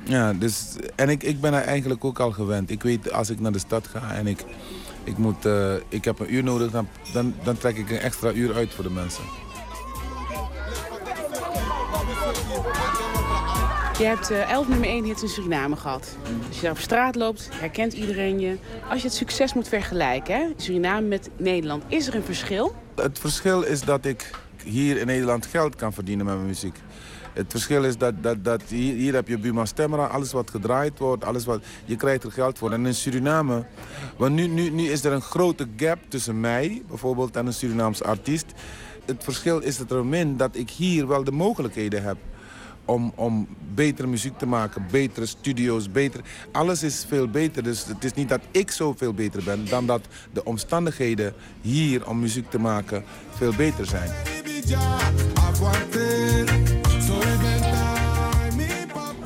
Ja, 0.05 0.32
dus... 0.32 0.77
En 0.94 1.09
ik, 1.09 1.23
ik 1.23 1.40
ben 1.40 1.55
er 1.55 1.62
eigenlijk 1.62 2.05
ook 2.05 2.18
al 2.18 2.31
gewend. 2.31 2.70
Ik 2.70 2.82
weet, 2.82 3.12
als 3.12 3.31
ik 3.31 3.40
naar 3.40 3.52
de 3.52 3.59
stad 3.59 3.86
ga 3.86 4.14
en 4.14 4.27
ik 4.27 4.44
ik, 5.06 5.18
moet, 5.18 5.47
uh, 5.47 5.74
ik 5.89 6.05
heb 6.05 6.18
een 6.18 6.35
uur 6.35 6.43
nodig, 6.43 6.70
dan, 6.70 6.89
dan, 7.12 7.35
dan 7.43 7.59
trek 7.59 7.77
ik 7.77 7.90
een 7.90 7.98
extra 7.98 8.32
uur 8.32 8.55
uit 8.55 8.74
voor 8.74 8.85
de 8.85 8.90
mensen. 8.90 9.24
Je 13.98 14.05
hebt 14.05 14.31
uh, 14.31 14.51
elf 14.51 14.68
nummer 14.68 14.89
1 14.89 15.05
hits 15.05 15.23
in 15.23 15.28
Suriname 15.28 15.77
gehad. 15.77 16.16
Als 16.47 16.56
je 16.56 16.62
daar 16.62 16.70
op 16.70 16.78
straat 16.78 17.14
loopt, 17.14 17.48
herkent 17.52 17.93
iedereen 17.93 18.40
je. 18.40 18.56
Als 18.90 19.01
je 19.01 19.06
het 19.06 19.16
succes 19.16 19.55
moet 19.55 19.68
vergelijken, 19.68 20.35
hè, 20.35 20.48
Suriname 20.56 21.06
met 21.06 21.31
Nederland, 21.36 21.85
is 21.89 22.06
er 22.06 22.14
een 22.14 22.23
verschil? 22.23 22.74
Het 22.94 23.18
verschil 23.18 23.62
is 23.62 23.81
dat 23.81 24.05
ik 24.05 24.31
hier 24.64 24.97
in 24.97 25.06
Nederland 25.06 25.47
geld 25.47 25.77
kan 25.77 25.93
verdienen 25.93 26.27
met 26.27 26.35
mijn 26.35 26.47
muziek. 26.47 26.77
Het 27.32 27.47
verschil 27.48 27.85
is 27.85 27.97
dat, 27.97 28.23
dat, 28.23 28.44
dat 28.44 28.62
hier, 28.62 28.94
hier 28.94 29.14
heb 29.14 29.28
je 29.28 29.39
Buma 29.39 29.64
Stemra, 29.64 30.06
alles 30.06 30.32
wat 30.32 30.51
gedraaid 30.51 30.98
wordt, 30.98 31.24
alles 31.24 31.44
wat, 31.44 31.64
je 31.85 31.97
krijgt 31.97 32.24
er 32.24 32.32
geld 32.32 32.59
voor. 32.59 32.73
En 32.73 32.86
in 32.86 32.94
Suriname, 32.94 33.66
want 34.16 34.35
nu, 34.35 34.47
nu, 34.47 34.70
nu 34.70 34.89
is 34.89 35.05
er 35.05 35.12
een 35.12 35.23
grote 35.23 35.66
gap 35.77 35.98
tussen 36.09 36.40
mij 36.40 36.82
bijvoorbeeld 36.89 37.36
en 37.36 37.47
een 37.47 37.52
Surinaamse 37.52 38.05
artiest. 38.05 38.47
Het 39.05 39.24
verschil 39.24 39.59
is 39.59 39.78
het 39.78 39.90
er 39.90 40.06
min 40.06 40.36
dat 40.36 40.56
ik 40.56 40.70
hier 40.70 41.06
wel 41.06 41.24
de 41.24 41.32
mogelijkheden 41.32 42.02
heb 42.02 42.16
om, 42.86 43.12
om 43.14 43.48
betere 43.74 44.08
muziek 44.08 44.38
te 44.38 44.46
maken, 44.46 44.86
betere 44.90 45.26
studio's, 45.26 45.90
beter. 45.90 46.20
Alles 46.52 46.82
is 46.82 47.04
veel 47.08 47.28
beter. 47.28 47.62
Dus 47.62 47.84
het 47.84 48.04
is 48.04 48.14
niet 48.14 48.28
dat 48.28 48.40
ik 48.50 48.70
zoveel 48.70 49.14
beter 49.14 49.42
ben, 49.44 49.66
dan 49.68 49.86
dat 49.86 50.02
de 50.32 50.44
omstandigheden 50.44 51.34
hier 51.60 52.08
om 52.08 52.20
muziek 52.20 52.50
te 52.50 52.58
maken 52.58 53.04
veel 53.30 53.52
beter 53.54 53.86
zijn. 53.86 54.10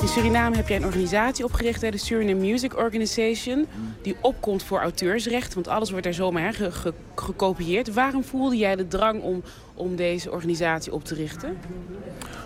In 0.00 0.08
Suriname 0.08 0.56
heb 0.56 0.68
jij 0.68 0.76
een 0.76 0.84
organisatie 0.84 1.44
opgericht, 1.44 1.80
de 1.80 1.96
Suriname 1.96 2.40
Music 2.40 2.76
Organization, 2.76 3.66
die 4.02 4.16
opkomt 4.20 4.62
voor 4.62 4.80
auteursrecht, 4.80 5.54
want 5.54 5.68
alles 5.68 5.90
wordt 5.90 6.06
er 6.06 6.14
zomaar 6.14 6.54
ge 6.54 6.72
ge 6.72 6.94
gekopieerd. 7.14 7.92
Waarom 7.94 8.24
voelde 8.24 8.56
jij 8.56 8.76
de 8.76 8.88
drang 8.88 9.22
om, 9.22 9.42
om 9.74 9.96
deze 9.96 10.30
organisatie 10.30 10.92
op 10.92 11.04
te 11.04 11.14
richten? 11.14 11.58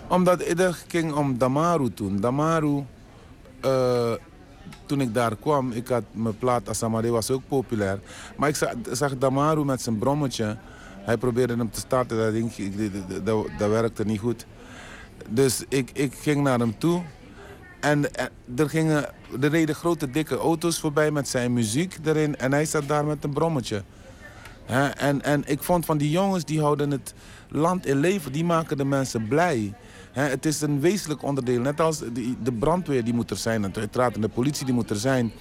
Omdat 0.07 0.45
het 0.45 0.85
ging 0.87 1.13
om 1.13 1.37
Damaru 1.37 1.93
toen. 1.93 2.19
Damaru, 2.19 2.83
uh, 3.65 4.13
toen 4.85 5.01
ik 5.01 5.13
daar 5.13 5.35
kwam, 5.35 5.71
ik 5.71 5.87
had 5.87 6.03
mijn 6.11 6.37
plaat 6.37 6.69
Asamade 6.69 7.09
was 7.09 7.31
ook 7.31 7.41
populair. 7.47 7.99
Maar 8.37 8.49
ik 8.49 8.55
zag, 8.91 9.17
Damaru 9.17 9.65
met 9.65 9.81
zijn 9.81 9.97
brommetje. 9.97 10.57
Hij 10.97 11.17
probeerde 11.17 11.55
hem 11.55 11.71
te 11.71 11.79
starten, 11.79 12.17
dat, 12.17 13.25
dat, 13.25 13.47
dat 13.57 13.69
werkte 13.69 14.05
niet 14.05 14.19
goed. 14.19 14.45
Dus 15.29 15.63
ik, 15.69 15.89
ik 15.93 16.13
ging 16.13 16.43
naar 16.43 16.59
hem 16.59 16.77
toe. 16.77 17.01
En 17.85 18.05
er, 18.55 18.69
gingen, 18.69 19.05
er 19.41 19.49
reden 19.49 19.75
grote 19.75 20.09
dikke 20.09 20.37
auto's 20.37 20.79
voorbij 20.79 21.11
met 21.11 21.27
zijn 21.27 21.53
muziek 21.53 21.97
erin. 22.03 22.37
En 22.37 22.51
hij 22.51 22.65
zat 22.65 22.87
daar 22.87 23.05
met 23.05 23.23
een 23.23 23.33
brommetje. 23.33 23.83
en, 24.97 25.21
en 25.21 25.43
ik 25.45 25.63
vond 25.63 25.85
van 25.85 25.97
die 25.97 26.09
jongens, 26.09 26.45
die 26.45 26.61
houden 26.61 26.91
het 26.91 27.13
land 27.49 27.85
in 27.85 27.97
leven. 27.97 28.31
Die 28.31 28.43
maken 28.43 28.77
de 28.77 28.85
mensen 28.85 29.27
blij. 29.27 29.73
het 30.11 30.45
is 30.45 30.61
een 30.61 30.79
wezenlijk 30.79 31.23
onderdeel. 31.23 31.61
Net 31.61 31.81
als 31.81 31.99
de, 31.99 32.35
de 32.43 32.51
brandweer 32.51 33.03
die 33.03 33.13
moet 33.13 33.29
er 33.29 33.37
zijn. 33.37 33.75
Uiteraard 33.75 34.15
en 34.15 34.21
de 34.21 34.29
politie 34.29 34.65
die 34.65 34.73
moet 34.73 34.89
er 34.89 34.95
zijn. 34.95 35.31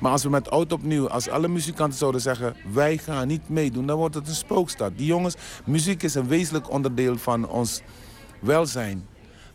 Maar 0.00 0.12
als 0.12 0.22
we 0.22 0.30
met 0.30 0.50
oud 0.50 0.72
opnieuw, 0.72 1.08
als 1.08 1.28
alle 1.28 1.48
muzikanten 1.48 1.98
zouden 1.98 2.20
zeggen... 2.20 2.54
wij 2.72 2.98
gaan 2.98 3.26
niet 3.26 3.48
meedoen, 3.48 3.86
dan 3.86 3.96
wordt 3.96 4.14
het 4.14 4.28
een 4.28 4.34
spookstad. 4.34 4.92
Die 4.96 5.06
jongens, 5.06 5.34
muziek 5.64 6.02
is 6.02 6.14
een 6.14 6.28
wezenlijk 6.28 6.70
onderdeel 6.70 7.18
van 7.18 7.48
ons 7.48 7.82
welzijn. 8.38 9.06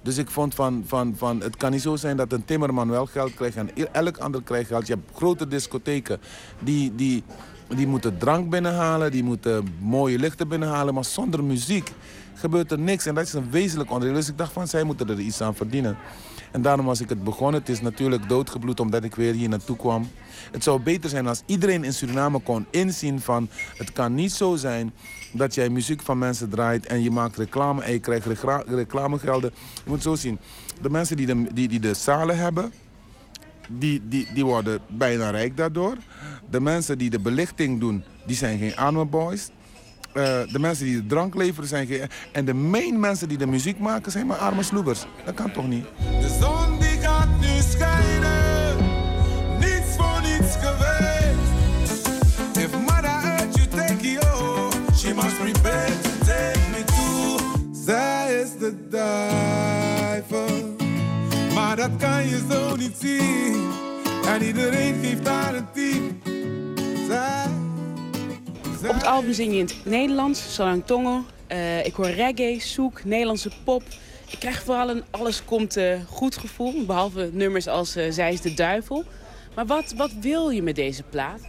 Dus 0.06 0.18
ik 0.18 0.30
vond 0.30 0.56
van, 0.56 0.84
van, 0.88 1.14
van, 1.18 1.42
het 1.42 1.58
kan 1.58 1.72
niet 1.72 1.82
zo 1.82 1.96
zijn 1.96 2.18
dat 2.18 2.32
een 2.32 2.46
timmerman 2.46 2.90
wel 2.90 3.06
geld 3.06 3.34
krijgt 3.34 3.58
en 3.58 3.70
elk 3.92 4.18
ander 4.18 4.44
krijgt 4.44 4.68
geld. 4.68 4.88
Je 4.88 4.94
hebt 4.94 5.18
grote 5.18 5.48
discotheken 5.48 6.20
die, 6.60 6.96
die, 6.96 7.24
die 7.76 7.88
moeten 7.88 8.18
drank 8.18 8.50
binnenhalen, 8.50 9.12
die 9.12 9.24
moeten 9.24 9.76
mooie 9.80 10.20
lichten 10.20 10.48
binnenhalen. 10.48 10.94
Maar 10.94 11.06
zonder 11.06 11.44
muziek 11.44 11.92
gebeurt 12.34 12.72
er 12.72 12.80
niks. 12.80 13.06
En 13.06 13.16
dat 13.16 13.26
is 13.26 13.34
een 13.34 13.52
wezenlijk 13.52 13.92
onderdeel. 13.92 14.16
Dus 14.16 14.30
ik 14.30 14.38
dacht 14.38 14.54
van, 14.54 14.68
zij 14.68 14.84
moeten 14.84 15.10
er 15.10 15.20
iets 15.20 15.42
aan 15.42 15.56
verdienen. 15.56 15.98
En 16.52 16.62
daarom 16.62 16.86
was 16.86 17.02
ik 17.02 17.10
het 17.10 17.24
begonnen. 17.24 17.60
Het 17.60 17.70
is 17.70 17.82
natuurlijk 17.82 18.30
doodgebloed 18.30 18.80
omdat 18.80 19.04
ik 19.04 19.16
weer 19.16 19.34
hier 19.34 19.50
naartoe 19.50 19.76
kwam. 19.76 20.10
Het 20.52 20.64
zou 20.64 20.82
beter 20.82 21.10
zijn 21.10 21.28
als 21.28 21.42
iedereen 21.46 21.84
in 21.84 21.94
Suriname 21.94 22.40
kon 22.40 22.66
inzien 22.70 23.22
van... 23.22 23.50
het 23.78 23.92
kan 23.92 24.16
niet 24.16 24.32
zo 24.32 24.56
zijn 24.56 24.94
dat 25.38 25.56
jij 25.56 25.70
muziek 25.70 26.02
van 26.02 26.18
mensen 26.18 26.50
draait 26.50 26.86
en 26.86 27.04
je 27.04 27.12
maakt 27.12 27.38
reclame 27.38 27.84
en 27.84 27.92
je 27.92 28.00
krijgt 28.00 28.28
reclamegelden. 28.68 29.52
Je 29.84 29.90
moet 29.90 30.02
zo 30.02 30.16
zien, 30.16 30.40
de 30.82 30.90
mensen 30.90 31.18
die 31.18 31.26
de, 31.26 31.48
die, 31.54 31.68
die 31.68 31.80
de 31.80 31.94
zalen 31.94 32.38
hebben, 32.38 32.74
die, 33.68 34.02
die, 34.08 34.28
die 34.34 34.46
worden 34.46 34.80
bijna 34.88 35.30
rijk 35.30 35.58
daardoor. 35.58 35.96
De 36.50 36.60
mensen 36.60 36.98
die 36.98 37.10
de 37.10 37.20
belichting 37.20 37.80
doen, 37.80 38.04
die 38.26 38.36
zijn 38.36 38.60
geen 38.60 38.76
arme 38.76 39.06
boys. 39.06 39.50
Uh, 40.14 40.24
de 40.24 40.60
mensen 40.60 40.86
die 40.86 40.96
de 40.96 41.06
drank 41.06 41.36
leveren 41.36 41.70
zijn 41.70 41.88
geen... 41.88 42.08
En 42.32 42.46
de 42.46 42.54
main 42.54 43.00
mensen 43.00 43.28
die 43.28 43.38
de 43.38 43.48
muziek 43.48 43.80
maken 43.80 44.12
zijn 44.12 44.28
maar 44.28 44.38
arme 44.38 44.64
sloebers. 44.64 45.06
Dat 45.26 45.34
kan 45.34 45.52
toch 45.52 45.68
niet? 45.68 45.86
De 46.22 46.38
zon 46.40 46.78
nu. 46.80 46.86
Maar 61.76 61.90
dat 61.90 62.00
kan 62.00 62.28
je 62.28 62.42
zo 62.50 62.76
niet 62.76 62.96
zien. 63.00 63.72
En 64.26 64.44
iedereen 64.44 65.04
geeft 65.04 65.28
haar 65.28 65.56
een 65.56 65.72
tien. 65.74 66.22
Zij 67.08 67.46
op 68.90 68.94
het 68.94 69.06
album 69.06 69.34
zing 69.34 69.52
je 69.52 69.58
in 69.58 69.66
het 69.66 69.86
Nederlands, 69.86 70.54
Salang 70.54 70.86
Tongo. 70.86 71.26
Uh, 71.52 71.86
ik 71.86 71.94
hoor 71.94 72.10
reggae, 72.10 72.60
soek, 72.60 73.04
Nederlandse 73.04 73.52
pop. 73.64 73.84
Ik 74.30 74.40
krijg 74.40 74.64
vooral 74.64 74.90
een 74.90 75.04
alles 75.12 75.46
komt 75.46 75.78
uh, 75.78 76.00
goed 76.08 76.38
gevoel. 76.38 76.86
Behalve 76.86 77.30
nummers 77.34 77.68
als 77.68 77.98
uh, 77.98 78.12
Zij 78.12 78.34
is 78.34 78.42
de 78.42 78.54
duivel. 78.54 79.04
Maar 79.56 79.66
wat, 79.66 79.94
wat 79.98 80.12
wil 80.22 80.50
je 80.50 80.62
met 80.62 80.76
deze 80.76 81.04
plaat? 81.04 81.40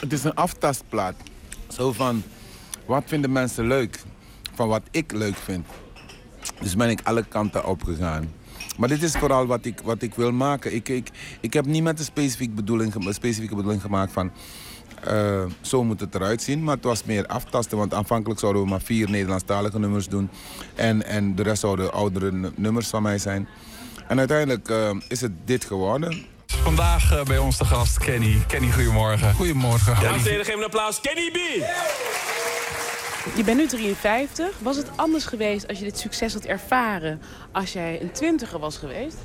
Het 0.00 0.12
is 0.12 0.24
een 0.24 0.34
aftastplaat. 0.34 1.14
Zo 1.68 1.92
van, 1.92 2.22
wat 2.86 3.02
vinden 3.06 3.32
mensen 3.32 3.66
leuk? 3.66 4.00
Van 4.54 4.68
wat 4.68 4.82
ik 4.90 5.12
leuk 5.12 5.36
vind. 5.36 5.66
Dus 6.60 6.76
ben 6.76 6.90
ik 6.90 7.00
alle 7.02 7.24
kanten 7.24 7.66
opgegaan. 7.66 8.38
Maar 8.80 8.88
dit 8.88 9.02
is 9.02 9.12
vooral 9.12 9.46
wat 9.46 9.64
ik, 9.64 9.80
wat 9.84 10.02
ik 10.02 10.14
wil 10.14 10.32
maken. 10.32 10.74
Ik, 10.74 10.88
ik, 10.88 11.08
ik 11.40 11.52
heb 11.52 11.66
niet 11.66 11.82
met 11.82 11.98
een 11.98 12.04
specifieke 12.04 12.54
bedoeling, 12.54 12.94
specifieke 13.08 13.54
bedoeling 13.54 13.82
gemaakt 13.82 14.12
van... 14.12 14.30
Uh, 15.08 15.44
zo 15.60 15.84
moet 15.84 16.00
het 16.00 16.14
eruit 16.14 16.42
zien. 16.42 16.64
Maar 16.64 16.74
het 16.74 16.84
was 16.84 17.04
meer 17.04 17.26
aftasten, 17.26 17.78
want 17.78 17.94
aanvankelijk 17.94 18.40
zouden 18.40 18.62
we 18.62 18.68
maar 18.68 18.80
vier 18.80 19.10
Nederlandstalige 19.10 19.78
nummers 19.78 20.08
doen. 20.08 20.30
En, 20.74 21.06
en 21.06 21.34
de 21.34 21.42
rest 21.42 21.60
zouden 21.60 21.92
oudere 21.92 22.50
nummers 22.56 22.88
van 22.88 23.02
mij 23.02 23.18
zijn. 23.18 23.48
En 24.08 24.18
uiteindelijk 24.18 24.68
uh, 24.68 24.90
is 25.08 25.20
het 25.20 25.32
dit 25.44 25.64
geworden. 25.64 26.24
Vandaag 26.46 27.12
uh, 27.12 27.22
bij 27.22 27.38
ons 27.38 27.58
de 27.58 27.64
gast 27.64 27.98
Kenny. 27.98 28.42
Kenny, 28.46 28.72
goedemorgen. 28.72 29.34
Goedemorgen. 29.34 29.92
Ja, 29.92 30.00
Dames 30.00 30.24
en 30.24 30.30
heren, 30.30 30.44
geef 30.44 30.56
een 30.56 30.64
applaus. 30.64 31.00
Kenny 31.00 31.30
B! 31.30 31.38
Je 33.36 33.44
bent 33.44 33.58
nu 33.58 33.66
53. 33.66 34.58
Was 34.58 34.76
het 34.76 34.90
anders 34.96 35.24
geweest 35.24 35.68
als 35.68 35.78
je 35.78 35.84
dit 35.84 35.98
succes 35.98 36.32
had 36.32 36.44
ervaren 36.44 37.20
als 37.52 37.72
jij 37.72 38.00
een 38.00 38.12
twintiger 38.12 38.58
was 38.58 38.76
geweest? 38.76 39.16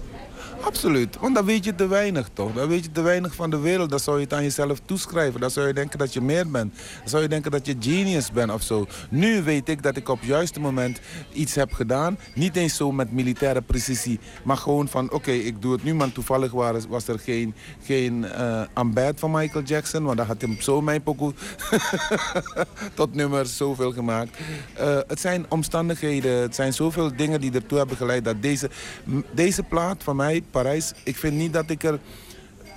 Absoluut, 0.61 1.17
want 1.19 1.35
dan 1.35 1.45
weet 1.45 1.63
je 1.63 1.75
te 1.75 1.87
weinig 1.87 2.29
toch. 2.33 2.53
Dan 2.53 2.67
weet 2.67 2.83
je 2.83 2.91
te 2.91 3.01
weinig 3.01 3.35
van 3.35 3.49
de 3.49 3.59
wereld. 3.59 3.89
Dan 3.89 3.99
zou 3.99 4.17
je 4.17 4.23
het 4.23 4.33
aan 4.33 4.43
jezelf 4.43 4.79
toeschrijven. 4.85 5.39
Dan 5.39 5.49
zou 5.51 5.67
je 5.67 5.73
denken 5.73 5.99
dat 5.99 6.13
je 6.13 6.21
meer 6.21 6.49
bent. 6.49 6.73
Dan 6.99 7.09
zou 7.09 7.21
je 7.21 7.29
denken 7.29 7.51
dat 7.51 7.65
je 7.65 7.75
genius 7.79 8.31
bent 8.31 8.51
of 8.51 8.61
zo. 8.61 8.87
Nu 9.09 9.43
weet 9.43 9.69
ik 9.69 9.83
dat 9.83 9.95
ik 9.95 10.09
op 10.09 10.19
het 10.19 10.27
juiste 10.29 10.59
moment 10.59 10.99
iets 11.33 11.55
heb 11.55 11.73
gedaan. 11.73 12.17
Niet 12.33 12.55
eens 12.55 12.75
zo 12.75 12.91
met 12.91 13.11
militaire 13.11 13.61
precisie. 13.61 14.19
Maar 14.43 14.57
gewoon 14.57 14.87
van 14.87 15.11
oké, 15.11 15.31
ik 15.31 15.61
doe 15.61 15.71
het 15.71 15.83
nu. 15.83 15.93
Maar 15.93 16.11
toevallig 16.11 16.51
was, 16.51 16.85
was 16.87 17.07
er 17.07 17.19
geen, 17.19 17.53
geen 17.83 18.25
uh, 18.85 19.09
van 19.15 19.31
Michael 19.31 19.63
Jackson. 19.63 20.03
Want 20.03 20.17
dan 20.17 20.25
had 20.25 20.41
hij 20.41 20.57
zo 20.59 20.81
mijn 20.81 21.03
pokoe 21.03 21.33
tot 22.93 23.13
nummers 23.15 23.57
zoveel 23.57 23.91
gemaakt. 23.91 24.37
Uh, 24.79 24.97
het 25.07 25.19
zijn 25.19 25.45
omstandigheden. 25.49 26.41
Het 26.41 26.55
zijn 26.55 26.73
zoveel 26.73 27.15
dingen 27.15 27.41
die 27.41 27.51
ertoe 27.51 27.77
hebben 27.77 27.97
geleid 27.97 28.25
dat 28.25 28.41
deze, 28.41 28.69
deze 29.33 29.63
plaat 29.63 30.03
van 30.03 30.15
mij 30.15 30.43
Parijs. 30.51 30.93
Ik 31.03 31.15
vind 31.15 31.33
niet 31.33 31.53
dat 31.53 31.69
ik 31.69 31.83
er 31.83 31.99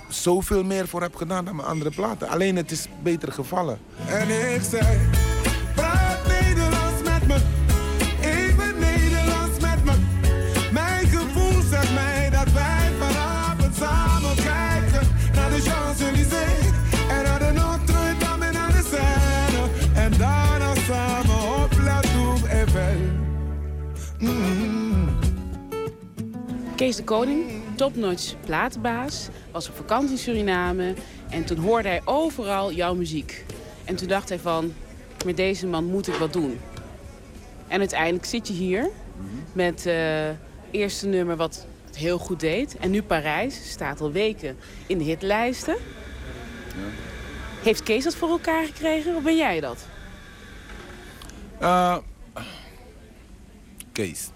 zoveel 0.07 0.63
meer 0.63 0.87
voor 0.87 1.01
heb 1.01 1.15
gedaan 1.15 1.45
dan 1.45 1.55
mijn 1.55 1.67
andere 1.67 1.91
platen. 1.91 2.29
Alleen 2.29 2.55
het 2.55 2.71
is 2.71 2.87
beter 3.03 3.31
gevallen. 3.31 3.79
En 4.07 4.53
ik 4.53 4.61
zei, 4.61 4.99
Kees 26.79 26.95
de 26.95 27.03
Koning, 27.03 27.51
topnotch 27.75 28.35
platenbaas, 28.45 29.27
was 29.51 29.69
op 29.69 29.75
vakantie 29.75 30.11
in 30.11 30.17
Suriname 30.17 30.93
en 31.29 31.45
toen 31.45 31.57
hoorde 31.57 31.87
hij 31.87 32.01
overal 32.05 32.71
jouw 32.71 32.95
muziek. 32.95 33.45
En 33.85 33.95
toen 33.95 34.07
dacht 34.07 34.29
hij 34.29 34.39
van, 34.39 34.73
met 35.25 35.37
deze 35.37 35.67
man 35.67 35.85
moet 35.85 36.07
ik 36.07 36.13
wat 36.13 36.33
doen. 36.33 36.59
En 37.67 37.79
uiteindelijk 37.79 38.25
zit 38.25 38.47
je 38.47 38.53
hier 38.53 38.89
met 39.53 39.83
het 39.83 39.85
uh, 39.85 40.81
eerste 40.81 41.07
nummer 41.07 41.35
wat 41.35 41.65
het 41.85 41.97
heel 41.97 42.17
goed 42.17 42.39
deed. 42.39 42.77
En 42.77 42.91
nu 42.91 43.03
Parijs, 43.03 43.71
staat 43.71 44.01
al 44.01 44.11
weken 44.11 44.57
in 44.87 44.97
de 44.97 45.03
hitlijsten. 45.03 45.75
Ja. 45.75 46.81
Heeft 47.63 47.83
Kees 47.83 48.03
dat 48.03 48.15
voor 48.15 48.29
elkaar 48.29 48.65
gekregen 48.65 49.15
of 49.15 49.23
ben 49.23 49.37
jij 49.37 49.59
dat? 49.59 49.85
Uh, 51.61 51.97
Kees. 53.91 54.29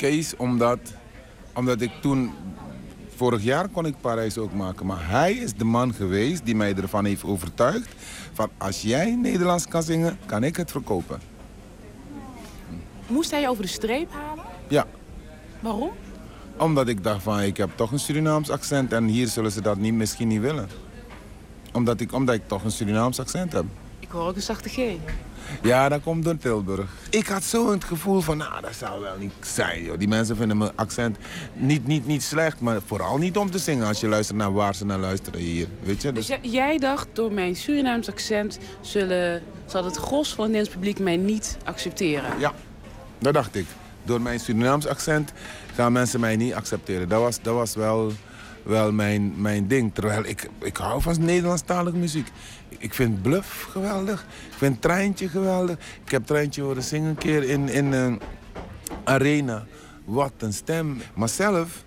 Kees 0.00 0.36
omdat 0.36 0.78
omdat 1.52 1.80
ik 1.80 1.90
toen... 2.00 2.32
Vorig 3.16 3.42
jaar 3.42 3.68
kon 3.68 3.86
ik 3.86 3.94
Parijs 4.00 4.38
ook 4.38 4.52
maken. 4.52 4.86
Maar 4.86 5.08
hij 5.08 5.32
is 5.32 5.54
de 5.54 5.64
man 5.64 5.94
geweest 5.94 6.44
die 6.44 6.54
mij 6.54 6.74
ervan 6.74 7.04
heeft 7.04 7.24
overtuigd... 7.24 7.88
van 8.32 8.50
als 8.58 8.82
jij 8.82 9.14
Nederlands 9.14 9.66
kan 9.66 9.82
zingen, 9.82 10.18
kan 10.26 10.44
ik 10.44 10.56
het 10.56 10.70
verkopen. 10.70 11.20
Moest 13.06 13.30
hij 13.30 13.40
je 13.40 13.48
over 13.48 13.62
de 13.62 13.68
streep 13.68 14.12
halen? 14.12 14.44
Ja. 14.68 14.86
Waarom? 15.60 15.90
Omdat 16.56 16.88
ik 16.88 17.02
dacht 17.02 17.22
van, 17.22 17.40
ik 17.40 17.56
heb 17.56 17.70
toch 17.74 17.92
een 17.92 17.98
Surinaams 17.98 18.50
accent 18.50 18.92
en 18.92 19.04
hier 19.04 19.28
zullen 19.28 19.52
ze 19.52 19.60
dat 19.60 19.76
niet, 19.76 19.94
misschien 19.94 20.28
niet 20.28 20.40
willen. 20.40 20.68
Omdat 21.72 22.00
ik, 22.00 22.12
omdat 22.12 22.34
ik 22.34 22.48
toch 22.48 22.64
een 22.64 22.70
Surinaams 22.70 23.20
accent 23.20 23.52
heb. 23.52 23.64
Ik 23.98 24.08
hoor 24.10 24.28
ook 24.28 24.36
een 24.36 24.42
zachte 24.42 24.68
G. 24.68 24.76
Ja, 25.62 25.88
dat 25.88 26.02
komt 26.02 26.24
door 26.24 26.36
Tilburg. 26.36 26.90
Ik 27.10 27.26
had 27.26 27.42
zo 27.44 27.70
het 27.70 27.84
gevoel 27.84 28.20
van, 28.20 28.36
nou, 28.36 28.60
dat 28.60 28.74
zou 28.74 29.00
wel 29.00 29.16
niet 29.18 29.32
zijn, 29.40 29.82
joh. 29.82 29.98
Die 29.98 30.08
mensen 30.08 30.36
vinden 30.36 30.58
mijn 30.58 30.70
accent 30.74 31.16
niet, 31.54 31.86
niet, 31.86 32.06
niet 32.06 32.22
slecht, 32.22 32.60
maar 32.60 32.80
vooral 32.86 33.18
niet 33.18 33.36
om 33.36 33.50
te 33.50 33.58
zingen 33.58 33.86
als 33.86 34.00
je 34.00 34.08
luistert 34.08 34.38
naar 34.38 34.52
waar 34.52 34.74
ze 34.74 34.84
naar 34.86 34.98
luisteren 34.98 35.40
hier, 35.40 35.66
weet 35.82 36.02
je. 36.02 36.12
Dus 36.12 36.26
Dus, 36.26 36.38
jij- 36.52 36.78
dacht, 36.78 37.06
door 37.12 37.32
mijn 37.32 37.56
Surinaams 37.56 38.08
accent 38.08 38.58
zullen, 38.80 39.42
zal 39.66 39.84
het 39.84 39.96
gros 39.96 40.28
van 40.34 40.44
het 40.44 40.52
Nederlands 40.52 40.70
publiek 40.78 40.98
mij 40.98 41.16
niet 41.16 41.56
accepteren. 41.64 42.38
ja, 42.38 42.52
dat 43.18 43.34
dacht 43.34 43.54
ik. 43.56 43.66
Door 44.02 44.20
mijn 44.20 44.40
Surinaams 44.40 44.86
accent 44.86 45.32
gaan 45.74 45.92
mensen 45.92 46.20
mij 46.20 46.36
niet 46.36 46.54
accepteren. 46.54 47.08
Dat 47.08 47.20
was, 47.20 47.38
dat 47.42 47.54
was 47.54 47.74
wel, 47.74 48.12
wel 48.62 48.92
mijn, 48.92 49.32
mijn 49.36 49.66
ding. 49.66 49.94
Terwijl 49.94 50.24
ik, 50.24 50.48
ik 50.60 50.76
hou 50.76 51.02
van 51.02 51.16
Nederlandstalige 51.24 51.96
muziek. 51.96 52.28
Ik 52.80 52.94
vind 52.94 53.22
Bluff 53.22 53.62
geweldig. 53.62 54.20
Ik 54.50 54.56
vind 54.56 54.82
Treintje 54.82 55.28
geweldig. 55.28 55.76
Ik 56.04 56.10
heb 56.10 56.26
Treintje 56.26 56.62
horen 56.62 56.82
zingen 56.82 57.08
een 57.08 57.16
keer 57.16 57.42
in, 57.42 57.68
in 57.68 57.92
een 57.92 58.20
arena. 59.04 59.66
Wat 60.04 60.32
een 60.38 60.52
stem. 60.52 61.00
Maar 61.14 61.28
zelf, 61.28 61.84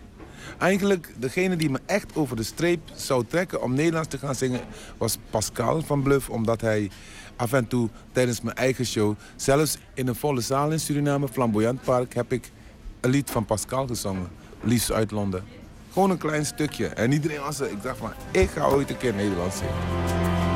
eigenlijk 0.58 1.14
degene 1.18 1.56
die 1.56 1.70
me 1.70 1.80
echt 1.86 2.16
over 2.16 2.36
de 2.36 2.44
streep 2.44 2.80
zou 2.96 3.26
trekken 3.28 3.62
om 3.62 3.74
Nederlands 3.74 4.10
te 4.10 4.18
gaan 4.18 4.36
zingen, 4.36 4.60
was 4.98 5.18
Pascal 5.30 5.82
van 5.82 6.02
Bluff. 6.02 6.30
Omdat 6.30 6.62
hij 6.62 6.92
af 7.36 7.54
en 7.54 7.68
toe 7.68 7.90
tijdens 8.12 8.42
mijn 8.42 8.56
eigen 8.56 8.86
show, 8.86 9.16
zelfs 9.36 9.78
in 9.94 10.08
een 10.08 10.16
volle 10.16 10.42
zaal 10.42 10.72
in 10.72 10.80
Suriname, 10.80 11.28
Flamboyant 11.28 11.82
Park, 11.82 12.14
heb 12.14 12.32
ik 12.32 12.52
een 13.00 13.10
lied 13.10 13.30
van 13.30 13.46
Pascal 13.46 13.88
gezongen. 13.88 14.28
Liefst 14.62 14.92
uit 14.92 15.12
Londen. 15.12 15.44
Gewoon 15.92 16.10
een 16.10 16.18
klein 16.18 16.46
stukje. 16.46 16.88
En 16.88 17.12
iedereen 17.12 17.40
was 17.40 17.60
er. 17.60 17.72
Ik 17.72 17.84
dacht 17.84 17.98
van, 17.98 18.12
ik 18.32 18.50
ga 18.50 18.66
ooit 18.66 18.90
een 18.90 18.98
keer 18.98 19.14
Nederlands 19.14 19.58
zingen. 19.58 20.53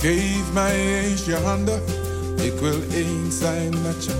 Geef 0.00 0.52
mij 0.52 1.02
eens 1.02 1.24
je 1.24 1.36
handen, 1.36 1.82
ik 2.36 2.58
wil 2.60 2.80
eens 2.92 3.38
zijn 3.38 3.74
met 3.82 4.04
je. 4.04 4.12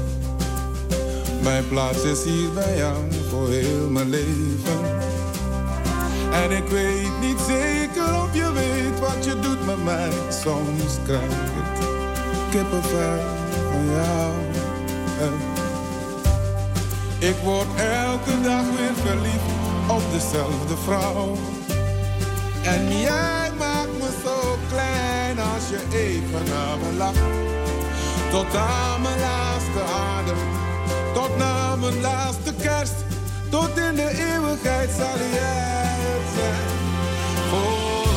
Mijn 1.43 1.69
plaats 1.69 2.03
is 2.03 2.25
hier 2.25 2.53
bij 2.55 2.77
jou 2.77 2.97
voor 3.31 3.49
heel 3.49 3.89
mijn 3.91 4.09
leven. 4.09 4.81
En 6.33 6.51
ik 6.51 6.69
weet 6.69 7.21
niet 7.21 7.39
zeker 7.47 8.15
of 8.23 8.29
je 8.35 8.53
weet 8.53 9.01
wat 9.01 9.25
je 9.25 9.41
doet 9.41 9.67
met 9.67 9.85
mij. 9.85 10.11
Soms 10.43 10.97
krijg 11.05 11.23
ik 11.23 11.87
kippenvel 12.51 13.21
van 13.71 13.85
jou. 13.95 14.33
En 15.21 15.33
ik 17.29 17.37
word 17.45 17.67
elke 17.77 18.41
dag 18.43 18.63
weer 18.63 18.95
verliefd 19.05 19.89
op 19.89 20.03
dezelfde 20.13 20.77
vrouw. 20.85 21.37
En 22.63 22.99
jij 22.99 23.51
maakt 23.59 23.99
me 23.99 24.11
zo 24.25 24.59
klein 24.69 25.39
als 25.39 25.69
je 25.69 25.81
even 25.97 26.45
naar 26.49 26.79
me 26.79 26.97
lacht. 26.97 27.19
Tot 28.31 28.57
aan 28.57 29.03
mijn 29.03 29.21
laatste 29.21 29.83
adem, 29.83 30.39
tot 31.15 31.37
na 31.37 31.77
mijn 31.77 32.01
laatste 32.01 32.55
kerst. 32.55 32.95
Tot 33.51 33.79
in 33.79 33.95
de 33.95 34.09
eeuwigheid 34.09 34.91
zal 34.91 35.19
jij 35.33 35.95
het 36.05 36.35
zijn. 36.35 38.08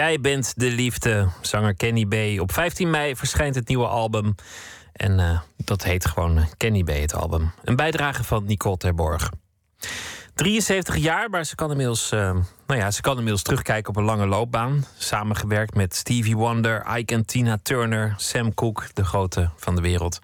Jij 0.00 0.20
bent 0.20 0.52
de 0.56 0.70
liefde, 0.70 1.28
zanger 1.40 1.74
Kenny 1.74 2.06
B. 2.06 2.40
Op 2.40 2.52
15 2.52 2.90
mei 2.90 3.16
verschijnt 3.16 3.54
het 3.54 3.68
nieuwe 3.68 3.86
album. 3.86 4.34
En 4.92 5.20
eh, 5.20 5.40
dat 5.56 5.82
heet 5.84 6.06
gewoon 6.06 6.38
eh, 6.38 6.44
Kenny 6.56 6.82
B, 6.82 6.88
het 6.88 7.14
album. 7.14 7.52
Een 7.64 7.76
bijdrage 7.76 8.24
van 8.24 8.44
Nicole 8.44 8.76
Terborg. 8.76 9.30
73 10.34 10.96
jaar, 10.96 11.30
maar 11.30 11.44
ze 11.44 11.54
kan, 11.54 11.70
inmiddels, 11.70 12.12
eh, 12.12 12.36
nou 12.66 12.80
ja, 12.80 12.90
ze 12.90 13.00
kan 13.00 13.12
inmiddels 13.12 13.42
terugkijken 13.42 13.88
op 13.88 13.96
een 13.96 14.04
lange 14.04 14.26
loopbaan. 14.26 14.84
Samengewerkt 14.98 15.74
met 15.74 15.94
Stevie 15.94 16.36
Wonder, 16.36 16.96
Ike 16.96 17.14
en 17.14 17.26
Tina 17.26 17.58
Turner, 17.62 18.14
Sam 18.16 18.54
Cooke, 18.54 18.82
de 18.94 19.04
grote 19.04 19.50
van 19.56 19.76
de 19.76 19.82
wereld. 19.82 20.18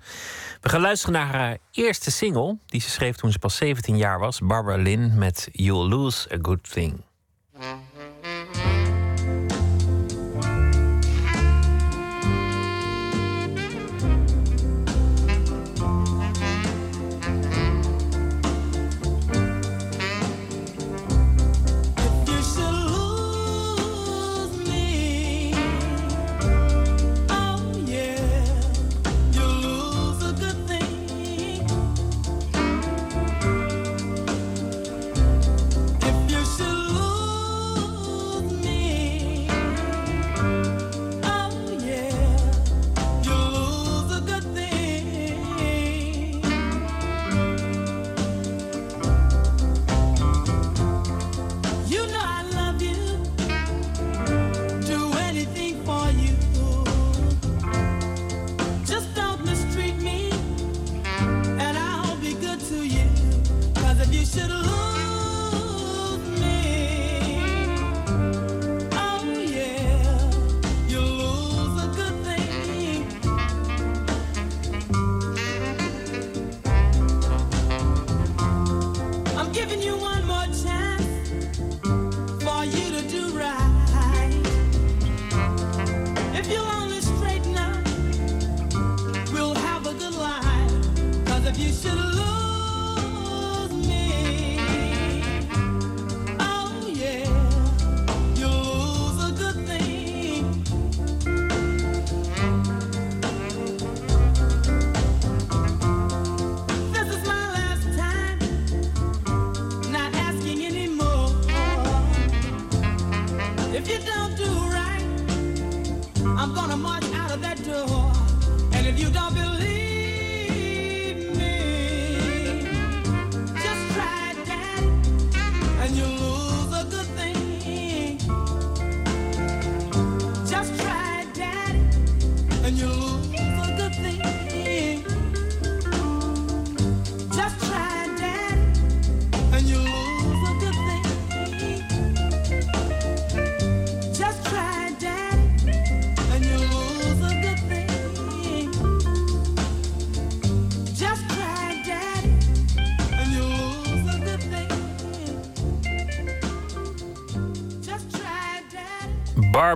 We 0.61 0.69
gaan 0.69 0.81
luisteren 0.81 1.15
naar 1.15 1.35
haar 1.35 1.59
eerste 1.71 2.11
single, 2.11 2.59
die 2.67 2.81
ze 2.81 2.91
schreef 2.91 3.17
toen 3.17 3.33
ze 3.33 3.39
pas 3.39 3.57
17 3.57 3.97
jaar 3.97 4.19
was. 4.19 4.41
Barbara 4.41 4.83
Lynn 4.83 5.19
met 5.19 5.49
You'll 5.53 5.89
Lose 5.89 6.35
a 6.35 6.39
Good 6.43 6.73
Thing. 6.73 7.05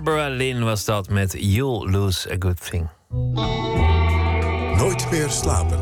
Barbara 0.03 0.29
Lynn 0.29 0.63
was 0.63 0.85
dat 0.85 1.09
met 1.09 1.35
You'll 1.39 1.89
Lose 1.89 2.31
a 2.31 2.35
Good 2.39 2.69
Thing. 2.69 2.89
Nooit 4.77 5.11
meer 5.11 5.29
slapen. 5.29 5.79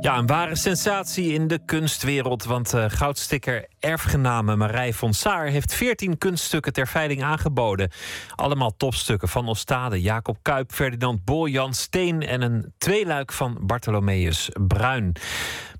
Ja, 0.00 0.18
een 0.18 0.26
ware 0.26 0.56
sensatie 0.56 1.32
in 1.32 1.46
de 1.46 1.58
kunstwereld. 1.64 2.44
Want 2.44 2.74
eh, 2.74 2.84
goudsticker 2.88 3.66
erfgename 3.78 4.56
Marij 4.56 4.92
von 4.92 5.14
Saar 5.14 5.46
heeft 5.46 5.74
14 5.74 6.18
kunststukken 6.18 6.72
ter 6.72 6.86
veiling 6.86 7.22
aangeboden. 7.22 7.90
Allemaal 8.34 8.76
topstukken 8.76 9.28
van 9.28 9.48
Ostade, 9.48 10.00
Jacob 10.00 10.36
Kuip, 10.42 10.72
Ferdinand 10.72 11.24
Bojan 11.24 11.74
Steen 11.74 12.22
en 12.22 12.42
een 12.42 12.72
tweeluik 12.78 13.32
van 13.32 13.58
Bartholomeus 13.60 14.50
Bruin. 14.66 15.12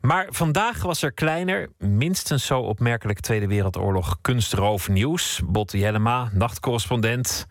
Maar 0.01 0.27
vandaag 0.31 0.82
was 0.82 1.02
er 1.02 1.12
kleiner, 1.12 1.68
minstens 1.78 2.47
zo 2.47 2.60
opmerkelijk 2.60 3.20
Tweede 3.20 3.47
Wereldoorlog 3.47 4.18
kunstroofnieuws. 4.20 5.40
Botte 5.44 5.78
Jellema, 5.78 6.31
nachtcorrespondent. 6.32 7.47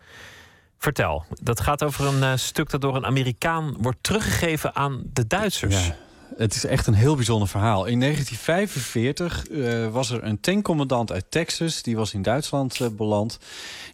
Vertel, 0.78 1.24
dat 1.42 1.60
gaat 1.60 1.84
over 1.84 2.06
een 2.06 2.22
eh, 2.22 2.36
stuk 2.36 2.70
dat 2.70 2.80
door 2.80 2.96
een 2.96 3.06
Amerikaan 3.06 3.76
wordt 3.78 3.98
teruggegeven 4.00 4.74
aan 4.74 5.02
de 5.12 5.26
Duitsers. 5.26 5.86
Ja, 5.86 5.96
het 6.36 6.54
is 6.54 6.64
echt 6.64 6.86
een 6.86 6.94
heel 6.94 7.14
bijzonder 7.14 7.48
verhaal. 7.48 7.86
In 7.86 8.00
1945 8.00 9.48
eh, 9.48 9.92
was 9.92 10.10
er 10.10 10.24
een 10.24 10.40
tankcommandant 10.40 11.12
uit 11.12 11.24
Texas. 11.28 11.82
Die 11.82 11.96
was 11.96 12.14
in 12.14 12.22
Duitsland 12.22 12.80
eh, 12.80 12.88
beland. 12.88 13.38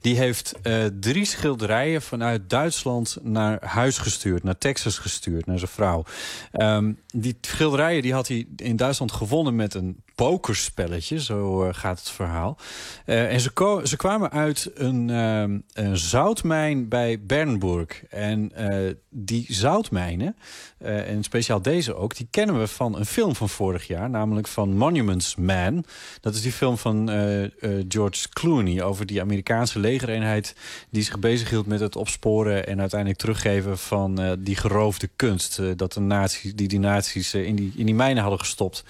Die 0.00 0.16
heeft 0.16 0.54
eh, 0.62 0.84
drie 1.00 1.24
schilderijen 1.24 2.02
vanuit 2.02 2.50
Duitsland 2.50 3.16
naar 3.22 3.58
huis 3.64 3.98
gestuurd. 3.98 4.42
Naar 4.42 4.58
Texas 4.58 4.98
gestuurd, 4.98 5.46
naar 5.46 5.58
zijn 5.58 5.70
vrouw. 5.70 6.04
Ehm, 6.52 6.92
die 7.06 7.38
schilderijen 7.40 8.02
die 8.02 8.12
had 8.12 8.28
hij 8.28 8.46
in 8.56 8.76
Duitsland 8.76 9.12
gewonnen 9.12 9.56
met 9.56 9.74
een 9.74 10.04
pokerspelletje. 10.14 11.20
Zo 11.20 11.68
gaat 11.72 11.98
het 11.98 12.10
verhaal. 12.10 12.56
En 13.04 13.40
ze, 13.40 13.80
ze 13.84 13.96
kwamen 13.96 14.30
uit 14.30 14.70
een, 14.74 15.10
ehm, 15.10 15.58
een 15.72 15.96
zoutmijn 15.96 16.88
bij 16.88 17.20
Bernburg. 17.22 18.04
En 18.04 18.52
die 19.10 19.46
zoutmijnen, 19.48 20.36
en 20.78 21.22
speciaal 21.22 21.62
deze 21.62 21.94
ook... 21.94 22.16
die 22.16 22.25
kennen 22.30 22.58
we 22.58 22.66
van 22.66 22.96
een 22.96 23.06
film 23.06 23.34
van 23.34 23.48
vorig 23.48 23.86
jaar. 23.86 24.10
Namelijk 24.10 24.46
van 24.46 24.76
Monuments 24.76 25.36
Man. 25.36 25.84
Dat 26.20 26.34
is 26.34 26.42
die 26.42 26.52
film 26.52 26.78
van 26.78 27.10
eh, 27.10 27.44
eh, 27.44 27.50
George 27.88 28.28
Clooney... 28.28 28.82
over 28.82 29.06
die 29.06 29.20
Amerikaanse 29.20 29.78
legereenheid... 29.78 30.54
die 30.90 31.02
zich 31.02 31.18
bezighield 31.18 31.66
met 31.66 31.80
het 31.80 31.96
opsporen... 31.96 32.66
en 32.66 32.80
uiteindelijk 32.80 33.20
teruggeven 33.20 33.78
van 33.78 34.20
eh, 34.20 34.32
die 34.38 34.56
geroofde 34.56 35.08
kunst. 35.16 35.60
dat 35.76 35.92
de 35.92 36.00
nazi, 36.00 36.54
die 36.54 36.68
die 36.68 36.78
nazi's 36.78 37.34
in, 37.34 37.56
die, 37.56 37.72
in 37.76 37.86
die 37.86 37.94
mijnen 37.94 38.22
hadden 38.22 38.40
gestopt. 38.40 38.84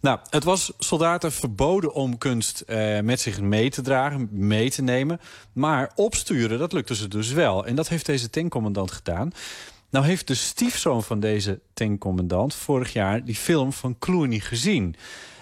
Nou, 0.00 0.18
het 0.30 0.44
was 0.44 0.72
soldaten 0.78 1.32
verboden 1.32 1.94
om 1.94 2.18
kunst 2.18 2.60
eh, 2.60 3.00
met 3.00 3.20
zich 3.20 3.40
mee 3.40 3.70
te 3.70 3.82
dragen, 3.82 4.28
mee 4.30 4.70
te 4.70 4.82
nemen. 4.82 5.20
Maar 5.52 5.92
opsturen, 5.94 6.58
dat 6.58 6.72
lukte 6.72 6.94
ze 6.94 7.08
dus 7.08 7.32
wel. 7.32 7.66
En 7.66 7.74
dat 7.74 7.88
heeft 7.88 8.06
deze 8.06 8.30
tankcommandant 8.30 8.90
gedaan. 8.90 9.32
Nou 9.90 10.04
heeft 10.04 10.26
de 10.26 10.34
stiefzoon 10.34 11.02
van 11.02 11.20
deze 11.20 11.60
tankcommandant 11.74 12.54
vorig 12.54 12.92
jaar 12.92 13.24
die 13.24 13.34
film 13.34 13.72
van 13.72 13.98
Clooney 13.98 14.38
gezien. 14.38 14.96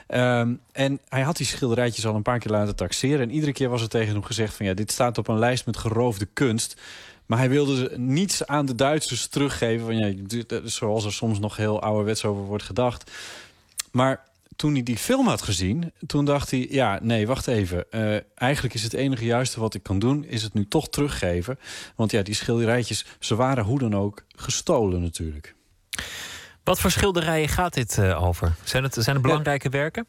Ehm, 0.06 0.54
en 0.72 1.00
hij 1.08 1.22
had 1.22 1.36
die 1.36 1.46
schilderijtjes 1.46 2.06
al 2.06 2.14
een 2.14 2.22
paar 2.22 2.38
keer 2.38 2.50
laten 2.50 2.76
taxeren. 2.76 3.20
En 3.20 3.30
iedere 3.30 3.52
keer 3.52 3.68
was 3.68 3.82
er 3.82 3.88
tegen 3.88 4.12
hem 4.12 4.22
gezegd 4.22 4.54
van 4.54 4.66
ja, 4.66 4.74
dit 4.74 4.92
staat 4.92 5.18
op 5.18 5.28
een 5.28 5.38
lijst 5.38 5.66
met 5.66 5.76
geroofde 5.76 6.26
kunst. 6.32 6.80
Maar 7.26 7.38
hij 7.38 7.48
wilde 7.48 7.98
niets 7.98 8.46
aan 8.46 8.66
de 8.66 8.74
Duitsers 8.74 9.26
teruggeven. 9.26 9.86
Van, 9.86 9.96
ja, 9.96 10.12
dit- 10.26 10.60
zoals 10.64 11.04
er 11.04 11.12
soms 11.12 11.38
nog 11.38 11.56
heel 11.56 11.82
ouderwets 11.82 12.24
over 12.24 12.42
wordt 12.42 12.62
gedacht. 12.64 13.10
Maar 13.90 14.24
toen 14.58 14.72
hij 14.72 14.82
die 14.82 14.96
film 14.96 15.26
had 15.26 15.42
gezien, 15.42 15.92
toen 16.06 16.24
dacht 16.24 16.50
hij... 16.50 16.66
ja, 16.70 16.98
nee, 17.02 17.26
wacht 17.26 17.46
even. 17.46 17.90
Eh, 17.90 18.16
eigenlijk 18.34 18.74
is 18.74 18.82
het 18.82 18.92
enige 18.92 19.24
juiste 19.24 19.60
wat 19.60 19.74
ik 19.74 19.82
kan 19.82 19.98
doen... 19.98 20.24
is 20.24 20.42
het 20.42 20.54
nu 20.54 20.68
toch 20.68 20.88
teruggeven. 20.88 21.58
Want 21.96 22.10
ja, 22.10 22.22
die 22.22 22.34
schilderijtjes, 22.34 23.04
ze 23.18 23.34
waren 23.34 23.64
hoe 23.64 23.78
dan 23.78 23.94
ook 23.96 24.24
gestolen 24.36 25.00
natuurlijk. 25.00 25.54
Wat 26.64 26.80
voor 26.80 26.90
schilderijen 26.90 27.48
gaat 27.48 27.74
dit 27.74 27.98
eh, 27.98 28.22
over? 28.22 28.54
Zijn 28.64 28.82
het, 28.82 28.94
zijn 28.94 29.16
het 29.16 29.24
belangrijke 29.24 29.68
werken? 29.68 30.06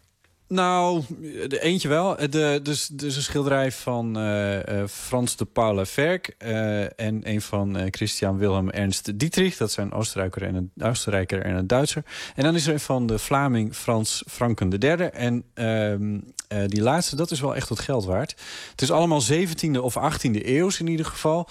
Nou, 0.50 1.04
de 1.48 1.60
eentje 1.62 1.88
wel. 1.88 2.16
De, 2.30 2.60
dus, 2.64 2.88
dus 2.88 3.16
een 3.16 3.22
schilderij 3.22 3.72
van 3.72 4.18
eh, 4.18 4.82
eh, 4.82 4.88
Frans 4.88 5.36
de 5.36 5.46
Paula 5.46 5.86
Verk... 5.86 6.36
eh, 6.38 7.00
en 7.00 7.30
een 7.30 7.42
van 7.42 7.78
eh, 7.78 7.88
Christian 7.90 8.38
Wilhelm 8.38 8.70
Ernst 8.70 9.20
Dietrich. 9.20 9.58
Dat 9.58 9.72
zijn 9.72 9.92
Oostenrijker 9.92 10.44
en 10.44 10.56
een, 10.56 10.72
Oostenrijker 10.82 11.42
en 11.42 11.56
een 11.56 11.68
Duitser. 11.68 12.04
En 12.36 12.44
dan 12.44 12.56
is 12.56 12.68
er 12.68 12.74
een 12.74 12.80
van 12.80 13.08
de 13.08 13.20
Vlaming 13.20 13.76
Frans 13.76 14.24
Franken 14.28 14.84
III. 14.84 14.92
En 14.94 15.44
ehm, 15.54 16.20
eh, 16.48 16.60
die 16.68 16.82
laatste, 16.82 17.16
dat 17.16 17.32
is 17.32 17.40
wel 17.40 17.56
echt 17.56 17.70
wat 17.70 17.80
geld 17.80 18.06
waard. 18.06 18.36
Het 18.72 18.82
is 18.82 18.92
allemaal 18.92 19.22
17e 19.32 19.78
of 19.82 19.96
18e 19.98 20.46
eeuws 20.46 20.80
in 20.80 20.88
ieder 20.88 21.06
geval... 21.06 21.48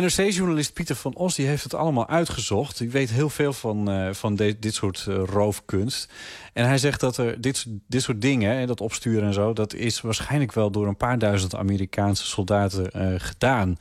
NRC-journalist 0.00 0.72
Pieter 0.72 0.96
van 0.96 1.14
Os 1.14 1.34
die 1.34 1.46
heeft 1.46 1.62
het 1.62 1.74
allemaal 1.74 2.08
uitgezocht. 2.08 2.78
Die 2.78 2.90
weet 2.90 3.10
heel 3.10 3.30
veel 3.30 3.52
van, 3.52 3.90
eh, 3.90 4.12
van 4.12 4.36
de- 4.36 4.58
dit 4.58 4.74
soort 4.74 5.04
eh, 5.08 5.22
roofkunst. 5.26 6.12
En 6.52 6.66
hij 6.66 6.78
zegt 6.78 7.00
dat 7.00 7.16
er 7.16 7.40
dit, 7.40 7.66
dit 7.88 8.02
soort 8.02 8.20
dingen, 8.20 8.66
dat 8.66 8.80
opsturen 8.80 9.26
en 9.26 9.32
zo... 9.34 9.52
dat 9.52 9.74
is 9.74 10.00
waarschijnlijk 10.00 10.52
wel 10.52 10.70
door 10.70 10.86
een 10.86 10.96
paar 10.96 11.18
duizend 11.18 11.54
Amerikaanse 11.54 12.26
soldaten 12.26 12.90
eh, 12.90 13.14
gedaan. 13.16 13.76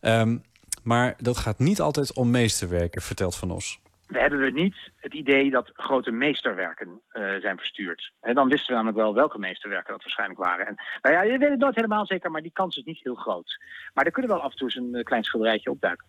Ehm, 0.00 0.36
maar 0.82 1.16
dat 1.18 1.36
gaat 1.36 1.58
niet 1.58 1.80
altijd 1.80 2.12
om 2.12 2.30
meesterwerken, 2.30 3.02
vertelt 3.02 3.34
Van 3.36 3.50
Os. 3.50 3.78
We 4.14 4.20
hebben 4.20 4.38
we 4.38 4.50
niet 4.50 4.76
het 4.96 5.14
idee 5.14 5.50
dat 5.50 5.70
grote 5.72 6.10
meesterwerken 6.10 7.00
eh, 7.08 7.34
zijn 7.40 7.58
verstuurd. 7.58 8.12
En 8.20 8.34
dan 8.34 8.48
wisten 8.48 8.66
we 8.66 8.74
namelijk 8.74 8.98
wel 8.98 9.14
welke 9.14 9.38
meesterwerken 9.38 9.92
dat 9.92 10.02
waarschijnlijk 10.02 10.40
waren. 10.40 10.66
En, 10.66 10.74
nou 11.02 11.14
ja, 11.14 11.22
je 11.22 11.38
weet 11.38 11.50
het 11.50 11.58
nooit 11.58 11.74
helemaal 11.74 12.06
zeker, 12.06 12.30
maar 12.30 12.42
die 12.42 12.52
kans 12.52 12.76
is 12.76 12.84
niet 12.84 13.02
heel 13.02 13.14
groot. 13.14 13.58
Maar 13.94 14.04
er 14.04 14.10
kunnen 14.10 14.30
wel 14.30 14.40
af 14.40 14.50
en 14.50 14.56
toe 14.56 14.66
eens 14.66 14.76
een 14.76 14.94
eh, 14.94 15.04
klein 15.04 15.24
schilderijtje 15.24 15.70
opduiken. 15.70 16.06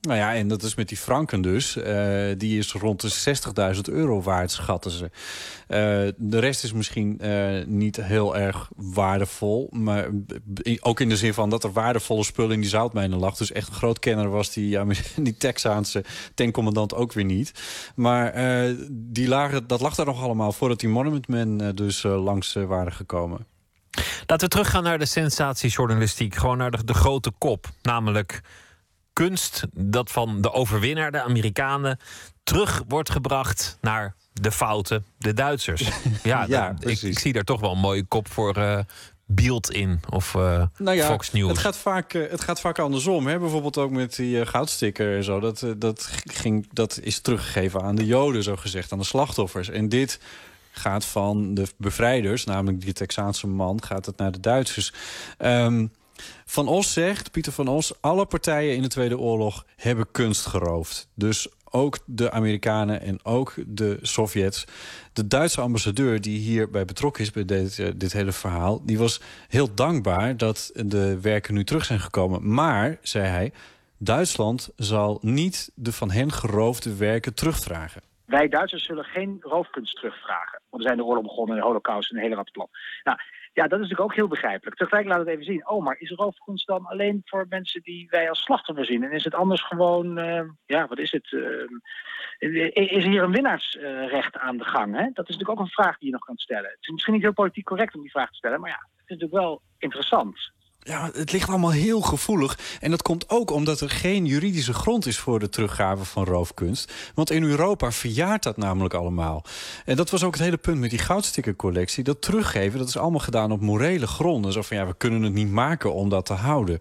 Nou 0.00 0.18
ja, 0.18 0.34
en 0.34 0.48
dat 0.48 0.62
is 0.62 0.74
met 0.74 0.88
die 0.88 0.98
franken 0.98 1.40
dus. 1.40 1.76
Eh, 1.76 1.94
die 2.36 2.58
is 2.58 2.72
rond 2.72 3.00
de 3.00 3.74
60.000 3.74 3.80
euro 3.80 4.22
waard, 4.22 4.50
schatten 4.50 4.90
ze. 4.90 5.10
Eh, 5.66 5.78
de 6.16 6.38
rest 6.38 6.64
is 6.64 6.72
misschien 6.72 7.18
eh, 7.18 7.64
niet 7.66 7.96
heel 7.96 8.36
erg 8.36 8.68
waardevol. 8.76 9.68
Maar 9.70 10.08
ook 10.80 11.00
in 11.00 11.08
de 11.08 11.16
zin 11.16 11.34
van 11.34 11.50
dat 11.50 11.64
er 11.64 11.72
waardevolle 11.72 12.24
spullen 12.24 12.52
in 12.52 12.60
die 12.60 12.70
zoutmijnen 12.70 13.18
lag. 13.18 13.36
Dus 13.36 13.52
echt 13.52 13.68
een 13.68 13.74
groot 13.74 13.98
kenner 13.98 14.30
was 14.30 14.52
die, 14.52 14.78
Amer- 14.78 15.12
die 15.16 15.36
Texaanse 15.36 16.04
tankcommandant 16.34 16.94
ook 16.94 17.12
weer 17.12 17.24
niet. 17.24 17.52
Maar 17.94 18.34
die 18.90 19.28
lagen, 19.28 19.66
dat 19.66 19.80
lag 19.80 19.94
daar 19.94 20.06
nog 20.06 20.22
allemaal 20.22 20.52
voordat 20.52 20.80
die 20.80 20.88
Monument 20.88 21.28
Men 21.28 21.74
dus 21.74 22.02
langs 22.02 22.52
waren 22.52 22.92
gekomen. 22.92 23.46
Laten 24.26 24.48
we 24.48 24.54
teruggaan 24.54 24.82
naar 24.82 24.98
de 24.98 25.06
sensatiejournalistiek. 25.06 26.34
Gewoon 26.34 26.58
naar 26.58 26.84
de 26.84 26.94
grote 26.94 27.32
kop. 27.38 27.66
Namelijk 27.82 28.42
kunst 29.12 29.66
dat 29.74 30.10
van 30.10 30.40
de 30.40 30.52
overwinnaar, 30.52 31.12
de 31.12 31.22
Amerikanen, 31.22 31.98
terug 32.42 32.82
wordt 32.88 33.10
gebracht 33.10 33.78
naar 33.80 34.14
de 34.32 34.52
fouten, 34.52 35.04
de 35.18 35.32
Duitsers. 35.32 35.88
Ja, 36.22 36.44
Ja, 36.48 36.74
ik, 36.80 37.18
zie 37.18 37.32
daar 37.32 37.44
toch 37.44 37.60
wel 37.60 37.72
een 37.72 37.78
mooie 37.78 38.04
kop 38.04 38.28
voor 38.28 38.56
eh 38.56 38.78
Beeld 39.32 39.70
in 39.70 40.00
of 40.08 40.34
eh, 40.34 40.62
Nou 40.78 40.96
ja, 40.96 41.06
Fox 41.06 41.32
News. 41.32 41.48
Het 41.48 41.58
gaat 41.58 41.76
vaak, 41.76 42.14
eh, 42.14 42.30
het 42.30 42.40
gaat 42.40 42.60
vaak 42.60 42.78
andersom. 42.78 43.26
Hè? 43.26 43.38
Bijvoorbeeld 43.38 43.78
ook 43.78 43.90
met 43.90 44.16
die 44.16 44.40
eh, 44.40 44.46
goudsticker 44.46 45.16
en 45.16 45.24
zo. 45.24 45.40
Dat, 45.40 45.66
dat, 45.76 46.10
ging, 46.24 46.68
dat 46.72 46.98
is 47.02 47.20
teruggegeven 47.20 47.82
aan 47.82 47.94
de 47.94 48.06
Joden, 48.06 48.42
zo 48.42 48.56
gezegd, 48.56 48.92
aan 48.92 48.98
de 48.98 49.04
slachtoffers. 49.04 49.68
En 49.68 49.88
dit 49.88 50.20
gaat 50.70 51.04
van 51.04 51.54
de 51.54 51.66
bevrijders, 51.76 52.44
namelijk 52.44 52.80
die 52.80 52.92
Texaanse 52.92 53.46
man, 53.46 53.82
gaat 53.82 54.06
het 54.06 54.16
naar 54.16 54.32
de 54.32 54.40
Duitsers. 54.40 54.92
Ehm, 55.38 55.86
van 56.50 56.68
Os 56.68 56.92
zegt, 56.92 57.30
Pieter 57.30 57.52
van 57.52 57.68
Os, 57.68 58.02
alle 58.02 58.26
partijen 58.26 58.76
in 58.76 58.82
de 58.82 58.88
Tweede 58.88 59.18
Oorlog 59.18 59.64
hebben 59.76 60.10
kunst 60.10 60.46
geroofd. 60.46 61.08
Dus 61.14 61.48
ook 61.70 61.98
de 62.06 62.30
Amerikanen 62.30 63.00
en 63.00 63.24
ook 63.24 63.54
de 63.66 63.98
Sovjets. 64.02 64.64
De 65.12 65.26
Duitse 65.26 65.60
ambassadeur 65.60 66.20
die 66.20 66.38
hierbij 66.38 66.84
betrokken 66.84 67.22
is 67.22 67.30
bij 67.30 67.44
dit, 67.44 67.78
eh, 67.78 67.88
dit 67.96 68.12
hele 68.12 68.32
verhaal... 68.32 68.84
die 68.84 68.98
was 68.98 69.20
heel 69.48 69.74
dankbaar 69.74 70.36
dat 70.36 70.70
de 70.74 71.20
werken 71.20 71.54
nu 71.54 71.64
terug 71.64 71.84
zijn 71.84 72.00
gekomen. 72.00 72.54
Maar, 72.54 72.98
zei 73.02 73.26
hij, 73.26 73.52
Duitsland 73.98 74.72
zal 74.76 75.18
niet 75.22 75.70
de 75.74 75.92
van 75.92 76.10
hen 76.10 76.32
geroofde 76.32 76.96
werken 76.96 77.34
terugvragen. 77.34 78.02
Wij 78.24 78.48
Duitsers 78.48 78.84
zullen 78.84 79.04
geen 79.04 79.38
roofkunst 79.40 79.96
terugvragen. 79.96 80.60
Want 80.70 80.82
we 80.82 80.88
zijn 80.88 80.96
de 80.96 81.04
oorlog 81.04 81.24
begonnen, 81.24 81.56
de 81.56 81.62
holocaust 81.62 82.10
en 82.10 82.16
een 82.16 82.22
hele 82.22 82.34
rattenplan. 82.34 82.68
Nou, 83.04 83.18
ja, 83.52 83.62
dat 83.62 83.72
is 83.72 83.78
natuurlijk 83.78 84.00
ook 84.00 84.14
heel 84.14 84.28
begrijpelijk. 84.28 84.76
Tegelijk 84.76 85.06
laat 85.06 85.18
het 85.18 85.28
even 85.28 85.44
zien. 85.44 85.68
Oh, 85.68 85.84
maar 85.84 85.96
is 85.98 86.10
roofkunst 86.10 86.66
dan 86.66 86.86
alleen 86.86 87.20
voor 87.24 87.46
mensen 87.48 87.82
die 87.82 88.06
wij 88.10 88.28
als 88.28 88.42
slachtoffer 88.42 88.84
zien? 88.84 89.02
En 89.04 89.12
is 89.12 89.24
het 89.24 89.34
anders 89.34 89.62
gewoon, 89.62 90.18
eh, 90.18 90.44
ja, 90.66 90.86
wat 90.86 90.98
is 90.98 91.12
het? 91.12 91.32
eh, 92.38 92.70
is 92.74 93.04
hier 93.04 93.22
een 93.22 93.32
winnaarsrecht 93.32 94.36
aan 94.36 94.56
de 94.56 94.64
gang? 94.64 94.96
Hè? 94.96 95.02
Dat 95.12 95.28
is 95.28 95.36
natuurlijk 95.36 95.50
ook 95.50 95.66
een 95.66 95.72
vraag 95.72 95.98
die 95.98 96.06
je 96.06 96.14
nog 96.14 96.24
kan 96.24 96.36
stellen. 96.36 96.70
Het 96.70 96.78
is 96.80 96.88
misschien 96.88 97.14
niet 97.14 97.22
heel 97.22 97.32
politiek 97.32 97.64
correct 97.64 97.94
om 97.94 98.00
die 98.00 98.10
vraag 98.10 98.28
te 98.28 98.36
stellen, 98.36 98.60
maar 98.60 98.70
ja, 98.70 98.76
het 98.76 98.92
is 98.96 99.16
natuurlijk 99.16 99.42
wel 99.42 99.62
interessant. 99.78 100.52
Ja, 100.82 101.10
het 101.14 101.32
ligt 101.32 101.48
allemaal 101.48 101.70
heel 101.70 102.00
gevoelig. 102.00 102.58
En 102.80 102.90
dat 102.90 103.02
komt 103.02 103.28
ook 103.28 103.50
omdat 103.50 103.80
er 103.80 103.90
geen 103.90 104.26
juridische 104.26 104.72
grond 104.72 105.06
is 105.06 105.18
voor 105.18 105.38
de 105.38 105.48
teruggave 105.48 106.04
van 106.04 106.24
roofkunst. 106.24 106.92
Want 107.14 107.30
in 107.30 107.42
Europa 107.42 107.92
verjaart 107.92 108.42
dat 108.42 108.56
namelijk 108.56 108.94
allemaal. 108.94 109.44
En 109.84 109.96
dat 109.96 110.10
was 110.10 110.24
ook 110.24 110.32
het 110.32 110.42
hele 110.42 110.56
punt 110.56 110.78
met 110.78 110.90
die 110.90 110.98
goudstickercollectie. 110.98 112.04
Dat 112.04 112.22
teruggeven, 112.22 112.78
dat 112.78 112.88
is 112.88 112.96
allemaal 112.96 113.20
gedaan 113.20 113.52
op 113.52 113.60
morele 113.60 114.06
gronden. 114.06 114.52
Zo 114.52 114.62
van 114.62 114.76
ja, 114.76 114.86
we 114.86 114.94
kunnen 114.96 115.22
het 115.22 115.32
niet 115.32 115.50
maken 115.50 115.94
om 115.94 116.08
dat 116.08 116.26
te 116.26 116.32
houden. 116.32 116.80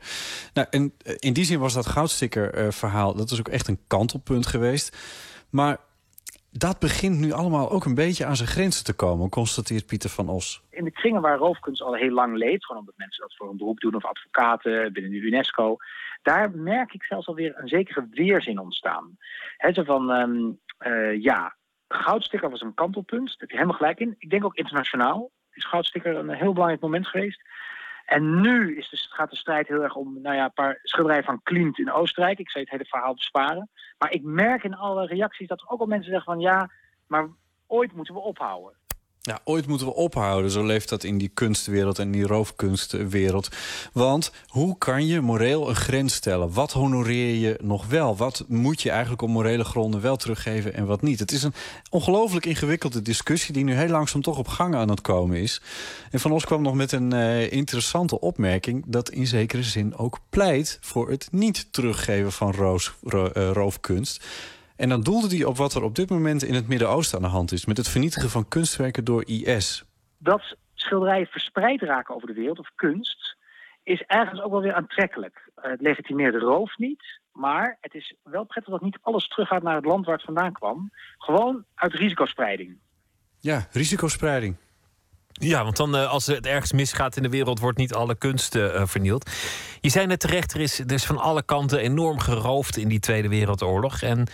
Nou, 0.54 0.68
en 0.70 0.94
eh, 1.04 1.14
in 1.18 1.34
die 1.34 1.46
zin 1.46 1.60
was 1.60 1.74
dat 1.74 1.86
goudsticker-verhaal, 1.86 3.16
dat 3.16 3.32
is 3.32 3.40
ook 3.40 3.48
echt 3.48 3.68
een 3.68 3.80
kantelpunt 3.88 4.48
geweest. 4.48 4.98
Maar 5.50 5.78
dat 6.52 6.80
begint 6.80 7.20
nu 7.20 7.32
allemaal 7.32 7.72
ook 7.72 7.86
een 7.86 7.96
beetje 7.96 8.26
aan 8.26 8.36
zijn 8.36 8.50
grenzen 8.50 8.86
te 8.86 8.96
komen, 8.96 9.30
constateert 9.30 9.86
Pieter 9.86 10.10
van 10.10 10.30
Os. 10.30 10.64
in 10.70 10.84
de 10.84 10.92
kringen 10.92 11.22
waar 11.22 11.38
roofkunst 11.38 11.82
al 11.82 11.94
heel 11.94 12.12
lang 12.12 12.38
leeft, 12.38 12.66
gewoon 12.66 12.82
omdat 12.82 12.98
mensen 12.98 13.22
dat 13.22 13.36
voor 13.36 13.50
een 13.50 13.58
beroep 13.58 13.80
doen 13.80 13.96
of 13.96 14.06
advocaten 14.06 14.94
binnen 14.94 15.12
de 15.12 15.18
UNESCO, 15.18 15.78
daar 16.22 16.52
merk 16.52 16.94
ik 16.94 17.04
zelfs 17.04 17.28
alweer 17.28 17.54
een 17.56 17.68
zekere 17.68 18.08
weerzin 18.12 18.60
ontstaan. 18.60 19.18
He, 19.58 19.74
zo 19.74 19.84
van, 19.84 20.12
ehm, 20.12 20.52
eh, 20.78 21.22
ja, 21.22 21.56
goudsticker 21.88 22.50
was 22.50 22.62
een 22.62 22.74
kantelpunt, 22.74 23.28
daar 23.28 23.36
heb 23.38 23.50
je 23.50 23.56
helemaal 23.56 23.78
gelijk 23.78 24.00
in. 24.00 24.16
Ik 24.18 24.30
denk 24.30 24.46
ook 24.46 24.56
internationaal 24.56 25.32
is 25.60 25.66
goudsticker 25.66 26.16
een 26.16 26.30
heel 26.30 26.54
belangrijk 26.54 26.82
moment 26.82 27.08
geweest. 27.08 27.42
En 28.10 28.42
nu 28.42 28.78
is 28.78 28.90
gaat 29.10 29.30
de 29.30 29.36
strijd 29.36 29.68
heel 29.68 29.84
erg 29.84 29.96
om 29.96 30.22
nou 30.22 30.36
ja, 30.36 30.44
een 30.44 30.54
paar 30.54 30.80
schilderijen 30.84 31.24
van 31.24 31.44
Klimt 31.44 31.80
in 31.80 31.92
Oostenrijk. 31.92 32.40
Ik 32.40 32.52
je 32.52 32.60
het 32.60 32.70
hele 32.70 32.90
verhaal 32.90 33.14
besparen. 33.14 33.70
Maar 33.98 34.12
ik 34.12 34.24
merk 34.24 34.64
in 34.64 34.76
alle 34.76 35.06
reacties 35.06 35.48
dat 35.48 35.62
er 35.62 35.70
ook 35.70 35.80
al 35.80 35.86
mensen 35.86 36.12
zeggen 36.12 36.34
van 36.34 36.42
ja, 36.42 36.72
maar 37.08 37.28
ooit 37.68 37.94
moeten 37.94 38.14
we 38.14 38.20
ophouden. 38.20 38.79
Ja, 39.30 39.40
ooit 39.44 39.68
moeten 39.68 39.88
we 39.88 39.94
ophouden. 39.94 40.52
Zo 40.52 40.66
leeft 40.66 40.90
dat 40.90 41.04
in 41.04 41.18
die 41.18 41.32
kunstwereld 41.34 42.00
en 42.00 42.12
die 42.12 42.28
roofkunstwereld. 42.28 43.50
Want 43.94 44.32
hoe 44.48 44.78
kan 44.78 45.08
je 45.08 45.22
moreel 45.22 45.70
een 45.70 45.76
grens 45.76 46.14
stellen? 46.14 46.54
Wat 46.54 46.72
honoreer 46.72 47.36
je 47.36 47.58
nog 47.62 47.88
wel? 47.88 48.18
Wat 48.18 48.46
moet 48.48 48.82
je 48.82 48.90
eigenlijk 48.90 49.22
op 49.22 49.30
morele 49.30 49.64
gronden 49.64 50.02
wel 50.02 50.16
teruggeven 50.16 50.74
en 50.74 50.86
wat 50.86 51.02
niet? 51.02 51.20
Het 51.20 51.32
is 51.32 51.44
een 51.44 51.54
ongelooflijk 51.90 52.46
ingewikkelde 52.46 53.02
discussie... 53.02 53.54
die 53.54 53.64
nu 53.64 53.74
heel 53.74 53.88
langzaam 53.88 54.22
toch 54.22 54.38
op 54.38 54.48
gang 54.48 54.76
aan 54.76 54.90
het 54.90 55.02
komen 55.02 55.38
is. 55.38 55.62
En 56.12 56.20
Van 56.20 56.32
Os 56.32 56.46
kwam 56.46 56.62
nog 56.62 56.74
met 56.74 56.92
een 56.92 57.14
eh, 57.14 57.52
interessante 57.52 58.20
opmerking... 58.20 58.84
dat 58.88 59.10
in 59.10 59.28
zekere 59.28 59.64
zin 59.64 59.98
ook 59.98 60.20
pleit 60.30 60.78
voor 60.82 61.10
het 61.10 61.28
niet 61.32 61.68
teruggeven 61.74 62.32
van 62.32 62.52
roos, 62.52 62.94
ro- 63.04 63.32
eh, 63.32 63.52
roofkunst... 63.52 64.26
En 64.80 64.90
dan 64.90 65.02
doelde 65.02 65.36
hij 65.36 65.46
op 65.46 65.58
wat 65.58 65.74
er 65.74 65.84
op 65.84 65.96
dit 65.96 66.10
moment 66.10 66.44
in 66.44 66.54
het 66.54 66.68
Midden-Oosten 66.68 67.18
aan 67.18 67.24
de 67.24 67.30
hand 67.30 67.52
is... 67.52 67.66
met 67.66 67.78
het 67.78 67.88
vernietigen 67.88 68.30
van 68.30 68.48
kunstwerken 68.48 69.04
door 69.04 69.28
IS. 69.28 69.84
dat 70.18 70.56
schilderijen 70.74 71.28
verspreid 71.28 71.82
raken 71.82 72.16
over 72.16 72.28
de 72.28 72.34
wereld, 72.34 72.60
of 72.60 72.72
kunst, 72.76 73.38
is 73.84 74.02
ergens 74.02 74.42
ook 74.42 74.52
wel 74.52 74.62
weer 74.62 74.74
aantrekkelijk. 74.74 75.52
Eh, 75.56 75.72
het 75.72 75.82
legitimeert 75.82 76.34
de 76.34 76.40
roof 76.40 76.78
niet, 76.78 77.20
maar 77.32 77.78
het 77.82 77.94
is 77.94 78.16
wel 78.24 78.44
prettig 78.44 78.74
dat 78.74 78.82
niet 78.82 78.98
alles 79.02 79.28
teruggaat 79.28 79.64
naar 79.64 79.76
het 79.76 79.86
land 79.86 80.06
waar 80.06 80.16
het 80.16 80.26
vandaan 80.26 80.54
kwam. 80.54 80.92
Gewoon 81.18 81.66
uit 81.76 81.94
risicospreiding. 81.94 82.78
Ja, 83.40 83.68
risicospreiding. 83.72 84.56
Ja, 85.32 85.64
want 85.64 85.78
dan 85.78 85.96
eh, 85.96 86.10
als 86.10 86.26
het 86.26 86.46
ergens 86.46 86.72
misgaat 86.72 87.16
in 87.18 87.24
de 87.24 87.30
wereld, 87.30 87.60
wordt 87.60 87.78
niet 87.78 87.94
alle 87.94 88.16
kunst 88.16 88.56
eh, 88.56 88.82
vernield. 88.86 89.30
Je 89.82 89.90
zei 89.90 90.06
net 90.06 90.20
terecht, 90.20 90.54
er 90.54 90.60
is, 90.60 90.80
er 90.80 90.92
is 90.92 91.06
van 91.06 91.18
alle 91.18 91.44
kanten 91.44 91.80
enorm 91.80 92.20
geroofd 92.20 92.78
in 92.78 92.88
die 92.88 93.00
Tweede 93.00 93.28
Wereldoorlog. 93.28 94.02
En 94.02 94.28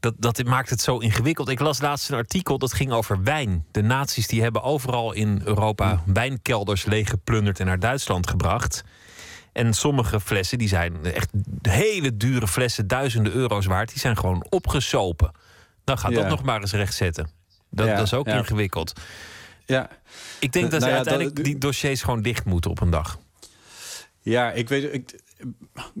dat, 0.00 0.14
dat 0.18 0.44
maakt 0.44 0.70
het 0.70 0.80
zo 0.80 0.98
ingewikkeld. 0.98 1.48
Ik 1.48 1.60
las 1.60 1.80
laatst 1.80 2.10
een 2.10 2.16
artikel 2.16 2.58
dat 2.58 2.72
ging 2.72 2.92
over 2.92 3.22
wijn. 3.22 3.64
De 3.70 3.82
nazi's 3.82 4.26
die 4.26 4.42
hebben 4.42 4.62
overal 4.62 5.12
in 5.12 5.40
Europa 5.44 6.02
wijnkelders 6.06 6.84
leeggeplunderd 6.84 7.60
en 7.60 7.66
naar 7.66 7.78
Duitsland 7.80 8.30
gebracht. 8.30 8.84
En 9.52 9.74
sommige 9.74 10.20
flessen, 10.20 10.58
die 10.58 10.68
zijn 10.68 11.04
echt 11.04 11.28
hele 11.62 12.16
dure 12.16 12.48
flessen, 12.48 12.86
duizenden 12.86 13.32
euro's 13.32 13.66
waard, 13.66 13.88
die 13.88 13.98
zijn 13.98 14.16
gewoon 14.16 14.46
opgesopen. 14.48 15.30
Dan 15.84 15.98
gaat 15.98 16.10
Ja. 16.10 16.20
dat 16.20 16.28
nog 16.28 16.42
maar 16.42 16.60
eens 16.60 16.72
rechtzetten. 16.72 17.30
Dat, 17.70 17.86
Ja, 17.86 17.94
dat 17.96 18.06
is 18.06 18.14
ook 18.14 18.26
ja. 18.26 18.36
ingewikkeld. 18.36 18.92
Ja. 19.68 19.88
Ik 20.38 20.52
denk 20.52 20.70
dat 20.70 20.80
Nou 20.80 20.82
ze 20.82 20.88
ja, 20.88 20.94
uiteindelijk 20.96 21.36
dat- 21.36 21.44
die 21.44 21.58
dossiers 21.58 22.02
gewoon 22.02 22.22
dicht 22.22 22.44
moeten 22.44 22.70
op 22.70 22.80
een 22.80 22.90
dag. 22.90 23.18
Ja, 24.20 24.50
ik 24.52 24.68
weet... 24.68 24.92
Ik, 24.94 25.20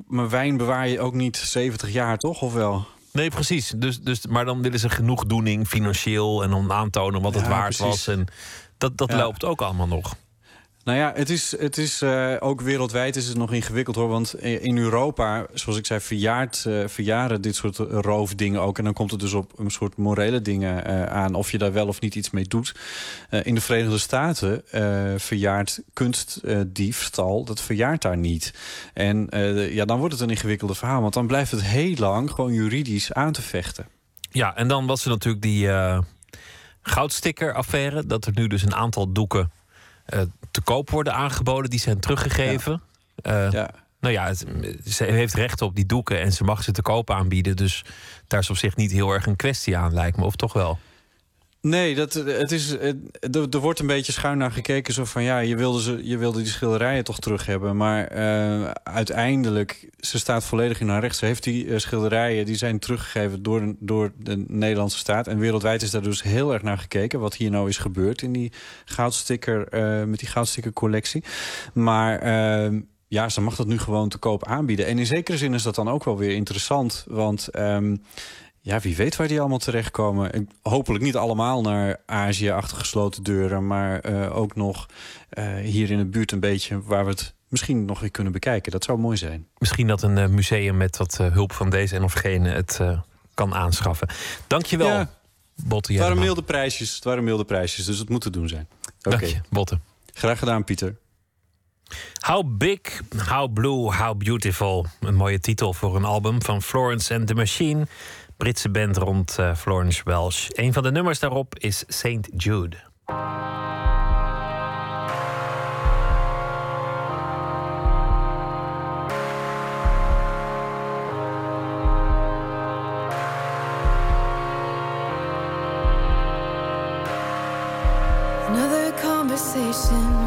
maar 0.06 0.28
wijn 0.28 0.56
bewaar 0.56 0.88
je 0.88 1.00
ook 1.00 1.14
niet 1.14 1.36
70 1.36 1.90
jaar, 1.92 2.18
toch? 2.18 2.42
Of 2.42 2.52
wel? 2.52 2.86
Nee, 3.12 3.30
precies. 3.30 3.72
Dus, 3.76 4.00
dus, 4.00 4.26
maar 4.26 4.44
dan 4.44 4.62
willen 4.62 4.78
ze 4.78 4.88
genoegdoening 4.88 5.66
financieel 5.68 6.42
en 6.42 6.52
om 6.52 6.72
aantonen 6.72 7.22
wat 7.22 7.34
het 7.34 7.42
Ja, 7.44 7.48
waard 7.48 7.76
precies. 7.76 7.84
was. 7.84 8.06
En 8.16 8.26
dat 8.78 8.96
dat 8.98 9.10
Ja. 9.10 9.16
loopt 9.16 9.44
ook 9.44 9.62
allemaal 9.62 9.88
nog. 9.88 10.14
Nou 10.88 11.00
ja, 11.00 11.12
het 11.14 11.30
is, 11.30 11.58
het 11.58 11.78
is 11.78 12.02
eh, 12.02 12.34
ook 12.40 12.60
wereldwijd 12.60 13.16
is 13.16 13.26
het 13.26 13.36
nog 13.36 13.52
ingewikkeld 13.52 13.96
hoor. 13.96 14.08
Want 14.08 14.34
in 14.42 14.78
Europa, 14.78 15.46
zoals 15.52 15.78
ik 15.78 15.86
zei, 15.86 16.00
verjaart, 16.00 16.64
eh, 16.66 16.82
verjaren 16.86 17.40
dit 17.40 17.56
soort 17.56 17.76
roofdingen 17.76 18.60
ook. 18.60 18.78
En 18.78 18.84
dan 18.84 18.92
komt 18.92 19.10
het 19.10 19.20
dus 19.20 19.32
op 19.32 19.58
een 19.58 19.70
soort 19.70 19.96
morele 19.96 20.42
dingen 20.42 20.84
eh, 20.84 21.04
aan. 21.04 21.34
Of 21.34 21.50
je 21.50 21.58
daar 21.58 21.72
wel 21.72 21.86
of 21.86 22.00
niet 22.00 22.14
iets 22.14 22.30
mee 22.30 22.44
doet. 22.44 22.74
In 23.42 23.54
de 23.54 23.60
Verenigde 23.60 23.98
Staten 23.98 24.62
verjaart 25.20 25.82
kunstdiefstal. 25.92 27.44
dat 27.44 27.60
verjaart 27.60 28.02
daar 28.02 28.16
niet. 28.16 28.54
En 28.94 29.28
ja, 29.72 29.84
dan 29.84 29.98
wordt 29.98 30.14
het 30.14 30.22
een 30.22 30.30
ingewikkelde 30.30 30.74
verhaal. 30.74 31.00
Want 31.00 31.14
dan 31.14 31.26
blijft 31.26 31.50
het 31.50 31.62
heel 31.62 31.94
lang 31.96 32.30
gewoon 32.30 32.52
juridisch 32.52 33.12
aan 33.12 33.32
te 33.32 33.42
vechten. 33.42 33.86
Ja, 34.30 34.56
en 34.56 34.68
dan 34.68 34.86
was 34.86 35.04
er 35.04 35.10
natuurlijk 35.10 35.42
die 35.42 35.68
goudsticker-affaire. 36.82 38.06
Dat 38.06 38.26
er 38.26 38.32
nu 38.34 38.46
dus 38.46 38.62
een 38.62 38.74
aantal 38.74 39.12
doeken 39.12 39.50
eh, 40.08 40.20
te 40.50 40.60
koop 40.60 40.90
worden 40.90 41.14
aangeboden. 41.14 41.70
Die 41.70 41.80
zijn 41.80 42.00
teruggegeven. 42.00 42.82
Eh, 43.22 43.50
Nou 44.00 44.14
ja, 44.14 44.26
het- 44.26 44.44
ze 44.86 45.04
heeft 45.04 45.34
recht 45.34 45.62
op 45.62 45.74
die 45.74 45.86
doeken 45.86 46.20
en 46.20 46.32
ze 46.32 46.44
mag 46.44 46.62
ze 46.62 46.72
te 46.72 46.82
koop 46.82 47.10
aanbieden. 47.10 47.56
Dus 47.56 47.84
daar 48.26 48.40
is 48.40 48.50
op 48.50 48.56
zich 48.56 48.76
niet 48.76 48.92
heel 48.92 49.10
erg 49.12 49.26
een 49.26 49.36
kwestie 49.36 49.76
aan, 49.76 49.94
lijkt 49.94 50.16
me. 50.16 50.24
Of 50.24 50.36
toch 50.36 50.52
wel? 50.52 50.78
Nee, 51.60 51.94
dat, 51.94 52.12
het 52.14 52.52
is, 52.52 52.70
het- 52.70 53.54
er, 53.54 53.60
wordt 53.60 53.78
een 53.80 53.86
beetje 53.86 54.12
schuin 54.12 54.38
naar 54.38 54.50
gekeken. 54.52 54.94
Zo 54.94 55.04
van 55.04 55.22
ja, 55.22 55.38
je 55.38 55.56
wilde, 55.56 55.82
ze, 55.82 56.00
je 56.02 56.16
wilde 56.16 56.38
die 56.38 56.46
schilderijen 56.52 57.04
toch 57.04 57.18
terug 57.18 57.46
hebben. 57.46 57.76
Maar 57.76 58.04
eh, 58.06 58.70
uiteindelijk, 58.82 59.88
ze 59.98 60.18
staat 60.18 60.44
volledig 60.44 60.80
in 60.80 60.88
haar 60.88 61.00
recht. 61.00 61.16
Ze 61.16 61.24
heeft 61.24 61.42
die 61.42 61.68
eh, 61.72 61.78
schilderijen, 61.78 62.46
die 62.46 62.56
zijn 62.56 62.78
teruggegeven 62.78 63.42
door, 63.42 63.60
de- 63.60 63.76
door 63.78 64.12
de 64.18 64.44
Nederlandse 64.48 64.98
staat. 64.98 65.26
En 65.26 65.38
wereldwijd 65.38 65.82
is 65.82 65.90
daar 65.90 66.02
dus 66.02 66.22
heel 66.22 66.52
erg 66.52 66.62
naar 66.62 66.78
gekeken. 66.78 67.20
Wat 67.20 67.34
hier 67.34 67.50
nou 67.50 67.68
is 67.68 67.78
gebeurd 67.78 68.22
in 68.22 68.32
die 68.32 68.52
goudsticker, 68.84 69.68
eh, 69.68 70.04
met 70.04 70.18
die 70.18 70.28
goudsticker-collectie. 70.28 71.24
Maar. 71.74 72.18
eh, 72.18 72.78
ja, 73.10 73.28
ze 73.28 73.40
mag 73.40 73.56
dat 73.56 73.66
nu 73.66 73.78
gewoon 73.78 74.08
te 74.08 74.18
koop 74.18 74.46
aanbieden. 74.46 74.86
En 74.86 74.98
in 74.98 75.06
zekere 75.06 75.36
zin 75.38 75.54
is 75.54 75.62
dat 75.62 75.74
dan 75.74 75.88
ook 75.88 76.04
wel 76.04 76.18
weer 76.18 76.34
interessant. 76.34 77.04
Want 77.08 77.48
ehm, 77.48 77.96
ja, 78.60 78.80
wie 78.80 78.96
weet 78.96 79.16
waar 79.16 79.28
die 79.28 79.40
allemaal 79.40 79.58
terechtkomen. 79.58 80.32
En 80.32 80.48
Hopelijk 80.62 81.04
niet 81.04 81.16
allemaal 81.16 81.60
naar 81.60 81.96
Azië 82.06 82.50
achter 82.50 82.76
gesloten 82.76 83.22
deuren. 83.22 83.66
Maar 83.66 84.00
eh, 84.00 84.36
ook 84.36 84.54
nog 84.56 84.86
eh, 85.28 85.54
hier 85.54 85.90
in 85.90 85.98
de 85.98 86.04
buurt 86.04 86.32
een 86.32 86.40
beetje 86.40 86.82
waar 86.82 87.04
we 87.04 87.10
het 87.10 87.34
misschien 87.48 87.84
nog 87.84 88.00
weer 88.00 88.10
kunnen 88.10 88.32
bekijken. 88.32 88.72
Dat 88.72 88.84
zou 88.84 88.98
mooi 88.98 89.16
zijn. 89.16 89.46
Misschien 89.58 89.86
dat 89.86 90.02
een 90.02 90.18
eh, 90.18 90.26
museum 90.26 90.76
met 90.76 90.96
wat 90.96 91.16
hulp 91.16 91.52
van 91.52 91.70
deze 91.70 91.96
en 91.96 92.02
of 92.02 92.12
gene 92.12 92.48
het 92.48 92.80
kan 93.34 93.54
aanschaffen. 93.54 94.08
Dankjewel, 94.46 94.88
Ja. 94.88 95.10
Botte. 95.64 95.92
Het 95.92 96.00
waren 96.00 96.18
milde 96.18 96.42
prijsjes, 96.42 96.94
het 96.94 97.04
waren 97.04 97.24
milde 97.24 97.44
prijsjes, 97.44 97.84
dus 97.84 97.98
het 97.98 98.08
moet 98.08 98.20
te 98.20 98.30
doen 98.30 98.48
zijn. 98.48 98.68
Oké. 98.98 99.10
Dank 99.10 99.22
je, 99.22 99.40
Botte. 99.50 99.78
Graag 100.12 100.38
gedaan, 100.38 100.64
Pieter. 100.64 100.96
How 102.20 102.56
Big, 102.58 102.80
How 103.28 103.52
Blue, 103.52 103.94
How 103.94 104.16
Beautiful. 104.16 104.86
Een 105.00 105.14
mooie 105.14 105.40
titel 105.40 105.72
voor 105.72 105.96
een 105.96 106.04
album 106.04 106.42
van 106.42 106.62
Florence 106.62 107.14
and 107.14 107.26
the 107.26 107.34
Machine. 107.34 107.86
Britse 108.38 108.70
band 108.70 108.96
rond 108.96 109.38
eh, 109.38 109.54
Florence 109.54 110.02
Welsh. 110.04 110.46
Een 110.48 110.72
van 110.72 110.82
de 110.82 110.90
nummers 110.90 111.18
daarop 111.18 111.58
is 111.58 111.84
St. 111.86 112.28
Jude. 112.36 112.76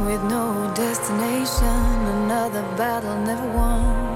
With 0.05 0.23
no 0.23 0.71
destination, 0.73 2.07
another 2.07 2.63
battle 2.75 3.15
never 3.25 3.47
won. 3.53 4.10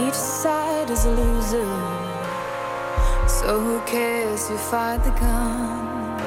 Each 0.00 0.14
side 0.14 0.88
is 0.88 1.04
a 1.04 1.10
loser, 1.10 1.72
so 3.28 3.60
who 3.60 3.80
cares 3.84 4.48
who 4.48 4.56
fired 4.56 5.04
the 5.04 5.10
gun? 5.10 6.18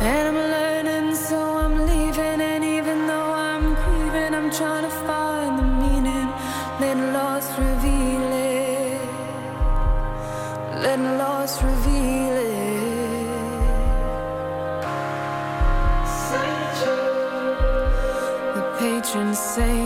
And 0.00 0.28
I'm 0.28 0.40
learning, 0.56 1.14
so 1.14 1.38
I'm 1.62 1.76
leaving, 1.86 2.40
and 2.40 2.64
even 2.64 3.06
though 3.06 3.32
I'm 3.32 3.74
grieving, 3.82 4.32
I'm 4.34 4.50
trying 4.50 4.84
to 4.84 4.94
find 5.06 5.58
the 5.58 5.68
meaning. 5.82 6.28
Let 6.80 6.96
loss 7.12 7.46
reveal 7.58 8.32
it. 8.32 9.00
Let 10.84 10.98
loss 11.18 11.62
reveal 11.62 12.36
it. 12.36 12.56
The 18.54 18.64
patron 18.78 19.34
saint 19.34 19.85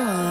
star. 0.00 0.29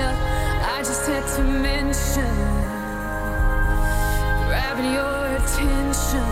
I 0.00 0.78
just 0.84 1.06
had 1.06 1.26
to 1.36 1.42
mention, 1.42 2.36
grabbing 4.46 4.92
your 4.92 5.26
attention. 5.38 6.22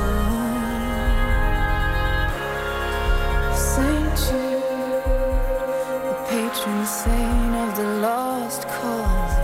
Saint 3.55 4.17
Jude, 4.23 4.63
the 6.07 6.15
patron 6.29 6.87
saint 6.87 7.55
of 7.57 7.77
the 7.77 7.89
lost 8.01 8.63
causes. 8.69 9.37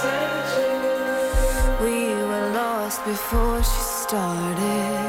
Saint 0.00 0.44
Jude, 0.52 1.80
we 1.84 1.96
were 2.28 2.50
lost 2.54 3.04
before 3.04 3.62
she 3.62 3.82
started. 4.02 5.03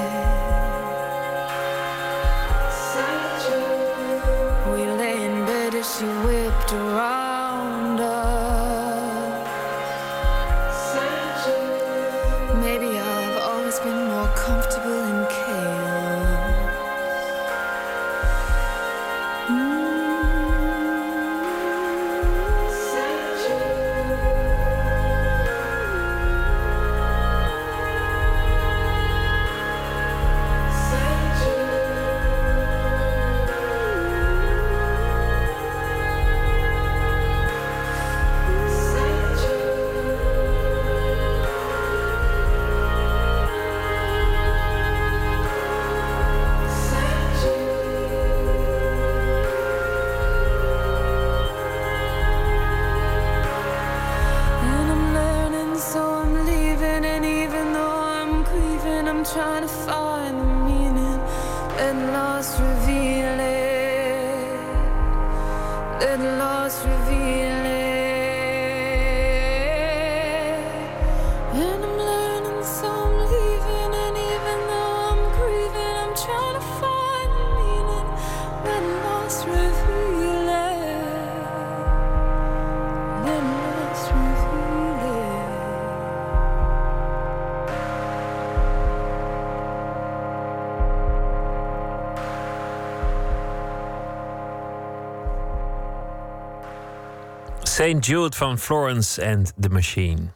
St. 97.85 98.05
Jude 98.05 98.35
van 98.35 98.59
Florence 98.59 99.25
and 99.27 99.53
the 99.59 99.69
Machine. 99.69 100.31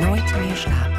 Nooit 0.00 0.36
meer 0.36 0.56
slapen. 0.56 0.96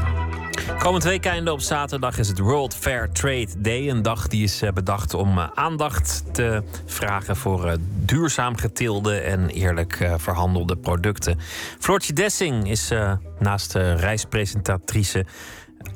Komend 0.79 1.03
weekende 1.03 1.51
op 1.51 1.59
zaterdag 1.59 2.17
is 2.17 2.27
het 2.27 2.39
World 2.39 2.75
Fair 2.75 3.11
Trade 3.11 3.47
Day. 3.57 3.89
Een 3.89 4.01
dag 4.01 4.27
die 4.27 4.43
is 4.43 4.61
eh, 4.61 4.71
bedacht 4.71 5.13
om 5.13 5.37
eh, 5.37 5.47
aandacht 5.53 6.23
te 6.31 6.63
vragen 6.85 7.35
voor 7.35 7.67
eh, 7.67 7.73
duurzaam 8.05 8.57
geteelde 8.57 9.17
en 9.17 9.49
eerlijk 9.49 10.09
verhandelde 10.17 10.77
producten. 10.77 11.39
Floortje 11.79 12.13
Dessing 12.13 12.69
is 12.69 12.91
naast 13.39 13.71
de 13.71 13.93
reispresentatrice 13.93 15.25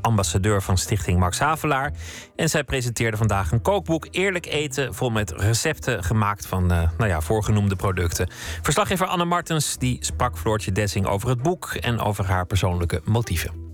ambassadeur 0.01 0.61
van 0.61 0.77
Stichting 0.77 1.19
Max 1.19 1.39
Havelaar. 1.39 1.91
En 2.35 2.49
zij 2.49 2.63
presenteerde 2.63 3.17
vandaag 3.17 3.51
een 3.51 3.61
kookboek 3.61 4.07
Eerlijk 4.11 4.45
eten, 4.45 4.93
vol 4.93 5.09
met 5.09 5.31
recepten 5.31 6.03
gemaakt 6.03 6.45
van 6.45 6.71
eh, 6.71 6.89
nou 6.97 7.09
ja, 7.09 7.21
voorgenoemde 7.21 7.75
producten. 7.75 8.29
Verslaggever 8.61 9.07
Anne 9.07 9.25
Martens 9.25 9.77
die 9.77 9.97
sprak 9.99 10.37
Floortje 10.37 10.71
Dessing 10.71 11.05
over 11.05 11.29
het 11.29 11.41
boek 11.41 11.73
en 11.73 11.99
over 11.99 12.25
haar 12.25 12.45
persoonlijke 12.45 13.01
motieven. 13.03 13.69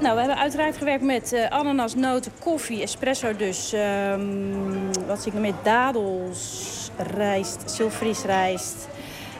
Nou, 0.00 0.14
we 0.14 0.20
hebben 0.20 0.38
uiteraard 0.38 0.76
gewerkt 0.76 1.04
met 1.04 1.32
eh, 1.32 1.46
ananas, 1.50 1.94
noten, 1.94 2.32
koffie, 2.40 2.82
espresso 2.82 3.36
dus. 3.36 3.72
ehm, 3.72 4.20
wat 5.06 5.18
zie 5.22 5.26
ik 5.26 5.32
nog 5.32 5.42
meer? 5.42 5.54
Dadels, 5.62 6.90
rijst, 6.96 7.70
zilveriesrijst. 7.70 8.88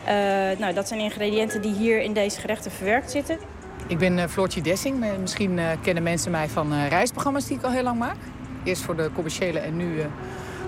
Eh 0.04 0.14
nou, 0.58 0.74
dat 0.74 0.88
zijn 0.88 1.00
ingrediënten 1.00 1.62
die 1.62 1.74
hier 1.74 2.00
in 2.00 2.12
deze 2.12 2.40
gerechten 2.40 2.70
verwerkt 2.70 3.10
zitten. 3.10 3.38
Ik 3.86 3.98
ben 3.98 4.18
uh, 4.18 4.24
Floortje 4.24 4.60
Dessing. 4.60 5.04
Misschien 5.20 5.58
uh, 5.58 5.70
kennen 5.82 6.02
mensen 6.02 6.30
mij 6.30 6.48
van 6.48 6.72
uh, 6.72 6.88
reisprogramma's 6.88 7.46
die 7.46 7.56
ik 7.56 7.62
al 7.62 7.70
heel 7.70 7.82
lang 7.82 7.98
maak. 7.98 8.16
Eerst 8.64 8.82
voor 8.82 8.96
de 8.96 9.10
commerciële 9.14 9.58
en 9.58 9.76
nu 9.76 10.02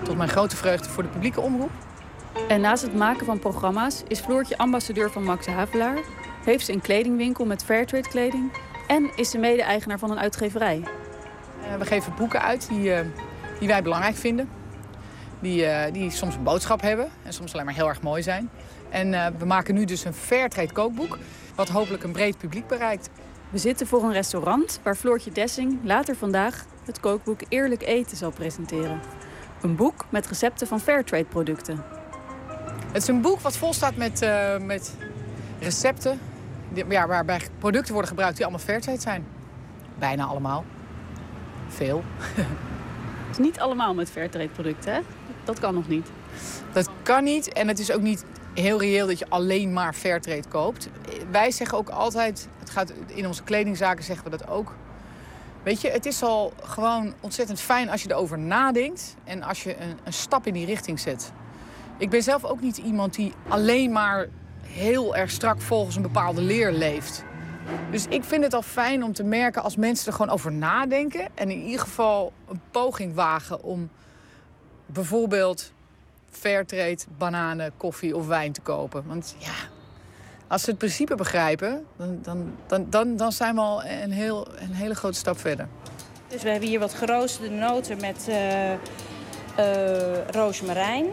tot 0.03 0.17
mijn 0.17 0.29
grote 0.29 0.55
vreugde 0.55 0.89
voor 0.89 1.03
de 1.03 1.09
publieke 1.09 1.41
omroep. 1.41 1.71
En 2.47 2.61
naast 2.61 2.83
het 2.83 2.95
maken 2.95 3.25
van 3.25 3.39
programma's 3.39 4.03
is 4.07 4.19
Floortje 4.19 4.57
ambassadeur 4.57 5.11
van 5.11 5.23
Max 5.23 5.45
Havelaar... 5.45 5.97
heeft 6.45 6.65
ze 6.65 6.71
een 6.71 6.81
kledingwinkel 6.81 7.45
met 7.45 7.63
Fairtrade 7.63 8.07
kleding... 8.07 8.51
en 8.87 9.11
is 9.15 9.29
ze 9.29 9.37
mede-eigenaar 9.37 9.99
van 9.99 10.11
een 10.11 10.19
uitgeverij. 10.19 10.83
we 11.77 11.85
geven 11.85 12.13
boeken 12.17 12.41
uit 12.41 12.67
die, 12.69 12.93
die 13.59 13.67
wij 13.67 13.81
belangrijk 13.81 14.15
vinden. 14.15 14.49
Die, 15.39 15.65
die 15.91 16.11
soms 16.11 16.35
een 16.35 16.43
boodschap 16.43 16.81
hebben 16.81 17.09
en 17.23 17.33
soms 17.33 17.53
alleen 17.53 17.65
maar 17.65 17.75
heel 17.75 17.87
erg 17.89 18.01
mooi 18.01 18.21
zijn. 18.21 18.49
En 18.89 19.37
we 19.37 19.45
maken 19.45 19.73
nu 19.73 19.85
dus 19.85 20.05
een 20.05 20.13
Fairtrade 20.13 20.71
kookboek 20.71 21.17
wat 21.55 21.69
hopelijk 21.69 22.03
een 22.03 22.11
breed 22.11 22.37
publiek 22.37 22.67
bereikt. 22.67 23.09
We 23.49 23.57
zitten 23.57 23.87
voor 23.87 24.03
een 24.03 24.11
restaurant 24.11 24.79
waar 24.83 24.95
Floortje 24.95 25.31
Dessing 25.31 25.79
later 25.83 26.15
vandaag 26.15 26.65
het 26.85 26.99
kookboek 26.99 27.39
Eerlijk 27.49 27.83
Eten 27.83 28.17
zal 28.17 28.31
presenteren. 28.31 28.99
Een 29.61 29.75
boek 29.75 30.05
met 30.09 30.27
recepten 30.27 30.67
van 30.67 30.79
Fairtrade 30.79 31.25
producten. 31.25 31.83
Het 32.91 33.01
is 33.01 33.07
een 33.07 33.21
boek 33.21 33.39
wat 33.39 33.57
vol 33.57 33.73
staat 33.73 33.95
met, 33.95 34.21
uh, 34.21 34.57
met 34.57 34.95
recepten 35.59 36.19
die, 36.69 36.85
ja, 36.89 37.07
waarbij 37.07 37.41
producten 37.59 37.91
worden 37.91 38.09
gebruikt 38.09 38.35
die 38.35 38.45
allemaal 38.45 38.65
Fairtrade 38.65 39.01
zijn. 39.01 39.25
Bijna 39.99 40.25
allemaal. 40.25 40.65
Veel. 41.67 42.03
Het 43.27 43.31
is 43.31 43.45
niet 43.45 43.59
allemaal 43.59 43.93
met 43.93 44.09
Fairtrade 44.11 44.49
producten, 44.49 44.93
hè? 44.93 44.99
Dat 45.43 45.59
kan 45.59 45.73
nog 45.73 45.87
niet. 45.87 46.07
Dat 46.71 46.89
kan 47.03 47.23
niet 47.23 47.53
en 47.53 47.67
het 47.67 47.79
is 47.79 47.91
ook 47.91 48.01
niet 48.01 48.25
heel 48.53 48.79
reëel 48.79 49.07
dat 49.07 49.19
je 49.19 49.29
alleen 49.29 49.73
maar 49.73 49.93
Fairtrade 49.93 50.47
koopt. 50.49 50.89
Wij 51.31 51.51
zeggen 51.51 51.77
ook 51.77 51.89
altijd, 51.89 52.47
het 52.59 52.69
gaat, 52.69 52.93
in 53.07 53.27
onze 53.27 53.43
kledingzaken 53.43 54.03
zeggen 54.03 54.23
we 54.23 54.37
dat 54.37 54.47
ook. 54.47 54.75
Weet 55.63 55.81
je, 55.81 55.89
het 55.89 56.05
is 56.05 56.23
al 56.23 56.53
gewoon 56.63 57.13
ontzettend 57.19 57.59
fijn 57.59 57.89
als 57.89 58.03
je 58.03 58.11
erover 58.11 58.39
nadenkt 58.39 59.15
en 59.23 59.43
als 59.43 59.63
je 59.63 59.77
een, 59.77 59.97
een 60.03 60.13
stap 60.13 60.47
in 60.47 60.53
die 60.53 60.65
richting 60.65 60.99
zet. 60.99 61.31
Ik 61.97 62.09
ben 62.09 62.23
zelf 62.23 62.43
ook 62.43 62.61
niet 62.61 62.77
iemand 62.77 63.13
die 63.15 63.33
alleen 63.47 63.91
maar 63.91 64.27
heel 64.61 65.15
erg 65.15 65.31
strak 65.31 65.61
volgens 65.61 65.95
een 65.95 66.01
bepaalde 66.01 66.41
leer 66.41 66.71
leeft. 66.71 67.23
Dus 67.91 68.05
ik 68.09 68.23
vind 68.23 68.43
het 68.43 68.53
al 68.53 68.61
fijn 68.61 69.03
om 69.03 69.13
te 69.13 69.23
merken 69.23 69.63
als 69.63 69.75
mensen 69.75 70.07
er 70.07 70.13
gewoon 70.13 70.33
over 70.33 70.51
nadenken 70.51 71.27
en 71.35 71.49
in 71.49 71.61
ieder 71.61 71.79
geval 71.79 72.33
een 72.49 72.61
poging 72.71 73.15
wagen 73.15 73.63
om 73.63 73.89
bijvoorbeeld 74.85 75.72
fairtrade 76.39 76.97
bananen, 77.17 77.71
koffie 77.77 78.15
of 78.15 78.27
wijn 78.27 78.51
te 78.51 78.61
kopen. 78.61 79.03
Want 79.07 79.35
ja, 79.37 79.53
als 80.47 80.63
ze 80.63 80.69
het 80.69 80.77
principe 80.79 81.15
begrijpen, 81.15 81.85
dan, 81.97 82.19
dan, 82.21 82.53
dan, 82.67 82.85
dan, 82.89 83.15
dan 83.17 83.31
zijn 83.31 83.55
we 83.55 83.61
al 83.61 83.83
een, 83.83 84.11
heel, 84.11 84.47
een 84.59 84.73
hele 84.73 84.95
grote 84.95 85.17
stap 85.17 85.39
verder. 85.39 85.67
Dus 86.27 86.43
we 86.43 86.49
hebben 86.49 86.69
hier 86.69 86.79
wat 86.79 86.93
geroosterde 86.93 87.55
noten 87.55 87.97
met 88.01 88.25
uh, 88.29 88.71
uh, 88.71 88.77
roosmarijn. 90.31 91.05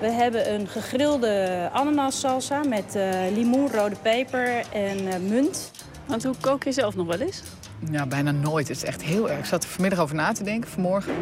We 0.00 0.10
hebben 0.10 0.52
een 0.52 0.68
gegrilde 0.68 1.68
ananassalsa 1.72 2.62
met 2.62 2.96
uh, 2.96 3.10
limoen, 3.32 3.70
rode 3.72 3.96
peper 4.02 4.62
en 4.72 5.28
munt. 5.28 5.70
Want 6.06 6.24
hoe 6.24 6.34
kook 6.40 6.64
je 6.64 6.72
zelf 6.72 6.94
nog 6.94 7.06
wel 7.06 7.20
eens? 7.20 7.42
Ja, 7.90 8.06
bijna 8.06 8.30
nooit. 8.30 8.68
Het 8.68 8.76
is 8.76 8.84
echt 8.84 9.02
heel 9.02 9.30
erg. 9.30 9.38
Ik 9.38 9.44
zat 9.44 9.62
er 9.62 9.68
vanmiddag 9.68 10.00
over 10.00 10.14
na 10.14 10.32
te 10.32 10.44
denken, 10.44 10.70
vanmorgen. 10.70 11.14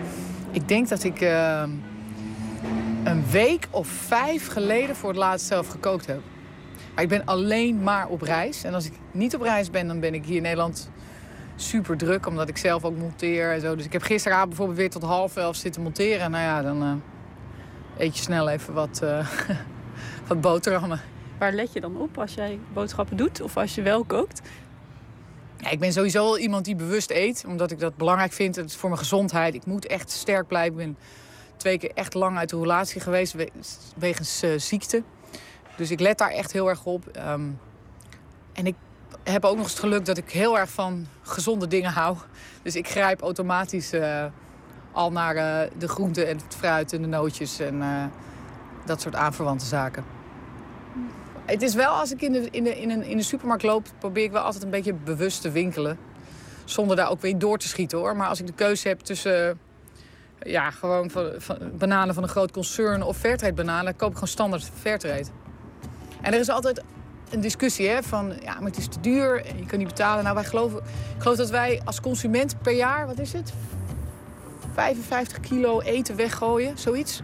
Ik 0.51 0.69
denk 0.69 0.89
dat 0.89 1.05
ik 1.05 1.20
een 3.05 3.27
week 3.31 3.69
of 3.70 3.87
vijf 3.87 4.47
geleden 4.49 4.97
voor 4.97 5.09
het 5.09 5.19
laatst 5.19 5.47
zelf 5.47 5.69
gekookt 5.69 6.07
heb. 6.07 6.20
Maar 6.95 7.05
ik 7.05 7.11
ben 7.11 7.24
alleen 7.24 7.83
maar 7.83 8.09
op 8.09 8.23
reis. 8.23 8.65
En 8.65 8.74
als 8.74 8.87
ik 8.87 8.93
niet 9.11 9.35
op 9.35 9.41
reis 9.41 9.70
ben, 9.70 9.87
dan 9.87 10.01
ben 10.01 10.15
ik 10.15 10.24
hier 10.24 10.37
in 10.37 10.43
Nederland 10.43 10.91
super 11.57 11.97
druk. 11.97 12.27
Omdat 12.27 12.49
ik 12.49 12.57
zelf 12.57 12.85
ook 12.85 12.97
monteer 12.97 13.53
en 13.53 13.61
zo. 13.61 13.77
Dus 13.77 13.85
ik 13.85 13.93
heb 13.93 14.03
gisteravond 14.03 14.49
bijvoorbeeld 14.49 14.78
weer 14.78 14.91
tot 14.91 15.03
half 15.03 15.37
elf 15.37 15.57
zitten 15.57 15.83
monteren. 15.83 16.31
Nou 16.31 16.45
ja, 16.45 16.62
dan 16.62 16.83
uh, 16.83 16.93
eet 17.97 18.16
je 18.16 18.23
snel 18.23 18.49
even 18.49 18.74
wat, 18.74 19.01
uh, 19.03 19.28
wat 20.28 20.41
boterhammen. 20.41 21.01
Waar 21.39 21.53
let 21.53 21.73
je 21.73 21.81
dan 21.81 21.97
op 21.97 22.19
als 22.19 22.35
jij 22.35 22.59
boodschappen 22.73 23.16
doet 23.16 23.41
of 23.41 23.57
als 23.57 23.74
je 23.74 23.83
wel 23.83 24.05
kookt? 24.05 24.41
Ja, 25.59 25.70
ik 25.70 25.78
ben 25.78 25.93
sowieso 25.93 26.24
wel 26.24 26.39
iemand 26.39 26.65
die 26.65 26.77
bewust 26.77 27.11
eet. 27.11 27.45
Omdat 27.47 27.70
ik 27.70 27.78
dat 27.78 27.97
belangrijk 27.97 28.33
vind. 28.33 28.57
Het 28.57 28.70
is 28.70 28.77
voor 28.77 28.89
mijn 28.89 29.01
gezondheid. 29.01 29.55
Ik 29.55 29.66
moet 29.66 29.87
echt 29.87 30.11
sterk 30.11 30.47
blijven. 30.47 30.81
Ik 30.81 30.87
ben 30.87 30.97
twee 31.57 31.78
keer 31.78 31.91
echt 31.95 32.15
lang 32.15 32.39
uit 32.39 32.49
de 32.49 32.61
relatie 32.61 33.01
geweest 33.01 33.35
wegens 33.97 34.43
uh, 34.43 34.59
ziekte. 34.59 35.03
Dus 35.77 35.91
ik 35.91 36.01
let 36.01 36.19
daar 36.19 36.31
echt 36.31 36.53
heel 36.53 36.69
erg 36.69 36.85
op. 36.85 37.05
Um, 37.28 37.59
en 38.53 38.66
ik 38.66 38.74
heb 39.23 39.45
ook 39.45 39.55
nog 39.57 39.62
eens 39.62 39.73
het 39.73 39.81
geluk 39.81 40.05
dat 40.05 40.19
ik 40.19 40.31
heel 40.31 40.59
erg 40.59 40.70
van 40.70 41.07
gezonde 41.23 41.66
dingen 41.66 41.91
hou. 41.91 42.16
Dus 42.62 42.77
ik 42.77 42.89
grijp 42.89 43.20
automatisch 43.20 43.95
uh, 43.95 44.24
al 44.93 45.12
naar 45.12 45.37
uh, 45.37 45.70
de 45.78 45.89
groenten 45.89 46.28
en 46.28 46.37
het 46.37 46.55
fruit 46.55 46.93
en 46.93 47.03
de 47.03 47.09
nootjes 47.09 47.59
en 47.59 47.83
dat 48.85 49.01
soort 49.01 49.15
aanverwante 49.15 49.65
zaken. 49.65 50.05
Het 51.45 51.62
is 51.62 51.74
wel, 51.74 51.91
als 51.91 52.12
ik 52.12 52.23
in 52.23 52.33
de, 52.33 52.49
in, 52.51 52.65
de, 52.65 52.81
in, 52.81 52.91
een, 52.91 53.03
in 53.03 53.16
de 53.16 53.23
supermarkt 53.23 53.62
loop, 53.62 53.87
probeer 53.99 54.24
ik 54.24 54.31
wel 54.31 54.43
altijd 54.43 54.65
een 54.65 54.70
beetje 54.70 54.95
bewust 54.95 55.41
te 55.41 55.51
winkelen. 55.51 55.99
Zonder 56.65 56.97
daar 56.97 57.11
ook 57.11 57.20
weer 57.20 57.39
door 57.39 57.59
te 57.59 57.69
schieten 57.69 57.99
hoor. 57.99 58.16
Maar 58.16 58.28
als 58.28 58.41
ik 58.41 58.47
de 58.47 58.53
keuze 58.53 58.89
heb 58.89 59.01
tussen 59.01 59.59
ja, 60.47 60.70
gewoon 60.70 61.10
van, 61.10 61.32
van, 61.39 61.59
bananen 61.78 62.14
van 62.14 62.23
een 62.23 62.28
groot 62.28 62.51
concern 62.51 63.02
of 63.02 63.16
Fairtrade 63.16 63.55
bananen, 63.55 63.97
koop 63.97 64.09
ik 64.09 64.14
gewoon 64.14 64.28
standaard 64.28 64.70
Fairtrade. 64.81 65.27
En 66.20 66.32
er 66.32 66.40
is 66.40 66.48
altijd 66.48 66.82
een 67.31 67.40
discussie 67.40 67.89
hè, 67.89 68.02
van, 68.02 68.32
ja, 68.43 68.55
maar 68.55 68.68
het 68.68 68.77
is 68.77 68.89
te 68.89 69.01
duur 69.01 69.44
en 69.44 69.59
je 69.59 69.66
kan 69.66 69.78
niet 69.78 69.89
betalen. 69.89 70.23
Nou, 70.23 70.35
wij 70.35 70.44
geloven, 70.44 70.78
ik 71.16 71.23
geloof 71.23 71.36
dat 71.36 71.51
wij 71.51 71.81
als 71.85 72.01
consument 72.01 72.62
per 72.62 72.74
jaar, 72.74 73.06
wat 73.06 73.18
is 73.18 73.32
het? 73.32 73.52
55 74.73 75.40
kilo 75.40 75.81
eten 75.81 76.16
weggooien, 76.16 76.78
zoiets. 76.78 77.20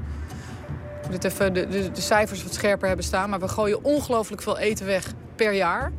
Ik 1.02 1.10
moet 1.10 1.24
even 1.24 1.52
de, 1.52 1.68
de, 1.68 1.90
de 1.90 2.00
cijfers 2.00 2.42
wat 2.42 2.54
scherper 2.54 2.86
hebben 2.86 3.04
staan, 3.04 3.30
maar 3.30 3.40
we 3.40 3.48
gooien 3.48 3.84
ongelooflijk 3.84 4.42
veel 4.42 4.58
eten 4.58 4.86
weg 4.86 5.12
per 5.36 5.52
jaar. 5.52 5.92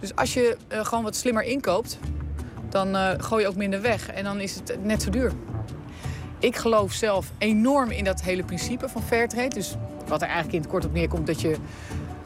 Dus 0.00 0.14
als 0.14 0.34
je 0.34 0.56
uh, 0.72 0.84
gewoon 0.84 1.04
wat 1.04 1.16
slimmer 1.16 1.42
inkoopt, 1.42 1.98
dan 2.68 2.94
uh, 2.94 3.10
gooi 3.18 3.42
je 3.42 3.48
ook 3.48 3.56
minder 3.56 3.80
weg. 3.80 4.10
En 4.10 4.24
dan 4.24 4.40
is 4.40 4.54
het 4.54 4.84
net 4.84 5.02
zo 5.02 5.10
duur. 5.10 5.32
Ik 6.42 6.56
geloof 6.56 6.92
zelf 6.92 7.32
enorm 7.38 7.90
in 7.90 8.04
dat 8.04 8.22
hele 8.22 8.42
principe 8.42 8.88
van 8.88 9.02
fairtrade. 9.02 9.54
Dus 9.54 9.74
wat 10.06 10.20
er 10.20 10.26
eigenlijk 10.26 10.54
in 10.54 10.60
het 10.60 10.70
kort 10.70 10.84
op 10.84 10.92
neerkomt... 10.92 11.26
dat 11.26 11.40
je 11.40 11.56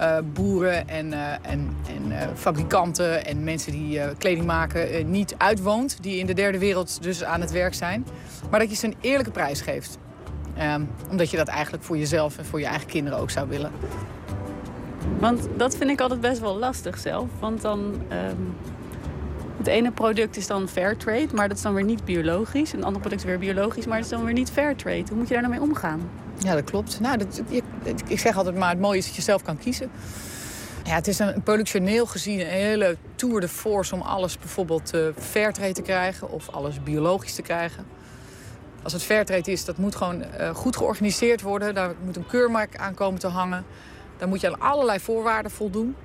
uh, 0.01 0.19
boeren 0.33 0.89
en, 0.89 1.07
uh, 1.07 1.33
en, 1.33 1.77
en 1.89 2.09
uh, 2.09 2.19
fabrikanten 2.35 3.27
en 3.27 3.45
mensen 3.45 3.73
die 3.73 4.01
kleding 4.19 4.47
maken... 4.47 5.11
niet 5.11 5.35
uitwoont, 5.39 6.03
die 6.03 6.19
in 6.19 6.27
de 6.27 6.35
derde 6.35 6.59
wereld 6.59 7.03
dus 7.03 7.25
aan 7.25 7.41
het 7.41 7.51
werk 7.51 7.75
zijn. 7.75 8.07
Maar 8.51 8.61
dat 8.61 8.71
je 8.71 8.77
ze 8.77 8.87
een 8.87 8.97
eerlijke 9.01 9.31
prijs 9.31 9.61
geeft. 9.61 9.99
Ehm, 10.57 10.83
omdat 11.11 11.31
je 11.31 11.37
dat 11.37 11.49
eigenlijk 11.49 11.85
voor 11.85 11.99
jezelf 11.99 12.39
en 12.39 12.45
voor 12.45 12.61
je 12.61 12.67
eigen 12.67 12.89
kinderen 12.89 13.19
ook 13.19 13.31
zou 13.31 13.49
willen. 13.49 13.71
Want 15.19 15.49
dat 15.57 15.77
vind 15.77 15.91
ik 15.91 16.01
altijd 16.01 16.21
best 16.21 16.41
wel 16.41 16.59
lastig 16.59 16.99
zelf. 16.99 17.29
Want 17.41 17.63
dan... 17.63 17.95
Het 19.57 19.67
ene 19.67 19.91
product 19.91 20.37
is 20.37 20.47
dan 20.47 20.69
fair 20.69 20.97
trade, 20.97 21.29
maar 21.33 21.49
dat 21.49 21.57
is 21.57 21.63
dan 21.63 21.75
weer 21.75 21.85
niet 21.85 22.05
biologisch. 22.05 22.73
Een 22.73 22.85
ander 22.85 23.01
product 23.01 23.23
is 23.23 23.29
weer 23.29 23.39
biologisch, 23.39 23.87
maar 23.87 23.97
dat 23.97 24.05
is 24.05 24.11
dan 24.11 24.25
weer 24.25 24.35
niet 24.35 24.51
fair 24.51 24.77
trade. 24.77 25.05
Hoe 25.09 25.17
moet 25.17 25.29
je 25.29 25.35
daar 25.35 25.43
nou 25.43 25.55
mee 25.55 25.63
omgaan? 25.63 26.11
Ja, 26.39 26.55
dat 26.55 26.65
klopt. 26.65 27.01
Nou, 27.01 27.19
dat, 27.19 27.43
ik 28.07 28.19
zeg 28.19 28.37
altijd 28.37 28.57
maar, 28.57 28.71
het 28.71 28.81
mooie 28.81 28.99
is 28.99 29.07
dat 29.07 29.15
je 29.15 29.23
zelf 29.23 29.43
kan 29.43 29.59
kiezen. 29.59 29.91
Ja, 30.85 30.95
het 30.95 31.07
is 31.07 31.19
een 31.19 31.43
productioneel 31.43 32.07
gezien 32.07 32.41
een 32.41 32.47
hele 32.47 32.97
tour 33.15 33.41
de 33.41 33.49
force 33.49 33.95
om 33.95 34.01
alles 34.01 34.39
bijvoorbeeld 34.39 34.95
uh, 34.95 35.07
fair 35.19 35.53
trade 35.53 35.73
te 35.73 35.83
krijgen 35.83 36.31
of 36.31 36.51
alles 36.51 36.83
biologisch 36.83 37.35
te 37.35 37.43
krijgen. 37.43 37.87
Als 38.83 38.93
het 38.93 39.03
fair 39.03 39.25
trade 39.25 39.53
is, 39.53 39.65
dat 39.65 39.77
moet 39.77 39.95
gewoon 39.95 40.25
uh, 40.41 40.55
goed 40.55 40.77
georganiseerd 40.77 41.43
worden. 41.43 41.75
Daar 41.75 41.95
moet 42.05 42.17
een 42.17 42.27
keurmerk 42.27 42.77
aan 42.77 42.95
komen 42.95 43.21
te 43.21 43.27
hangen. 43.27 43.65
Daar 44.17 44.29
moet 44.29 44.41
je 44.41 44.47
aan 44.47 44.61
allerlei 44.61 45.01
voorwaarden 45.01 45.51
voldoen. 45.51 45.97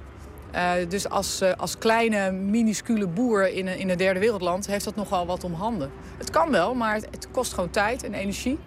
Uh, 0.56 0.72
dus 0.90 1.10
als, 1.10 1.42
uh, 1.42 1.52
als 1.58 1.78
kleine, 1.78 2.32
minuscule 2.32 3.08
boer 3.08 3.50
in 3.50 3.68
een, 3.68 3.78
in 3.78 3.90
een 3.90 3.98
derde 3.98 4.20
wereldland 4.20 4.68
heeft 4.68 4.86
dat 4.86 4.96
nogal 4.96 5.26
wat 5.26 5.44
om 5.44 5.54
handen. 5.54 5.92
Het 6.18 6.30
kan 6.30 6.52
wel, 6.52 6.76
maar 6.76 6.94
het, 6.94 7.08
het, 7.12 7.32
kost 7.32 7.54
gewoon 7.54 7.70
tijd 7.70 8.04
en 8.04 8.14
energie. 8.14 8.60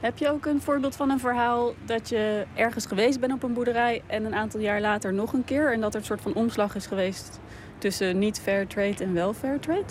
Heb 0.00 0.18
je 0.18 0.30
ook 0.30 0.46
een 0.46 0.62
voorbeeld 0.62 0.96
van 0.96 1.10
een 1.10 1.20
verhaal 1.20 1.74
dat 1.84 2.08
je 2.08 2.46
ergens 2.54 2.86
geweest 2.86 3.20
bent 3.20 3.32
op 3.32 3.42
een 3.42 3.52
boerderij 3.52 4.02
en 4.06 4.24
een 4.24 4.34
aantal 4.34 4.60
jaar 4.60 4.80
later 4.80 5.12
nog 5.12 5.32
een 5.32 5.44
keer 5.44 5.72
en 5.72 5.80
dat 5.80 5.94
er 5.94 6.00
een 6.00 6.06
soort 6.06 6.20
van 6.20 6.34
omslag 6.34 6.74
is 6.74 6.86
geweest 6.86 7.40
tussen 7.78 8.18
niet 8.18 8.40
fair 8.40 8.66
trade 8.66 9.04
en 9.04 9.14
wel 9.14 9.34
fair 9.34 9.60
trade? 9.60 9.84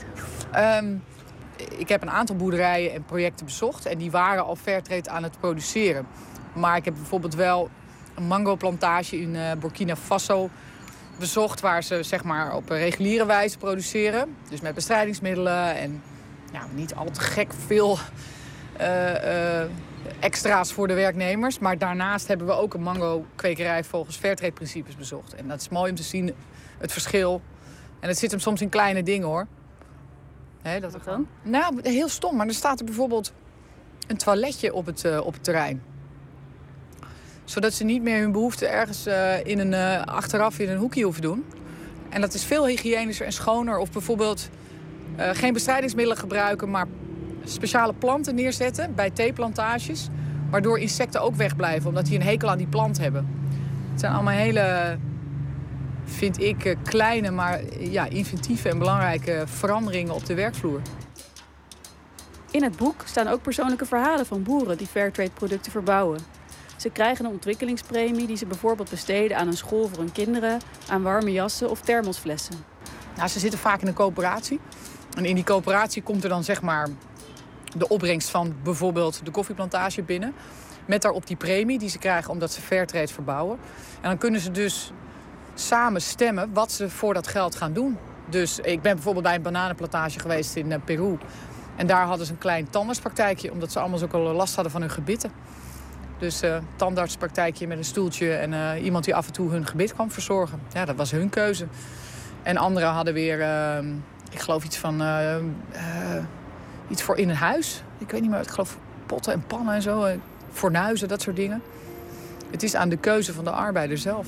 Um, 0.83 1.03
ik 1.77 1.89
heb 1.89 2.01
een 2.01 2.09
aantal 2.09 2.35
boerderijen 2.35 2.93
en 2.93 3.03
projecten 3.03 3.45
bezocht 3.45 3.85
en 3.85 3.97
die 3.97 4.11
waren 4.11 4.45
al 4.45 4.55
fair 4.55 4.81
trade 4.81 5.09
aan 5.09 5.23
het 5.23 5.39
produceren. 5.39 6.07
Maar 6.53 6.77
ik 6.77 6.85
heb 6.85 6.93
bijvoorbeeld 6.93 7.35
wel 7.35 7.69
een 8.17 8.27
mango-plantage 8.27 9.19
in 9.19 9.35
uh, 9.35 9.51
Burkina 9.59 9.95
Faso 9.95 10.49
bezocht... 11.19 11.59
waar 11.59 11.83
ze 11.83 12.03
zeg 12.03 12.23
maar, 12.23 12.55
op 12.55 12.69
reguliere 12.69 13.25
wijze 13.25 13.57
produceren. 13.57 14.35
Dus 14.49 14.61
met 14.61 14.75
bestrijdingsmiddelen 14.75 15.75
en 15.75 16.03
ja, 16.51 16.67
niet 16.73 16.95
al 16.95 17.11
te 17.11 17.19
gek 17.19 17.53
veel 17.65 17.97
uh, 18.81 19.11
uh, 19.11 19.61
extra's 20.19 20.73
voor 20.73 20.87
de 20.87 20.93
werknemers. 20.93 21.59
Maar 21.59 21.77
daarnaast 21.77 22.27
hebben 22.27 22.47
we 22.47 22.53
ook 22.53 22.73
een 22.73 22.81
mango-kwekerij 22.81 23.83
volgens 23.83 24.17
Fairtrade-principes 24.17 24.95
bezocht. 24.95 25.35
En 25.35 25.47
dat 25.47 25.61
is 25.61 25.69
mooi 25.69 25.89
om 25.89 25.95
te 25.95 26.03
zien, 26.03 26.33
het 26.77 26.91
verschil 26.91 27.41
En 27.99 28.07
het 28.07 28.17
zit 28.17 28.31
hem 28.31 28.39
soms 28.39 28.61
in 28.61 28.69
kleine 28.69 29.03
dingen 29.03 29.27
hoor. 29.27 29.47
Hè, 30.61 30.79
dat 30.79 30.91
Wat 30.91 31.03
dan? 31.03 31.27
Nou, 31.41 31.79
heel 31.81 32.09
stom. 32.09 32.35
Maar 32.35 32.47
er 32.47 32.53
staat 32.53 32.79
er 32.79 32.85
bijvoorbeeld 32.85 33.33
een 34.07 34.17
toiletje 34.17 34.73
op 34.73 34.85
het, 34.85 35.05
eh, 35.05 35.25
op 35.25 35.33
het 35.33 35.43
terrein. 35.43 35.81
Zodat 37.47 37.73
ze 37.73 37.83
niet 37.83 38.01
meer 38.01 38.21
hun 38.21 38.31
behoefte 38.31 38.67
ergens 38.67 39.05
eh, 39.05 39.45
in 39.45 39.59
een, 39.59 39.73
eh, 39.73 40.01
achteraf 40.03 40.59
in 40.59 40.69
een 40.69 40.77
hoekje 40.77 41.03
hoeven 41.03 41.21
doen. 41.21 41.45
En 42.09 42.21
dat 42.21 42.33
is 42.33 42.43
veel 42.43 42.67
hygiënischer 42.67 43.25
en 43.25 43.31
schoner. 43.31 43.77
Of 43.77 43.91
bijvoorbeeld 43.91 44.49
eh, 45.15 45.29
geen 45.33 45.53
bestrijdingsmiddelen 45.53 46.19
gebruiken, 46.19 46.69
maar 46.69 46.85
speciale 47.43 47.93
planten 47.93 48.35
neerzetten 48.35 48.95
bij 48.95 49.09
theeplantages. 49.09 50.07
Waardoor 50.49 50.79
insecten 50.79 51.21
ook 51.21 51.35
wegblijven, 51.35 51.89
omdat 51.89 52.05
die 52.05 52.15
een 52.19 52.25
hekel 52.25 52.49
aan 52.49 52.57
die 52.57 52.67
plant 52.67 52.97
hebben. 52.97 53.27
Het 53.91 53.99
zijn 53.99 54.13
allemaal 54.13 54.33
hele, 54.33 54.97
vind 56.05 56.41
ik, 56.41 56.75
kleine, 56.83 57.31
maar 57.31 57.59
ja, 57.79 58.05
inventieve 58.05 58.69
en 58.69 58.77
belangrijke 58.77 59.43
veranderingen 59.45 60.13
op 60.13 60.25
de 60.25 60.33
werkvloer. 60.33 60.81
In 62.51 62.63
het 62.63 62.77
boek 62.77 63.01
staan 63.05 63.27
ook 63.27 63.41
persoonlijke 63.41 63.85
verhalen 63.85 64.25
van 64.25 64.43
boeren 64.43 64.77
die 64.77 64.87
Fairtrade 64.87 65.31
producten 65.33 65.71
verbouwen. 65.71 66.36
Ze 66.77 66.89
krijgen 66.89 67.25
een 67.25 67.31
ontwikkelingspremie 67.31 68.27
die 68.27 68.37
ze 68.37 68.45
bijvoorbeeld 68.45 68.89
besteden 68.89 69.37
aan 69.37 69.47
een 69.47 69.57
school 69.57 69.87
voor 69.87 69.97
hun 69.97 70.11
kinderen, 70.11 70.59
aan 70.89 71.03
warme 71.03 71.31
jassen 71.31 71.69
of 71.69 71.81
thermosflessen. 71.81 72.55
Nou, 73.15 73.29
ze 73.29 73.39
zitten 73.39 73.59
vaak 73.59 73.81
in 73.81 73.87
een 73.87 73.93
coöperatie. 73.93 74.59
En 75.15 75.25
in 75.25 75.35
die 75.35 75.43
coöperatie 75.43 76.01
komt 76.01 76.23
er 76.23 76.29
dan 76.29 76.43
zeg 76.43 76.61
maar 76.61 76.87
de 77.77 77.87
opbrengst 77.87 78.29
van 78.29 78.55
bijvoorbeeld 78.63 79.21
de 79.23 79.31
koffieplantage 79.31 80.01
binnen. 80.01 80.33
Met 80.85 81.01
daarop 81.01 81.27
die 81.27 81.35
premie 81.35 81.79
die 81.79 81.89
ze 81.89 81.97
krijgen 81.97 82.31
omdat 82.31 82.51
ze 82.51 82.61
Fairtrade 82.61 83.13
verbouwen. 83.13 83.57
En 84.01 84.09
dan 84.09 84.17
kunnen 84.17 84.39
ze 84.39 84.51
dus 84.51 84.91
samen 85.53 86.01
stemmen 86.01 86.53
wat 86.53 86.71
ze 86.71 86.89
voor 86.89 87.13
dat 87.13 87.27
geld 87.27 87.55
gaan 87.55 87.73
doen. 87.73 87.97
Dus 88.29 88.59
ik 88.59 88.81
ben 88.81 88.93
bijvoorbeeld 88.93 89.25
bij 89.25 89.35
een 89.35 89.41
bananenplantage 89.41 90.19
geweest 90.19 90.55
in 90.55 90.71
eh, 90.71 90.79
Peru. 90.85 91.17
En 91.75 91.87
daar 91.87 92.05
hadden 92.05 92.25
ze 92.25 92.31
een 92.31 92.37
klein 92.37 92.69
tandartspraktijkje, 92.69 93.51
omdat 93.51 93.71
ze 93.71 93.79
allemaal 93.79 94.09
al 94.11 94.33
last 94.33 94.53
hadden 94.55 94.71
van 94.71 94.81
hun 94.81 94.89
gebitten. 94.89 95.31
Dus 96.19 96.41
eh 96.41 96.57
tandartspraktijkje 96.75 97.67
met 97.67 97.77
een 97.77 97.83
stoeltje 97.83 98.33
en 98.33 98.53
eh, 98.53 98.83
iemand 98.83 99.05
die 99.05 99.15
af 99.15 99.27
en 99.27 99.33
toe 99.33 99.51
hun 99.51 99.65
gebit 99.65 99.93
kwam 99.93 100.11
verzorgen. 100.11 100.59
Ja, 100.73 100.85
dat 100.85 100.95
was 100.95 101.11
hun 101.11 101.29
keuze. 101.29 101.67
En 102.43 102.57
anderen 102.57 102.89
hadden 102.89 103.13
weer, 103.13 103.41
eh, 103.41 103.77
ik 104.31 104.39
geloof 104.39 104.63
iets 104.63 104.77
van, 104.77 105.01
eh, 105.01 105.35
iets 106.87 107.01
voor 107.03 107.17
in 107.17 107.29
een 107.29 107.35
huis. 107.35 107.83
Ik 107.97 108.11
weet 108.11 108.21
niet 108.21 108.29
meer, 108.29 108.39
ik 108.39 108.47
geloof 108.49 108.77
potten 109.05 109.33
en 109.33 109.43
pannen 109.47 109.73
en 109.75 109.81
zo. 109.81 110.03
eh, 110.03 110.17
Fornuizen, 110.51 111.07
dat 111.07 111.21
soort 111.21 111.35
dingen. 111.35 111.61
Het 112.51 112.63
is 112.63 112.75
aan 112.75 112.89
de 112.89 112.97
keuze 112.97 113.33
van 113.33 113.43
de 113.43 113.51
arbeider 113.51 113.97
zelf. 113.97 114.27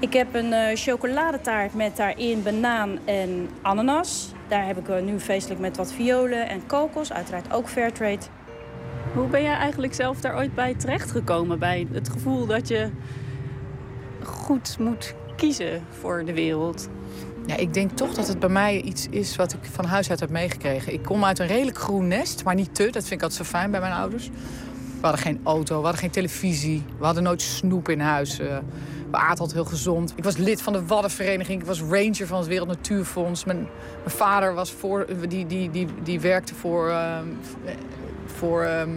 Ik 0.00 0.12
heb 0.12 0.34
een 0.34 0.76
chocoladetaart 0.76 1.74
met 1.74 1.96
daarin 1.96 2.42
banaan 2.42 2.98
en 3.04 3.48
ananas. 3.62 4.32
Daar 4.48 4.66
heb 4.66 4.76
ik 4.88 5.02
nu 5.02 5.20
feestelijk 5.20 5.60
met 5.60 5.76
wat 5.76 5.92
violen 5.92 6.48
en 6.48 6.66
kokos. 6.66 7.12
Uiteraard 7.12 7.52
ook 7.52 7.68
Fairtrade. 7.68 8.18
Hoe 9.16 9.26
ben 9.26 9.42
jij 9.42 9.54
eigenlijk 9.54 9.94
zelf 9.94 10.20
daar 10.20 10.36
ooit 10.36 10.54
bij 10.54 10.74
terechtgekomen? 10.74 11.58
Bij 11.58 11.86
het 11.92 12.08
gevoel 12.08 12.46
dat 12.46 12.68
je 12.68 12.90
goed 14.22 14.76
moet 14.78 15.14
kiezen 15.36 15.82
voor 16.00 16.24
de 16.24 16.32
wereld? 16.32 16.88
Ja, 17.46 17.56
ik 17.56 17.74
denk 17.74 17.90
toch 17.90 18.14
dat 18.14 18.28
het 18.28 18.38
bij 18.38 18.48
mij 18.48 18.80
iets 18.80 19.06
is 19.10 19.36
wat 19.36 19.52
ik 19.52 19.58
van 19.62 19.84
huis 19.84 20.10
uit 20.10 20.20
heb 20.20 20.30
meegekregen. 20.30 20.92
Ik 20.92 21.02
kom 21.02 21.24
uit 21.24 21.38
een 21.38 21.46
redelijk 21.46 21.78
groen 21.78 22.08
nest, 22.08 22.44
maar 22.44 22.54
niet 22.54 22.74
te. 22.74 22.84
Dat 22.84 23.02
vind 23.02 23.10
ik 23.10 23.22
altijd 23.22 23.46
zo 23.46 23.56
fijn 23.56 23.70
bij 23.70 23.80
mijn 23.80 23.92
ouders. 23.92 24.28
We 25.00 25.02
hadden 25.02 25.20
geen 25.20 25.40
auto, 25.44 25.76
we 25.76 25.82
hadden 25.82 26.00
geen 26.00 26.10
televisie. 26.10 26.84
We 26.98 27.04
hadden 27.04 27.22
nooit 27.22 27.42
snoep 27.42 27.88
in 27.88 28.00
huis. 28.00 28.38
eh, 28.38 28.58
we 29.10 29.16
aten 29.16 29.28
altijd 29.38 29.52
heel 29.52 29.64
gezond. 29.64 30.12
Ik 30.16 30.24
was 30.24 30.36
lid 30.36 30.62
van 30.62 30.72
de 30.72 30.86
Waddenvereniging. 30.86 31.60
Ik 31.60 31.66
was 31.66 31.80
ranger 31.80 32.26
van 32.26 32.38
het 32.38 32.46
Wereld 32.46 32.68
Natuurfonds. 32.68 33.44
Mijn, 33.44 33.58
mijn 34.04 34.16
vader 34.16 34.54
was 34.54 34.72
voor, 34.72 35.06
die, 35.28 35.46
die, 35.46 35.70
die, 35.70 35.86
die 36.02 36.20
werkte 36.20 36.54
voor, 36.54 36.88
ehm, 36.88 37.26
voor 38.38 38.62
ehm, 38.62 38.90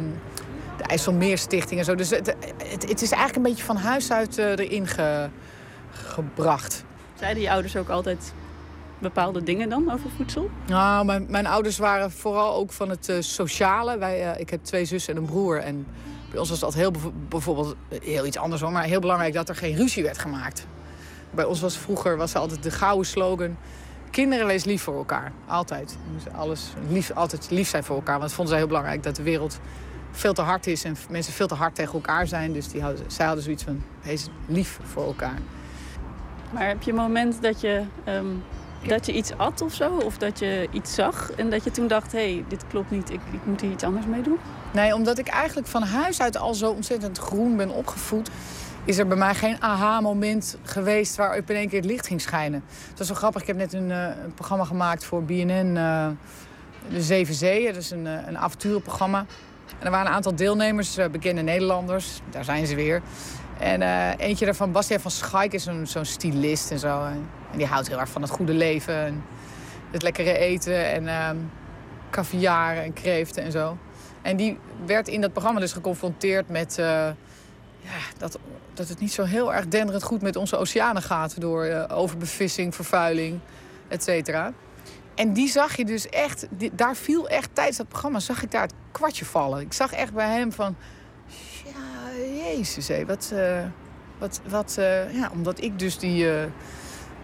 de 0.78 0.84
IJsselmeerstichting 0.84 1.80
en 1.80 1.86
zo. 1.86 1.96
Dus 1.96 2.10
het, 2.10 2.36
het, 2.68 2.90
het 2.90 3.02
is 3.02 3.12
eigenlijk 3.12 3.36
een 3.36 3.52
beetje 3.52 3.64
van 3.64 3.76
huis 3.78 4.12
uit 4.12 4.38
eh, 4.38 4.46
erin 4.50 4.88
ge- 4.88 5.30
gebracht. 5.92 6.84
Zeiden 7.20 7.44
je 7.44 7.52
ouders 7.52 7.76
ook 7.76 7.90
altijd 7.90 8.34
bepaalde 9.00 9.44
dingen 9.44 9.70
dan 9.70 9.92
over 9.92 10.10
voedsel? 10.18 10.50
Nou, 10.68 11.06
mijn, 11.06 11.26
mijn 11.30 11.48
ouders 11.48 11.78
waren 11.78 12.12
vooral 12.12 12.56
ook 12.56 12.72
van 12.72 12.90
het 12.90 13.10
eh, 13.10 13.16
sociale. 13.20 13.98
Wij, 13.98 14.32
eh, 14.32 14.40
ik 14.40 14.50
heb 14.50 14.64
twee 14.64 14.86
zussen 14.86 15.16
en 15.16 15.20
een 15.22 15.28
broer. 15.28 15.58
En 15.58 15.86
bij 16.30 16.40
ons 16.40 16.50
was 16.50 16.60
dat 16.60 16.74
heel, 16.74 16.92
bijvoorbeeld 17.30 17.76
heel 18.04 18.26
iets 18.26 18.38
anders 18.38 18.62
hoor, 18.62 18.72
maar 18.72 18.84
heel 18.84 19.00
belangrijk 19.00 19.34
dat 19.34 19.50
er 19.50 19.56
geen 19.56 19.76
ruzie 19.76 20.04
werd 20.04 20.18
gemaakt. 20.18 20.66
Bij 21.32 21.46
ons 21.46 21.60
was 21.62 21.78
vroeger 21.78 22.18
was 22.18 22.36
altijd 22.36 22.64
de 22.64 22.72
gouden 22.72 23.06
slogan: 23.06 23.58
kinderen 24.10 24.48
wees 24.48 24.64
lief 24.64 24.82
voor 24.82 24.98
elkaar. 24.98 25.32
Altijd. 25.48 25.98
Alles 26.36 26.74
lief, 26.90 27.12
altijd 27.12 27.52
lief 27.52 27.70
zijn 27.70 27.84
voor 27.84 27.96
elkaar. 27.96 28.18
Want 28.18 28.26
dat 28.26 28.34
vonden 28.34 28.54
zij 28.54 28.58
heel 28.58 28.68
belangrijk 28.68 29.04
dat 29.04 29.16
de 29.16 29.24
wereld 29.24 29.60
veel 30.12 30.34
te 30.34 30.42
hard 30.42 30.68
is 30.68 30.84
en 30.84 30.96
mensen 31.10 31.34
veel 31.34 31.48
te 31.48 31.56
hard 31.56 31.76
tegen 31.76 31.94
elkaar 31.94 32.28
zijn. 32.28 32.54
Dus 32.54 32.68
die 32.68 32.82
hadden, 32.82 33.12
zij 33.12 33.26
hadden 33.26 33.44
zoiets 33.44 33.64
van: 33.64 33.84
wees 34.02 34.28
lief 34.46 34.80
voor 34.84 35.06
elkaar. 35.06 35.38
Maar 36.52 36.68
heb 36.68 36.82
je 36.82 36.92
een 36.92 36.98
moment 36.98 37.42
dat 37.42 37.62
je, 37.62 37.84
ehm, 38.04 38.26
dat 38.88 39.06
je 39.06 39.14
iets 39.14 39.38
at 39.38 39.62
of 39.62 39.74
zo? 39.74 39.98
Of 39.98 40.18
dat 40.18 40.40
je 40.40 40.68
iets 40.72 40.94
zag 40.94 41.32
en 41.32 41.50
dat 41.50 41.64
je 41.64 41.72
toen 41.72 41.88
dacht... 41.88 42.12
hé, 42.12 42.34
hey, 42.34 42.46
dit 42.48 42.64
klopt 42.68 42.92
niet, 42.92 43.10
ik, 43.10 43.20
ik 43.32 43.46
moet 43.46 43.62
hier 43.62 43.72
iets 43.72 43.84
anders 43.84 44.06
mee 44.06 44.22
doen? 44.22 44.38
Nee, 44.72 44.96
omdat 44.96 45.18
ik 45.18 45.28
eigenlijk 45.28 45.68
van 45.68 45.84
huis 45.84 46.22
uit 46.22 46.38
al 46.38 46.54
zo 46.54 46.72
ontzettend 46.72 47.18
groen 47.18 47.58
ben 47.58 47.70
opgevoed... 47.70 48.30
is 48.90 48.98
er 48.98 49.08
bij 49.08 49.18
mij 49.18 49.36
geen 49.36 49.62
aha-moment 49.62 50.58
geweest 50.64 51.16
waarop 51.16 51.50
in 51.50 51.56
één 51.56 51.70
keer 51.70 51.80
het 51.80 51.90
licht 51.90 52.08
ging 52.08 52.22
schijnen. 52.22 52.64
Dat 52.90 53.00
is 53.00 53.08
wel 53.08 53.18
grappig. 53.18 53.42
Ik 53.42 53.48
heb 53.48 53.58
net 53.58 53.74
een, 53.74 53.92
eh, 53.92 54.04
een 54.24 54.34
programma 54.34 54.66
gemaakt 54.66 55.06
voor 55.06 55.24
BNN, 55.24 55.78
eh, 55.78 56.08
De 56.90 57.02
Zeven 57.02 57.34
Zeeën. 57.34 57.74
Dat 57.74 57.82
is 57.82 57.92
een, 57.92 58.08
eh, 58.08 58.28
een 58.28 58.38
avonturenprogramma. 58.38 59.26
En 59.80 59.86
er 59.86 59.92
waren 59.92 60.08
een 60.08 60.14
aantal 60.14 60.36
deelnemers, 60.36 60.98
bekende 61.12 61.42
Nederlanders. 61.42 62.22
Daar 62.30 62.44
zijn 62.44 62.68
ze 62.68 62.76
weer. 62.76 63.02
En 63.60 63.82
eentje 64.18 64.46
daarvan, 64.46 64.72
Bastiaan 64.72 65.02
van 65.02 65.12
Schaik, 65.12 65.54
is 65.54 65.68
zo'n 65.84 66.06
stylist 66.06 66.72
en 66.72 66.80
zo. 66.80 67.04
En, 67.06 67.30
die 67.58 67.66
houdt 67.66 67.88
heel 67.88 68.00
erg 68.00 68.10
van 68.10 68.22
het 68.22 68.32
goede 68.32 68.54
leven. 68.54 68.96
En 69.06 69.24
het 69.92 70.02
lekkere 70.02 70.38
eten 70.38 70.92
en 70.92 71.08
ehm 71.08 71.38
caviar 72.10 72.78
en 72.78 72.94
kreeften 72.94 73.44
en 73.44 73.52
zo. 73.52 73.78
En 74.22 74.38
die 74.38 74.60
werd 74.86 75.08
in 75.08 75.22
dat 75.22 75.32
programma 75.32 75.60
dus 75.60 75.74
geconfronteerd 75.74 76.50
met 76.50 76.76
ja, 77.82 78.00
dat, 78.18 78.40
dat 78.80 78.88
het 78.88 79.00
niet 79.00 79.14
zo 79.14 79.24
heel 79.24 79.54
erg 79.54 79.68
denderend 79.68 80.04
goed 80.04 80.22
met 80.22 80.36
onze 80.36 80.58
oceanen 80.58 81.02
gaat. 81.02 81.42
Door 81.42 81.64
eh, 81.64 81.98
overbevissing, 81.98 82.76
vervuiling, 82.76 83.40
et 83.88 84.04
cetera. 84.04 84.54
En 85.16 85.34
die 85.34 85.50
zag 85.50 85.76
je 85.76 85.86
dus 85.86 86.10
echt, 86.10 86.48
daar 86.72 86.96
viel 86.96 87.30
echt 87.30 87.50
tijdens 87.54 87.78
dat 87.78 87.88
programma, 87.88 88.20
zag 88.20 88.44
ik 88.44 88.52
daar 88.52 88.62
het 88.62 88.74
kwartje 88.92 89.26
vallen. 89.26 89.62
Ik 89.62 89.74
zag 89.74 89.92
echt 89.92 90.14
bij 90.14 90.38
hem 90.38 90.52
van, 90.52 90.76
ja, 91.66 92.24
jezus 92.44 92.88
hé, 92.88 93.06
wat, 93.06 93.32
eh, 93.34 93.64
wat, 94.18 94.42
wat 94.48 94.76
eh, 94.78 95.14
ja, 95.14 95.30
omdat 95.34 95.62
ik 95.62 95.80
dus 95.80 95.98
die 95.98 96.28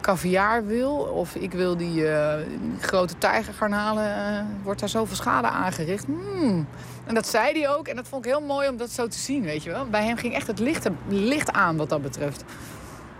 caviar 0.01 0.65
wil, 0.65 0.95
of 0.95 1.35
ik 1.35 1.51
wil 1.51 1.77
die, 1.77 1.93
die 1.93 2.79
grote 2.79 3.17
tijgergarnalen, 3.17 4.47
wordt 4.63 4.79
daar 4.79 4.89
zoveel 4.89 5.15
schade 5.15 5.47
aangericht. 5.47 6.05
Hmm. 6.05 6.67
En 7.05 7.13
dat 7.13 7.27
zei 7.27 7.59
hij 7.59 7.69
ook, 7.69 7.87
en 7.87 7.95
dat 7.95 8.07
vond 8.07 8.25
ik 8.25 8.31
heel 8.31 8.41
mooi 8.41 8.69
om 8.69 8.77
dat 8.77 8.89
zo 8.89 9.07
te 9.07 9.17
zien, 9.17 9.43
weet 9.43 9.63
je 9.63 9.69
wel. 9.69 9.85
Bij 9.85 10.03
hem 10.03 10.17
ging 10.17 10.33
echt 10.33 10.47
het 10.47 10.59
licht, 10.59 10.87
licht 11.07 11.51
aan 11.51 11.77
wat 11.77 11.89
dat 11.89 12.01
betreft. 12.01 12.43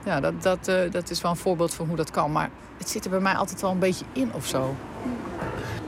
Ja, 0.05 0.19
dat, 0.19 0.43
dat, 0.43 0.67
eh, 0.67 0.91
dat 0.91 1.09
is 1.09 1.21
wel 1.21 1.31
een 1.31 1.37
voorbeeld 1.37 1.73
van 1.73 1.87
hoe 1.87 1.95
dat 1.95 2.11
kan. 2.11 2.31
Maar 2.31 2.49
het 2.77 2.89
zit 2.89 3.03
er 3.03 3.09
bij 3.09 3.19
mij 3.19 3.33
altijd 3.33 3.61
wel 3.61 3.71
een 3.71 3.79
beetje 3.79 4.05
in 4.13 4.33
of 4.33 4.45
zo. 4.45 4.75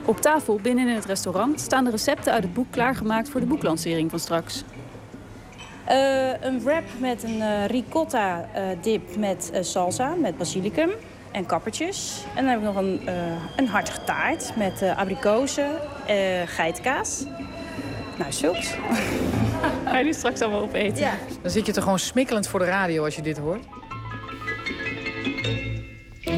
Op 0.04 0.20
tafel 0.20 0.58
binnen 0.62 0.88
in 0.88 0.94
het 0.94 1.04
restaurant 1.04 1.60
staan 1.60 1.84
de 1.84 1.90
recepten 1.90 2.32
uit 2.32 2.42
het 2.42 2.54
boek 2.54 2.70
klaargemaakt 2.70 3.28
voor 3.28 3.40
de 3.40 3.46
boeklancering 3.46 4.10
van 4.10 4.18
straks. 4.18 4.64
Eh, 5.84 6.42
een 6.42 6.62
wrap 6.62 6.84
met 6.98 7.22
een 7.22 7.40
eh, 7.40 7.66
ricotta 7.66 8.48
eh, 8.52 8.62
dip 8.80 9.16
met 9.16 9.50
eh, 9.52 9.62
salsa, 9.62 10.14
met 10.14 10.38
basilicum 10.38 10.90
en 11.32 11.46
kappertjes. 11.46 12.24
En 12.34 12.44
dan 12.44 12.46
heb 12.46 12.58
ik 12.58 12.64
nog 12.64 12.76
een, 12.76 13.00
eh, 13.06 13.14
een 13.56 13.66
hartige 13.66 14.04
taart 14.04 14.56
met 14.56 14.82
eh 14.82 14.98
abrikozen, 14.98 15.70
eh 16.06 16.16
geitenkaas. 16.46 17.24
Nou, 18.18 18.32
zulks. 18.32 18.74
Ga 19.84 19.98
je 19.98 20.04
die 20.04 20.14
straks 20.14 20.40
allemaal 20.40 20.62
opeten? 20.62 21.00
Ja. 21.00 21.18
Dan 21.42 21.50
zit 21.50 21.66
je 21.66 21.72
er 21.72 21.82
gewoon 21.82 21.98
smikkelend 21.98 22.48
voor 22.48 22.60
de 22.60 22.66
radio 22.66 23.04
als 23.04 23.16
je 23.16 23.22
dit 23.22 23.38
hoort. 23.38 23.64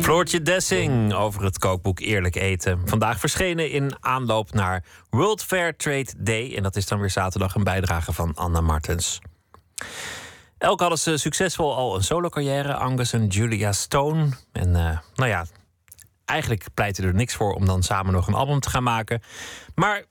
Floortje 0.01 0.43
Dessing 0.43 1.15
over 1.15 1.44
het 1.44 1.59
kookboek 1.59 2.01
Eerlijk 2.01 2.36
Eten. 2.36 2.81
Vandaag 2.85 3.20
verschenen 3.20 3.70
in 3.70 3.93
aanloop 4.01 4.52
naar 4.52 4.85
World 5.11 5.43
Fair 5.43 5.77
Trade 5.77 6.12
Day. 6.16 6.57
En 6.57 6.62
dat 6.62 6.77
is 6.77 6.86
dan 6.86 7.01
weer 7.01 7.11
zaterdag 7.11 7.55
een 7.55 7.65
bijdrage 7.65 8.12
van 8.12 8.35
Anna 8.35 8.61
Martens. 8.61 9.19
Elk 10.59 10.81
hadden 10.81 10.98
ze 10.98 11.16
succesvol 11.16 11.77
al 11.77 11.94
een 11.94 12.02
solo-carrière, 12.02 12.74
Angus 12.74 13.12
en 13.12 13.27
Julia 13.27 13.73
Stone. 13.73 14.28
En 14.52 14.77
eh, 14.77 14.98
nou 15.15 15.28
ja, 15.28 15.47
eigenlijk 16.24 16.65
pleitte 16.74 17.02
er 17.02 17.15
niks 17.15 17.35
voor 17.35 17.55
om 17.55 17.66
dan 17.66 17.82
samen 17.82 18.12
nog 18.12 18.27
een 18.27 18.35
album 18.35 18.61
te 18.61 18.70
gaan 18.70 18.82
maken. 18.82 19.23
Maar 19.74 20.05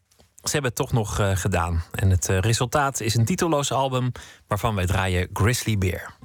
ze 0.44 0.52
hebben 0.52 0.72
het 0.72 0.80
toch 0.80 0.92
nog 0.92 1.20
eh, 1.20 1.32
gedaan. 1.36 1.84
En 1.92 2.10
het 2.10 2.30
eh, 2.30 2.38
resultaat 2.38 3.00
is 3.00 3.16
een 3.16 3.26
titelloos 3.26 3.72
album 3.72 4.12
waarvan 4.48 4.76
wij 4.76 4.86
draaien 4.86 5.30
Grizzly 5.34 5.78
Bear. 5.78 6.18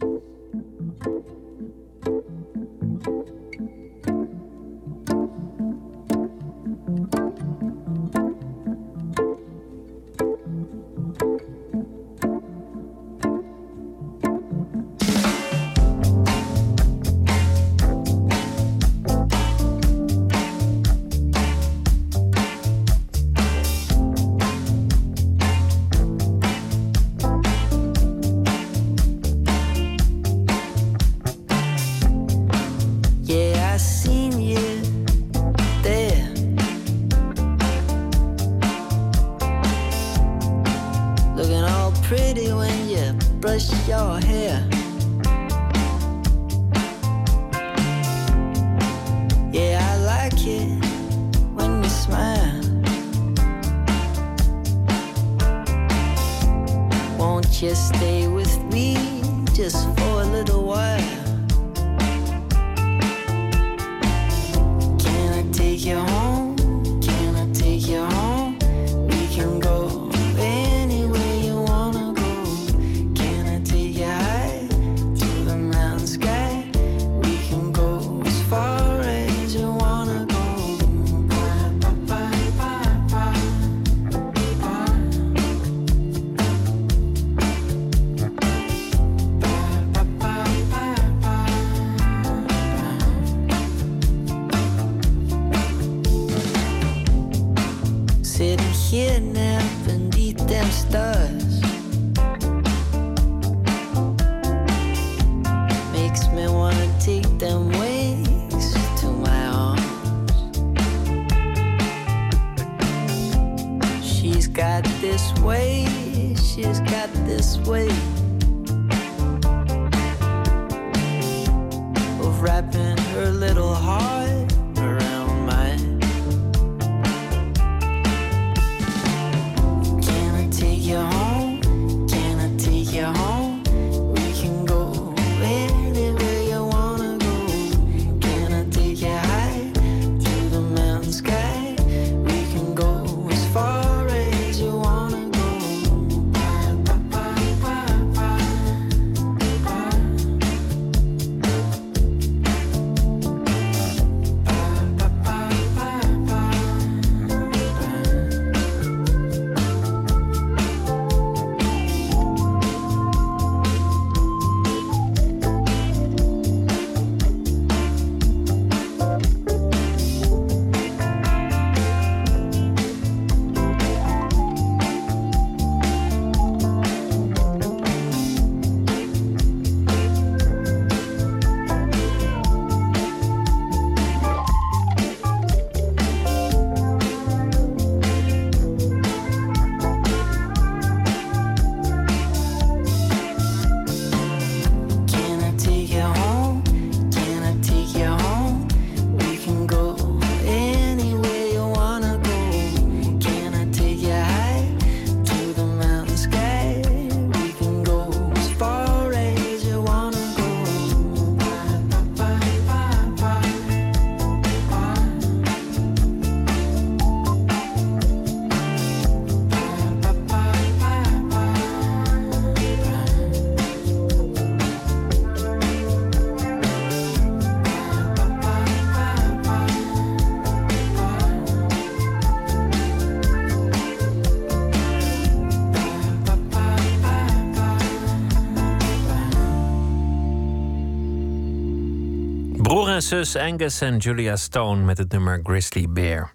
Zus 243.15 243.37
Angus 243.37 243.81
en 243.81 243.97
Julia 243.97 244.37
Stone 244.37 244.83
met 244.83 244.99
het 244.99 245.13
nummer 245.13 245.41
Grizzly 245.43 245.89
Bear. 245.89 246.35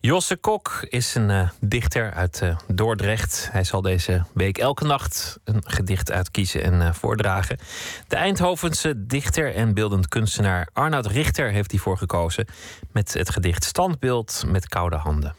Josse 0.00 0.36
Kok 0.36 0.86
is 0.88 1.14
een 1.14 1.30
eh, 1.30 1.48
dichter 1.60 2.12
uit 2.12 2.40
eh, 2.42 2.56
Dordrecht. 2.66 3.48
Hij 3.52 3.64
zal 3.64 3.80
deze 3.80 4.24
week 4.34 4.58
elke 4.58 4.84
nacht 4.84 5.38
een 5.44 5.62
gedicht 5.64 6.10
uitkiezen 6.10 6.62
en 6.62 6.82
eh, 6.82 6.92
voordragen. 6.92 7.58
De 8.08 8.16
Eindhovense 8.16 9.06
dichter 9.06 9.54
en 9.54 9.74
beeldend 9.74 10.08
kunstenaar 10.08 10.68
Arnoud 10.72 11.06
Richter 11.06 11.50
heeft 11.50 11.70
hiervoor 11.70 11.98
gekozen 11.98 12.46
met 12.92 13.14
het 13.14 13.30
gedicht 13.30 13.64
Standbeeld 13.64 14.44
met 14.46 14.68
koude 14.68 14.96
handen. 14.96 15.34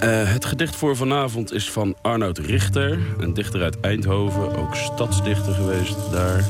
Eh, 0.00 0.32
het 0.32 0.44
gedicht 0.44 0.76
voor 0.76 0.96
vanavond 0.96 1.52
is 1.52 1.70
van 1.70 1.96
Arnoud 2.02 2.38
Richter, 2.38 2.98
een 3.18 3.34
dichter 3.34 3.62
uit 3.62 3.80
Eindhoven, 3.80 4.56
ook 4.56 4.74
stadsdichter 4.74 5.52
geweest 5.52 6.10
daar. 6.12 6.44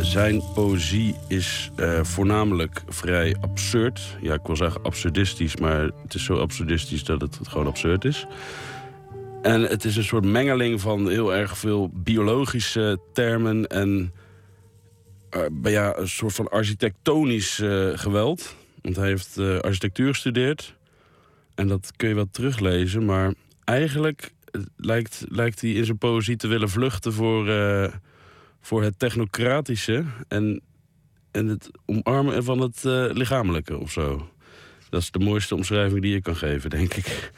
Zijn 0.00 0.42
poëzie 0.54 1.14
is 1.28 1.70
eh, 1.76 2.04
voornamelijk 2.04 2.82
vrij 2.88 3.36
absurd. 3.40 4.00
Ja, 4.20 4.34
ik 4.34 4.46
wil 4.46 4.56
zeggen 4.56 4.82
absurdistisch, 4.82 5.56
maar 5.56 5.80
het 6.02 6.14
is 6.14 6.24
zo 6.24 6.38
absurdistisch 6.38 7.04
dat 7.04 7.20
het 7.20 7.38
gewoon 7.42 7.66
absurd 7.66 8.04
is. 8.04 8.26
En 9.42 9.62
het 9.62 9.84
is 9.84 9.96
een 9.96 10.04
soort 10.04 10.24
mengeling 10.24 10.80
van 10.80 11.08
heel 11.08 11.34
erg 11.34 11.58
veel 11.58 11.90
biologische 11.92 12.98
termen 13.12 13.66
en 13.66 14.12
eh, 15.30 15.40
ja, 15.62 15.96
een 15.96 16.08
soort 16.08 16.34
van 16.34 16.48
architectonisch 16.48 17.62
geweld. 17.94 18.54
Want 18.82 18.96
hij 18.96 19.06
heeft 19.06 19.38
architectuur 19.38 20.08
gestudeerd. 20.08 20.74
En 21.54 21.68
dat 21.68 21.92
kun 21.96 22.08
je 22.08 22.14
wel 22.14 22.30
teruglezen, 22.30 23.04
maar 23.04 23.34
eigenlijk 23.64 24.32
eh, 24.44 24.60
lijkt, 24.76 25.24
lijkt 25.28 25.60
hij 25.60 25.70
in 25.70 25.84
zijn 25.84 25.98
poëzie 25.98 26.36
te 26.36 26.46
willen 26.46 26.68
vluchten 26.68 27.12
voor, 27.12 27.48
eh, 27.48 27.92
voor 28.60 28.82
het 28.82 28.98
technocratische 28.98 30.04
en, 30.28 30.60
en 31.30 31.46
het 31.46 31.70
omarmen 31.86 32.44
van 32.44 32.60
het 32.60 32.84
eh, 32.84 33.06
lichamelijke 33.12 33.78
of 33.78 33.92
zo. 33.92 34.28
Dat 34.90 35.02
is 35.02 35.10
de 35.10 35.18
mooiste 35.18 35.54
omschrijving 35.54 36.02
die 36.02 36.12
je 36.12 36.22
kan 36.22 36.36
geven, 36.36 36.70
denk 36.70 36.94
ik. 36.94 37.32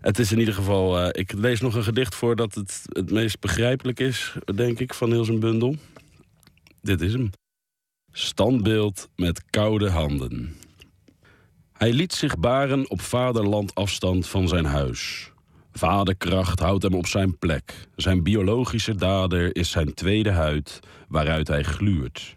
Het 0.00 0.18
is 0.18 0.32
in 0.32 0.38
ieder 0.38 0.54
geval. 0.54 1.08
ik 1.18 1.32
lees 1.32 1.60
nog 1.60 1.74
een 1.74 1.82
gedicht 1.82 2.14
voor 2.14 2.36
dat 2.36 2.54
het 2.54 2.84
het 2.88 3.10
meest 3.10 3.40
begrijpelijk 3.40 4.00
is, 4.00 4.34
denk 4.54 4.80
ik, 4.80 4.94
van 4.94 5.10
heel 5.10 5.24
zijn 5.24 5.40
bundel. 5.40 5.76
Dit 6.82 7.00
is 7.00 7.12
hem. 7.12 7.30
Standbeeld 8.12 9.08
met 9.16 9.44
koude 9.50 9.90
handen. 9.90 10.56
Hij 11.78 11.92
liet 11.92 12.12
zich 12.12 12.38
baren 12.38 12.90
op 12.90 13.00
vaderland 13.00 13.74
afstand 13.74 14.26
van 14.26 14.48
zijn 14.48 14.64
huis. 14.64 15.32
Vaderkracht 15.72 16.60
houdt 16.60 16.82
hem 16.82 16.94
op 16.94 17.06
zijn 17.06 17.38
plek. 17.38 17.88
Zijn 17.96 18.22
biologische 18.22 18.94
dader 18.94 19.56
is 19.56 19.70
zijn 19.70 19.94
tweede 19.94 20.30
huid, 20.30 20.80
waaruit 21.08 21.48
hij 21.48 21.62
gluurt. 21.62 22.36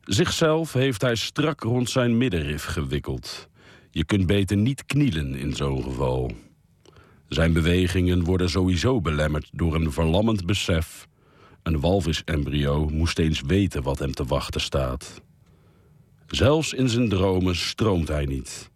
Zichzelf 0.00 0.72
heeft 0.72 1.02
hij 1.02 1.14
strak 1.14 1.60
rond 1.60 1.90
zijn 1.90 2.18
middenrif 2.18 2.64
gewikkeld. 2.64 3.48
Je 3.90 4.04
kunt 4.04 4.26
beter 4.26 4.56
niet 4.56 4.84
knielen 4.86 5.34
in 5.34 5.56
zo'n 5.56 5.82
geval. 5.82 6.32
Zijn 7.28 7.52
bewegingen 7.52 8.24
worden 8.24 8.50
sowieso 8.50 9.00
belemmerd 9.00 9.48
door 9.52 9.74
een 9.74 9.92
verlammend 9.92 10.46
besef. 10.46 11.06
Een 11.62 11.80
walvisembryo 11.80 12.88
moest 12.88 13.18
eens 13.18 13.40
weten 13.40 13.82
wat 13.82 13.98
hem 13.98 14.12
te 14.12 14.24
wachten 14.24 14.60
staat. 14.60 15.22
Zelfs 16.28 16.72
in 16.72 16.88
zijn 16.88 17.08
dromen 17.08 17.56
stroomt 17.56 18.08
hij 18.08 18.24
niet. 18.24 18.70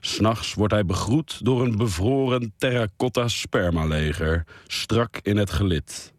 S'nachts 0.00 0.54
wordt 0.54 0.72
hij 0.72 0.84
begroet 0.84 1.44
door 1.44 1.62
een 1.62 1.76
bevroren 1.76 2.52
terracotta 2.58 3.28
spermaleger, 3.28 4.44
strak 4.66 5.18
in 5.22 5.36
het 5.36 5.50
gelid. 5.50 6.12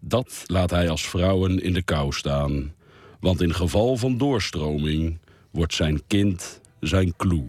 Dat 0.00 0.42
laat 0.46 0.70
hij 0.70 0.90
als 0.90 1.08
vrouwen 1.08 1.62
in 1.62 1.72
de 1.72 1.82
kou 1.82 2.12
staan, 2.12 2.74
want 3.20 3.40
in 3.40 3.54
geval 3.54 3.96
van 3.96 4.18
doorstroming 4.18 5.18
wordt 5.50 5.74
zijn 5.74 6.06
kind 6.06 6.60
zijn 6.80 7.16
kloe. 7.16 7.48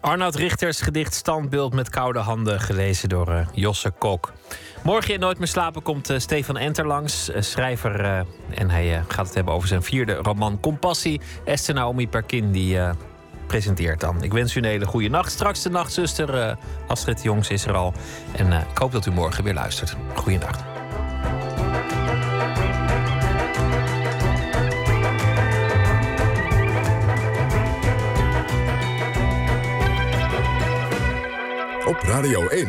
Arnoud 0.00 0.34
Richters 0.34 0.80
gedicht 0.80 1.14
Standbeeld 1.14 1.72
met 1.72 1.88
koude 1.88 2.18
handen, 2.18 2.60
gelezen 2.60 3.08
door 3.08 3.28
uh, 3.28 3.46
Josse 3.54 3.90
Kok. 3.90 4.32
Morgen 4.84 5.14
in 5.14 5.20
Nooit 5.20 5.38
meer 5.38 5.46
slapen 5.46 5.82
komt 5.82 6.10
uh, 6.10 6.18
Stefan 6.18 6.56
Enter 6.56 6.86
langs, 6.86 7.30
uh, 7.30 7.36
schrijver. 7.40 8.24
en 8.54 8.70
hij 8.70 9.02
gaat 9.08 9.26
het 9.26 9.34
hebben 9.34 9.54
over 9.54 9.68
zijn 9.68 9.82
vierde 9.82 10.14
roman 10.14 10.60
Compassie. 10.60 11.20
Esther 11.44 11.74
Naomi 11.74 12.08
Perkin 12.08 12.52
die 12.52 12.78
presenteert 13.46 14.00
dan. 14.00 14.22
Ik 14.22 14.32
wens 14.32 14.54
u 14.54 14.58
een 14.58 14.64
hele 14.64 14.86
goede 14.86 15.08
nacht. 15.08 15.32
Straks 15.32 15.62
de 15.62 15.70
nachtzuster 15.70 16.56
Astrid 16.86 17.22
Jongs 17.22 17.48
is 17.48 17.66
er 17.66 17.74
al. 17.74 17.92
En 18.36 18.52
ik 18.52 18.78
hoop 18.78 18.92
dat 18.92 19.06
u 19.06 19.10
morgen 19.10 19.44
weer 19.44 19.54
luistert. 19.54 19.96
Goeienacht. 20.14 20.62
Op 31.86 32.00
Radio 32.02 32.46
1, 32.48 32.68